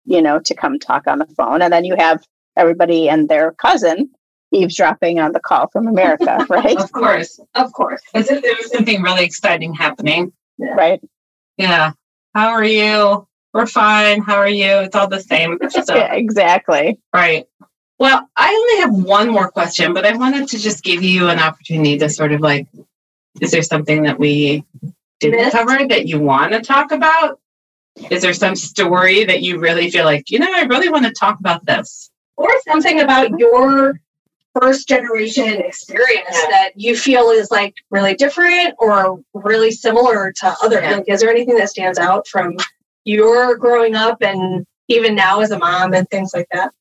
You 0.06 0.22
know, 0.23 0.39
to 0.39 0.56
come 0.56 0.80
talk 0.80 1.06
on 1.06 1.19
the 1.19 1.27
phone, 1.27 1.61
and 1.61 1.72
then 1.72 1.85
you 1.85 1.95
have 1.95 2.23
everybody 2.57 3.07
and 3.07 3.30
their 3.30 3.52
cousin 3.52 4.10
eavesdropping 4.52 5.19
on 5.19 5.31
the 5.31 5.39
call 5.39 5.69
from 5.69 5.88
America, 5.88 6.43
right? 6.49 6.76
Of 6.77 6.91
course. 6.91 7.39
Of 7.53 7.72
course. 7.72 8.02
As 8.15 8.30
if 8.31 8.41
there 8.41 8.56
was 8.57 8.72
something 8.72 9.02
really 9.03 9.23
exciting 9.23 9.73
happening. 9.76 10.34
right. 10.60 10.99
Yeah. 11.57 11.91
How 12.33 12.49
are 12.49 12.63
you? 12.63 13.27
We're 13.53 13.65
fine. 13.67 14.21
How 14.21 14.35
are 14.35 14.49
you? 14.49 14.79
It's 14.79 14.95
all 14.95 15.07
the 15.07 15.19
same. 15.19 15.57
So, 15.69 15.95
Yeah, 15.95 16.13
exactly. 16.13 16.99
right. 17.13 17.45
Well, 17.99 18.27
I 18.35 18.49
only 18.51 18.81
have 18.81 19.05
one 19.05 19.29
more 19.29 19.51
question, 19.51 19.93
but 19.93 20.05
I 20.05 20.15
wanted 20.15 20.47
to 20.49 20.57
just 20.57 20.83
give 20.83 21.03
you 21.03 21.27
an 21.29 21.37
opportunity 21.37 21.99
to 21.99 22.09
sort 22.09 22.31
of 22.31 22.41
like, 22.41 22.67
is 23.39 23.51
there 23.51 23.61
something 23.61 24.03
that 24.03 24.17
we 24.17 24.65
didn't 25.19 25.51
cover 25.51 25.87
that 25.87 26.07
you 26.07 26.19
want 26.19 26.53
to 26.53 26.61
talk 26.61 26.91
about? 26.91 27.39
Is 28.09 28.23
there 28.23 28.33
some 28.33 28.55
story 28.55 29.25
that 29.25 29.43
you 29.43 29.59
really 29.59 29.91
feel 29.91 30.05
like, 30.05 30.31
you 30.31 30.39
know, 30.39 30.51
I 30.51 30.63
really 30.63 30.89
want 30.89 31.05
to 31.05 31.11
talk 31.11 31.39
about 31.39 31.65
this? 31.65 32.09
Or 32.37 32.49
something 32.67 33.01
about 33.01 33.37
your 33.37 33.99
first 34.59 34.87
generation 34.87 35.61
experience 35.61 36.27
Yeah. 36.31 36.47
that 36.49 36.71
you 36.75 36.95
feel 36.95 37.29
is 37.29 37.51
like 37.51 37.73
really 37.89 38.15
different 38.15 38.75
or 38.79 39.19
really 39.33 39.71
similar 39.71 40.31
to 40.33 40.55
other. 40.61 40.81
Yeah. 40.81 40.95
Like, 40.97 41.05
is 41.07 41.21
there 41.21 41.29
anything 41.29 41.55
that 41.55 41.69
stands 41.69 41.97
out 41.97 42.27
from 42.27 42.57
your 43.05 43.55
growing 43.57 43.95
up 43.95 44.21
and 44.21 44.65
even 44.87 45.15
now 45.15 45.39
as 45.39 45.51
a 45.51 45.57
mom 45.57 45.93
and 45.93 46.09
things 46.09 46.31
like 46.33 46.47
that? 46.51 46.71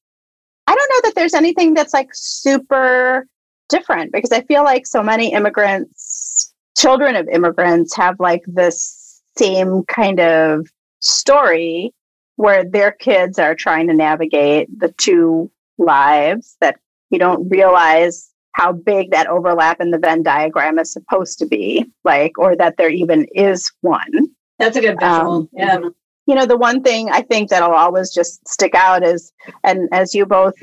I 0.67 0.75
don't 0.75 0.91
know 0.91 1.09
that 1.09 1.15
there's 1.15 1.35
anything 1.35 1.75
that's 1.75 1.95
like 1.95 2.11
super 2.13 3.27
different 3.69 4.13
because 4.13 4.33
I 4.33 4.43
feel 4.43 4.65
like 4.65 4.87
so 4.87 5.03
many 5.03 5.33
immigrants, 5.33 6.53
children 6.77 7.17
of 7.17 7.29
immigrants, 7.29 7.95
have 7.97 8.19
like 8.19 8.43
this 8.47 9.21
same 9.37 9.85
kind 9.85 10.21
of 10.21 10.67
story 11.01 11.93
where 12.37 12.65
their 12.65 12.91
kids 12.93 13.39
are 13.39 13.55
trying 13.55 13.87
to 13.89 13.95
navigate 13.95 14.69
the 14.79 14.93
two 14.99 15.51
lives 15.79 16.57
that 16.61 16.79
you 17.11 17.19
don't 17.19 17.49
realize 17.49 18.31
how 18.53 18.73
big 18.73 19.11
that 19.13 19.27
overlap 19.29 19.81
in 19.81 19.91
the 19.91 19.99
Venn 19.99 20.23
diagram 20.23 20.79
is 20.79 20.93
supposed 20.93 21.39
to 21.39 21.47
be, 21.47 21.87
like, 22.05 22.37
or 22.39 22.57
that 22.57 22.77
there 22.77 22.91
even 22.91 23.27
is 23.35 23.71
one 23.83 24.11
That's 24.59 24.77
a 24.77 24.81
good 24.81 24.99
visual. 24.99 25.33
Um, 25.33 25.49
yeah. 25.53 25.79
you 26.27 26.35
know 26.35 26.47
the 26.47 26.57
one 26.57 26.83
thing 26.83 27.09
i 27.11 27.23
think 27.23 27.49
that'll 27.49 27.73
always 27.75 28.13
just 28.13 28.47
stick 28.47 28.75
out 28.75 29.03
is 29.05 29.33
and 29.65 29.89
as 29.93 30.15
you 30.15 30.27
both 30.27 30.55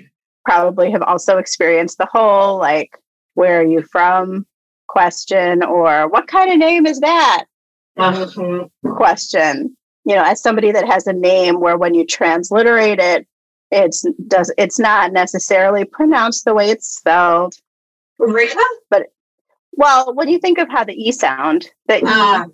probably 0.45 0.91
have 0.91 1.01
also 1.01 1.37
experienced 1.39 1.97
the 1.97 2.07
whole 2.11 2.57
like 2.57 2.91
where 3.33 3.59
are 3.61 3.65
you 3.65 3.81
from 3.91 4.45
question 4.87 5.63
or 5.63 6.07
what 6.09 6.27
kind 6.27 6.51
of 6.51 6.57
name 6.57 6.85
is 6.85 6.99
that 7.01 7.45
Mhm. 7.97 8.69
question 8.95 9.75
you 10.05 10.15
know 10.15 10.23
as 10.23 10.41
somebody 10.41 10.71
that 10.71 10.87
has 10.87 11.07
a 11.07 11.13
name 11.13 11.59
where 11.59 11.77
when 11.77 11.93
you 11.93 12.05
transliterate 12.05 12.99
it 12.99 13.27
it's 13.71 14.05
does 14.27 14.51
it's 14.57 14.79
not 14.79 15.11
necessarily 15.11 15.83
pronounced 15.85 16.45
the 16.45 16.53
way 16.53 16.69
it's 16.69 16.87
spelled 16.87 17.53
Rika? 18.19 18.59
But 18.89 19.07
well 19.73 20.13
when 20.13 20.29
you 20.29 20.39
think 20.39 20.57
of 20.57 20.69
how 20.69 20.83
the 20.83 20.93
e 20.93 21.11
sound 21.11 21.69
the 21.87 21.97
e 21.99 22.03
Uh, 22.05 22.45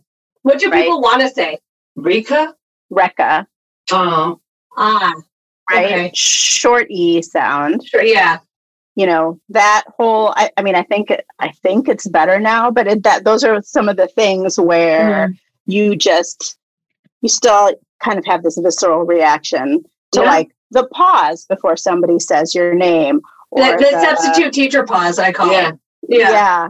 what 0.42 0.60
do 0.60 0.70
Right. 0.70 0.84
people 0.84 1.02
want 1.02 1.22
to 1.22 1.30
say? 1.30 1.60
Rika? 1.96 2.56
reka 2.90 3.48
Oh, 3.92 4.40
Ah, 4.78 5.14
right 5.72 5.86
Okay. 5.86 6.12
short 6.14 6.88
e 6.90 7.22
sound 7.22 7.86
sure. 7.88 8.04
Yeah. 8.04 8.40
you 8.96 9.06
know 9.06 9.40
that 9.50 9.84
whole 9.98 10.34
I, 10.36 10.50
I 10.58 10.62
mean 10.64 10.76
i 10.76 10.84
think 10.84 11.12
i 11.40 11.50
think 11.64 11.88
it's 11.88 12.08
better 12.08 12.40
now 12.40 12.70
but 12.72 12.88
it, 12.88 13.04
that 13.04 13.24
those 13.24 13.44
are 13.44 13.62
some 13.62 13.88
of 13.90 13.98
the 13.98 14.08
things 14.08 14.60
where 14.60 15.34
you 15.66 15.96
just 15.96 16.58
you 17.22 17.30
still 17.30 17.74
kind 18.04 18.20
of 18.20 18.26
have 18.26 18.44
this 18.44 18.58
visceral 18.58 19.04
reaction 19.06 19.84
to 20.12 20.22
Yeah. 20.22 20.28
like 20.28 20.50
the 20.74 20.88
pause 20.88 21.46
before 21.46 21.78
somebody 21.78 22.20
says 22.20 22.54
your 22.54 22.74
name 22.74 23.22
The, 23.56 23.62
or 23.74 23.78
the 23.78 23.92
substitute 23.92 24.54
teacher 24.54 24.84
pause, 24.84 25.18
I 25.20 25.32
call 25.32 25.52
yeah. 25.52 25.70
it. 25.70 25.76
Yeah. 26.10 26.30
yeah 26.32 26.68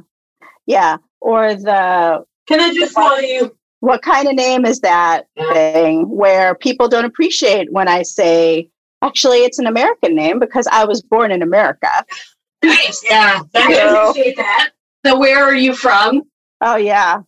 yeah 0.65 0.97
or 1.21 1.55
the 1.55 2.23
Can 2.47 2.59
I 2.59 2.73
just 2.73 2.93
call 2.95 3.19
you? 3.21 3.55
what 3.79 4.01
kind 4.01 4.27
of 4.27 4.35
name 4.35 4.65
is 4.65 4.79
that 4.81 5.25
Yeah. 5.35 5.51
thing 5.53 6.09
where 6.09 6.55
people 6.55 6.87
don't 6.87 7.05
appreciate 7.05 7.71
when 7.71 7.87
i 7.87 8.01
say 8.03 8.69
actually 9.01 9.39
it's 9.39 9.59
an 9.59 9.67
american 9.67 10.15
name 10.15 10.39
because 10.39 10.67
i 10.67 10.85
was 10.85 11.01
born 11.01 11.31
in 11.31 11.41
america 11.41 11.89
Nice. 12.63 13.03
Yeah. 13.03 13.41
I 13.41 13.45
That 13.53 13.71
is, 13.71 14.09
appreciate 14.09 14.37
that. 14.37 14.69
So, 15.05 15.19
where 15.19 15.43
are 15.43 15.53
you 15.55 15.75
from? 15.75 16.23
Oh 16.61 16.77
yeah. 16.77 17.23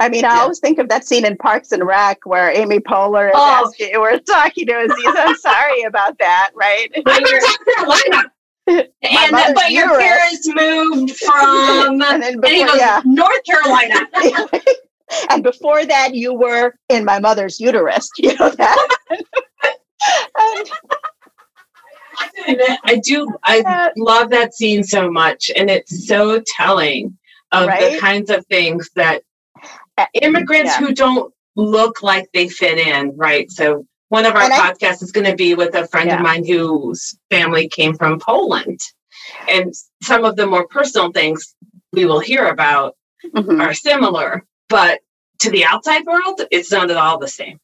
I 0.00 0.08
mean, 0.08 0.24
I 0.24 0.34
Yeah. 0.34 0.40
always 0.42 0.58
think 0.58 0.78
of 0.78 0.88
that 0.88 1.06
scene 1.06 1.24
in 1.26 1.36
Parks 1.36 1.72
and 1.72 1.84
Rec 1.86 2.18
where 2.24 2.50
Amy 2.50 2.80
Poehler 2.80 3.28
is 3.28 3.34
Oh. 3.36 3.64
asking, 3.66 4.00
we're 4.00 4.18
talking 4.18 4.66
to 4.66 4.78
Aziz. 4.78 4.96
I'm 5.06 5.34
sorry 5.36 5.82
about 5.82 6.18
that, 6.18 6.50
right? 6.54 6.90
I'm 7.06 7.22
from 7.22 7.40
South 7.40 7.58
Carolina. 7.76 8.32
And 8.66 9.32
mother's 9.32 9.54
but 9.54 9.70
your 9.72 9.98
parents 9.98 10.48
moved 10.48 11.16
from 11.18 11.34
and 12.00 12.00
then 12.00 12.22
and 12.22 12.42
goes, 12.42 12.76
yeah, 12.78 13.02
North 13.04 13.44
Carolina. 13.44 14.08
and 15.30 15.42
before 15.42 15.84
that, 15.84 16.14
you 16.14 16.32
were 16.32 16.74
in 16.88 17.04
my 17.04 17.18
mother's 17.20 17.60
uterus. 17.60 18.08
You 18.18 18.34
know 18.38 18.48
that. 18.50 18.96
And, 22.46 22.60
I 22.84 22.96
do. 23.04 23.32
I 23.44 23.90
love 23.96 24.30
that 24.30 24.54
scene 24.54 24.82
so 24.84 25.10
much, 25.10 25.50
and 25.56 25.68
it's 25.70 26.06
so 26.06 26.40
telling 26.56 27.16
of 27.52 27.66
the 27.66 27.98
kinds 28.00 28.30
of 28.30 28.46
things 28.46 28.88
that 28.94 29.22
immigrants 30.14 30.72
yeah. 30.72 30.78
who 30.86 30.94
don't 30.94 31.32
look 31.56 32.02
like 32.02 32.28
they 32.32 32.48
fit 32.48 32.78
in, 32.78 33.16
right? 33.16 33.50
So 33.50 33.84
one 34.08 34.26
of 34.26 34.34
our 34.34 34.42
And 34.42 34.52
I- 34.52 34.72
podcasts 34.72 35.02
is 35.02 35.12
going 35.12 35.26
to 35.26 35.36
be 35.36 35.54
with 35.54 35.74
a 35.74 35.86
friend 35.88 36.08
Yeah. 36.08 36.16
of 36.16 36.22
mine 36.22 36.44
whose 36.46 37.18
family 37.30 37.68
came 37.68 37.94
from 37.96 38.18
Poland, 38.20 38.80
and 39.48 39.72
some 40.02 40.24
of 40.24 40.36
the 40.36 40.46
more 40.46 40.66
personal 40.68 41.10
things 41.12 41.54
we 41.92 42.04
will 42.06 42.20
hear 42.20 42.46
about 42.48 42.96
mhm. 43.34 43.60
are 43.60 43.74
similar, 43.74 44.44
but 44.68 45.00
to 45.40 45.50
the 45.50 45.64
outside 45.64 46.04
world, 46.06 46.40
it's 46.50 46.70
not 46.70 46.90
at 46.90 46.96
all 46.96 47.18
the 47.18 47.28
same. 47.28 47.58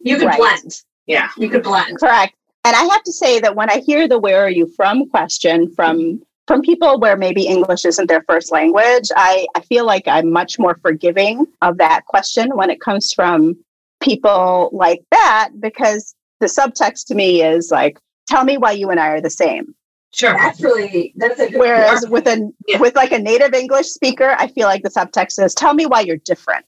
You 0.00 0.16
could 0.18 0.26
Right. 0.26 0.38
blend. 0.38 0.72
Yeah. 1.06 1.28
You 1.36 1.48
could 1.48 1.62
blend. 1.62 1.98
Correct. 1.98 2.34
And 2.64 2.76
I 2.76 2.84
have 2.84 3.02
to 3.04 3.12
say 3.12 3.40
that 3.40 3.56
when 3.56 3.68
I 3.70 3.78
hear 3.78 4.06
the 4.06 4.18
"Where 4.18 4.40
are 4.44 4.50
you 4.50 4.66
from?" 4.76 5.08
question 5.08 5.72
from 5.74 6.22
from 6.46 6.62
people 6.62 6.98
where 6.98 7.16
maybe 7.16 7.46
English 7.46 7.84
isn't 7.84 8.08
their 8.08 8.22
first 8.28 8.50
language, 8.52 9.08
I, 9.16 9.46
I 9.54 9.60
feel 9.60 9.86
like 9.86 10.08
I'm 10.08 10.30
much 10.32 10.58
more 10.58 10.76
forgiving 10.82 11.46
of 11.62 11.78
that 11.78 12.04
question 12.06 12.50
when 12.56 12.70
it 12.70 12.80
comes 12.80 13.12
from 13.12 13.56
people 14.00 14.70
like 14.72 15.02
that 15.12 15.50
because 15.60 16.14
the 16.40 16.46
subtext 16.46 17.06
to 17.06 17.14
me 17.14 17.42
is 17.42 17.70
like, 17.70 17.98
"Tell 18.28 18.44
me 18.44 18.58
why 18.58 18.72
you 18.72 18.90
and 18.90 18.98
I 18.98 19.08
are 19.08 19.20
the 19.20 19.30
same." 19.30 19.74
Sure. 20.14 20.34
That's 20.34 20.60
really 20.60 21.14
that's 21.16 21.40
a 21.40 21.48
good 21.48 21.58
Whereas 21.60 22.06
with 22.08 22.26
a 22.26 22.50
Yeah. 22.66 22.78
with 22.80 22.96
like 22.96 23.12
a 23.12 23.18
native 23.18 23.54
English 23.54 23.86
speaker, 23.86 24.34
I 24.38 24.48
feel 24.48 24.66
like 24.66 24.82
the 24.82 24.90
subtext 24.90 25.42
is, 25.42 25.54
"Tell 25.54 25.72
me 25.74 25.86
why 25.86 26.00
you're 26.00 26.16
different." 26.18 26.64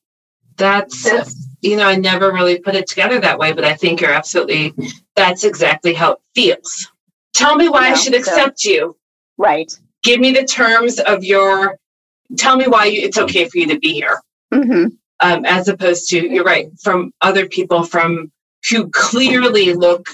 That's, 0.57 1.03
That's- 1.03 1.49
you 1.63 1.77
know, 1.77 1.89
I 1.89 1.97
never 1.97 2.33
really 2.33 2.61
put 2.61 2.77
it 2.77 2.87
together 2.87 3.19
that 3.21 3.39
way, 3.41 3.53
but 3.53 3.65
I 3.65 3.75
think 3.75 4.01
you're 4.01 4.13
absolutely, 4.13 4.73
that's 5.17 5.43
exactly 5.43 5.93
how 5.95 6.13
it 6.13 6.19
feels. 6.37 6.93
Tell 7.33 7.57
me 7.57 7.69
why 7.69 7.87
I 7.87 7.89
Yeah, 7.89 7.95
should 7.95 8.13
so- 8.13 8.19
accept 8.21 8.65
you. 8.65 8.97
Right. 9.39 9.73
Give 10.03 10.21
me 10.21 10.33
the 10.33 10.45
terms 10.45 11.01
of 11.01 11.25
your, 11.25 11.79
tell 12.37 12.57
me 12.57 12.67
why 12.67 12.87
you, 12.87 13.03
it's 13.03 13.19
okay 13.19 13.49
for 13.49 13.59
you 13.59 13.67
to 13.69 13.79
be 13.79 13.93
here. 13.95 14.21
hmm 14.53 14.87
Um, 15.21 15.45
as 15.45 15.69
opposed 15.69 16.09
to, 16.11 16.19
you're 16.29 16.45
right, 16.45 16.69
from 16.83 17.13
other 17.21 17.47
people 17.47 17.85
from 17.85 18.31
who 18.71 18.89
clearly 18.91 19.73
look 19.75 20.09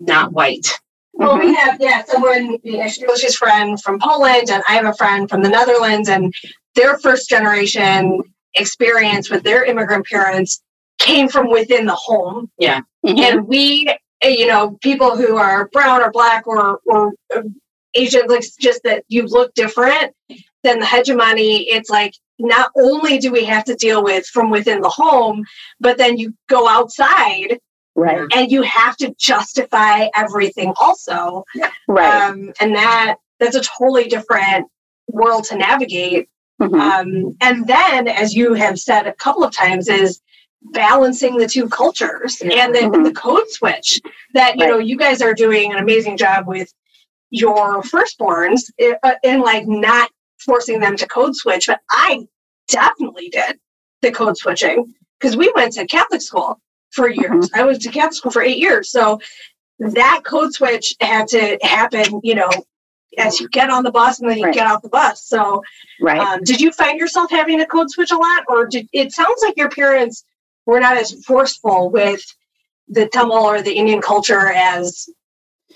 not 0.00 0.32
white. 0.32 0.66
Well, 1.12 1.38
we 1.38 1.52
have 1.54 1.76
yeah 1.80 2.02
someone 2.04 2.56
you 2.62 2.78
know, 2.78 2.88
she- 2.88 3.04
she's 3.16 3.36
friend 3.36 3.80
from 3.82 3.98
Poland, 4.00 4.50
and 4.50 4.62
I 4.68 4.72
have 4.74 4.86
a 4.86 4.94
friend 4.94 5.28
from 5.28 5.42
the 5.42 5.50
Netherlands, 5.50 6.08
and 6.08 6.32
their 6.74 6.98
first 6.98 7.28
generation 7.28 8.22
experience 8.54 9.30
with 9.30 9.42
their 9.42 9.64
immigrant 9.64 10.06
parents 10.06 10.62
came 10.98 11.28
from 11.28 11.50
within 11.50 11.84
the 11.86 11.94
home, 11.94 12.50
Mhm. 12.60 13.18
and 13.18 13.46
we, 13.46 13.86
uh, 14.24 14.28
you 14.28 14.46
know, 14.46 14.78
people 14.82 15.16
who 15.16 15.36
are 15.36 15.68
brown 15.72 16.00
or 16.02 16.10
black 16.10 16.46
or 16.46 16.80
or 16.86 17.12
Asian, 17.94 18.22
like 18.28 18.44
just 18.60 18.82
that 18.84 19.04
you 19.08 19.26
look 19.26 19.52
different 19.54 20.14
than 20.62 20.78
the 20.78 20.86
hegemony. 20.86 21.68
It's 21.70 21.90
like 21.90 22.14
not 22.38 22.70
only 22.76 23.18
do 23.18 23.30
we 23.32 23.44
have 23.44 23.64
to 23.64 23.74
deal 23.74 24.02
with 24.02 24.26
from 24.26 24.50
within 24.50 24.80
the 24.80 24.88
home, 24.88 25.44
but 25.80 25.98
then 25.98 26.16
you 26.18 26.34
go 26.48 26.68
outside 26.68 27.58
Right. 27.96 28.20
and 28.32 28.50
you 28.52 28.62
have 28.62 28.96
to 28.98 29.12
justify 29.18 30.08
everything 30.14 30.72
also 30.80 31.44
Right. 31.88 32.28
um, 32.30 32.52
and 32.60 32.74
that 32.76 33.16
that's 33.40 33.56
a 33.56 33.60
totally 33.62 34.04
different 34.04 34.68
world 35.08 35.44
to 35.44 35.56
navigate 35.56 36.28
Mhm. 36.62 36.80
um, 36.80 37.36
and 37.40 37.66
then 37.66 38.06
as 38.06 38.32
you 38.34 38.54
have 38.54 38.78
said 38.78 39.06
a 39.08 39.12
couple 39.14 39.42
of 39.42 39.52
times 39.54 39.88
is 39.88 40.20
balancing 40.72 41.36
the 41.36 41.48
two 41.48 41.68
cultures 41.68 42.40
Yeah. 42.40 42.64
and 42.66 42.74
the, 42.74 42.80
Mhm. 42.80 43.04
the 43.04 43.12
code 43.12 43.50
switch 43.50 44.00
that 44.34 44.56
you 44.56 44.66
know 44.68 44.78
you 44.78 44.96
guys 44.96 45.20
are 45.20 45.34
doing 45.34 45.72
an 45.72 45.78
amazing 45.78 46.16
job 46.16 46.46
with 46.46 46.72
your 47.30 47.82
firstborns 47.82 48.70
uh, 49.02 49.12
in 49.22 49.40
like 49.40 49.66
not 49.66 50.10
forcing 50.38 50.80
them 50.80 50.96
to 50.96 51.06
code 51.06 51.34
switch 51.36 51.66
but 51.66 51.80
i 51.90 52.26
definitely 52.68 53.28
did 53.28 53.58
the 54.02 54.10
code 54.10 54.36
switching 54.36 54.92
because 55.18 55.36
we 55.36 55.52
went 55.54 55.72
to 55.72 55.86
catholic 55.86 56.22
school 56.22 56.60
for 56.90 57.08
years 57.08 57.50
i 57.54 57.62
went 57.62 57.80
to 57.80 57.90
catholic 57.90 58.14
school 58.14 58.32
for 58.32 58.42
eight 58.42 58.58
years 58.58 58.90
so 58.90 59.18
that 59.80 60.22
code 60.24 60.52
switch 60.52 60.94
had 61.00 61.26
to 61.28 61.58
happen, 61.62 62.20
you 62.22 62.34
know, 62.34 62.50
as 63.18 63.40
you 63.40 63.48
get 63.48 63.70
on 63.70 63.82
the 63.82 63.90
bus 63.90 64.20
and 64.20 64.30
then 64.30 64.38
you 64.38 64.44
Right. 64.44 64.54
get 64.54 64.66
off 64.66 64.82
the 64.82 64.88
bus. 64.90 65.24
So, 65.24 65.62
Right. 66.00 66.20
um, 66.20 66.40
did 66.44 66.60
you 66.60 66.70
find 66.72 66.98
yourself 67.00 67.30
having 67.30 67.58
to 67.58 67.66
code 67.66 67.90
switch 67.90 68.10
a 68.10 68.16
lot, 68.16 68.44
or 68.48 68.66
did 68.66 68.88
it 68.92 69.12
sounds 69.12 69.42
like 69.42 69.56
your 69.56 69.70
parents 69.70 70.24
were 70.66 70.80
not 70.80 70.96
as 70.96 71.12
forceful 71.24 71.90
with 71.90 72.22
the 72.88 73.08
Tamil 73.08 73.32
or 73.38 73.62
the 73.62 73.72
Indian 73.72 74.00
culture 74.00 74.52
as 74.52 75.08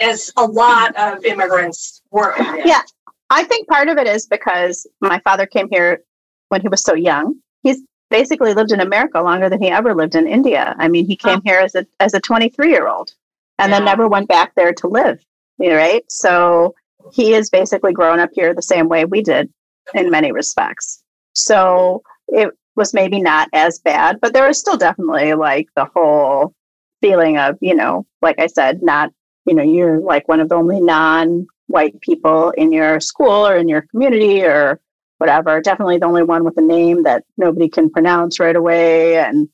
as 0.01 0.33
a 0.37 0.45
lot 0.45 0.95
of 0.97 1.25
immigrants 1.25 2.03
were? 2.11 2.35
Yeah. 2.65 2.83
I 3.31 3.45
think 3.45 3.69
part 3.69 3.89
of 3.89 3.99
it 3.99 4.07
is 4.07 4.27
because 4.27 4.87
my 5.01 5.19
father 5.21 5.47
came 5.47 5.69
here 5.71 6.03
when 6.49 6.61
he 6.61 6.69
was 6.69 6.83
so 6.83 6.95
young. 6.95 7.37
He's 7.63 7.83
basically 8.11 8.55
lived 8.55 8.71
in 8.71 8.81
America 8.81 9.21
longer 9.21 9.49
than 9.49 9.61
he 9.63 9.71
ever 9.71 9.95
lived 9.95 10.15
in 10.15 10.29
India. 10.29 10.75
I 10.79 10.89
mean, 10.89 11.07
he 11.07 11.17
came 11.17 11.41
here 11.43 11.59
as 11.59 11.75
a 11.75 11.87
as 12.01 12.15
a 12.15 12.21
23 12.21 12.71
year 12.71 12.87
old 12.87 13.15
and 13.59 13.73
then 13.73 13.85
never 13.85 14.09
went 14.09 14.29
back 14.29 14.55
there 14.55 14.73
to 14.75 14.89
live. 14.89 15.25
you 15.59 15.71
know, 15.71 15.77
Right. 15.77 16.05
So 16.11 16.75
he 17.13 17.35
is 17.35 17.51
basically 17.51 17.93
grown 17.93 18.21
up 18.21 18.31
here 18.33 18.55
the 18.55 18.63
same 18.63 18.89
way 18.89 19.05
we 19.05 19.23
did 19.23 19.53
in 19.95 20.11
many 20.11 20.33
respects. 20.33 21.03
So 21.35 22.03
it 22.29 22.51
was 22.77 22.95
maybe 22.95 23.21
not 23.21 23.49
as 23.53 23.79
bad, 23.79 24.21
but 24.21 24.33
there 24.33 24.47
was 24.47 24.59
still 24.59 24.77
definitely 24.77 25.35
like 25.35 25.69
the 25.77 25.85
whole 25.85 26.55
feeling 27.01 27.39
of, 27.39 27.57
you 27.61 27.75
know, 27.75 28.07
like 28.23 28.39
I 28.39 28.47
said, 28.47 28.83
not, 28.83 29.13
you 29.45 29.55
know, 29.55 29.63
you're 29.63 30.01
like 30.01 30.29
one 30.29 30.41
of 30.41 30.49
the 30.49 30.55
only 30.55 30.81
non 30.81 31.47
white 31.67 32.01
people 32.01 32.51
in 32.51 32.73
your 32.73 33.01
school 33.01 33.47
or 33.47 33.57
in 33.57 33.69
your 33.69 33.83
community 33.83 34.43
or 34.43 34.81
whatever. 35.19 35.61
Definitely 35.61 35.99
the 35.99 36.07
only 36.07 36.23
one 36.23 36.45
with 36.45 36.57
a 36.59 36.63
name 36.63 37.03
that 37.05 37.25
nobody 37.37 37.69
can 37.69 37.91
pronounce 37.91 38.39
right 38.39 38.57
away. 38.57 39.19
And 39.19 39.49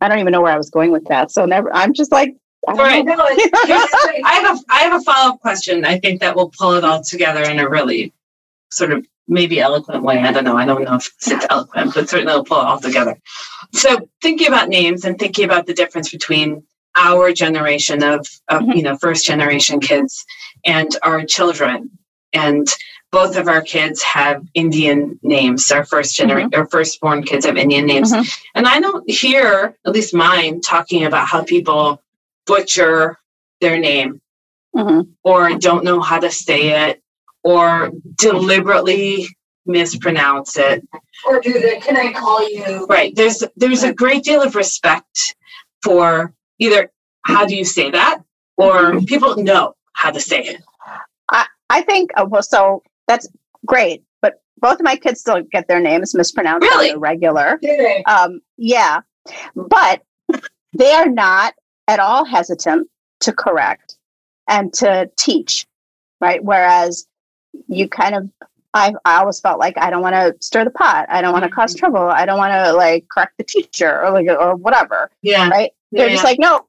I 0.00 0.08
don't 0.08 0.20
even 0.20 0.32
know 0.32 0.40
where 0.40 0.52
I 0.52 0.58
was 0.58 0.70
going 0.70 0.90
with 0.90 1.04
that. 1.06 1.30
So 1.30 1.44
never, 1.44 1.72
I'm 1.74 1.92
just 1.92 2.12
like, 2.12 2.36
I 2.66 2.72
Right. 2.72 3.04
No, 3.04 3.14
I 3.18 4.40
have 4.42 4.58
a 4.58 4.62
I 4.68 4.80
have 4.80 5.00
a 5.00 5.04
follow 5.04 5.34
up 5.34 5.40
question. 5.40 5.84
I 5.84 5.98
think 5.98 6.20
that 6.20 6.34
will 6.34 6.50
pull 6.50 6.74
it 6.74 6.84
all 6.84 7.02
together 7.02 7.42
in 7.42 7.60
a 7.60 7.68
really 7.68 8.12
sort 8.70 8.92
of 8.92 9.06
maybe 9.28 9.60
eloquent 9.60 10.02
way. 10.02 10.18
I 10.18 10.32
don't 10.32 10.44
know. 10.44 10.56
I 10.56 10.64
don't 10.64 10.82
know 10.82 10.96
if 10.96 11.10
it's 11.26 11.46
eloquent, 11.50 11.94
but 11.94 12.08
certainly 12.08 12.32
it'll 12.32 12.44
pull 12.44 12.60
it 12.60 12.66
all 12.66 12.80
together. 12.80 13.16
So 13.72 14.08
thinking 14.22 14.48
about 14.48 14.68
names 14.68 15.04
and 15.04 15.18
thinking 15.18 15.44
about 15.44 15.66
the 15.66 15.74
difference 15.74 16.10
between 16.10 16.64
our 16.98 17.32
generation 17.32 18.02
of, 18.02 18.26
of 18.48 18.62
Mhm. 18.62 18.76
you 18.76 18.82
know 18.82 18.96
first 18.98 19.24
generation 19.24 19.80
kids 19.80 20.24
and 20.64 20.90
our 21.02 21.24
children 21.24 21.90
and 22.32 22.66
both 23.10 23.36
of 23.38 23.48
our 23.48 23.62
kids 23.62 24.02
have 24.02 24.42
Indian 24.52 25.18
names. 25.22 25.70
Our 25.72 25.82
first 25.86 26.14
generation, 26.14 26.50
our 26.54 26.66
firstborn 26.66 27.22
kids 27.22 27.46
have 27.46 27.56
Indian 27.56 27.86
names, 27.86 28.12
Mhm. 28.12 28.26
and 28.54 28.66
I 28.68 28.80
don't 28.80 29.08
hear, 29.10 29.74
at 29.86 29.92
least 29.94 30.12
mine, 30.12 30.60
talking 30.60 31.04
about 31.06 31.26
how 31.26 31.42
people 31.42 32.02
butcher 32.46 33.18
their 33.62 33.78
name 33.78 34.20
Mhm. 34.76 35.08
or 35.24 35.54
don't 35.54 35.84
know 35.84 36.00
how 36.00 36.18
to 36.18 36.30
say 36.30 36.62
it 36.88 37.00
or 37.42 37.90
deliberately 38.16 39.26
mispronounce 39.64 40.56
it 40.56 40.82
or 41.26 41.40
do 41.40 41.52
the 41.52 41.76
can 41.82 41.96
I 41.96 42.12
call 42.12 42.40
you? 42.48 42.86
right 42.88 43.14
there's 43.14 43.42
there's 43.56 43.82
a 43.84 43.92
great 43.92 44.22
deal 44.24 44.40
of 44.42 44.54
respect 44.54 45.34
for 45.82 46.32
either 46.58 46.90
how 47.22 47.44
do 47.46 47.54
you 47.56 47.64
say 47.64 47.90
that 47.90 48.20
or 48.56 49.00
people 49.02 49.36
know 49.36 49.74
how 49.92 50.10
to 50.10 50.20
say 50.20 50.40
it 50.42 50.60
I 51.30 51.46
I 51.70 51.82
think, 51.82 52.10
uh, 52.16 52.24
well, 52.26 52.42
so 52.42 52.82
that's 53.06 53.28
great. 53.66 54.02
But 54.22 54.40
both 54.58 54.76
of 54.80 54.82
my 54.84 54.96
kids 54.96 55.20
still 55.20 55.42
get 55.52 55.68
their 55.68 55.80
names 55.80 56.14
mispronounced 56.14 56.62
Really? 56.66 56.96
regular. 56.96 57.60
Um, 58.06 58.40
yeah, 58.56 59.00
but 59.54 60.02
they 60.72 60.92
are 60.92 61.08
not 61.10 61.52
at 61.86 61.98
all 62.00 62.24
hesitant 62.24 62.88
to 63.20 63.32
correct 63.34 63.98
and 64.48 64.72
to 64.74 65.10
teach, 65.16 65.66
right? 66.22 66.42
Whereas 66.42 67.06
you 67.68 67.86
kind 67.88 68.14
of, 68.14 68.30
I, 68.72 68.94
I 69.04 69.18
always 69.18 69.40
felt 69.40 69.58
like 69.58 69.76
I 69.76 69.90
don't 69.90 70.00
want 70.02 70.14
to 70.14 70.34
stir 70.40 70.64
the 70.64 70.70
pot. 70.70 71.04
I 71.10 71.20
don't 71.20 71.32
want 71.32 71.44
to 71.44 71.50
cause 71.50 71.74
Mhm. 71.74 71.78
trouble. 71.80 72.08
I 72.08 72.24
don't 72.24 72.38
want 72.38 72.52
to 72.54 72.72
like 72.72 73.06
correct 73.10 73.34
the 73.36 73.44
teacher 73.44 74.02
or 74.02 74.10
like 74.10 74.26
or 74.28 74.54
whatever, 74.56 75.10
yeah 75.20 75.50
right? 75.50 75.72
They're 75.92 76.06
Yeah. 76.08 76.12
just 76.14 76.24
like, 76.24 76.38
no, 76.38 76.64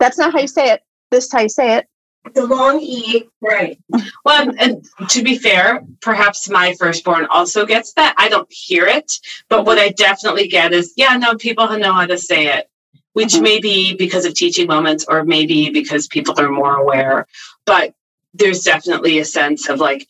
that's 0.00 0.18
not 0.18 0.32
how 0.32 0.40
you 0.40 0.48
say 0.48 0.70
it. 0.72 0.82
This 1.10 1.26
is 1.26 1.32
how 1.32 1.40
you 1.40 1.48
say 1.48 1.76
it. 1.76 1.86
The 2.34 2.44
long 2.46 2.80
E, 2.80 3.24
right? 3.40 3.78
well 4.24 4.50
and 4.58 4.84
to 5.08 5.22
be 5.22 5.38
fair 5.38 5.82
perhaps 6.02 6.50
my 6.50 6.74
firstborn 6.78 7.24
also 7.30 7.64
gets 7.64 7.94
that 7.94 8.14
i 8.18 8.28
don't 8.28 8.46
hear 8.52 8.84
it 8.86 9.10
but 9.48 9.64
what 9.64 9.78
i 9.78 9.88
definitely 9.90 10.46
get 10.46 10.74
is 10.74 10.92
yeah 10.96 11.16
no 11.16 11.36
people 11.36 11.66
know 11.78 11.92
how 11.92 12.04
to 12.04 12.18
say 12.18 12.48
it 12.48 12.68
which 13.14 13.34
Mhm. 13.34 13.42
may 13.42 13.60
be 13.60 13.94
because 13.96 14.26
of 14.26 14.34
teaching 14.34 14.66
moments 14.66 15.06
or 15.08 15.24
maybe 15.24 15.70
because 15.70 16.06
people 16.08 16.38
are 16.38 16.50
more 16.50 16.76
aware 16.76 17.26
but 17.64 17.94
there's 18.34 18.60
definitely 18.62 19.20
a 19.20 19.24
sense 19.24 19.68
of 19.70 19.78
like 19.80 20.06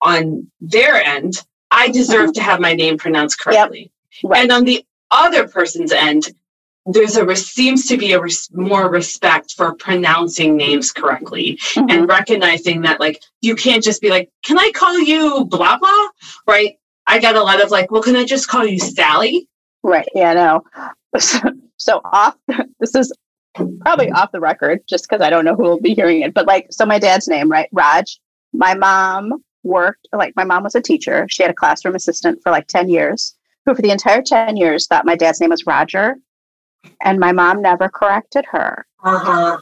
on 0.00 0.50
their 0.60 0.94
end 1.04 1.44
i 1.70 1.88
deserve 1.90 2.32
to 2.34 2.40
have 2.42 2.60
my 2.60 2.72
name 2.72 2.96
pronounced 2.96 3.38
correctly 3.40 3.90
Right. 4.24 4.40
and 4.42 4.52
on 4.52 4.64
the 4.64 4.86
other 5.10 5.46
person's 5.48 5.92
end 5.92 6.28
there's 6.92 7.16
a 7.16 7.36
seems 7.36 7.86
to 7.86 7.96
be 7.96 8.12
a 8.12 8.20
res- 8.20 8.48
more 8.52 8.88
respect 8.90 9.52
for 9.56 9.74
pronouncing 9.74 10.56
names 10.56 10.90
correctly 10.92 11.58
Mhm. 11.74 11.90
and 11.92 12.08
recognizing 12.08 12.80
that 12.82 12.98
like 13.00 13.22
you 13.40 13.54
can't 13.54 13.82
just 13.84 14.00
be 14.00 14.10
like 14.10 14.30
can 14.44 14.58
i 14.58 14.70
call 14.74 14.98
you 14.98 15.44
blah 15.44 15.76
blah 15.78 16.06
right 16.46 16.78
i 17.06 17.18
got 17.18 17.36
a 17.36 17.42
lot 17.42 17.62
of 17.62 17.70
like 17.70 17.90
well 17.90 18.02
can 18.02 18.16
i 18.16 18.24
just 18.24 18.48
call 18.48 18.64
you 18.66 18.78
sally 18.78 19.48
Right. 19.84 20.08
Yeah, 20.14 20.34
no. 20.34 20.64
So, 21.18 21.38
so 21.76 22.00
off, 22.04 22.36
this 22.80 22.94
is 22.94 23.12
probably 23.54 24.10
off 24.10 24.32
the 24.32 24.40
record 24.40 24.80
just 24.88 25.08
because 25.08 25.22
I 25.22 25.30
don't 25.30 25.44
know 25.44 25.54
who 25.54 25.62
will 25.62 25.80
be 25.80 25.94
hearing 25.94 26.20
it. 26.22 26.34
But 26.34 26.46
like, 26.46 26.66
so 26.70 26.84
my 26.84 26.98
dad's 26.98 27.28
name, 27.28 27.48
right? 27.50 27.68
Raj. 27.72 28.18
My 28.52 28.74
mom 28.74 29.32
worked, 29.62 30.08
like, 30.12 30.34
my 30.36 30.44
mom 30.44 30.64
was 30.64 30.74
a 30.74 30.80
teacher. 30.82 31.26
She 31.30 31.42
had 31.44 31.50
a 31.50 31.54
classroom 31.54 31.94
assistant 31.94 32.40
for 32.42 32.50
like 32.50 32.66
10 32.66 32.88
years, 32.90 33.34
who 33.64 33.74
for 33.74 33.80
the 33.82 33.90
entire 33.90 34.20
10 34.20 34.56
years 34.56 34.86
thought 34.88 35.06
my 35.06 35.14
dad's 35.16 35.40
name 35.40 35.50
was 35.50 35.64
Roger. 35.66 36.16
And 37.02 37.18
my 37.18 37.32
mom 37.32 37.62
never 37.62 37.88
corrected 37.88 38.44
her. 38.50 38.86
Uh 39.02 39.18
huh. 39.18 39.58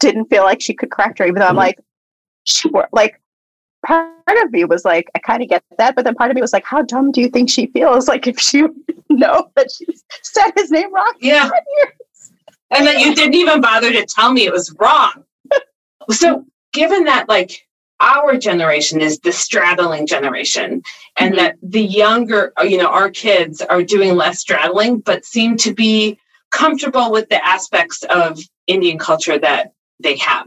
Didn't 0.00 0.26
feel 0.26 0.42
like 0.44 0.60
she 0.60 0.74
could 0.74 0.90
correct 0.90 1.18
her, 1.18 1.26
even 1.26 1.40
though 1.40 1.46
I'm 1.48 1.54
Mhm. 1.54 1.58
like, 1.58 1.78
she 2.44 2.68
wor- 2.68 2.88
like, 2.92 3.20
part 3.86 4.08
of 4.42 4.50
me 4.50 4.64
was 4.64 4.84
like, 4.84 5.08
I 5.14 5.18
kind 5.20 5.42
of 5.42 5.48
get 5.48 5.62
that, 5.78 5.94
but 5.94 6.04
then 6.04 6.14
part 6.14 6.30
of 6.30 6.34
me 6.34 6.40
was 6.40 6.52
like, 6.52 6.64
how 6.64 6.82
dumb 6.82 7.12
do 7.12 7.20
you 7.20 7.28
think 7.28 7.48
she 7.50 7.66
feels? 7.66 8.08
Like, 8.08 8.26
if 8.26 8.38
she 8.38 8.62
know 9.10 9.50
that 9.56 9.70
she 9.70 9.86
said 10.22 10.50
his 10.56 10.70
name 10.70 10.92
wrong 10.94 11.12
yeah 11.18 11.48
and 12.70 12.86
that 12.86 13.00
you 13.00 13.14
didn't 13.14 13.34
even 13.34 13.60
bother 13.60 13.90
to 13.90 14.04
tell 14.06 14.32
me 14.32 14.44
it 14.44 14.52
was 14.52 14.74
wrong 14.78 15.24
so 16.10 16.44
given 16.74 17.04
that 17.04 17.26
like 17.28 17.66
our 18.00 18.36
generation 18.36 19.00
is 19.00 19.18
the 19.20 19.32
straddling 19.32 20.06
generation 20.06 20.82
and 21.16 21.32
Mhm. 21.34 21.36
that 21.38 21.56
the 21.62 21.80
younger 21.82 22.52
you 22.62 22.76
know 22.76 22.88
our 22.88 23.10
kids 23.10 23.62
are 23.62 23.82
doing 23.82 24.14
less 24.14 24.40
straddling 24.40 24.98
but 25.00 25.24
seem 25.24 25.56
to 25.56 25.72
be 25.74 26.18
comfortable 26.50 27.10
with 27.10 27.28
the 27.28 27.44
aspects 27.46 28.02
of 28.04 28.38
indian 28.66 28.98
culture 28.98 29.38
that 29.38 29.72
they 30.02 30.16
have 30.16 30.46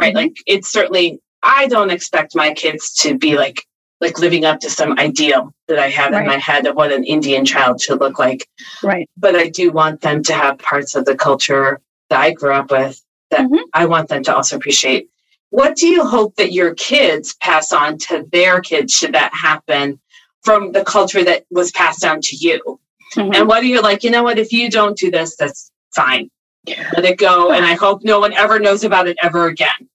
right 0.00 0.12
Mhm. 0.12 0.16
like 0.16 0.36
it's 0.46 0.70
certainly 0.70 1.20
i 1.42 1.66
don't 1.68 1.90
expect 1.90 2.34
my 2.34 2.52
kids 2.54 2.92
to 3.02 3.16
be 3.18 3.36
like 3.36 3.64
like 4.00 4.18
living 4.18 4.44
up 4.44 4.60
to 4.60 4.70
some 4.70 4.98
ideal 4.98 5.54
that 5.68 5.78
i 5.78 5.88
have 5.88 6.12
Right. 6.12 6.22
in 6.22 6.26
my 6.26 6.36
head 6.38 6.66
of 6.66 6.76
what 6.76 6.92
an 6.92 7.04
indian 7.04 7.44
child 7.44 7.80
should 7.80 8.00
look 8.00 8.18
like 8.18 8.46
Right. 8.82 9.08
but 9.16 9.34
I 9.36 9.48
do 9.48 9.70
want 9.70 10.00
them 10.00 10.22
to 10.24 10.34
have 10.34 10.58
parts 10.58 10.94
of 10.94 11.04
the 11.04 11.14
culture 11.16 11.80
that 12.10 12.20
I 12.20 12.32
grew 12.32 12.52
up 12.52 12.70
with 12.70 13.02
that 13.30 13.40
Mhm. 13.46 13.60
I 13.74 13.86
want 13.86 14.08
them 14.08 14.22
to 14.24 14.36
also 14.36 14.56
appreciate. 14.56 15.08
What 15.50 15.76
do 15.76 15.86
you 15.88 16.04
hope 16.04 16.36
that 16.36 16.52
your 16.52 16.74
kids 16.74 17.34
pass 17.40 17.72
on 17.72 17.98
to 18.06 18.24
their 18.32 18.60
kids 18.60 18.92
should 18.92 19.14
that 19.14 19.32
happen 19.34 19.98
from 20.44 20.72
the 20.72 20.84
culture 20.84 21.24
that 21.24 21.44
was 21.50 21.70
passed 21.72 22.00
down 22.02 22.20
to 22.22 22.36
you? 22.36 22.78
Mhm. 23.16 23.34
And 23.34 23.48
what 23.48 23.62
are 23.62 23.66
you 23.66 23.80
like, 23.80 24.02
you 24.02 24.10
know 24.10 24.22
what, 24.22 24.38
if 24.38 24.52
you 24.52 24.70
don't 24.70 24.96
do 24.96 25.10
this, 25.10 25.36
that's 25.36 25.70
fine. 25.94 26.30
Let 26.66 27.04
it 27.04 27.18
go. 27.18 27.52
And 27.52 27.64
I 27.64 27.74
hope 27.74 28.02
no 28.02 28.20
one 28.20 28.32
ever 28.32 28.58
knows 28.58 28.84
about 28.84 29.08
it 29.08 29.16
ever 29.22 29.46
again. 29.46 29.88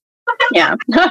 yeah. 0.52 0.74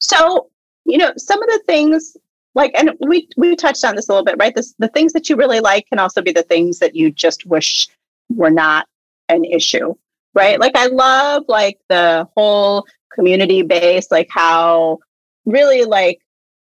so, 0.00 0.50
you 0.84 0.98
know, 0.98 1.12
some 1.16 1.42
of 1.42 1.48
the 1.48 1.60
things 1.66 2.16
like 2.54 2.72
and 2.78 2.92
we 3.06 3.28
we 3.36 3.54
touched 3.54 3.84
on 3.84 3.96
this 3.96 4.08
a 4.08 4.12
little 4.12 4.24
bit, 4.24 4.36
right? 4.38 4.54
This 4.54 4.74
the 4.78 4.88
things 4.88 5.12
that 5.12 5.28
you 5.28 5.36
really 5.36 5.60
like 5.60 5.86
can 5.88 5.98
also 5.98 6.22
be 6.22 6.32
the 6.32 6.42
things 6.42 6.78
that 6.78 6.94
you 6.94 7.10
just 7.10 7.44
wish 7.46 7.88
were 8.30 8.50
not 8.50 8.86
an 9.28 9.44
issue. 9.44 9.94
Right? 10.34 10.60
Like 10.60 10.76
I 10.76 10.86
love 10.86 11.44
like 11.48 11.78
the 11.88 12.28
whole 12.34 12.86
community 13.12 13.62
base, 13.62 14.10
like 14.10 14.28
how 14.30 14.98
really 15.44 15.84
like 15.84 16.20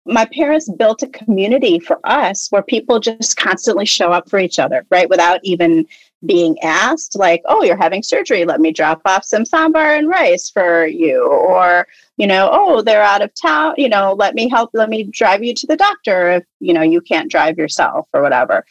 my 0.06 0.26
parents 0.26 0.70
built 0.70 1.04
a 1.04 1.08
community 1.08 1.80
for 1.80 2.00
us 2.04 2.48
where 2.50 2.64
people 2.64 3.00
just 3.00 3.38
constantly 3.38 3.86
show 3.86 4.12
up 4.12 4.30
for 4.30 4.40
each 4.40 4.58
other, 4.58 4.86
right? 4.90 5.10
Without 5.10 5.40
even 5.44 5.86
being 6.26 6.58
asked, 6.62 7.16
like, 7.16 7.42
oh, 7.46 7.64
you're 7.64 7.78
having 7.78 8.02
surgery. 8.02 8.46
Let 8.46 8.62
me 8.62 8.72
drop 8.72 9.02
off 9.06 9.24
some 9.24 9.44
sambar 9.44 9.98
and 9.98 10.08
rice 10.08 10.50
for 10.50 10.86
you. 10.86 11.28
Or, 11.28 11.88
you 12.18 12.28
know, 12.28 12.50
oh, 12.52 12.82
they're 12.82 13.04
out 13.04 13.22
of 13.22 13.32
town. 13.40 13.76
You 13.78 13.90
know, 13.90 14.14
let 14.14 14.34
me 14.34 14.50
help. 14.50 14.72
Let 14.74 14.90
me 14.90 15.04
drive 15.04 15.44
you 15.44 15.54
to 15.54 15.68
the 15.68 15.78
doctor 15.78 16.32
if, 16.32 16.44
you 16.60 16.74
know, 16.74 16.82
you 16.82 17.02
can't 17.02 17.30
drive 17.30 17.58
yourself 17.58 18.08
or 18.14 18.22
whatever. 18.22 18.66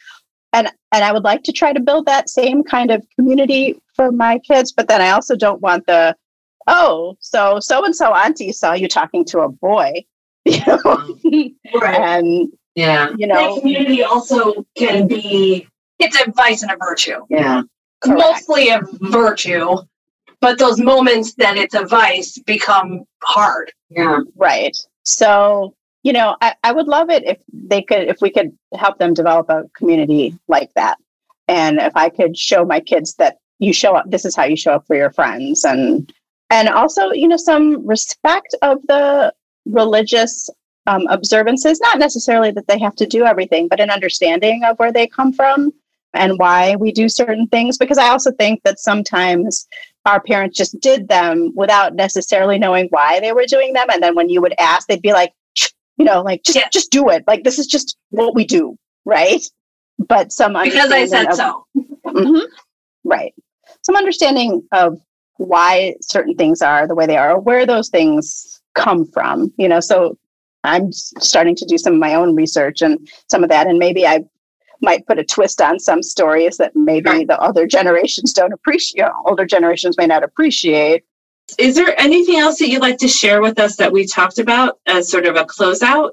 And, 0.53 0.69
and 0.93 1.05
I 1.05 1.13
would 1.13 1.25
like 1.25 1.45
to 1.45 1.53
try 1.53 1.73
to 1.73 1.81
build 1.81 2.07
that 2.07 2.29
same 2.29 2.65
kind 2.65 2.91
of 2.91 3.07
community 3.15 3.81
for 3.95 4.11
my 4.11 4.39
kids. 4.41 4.73
But 4.73 4.89
then 4.89 5.01
I 5.01 5.11
also 5.11 5.37
don't 5.37 5.61
want 5.61 5.87
the, 5.87 6.17
oh, 6.67 7.17
so 7.21 7.61
so 7.61 7.85
and 7.85 7.95
so 7.95 8.15
auntie 8.15 8.53
saw 8.53 8.73
you 8.73 8.89
talking 8.89 9.25
to 9.27 9.41
a 9.41 9.49
boy, 9.49 10.05
you 10.45 10.61
know, 10.67 11.17
Right. 11.81 12.01
and 12.01 12.53
Yeah. 12.75 13.11
you 13.11 13.27
that 13.27 13.35
know, 13.35 13.61
community 13.61 14.03
also 14.03 14.65
can 14.77 15.07
be 15.07 15.67
it's 15.99 16.19
a 16.21 16.31
vice 16.31 16.63
and 16.63 16.71
a 16.73 16.77
virtue. 16.77 17.25
Yeah. 17.29 17.63
Correct. 18.03 18.19
Mostly 18.21 18.71
a 18.71 18.81
virtue, 19.03 19.77
but 20.41 20.59
those 20.59 20.81
moments 20.81 21.35
that 21.35 21.57
it's 21.59 21.75
a 21.75 21.85
vice 21.85 22.39
become 22.39 23.05
hard. 23.23 23.73
Yeah. 23.91 24.21
right. 24.37 24.77
So 25.05 25.75
you 26.03 26.15
know, 26.15 26.35
I, 26.41 26.55
I 26.65 26.73
would 26.73 26.89
love 26.89 27.11
it 27.11 27.25
if 27.25 27.37
they 27.53 27.83
could, 27.83 28.09
if 28.09 28.23
we 28.23 28.31
could 28.31 28.57
help 28.75 28.97
them 28.99 29.13
develop 29.13 29.51
a 29.51 29.65
community 29.77 30.35
like 30.49 30.73
that, 30.75 30.97
and 31.47 31.79
if 31.79 31.95
I 31.95 32.09
could 32.09 32.39
show 32.39 32.65
my 32.65 32.81
kids 32.81 33.15
that 33.17 33.37
you 33.61 33.73
show 33.75 33.95
up. 33.95 34.11
This 34.11 34.25
is 34.25 34.35
how 34.35 34.45
you 34.45 34.57
show 34.57 34.73
up 34.73 34.87
for 34.87 34.97
your 34.97 35.11
friends, 35.11 35.65
and 35.65 36.11
and 36.49 36.69
also 36.69 37.11
you 37.13 37.29
know 37.29 37.37
some 37.37 37.87
respect 37.87 38.55
of 38.63 38.79
the 38.89 39.33
religious 39.73 40.49
um, 40.87 41.07
observances. 41.09 41.81
Not 41.81 41.99
necessarily 41.99 42.51
that 42.53 42.67
they 42.67 42.79
have 42.79 42.95
to 42.97 43.07
do 43.07 43.25
everything, 43.25 43.69
but 43.69 43.81
an 43.81 43.91
understanding 43.91 44.65
of 44.65 44.79
where 44.79 44.93
they 44.93 45.07
come 45.07 45.33
from 45.33 45.73
and 46.15 46.39
why 46.39 46.75
we 46.77 46.91
do 46.93 47.09
certain 47.09 47.47
things. 47.49 47.79
Because 47.79 47.99
I 47.99 48.09
also 48.09 48.33
think 48.33 48.63
that 48.65 48.79
sometimes 48.81 49.67
our 50.07 50.21
parents 50.21 50.57
just 50.57 50.81
did 50.81 51.09
them 51.09 51.53
without 51.55 51.95
necessarily 51.95 52.59
knowing 52.59 52.87
why 52.91 53.21
they 53.21 53.33
were 53.33 53.45
doing 53.47 53.73
them, 53.75 53.87
and 53.93 54.03
then 54.03 54.15
when 54.15 54.29
you 54.29 54.41
would 54.41 54.55
ask, 54.59 54.89
they'd 54.89 55.03
be 55.03 55.13
like, 55.13 55.33
you 55.99 56.05
know, 56.07 56.23
like 56.23 56.43
just 56.43 56.57
Yeah. 56.57 56.69
just 56.73 56.91
do 56.91 57.11
it. 57.11 57.25
Like 57.27 57.45
this 57.45 57.59
is 57.59 57.67
just 57.67 57.97
what 58.09 58.35
we 58.35 58.45
do, 58.47 58.77
right? 59.05 59.45
But 59.99 60.33
some 60.33 60.55
Because 60.55 60.91
I 60.91 61.05
said 61.05 61.27
of- 61.27 61.35
so. 61.35 61.67
Mhm. 62.07 62.47
Right. 63.05 63.35
Some 63.83 63.97
understanding 63.97 64.63
of 64.73 64.99
why 65.37 65.95
certain 66.01 66.35
things 66.35 66.63
are 66.63 66.87
the 66.87 66.95
way 66.95 67.07
they 67.07 67.17
are, 67.19 67.33
or 67.33 67.41
where 67.41 67.67
those 67.67 67.91
things 67.91 68.60
come 68.75 69.07
from. 69.07 69.53
You 69.57 69.69
know, 69.69 69.81
so 69.81 70.17
I'm 70.65 70.93
starting 70.93 71.57
to 71.57 71.65
do 71.67 71.79
some 71.79 71.95
of 71.95 71.99
my 71.99 72.15
own 72.15 72.35
research 72.35 72.83
and 72.83 73.09
some 73.31 73.43
of 73.43 73.51
that, 73.51 73.67
and 73.67 73.79
maybe 73.79 74.07
I 74.07 74.21
might 74.83 75.07
put 75.07 75.19
a 75.19 75.25
twist 75.25 75.61
on 75.61 75.79
some 75.79 76.03
stories 76.03 76.57
that 76.57 76.75
maybe 76.75 77.11
Right. 77.11 77.27
the 77.27 77.39
other 77.41 77.67
generations 77.67 78.33
don't 78.33 78.53
appreciate, 78.53 79.09
older 79.27 79.45
generations 79.45 79.97
may 79.99 80.07
not 80.07 80.25
appreciate. 80.25 81.05
Is 81.59 81.75
there 81.75 81.99
anything 82.01 82.37
else 82.39 82.59
that 82.61 82.69
you'd 82.69 82.81
like 82.81 82.99
to 82.99 83.09
share 83.09 83.43
with 83.43 83.59
us 83.59 83.77
that 83.77 83.93
we 83.93 84.07
talked 84.07 84.39
about 84.39 84.79
as 84.87 85.11
sort 85.11 85.27
of 85.27 85.37
a 85.37 85.45
closeout? 85.45 86.11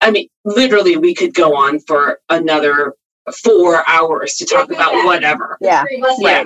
I 0.00 0.10
mean, 0.10 0.28
literally, 0.44 0.96
we 0.96 1.14
could 1.14 1.34
go 1.34 1.56
on 1.56 1.80
for 1.80 2.20
another 2.28 2.94
four 3.42 3.82
hours 3.88 4.36
to 4.36 4.44
talk 4.44 4.70
about 4.70 4.92
whatever. 5.06 5.56
Yeah. 5.60 5.84
Yeah. 6.18 6.44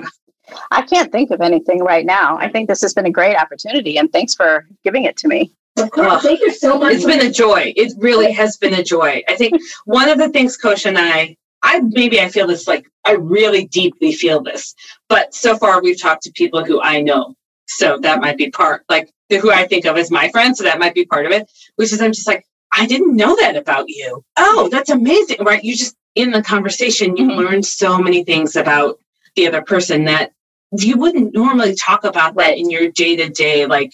I 0.71 0.81
can't 0.81 1.11
think 1.11 1.31
of 1.31 1.41
anything 1.41 1.79
right 1.83 2.05
now. 2.05 2.37
I 2.37 2.49
think 2.49 2.69
this 2.69 2.81
has 2.81 2.93
been 2.93 3.05
a 3.05 3.11
great 3.11 3.35
opportunity, 3.35 3.97
and 3.97 4.11
thanks 4.11 4.33
for 4.35 4.65
giving 4.83 5.03
it 5.03 5.17
to 5.17 5.27
me. 5.27 5.53
Of 5.77 5.91
course. 5.91 6.23
Thank 6.23 6.41
you 6.41 6.51
so 6.51 6.77
much. 6.77 6.95
It's 6.95 7.05
been 7.05 7.25
a 7.25 7.31
joy. 7.31 7.73
It 7.75 7.93
really 7.97 8.31
has 8.31 8.57
been 8.57 8.73
a 8.73 8.83
joy. 8.83 9.23
I 9.27 9.35
think 9.35 9.59
one 9.85 10.09
of 10.09 10.17
the 10.17 10.29
things 10.29 10.57
Kosha 10.57 10.87
and 10.87 10.97
I, 10.97 11.37
I 11.63 11.79
maybe 11.81 12.19
I 12.19 12.29
feel 12.29 12.47
this 12.47 12.67
like 12.67 12.89
I 13.05 13.13
really 13.13 13.65
deeply 13.67 14.11
feel 14.13 14.41
this, 14.41 14.75
but 15.07 15.33
so 15.33 15.57
far 15.57 15.81
we've 15.81 15.99
talked 15.99 16.23
to 16.23 16.31
people 16.31 16.63
who 16.65 16.81
I 16.81 17.01
know. 17.01 17.35
So 17.67 17.97
that 18.01 18.19
might 18.19 18.37
be 18.37 18.49
part, 18.49 18.83
like 18.89 19.11
who 19.29 19.51
I 19.51 19.67
think 19.67 19.85
of 19.85 19.95
as 19.97 20.09
my 20.11 20.29
friends. 20.29 20.57
So 20.57 20.63
that 20.63 20.79
might 20.79 20.95
be 20.95 21.05
part 21.05 21.25
of 21.25 21.31
it, 21.31 21.49
which 21.75 21.93
is 21.93 22.01
I'm 22.01 22.13
just 22.13 22.27
like, 22.27 22.45
I 22.73 22.85
didn't 22.85 23.15
know 23.15 23.35
that 23.37 23.55
about 23.55 23.85
you. 23.87 24.23
Oh, 24.37 24.69
that's 24.71 24.89
amazing. 24.89 25.37
Right. 25.43 25.63
You 25.63 25.75
just, 25.75 25.95
in 26.15 26.31
the 26.31 26.41
conversation, 26.41 27.15
you 27.15 27.25
Mhm. 27.27 27.37
learn 27.37 27.63
so 27.63 27.99
many 27.99 28.23
things 28.23 28.55
about 28.55 28.99
the 29.35 29.47
other 29.47 29.61
person 29.61 30.05
that 30.05 30.31
you 30.77 30.97
wouldn't 30.97 31.33
normally 31.33 31.75
talk 31.75 32.03
about 32.03 32.35
that 32.35 32.57
in 32.57 32.69
your 32.69 32.89
day 32.91 33.15
to 33.15 33.29
day, 33.29 33.65
like, 33.65 33.93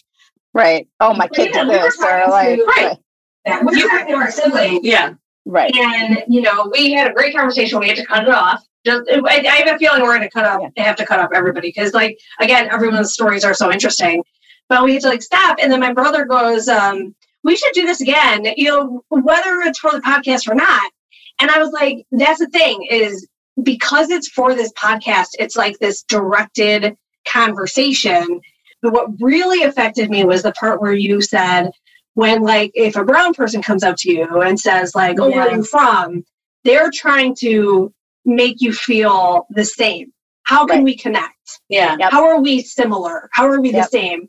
Right. 0.53 0.87
Oh, 1.01 1.13
my 1.13 1.27
kid 1.27 1.49
Yeah, 1.53 1.63
did 1.65 1.67
we 1.67 1.73
this, 1.79 1.99
or 1.99 2.27
like, 2.29 2.57
to- 2.57 2.65
Right. 2.65 2.97
Yeah, 3.45 3.59
we 3.61 3.83
were 3.83 3.89
talking 3.89 4.07
to 4.07 4.13
our 4.15 4.31
sibling, 4.31 4.79
yeah, 4.83 5.13
right. 5.45 5.75
and 5.75 6.23
you 6.27 6.41
know, 6.41 6.69
we 6.71 6.93
had 6.93 7.11
a 7.11 7.13
great 7.13 7.35
conversation. 7.35 7.79
We 7.79 7.89
had 7.89 7.97
to 7.97 8.05
cut 8.05 8.23
it 8.23 8.29
off. 8.29 8.65
Just, 8.85 9.03
I, 9.09 9.19
I 9.47 9.55
have 9.57 9.75
a 9.75 9.77
feeling 9.77 10.01
we're 10.01 10.15
going 10.17 10.21
to 10.21 10.29
cut 10.29 10.45
off. 10.45 10.61
Have 10.77 10.95
to 10.95 11.05
cut 11.05 11.19
off 11.19 11.29
everybody 11.33 11.67
because, 11.67 11.93
like, 11.93 12.17
again, 12.39 12.69
everyone's 12.71 13.13
stories 13.13 13.43
are 13.43 13.53
so 13.53 13.71
interesting. 13.71 14.23
But 14.67 14.83
we 14.83 14.93
had 14.93 15.01
to 15.03 15.09
like 15.09 15.21
stop, 15.21 15.57
and 15.61 15.71
then 15.71 15.79
my 15.79 15.93
brother 15.93 16.25
goes, 16.25 16.67
um, 16.67 17.13
"We 17.43 17.55
should 17.55 17.73
do 17.73 17.85
this 17.85 18.01
again. 18.01 18.45
You 18.57 18.69
know, 18.69 19.03
whether 19.09 19.61
it's 19.61 19.77
for 19.77 19.91
the 19.91 19.99
podcast 19.99 20.47
or 20.49 20.55
not." 20.55 20.91
And 21.39 21.51
I 21.51 21.59
was 21.59 21.71
like, 21.71 22.05
"That's 22.11 22.39
the 22.39 22.47
thing 22.47 22.87
is 22.89 23.27
because 23.63 24.09
it's 24.09 24.27
for 24.29 24.53
this 24.55 24.71
podcast. 24.73 25.29
It's 25.39 25.55
like 25.55 25.77
this 25.79 26.03
directed 26.03 26.95
conversation." 27.27 28.41
But 28.81 28.93
what 28.93 29.09
really 29.19 29.63
affected 29.63 30.09
me 30.11 30.25
was 30.25 30.43
the 30.43 30.51
part 30.51 30.81
where 30.81 30.93
you 30.93 31.21
said, 31.21 31.71
when 32.15 32.41
like 32.41 32.71
if 32.75 32.95
a 32.95 33.03
brown 33.05 33.33
person 33.33 33.61
comes 33.61 33.83
up 33.83 33.95
to 33.99 34.11
you 34.11 34.41
and 34.41 34.59
says 34.59 34.95
like 34.95 35.19
oh 35.19 35.29
where 35.29 35.49
are 35.49 35.51
you 35.57 35.63
from 35.63 36.23
they're 36.63 36.89
trying 36.91 37.35
to 37.35 37.93
make 38.25 38.61
you 38.61 38.73
feel 38.73 39.45
the 39.51 39.63
same 39.65 40.11
how 40.43 40.65
can 40.65 40.77
Right. 40.77 40.85
we 40.85 40.97
connect 40.97 41.59
yeah, 41.69 41.95
Yep. 41.99 42.11
how 42.11 42.25
are 42.25 42.39
we 42.41 42.61
similar 42.61 43.29
how 43.33 43.47
are 43.47 43.61
we 43.61 43.71
Yep. 43.71 43.83
the 43.83 43.89
same 43.89 44.27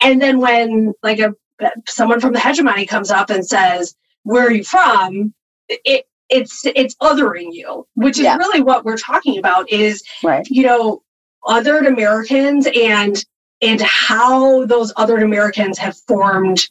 and 0.00 0.20
then 0.20 0.40
when 0.40 0.94
like 1.02 1.20
a 1.20 1.34
someone 1.86 2.20
from 2.20 2.32
the 2.32 2.40
hegemony 2.40 2.86
comes 2.86 3.10
up 3.10 3.30
and 3.30 3.46
says 3.46 3.94
where 4.24 4.46
are 4.46 4.52
you 4.52 4.64
from 4.64 5.34
it 5.68 6.07
it's 6.30 6.62
it's 6.64 6.94
othering 7.02 7.48
you 7.52 7.86
which 7.94 8.18
is 8.18 8.24
Yeah. 8.24 8.36
really 8.36 8.60
what 8.60 8.84
we're 8.84 8.96
talking 8.98 9.38
about 9.38 9.70
is 9.70 10.02
Right. 10.22 10.46
you 10.50 10.64
know 10.64 11.02
othered 11.44 11.86
americans 11.86 12.66
and 12.74 13.24
and 13.62 13.80
how 13.80 14.66
those 14.66 14.92
othered 14.94 15.22
americans 15.22 15.78
have 15.78 15.96
formed 16.06 16.68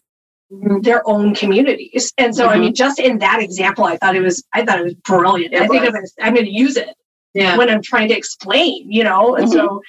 their 0.81 1.01
own 1.07 1.35
communities 1.35 2.13
and 2.17 2.33
so 2.35 2.47
i 2.47 2.55
Mhm. 2.55 2.59
mean 2.61 2.75
just 2.75 2.99
in 2.99 3.19
that 3.19 3.41
example 3.41 3.83
i 3.83 3.97
thought 3.97 4.15
it 4.15 4.21
was 4.21 4.43
i 4.53 4.63
thought 4.63 4.79
it 4.79 4.83
was 4.83 4.93
brilliant 4.95 5.53
It 5.53 5.61
i 5.63 5.67
think 5.67 5.81
was. 5.81 5.87
i'm 5.89 5.93
gonna, 5.93 6.07
I'm 6.21 6.35
gonna 6.35 6.47
use 6.47 6.77
it 6.77 6.95
yeah. 7.33 7.57
when 7.57 7.69
i'm 7.69 7.81
trying 7.81 8.07
to 8.09 8.17
explain 8.17 8.89
you 8.91 9.03
know 9.03 9.35
and 9.35 9.49
so 9.49 9.81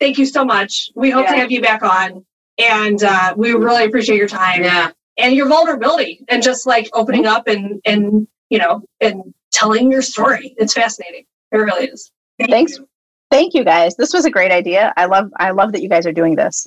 thank 0.00 0.18
you 0.18 0.26
so 0.26 0.44
much 0.44 0.90
we 0.96 1.10
hope 1.10 1.26
to 1.28 1.34
have 1.34 1.52
you 1.52 1.60
back 1.62 1.82
on 1.82 2.24
and 2.58 3.02
uh, 3.04 3.32
we 3.36 3.52
really 3.52 3.84
appreciate 3.84 4.16
your 4.18 4.28
time 4.28 4.62
Yeah. 4.64 4.90
and 5.18 5.34
your 5.34 5.46
vulnerability 5.48 6.24
and 6.28 6.42
just 6.42 6.66
like 6.66 6.88
opening 6.94 7.26
up 7.26 7.46
and 7.46 7.80
and 7.84 8.26
you 8.52 8.58
know 8.58 8.82
and 9.00 9.22
telling 9.50 9.90
your 9.90 10.02
story 10.02 10.54
it's 10.58 10.74
fascinating 10.74 11.24
it 11.50 11.56
really 11.56 11.86
is 11.86 12.12
Thank 12.38 12.50
Thanks. 12.50 12.78
you. 12.78 12.88
Thank 13.30 13.54
you 13.54 13.64
guys. 13.64 13.96
This 13.96 14.12
was 14.12 14.24
a 14.24 14.30
great 14.30 14.52
idea. 14.52 14.92
I 14.96 15.06
love 15.06 15.30
I 15.38 15.50
love 15.52 15.72
that 15.72 15.82
you 15.82 15.88
guys 15.88 16.06
are 16.06 16.12
doing 16.12 16.36
this. 16.36 16.66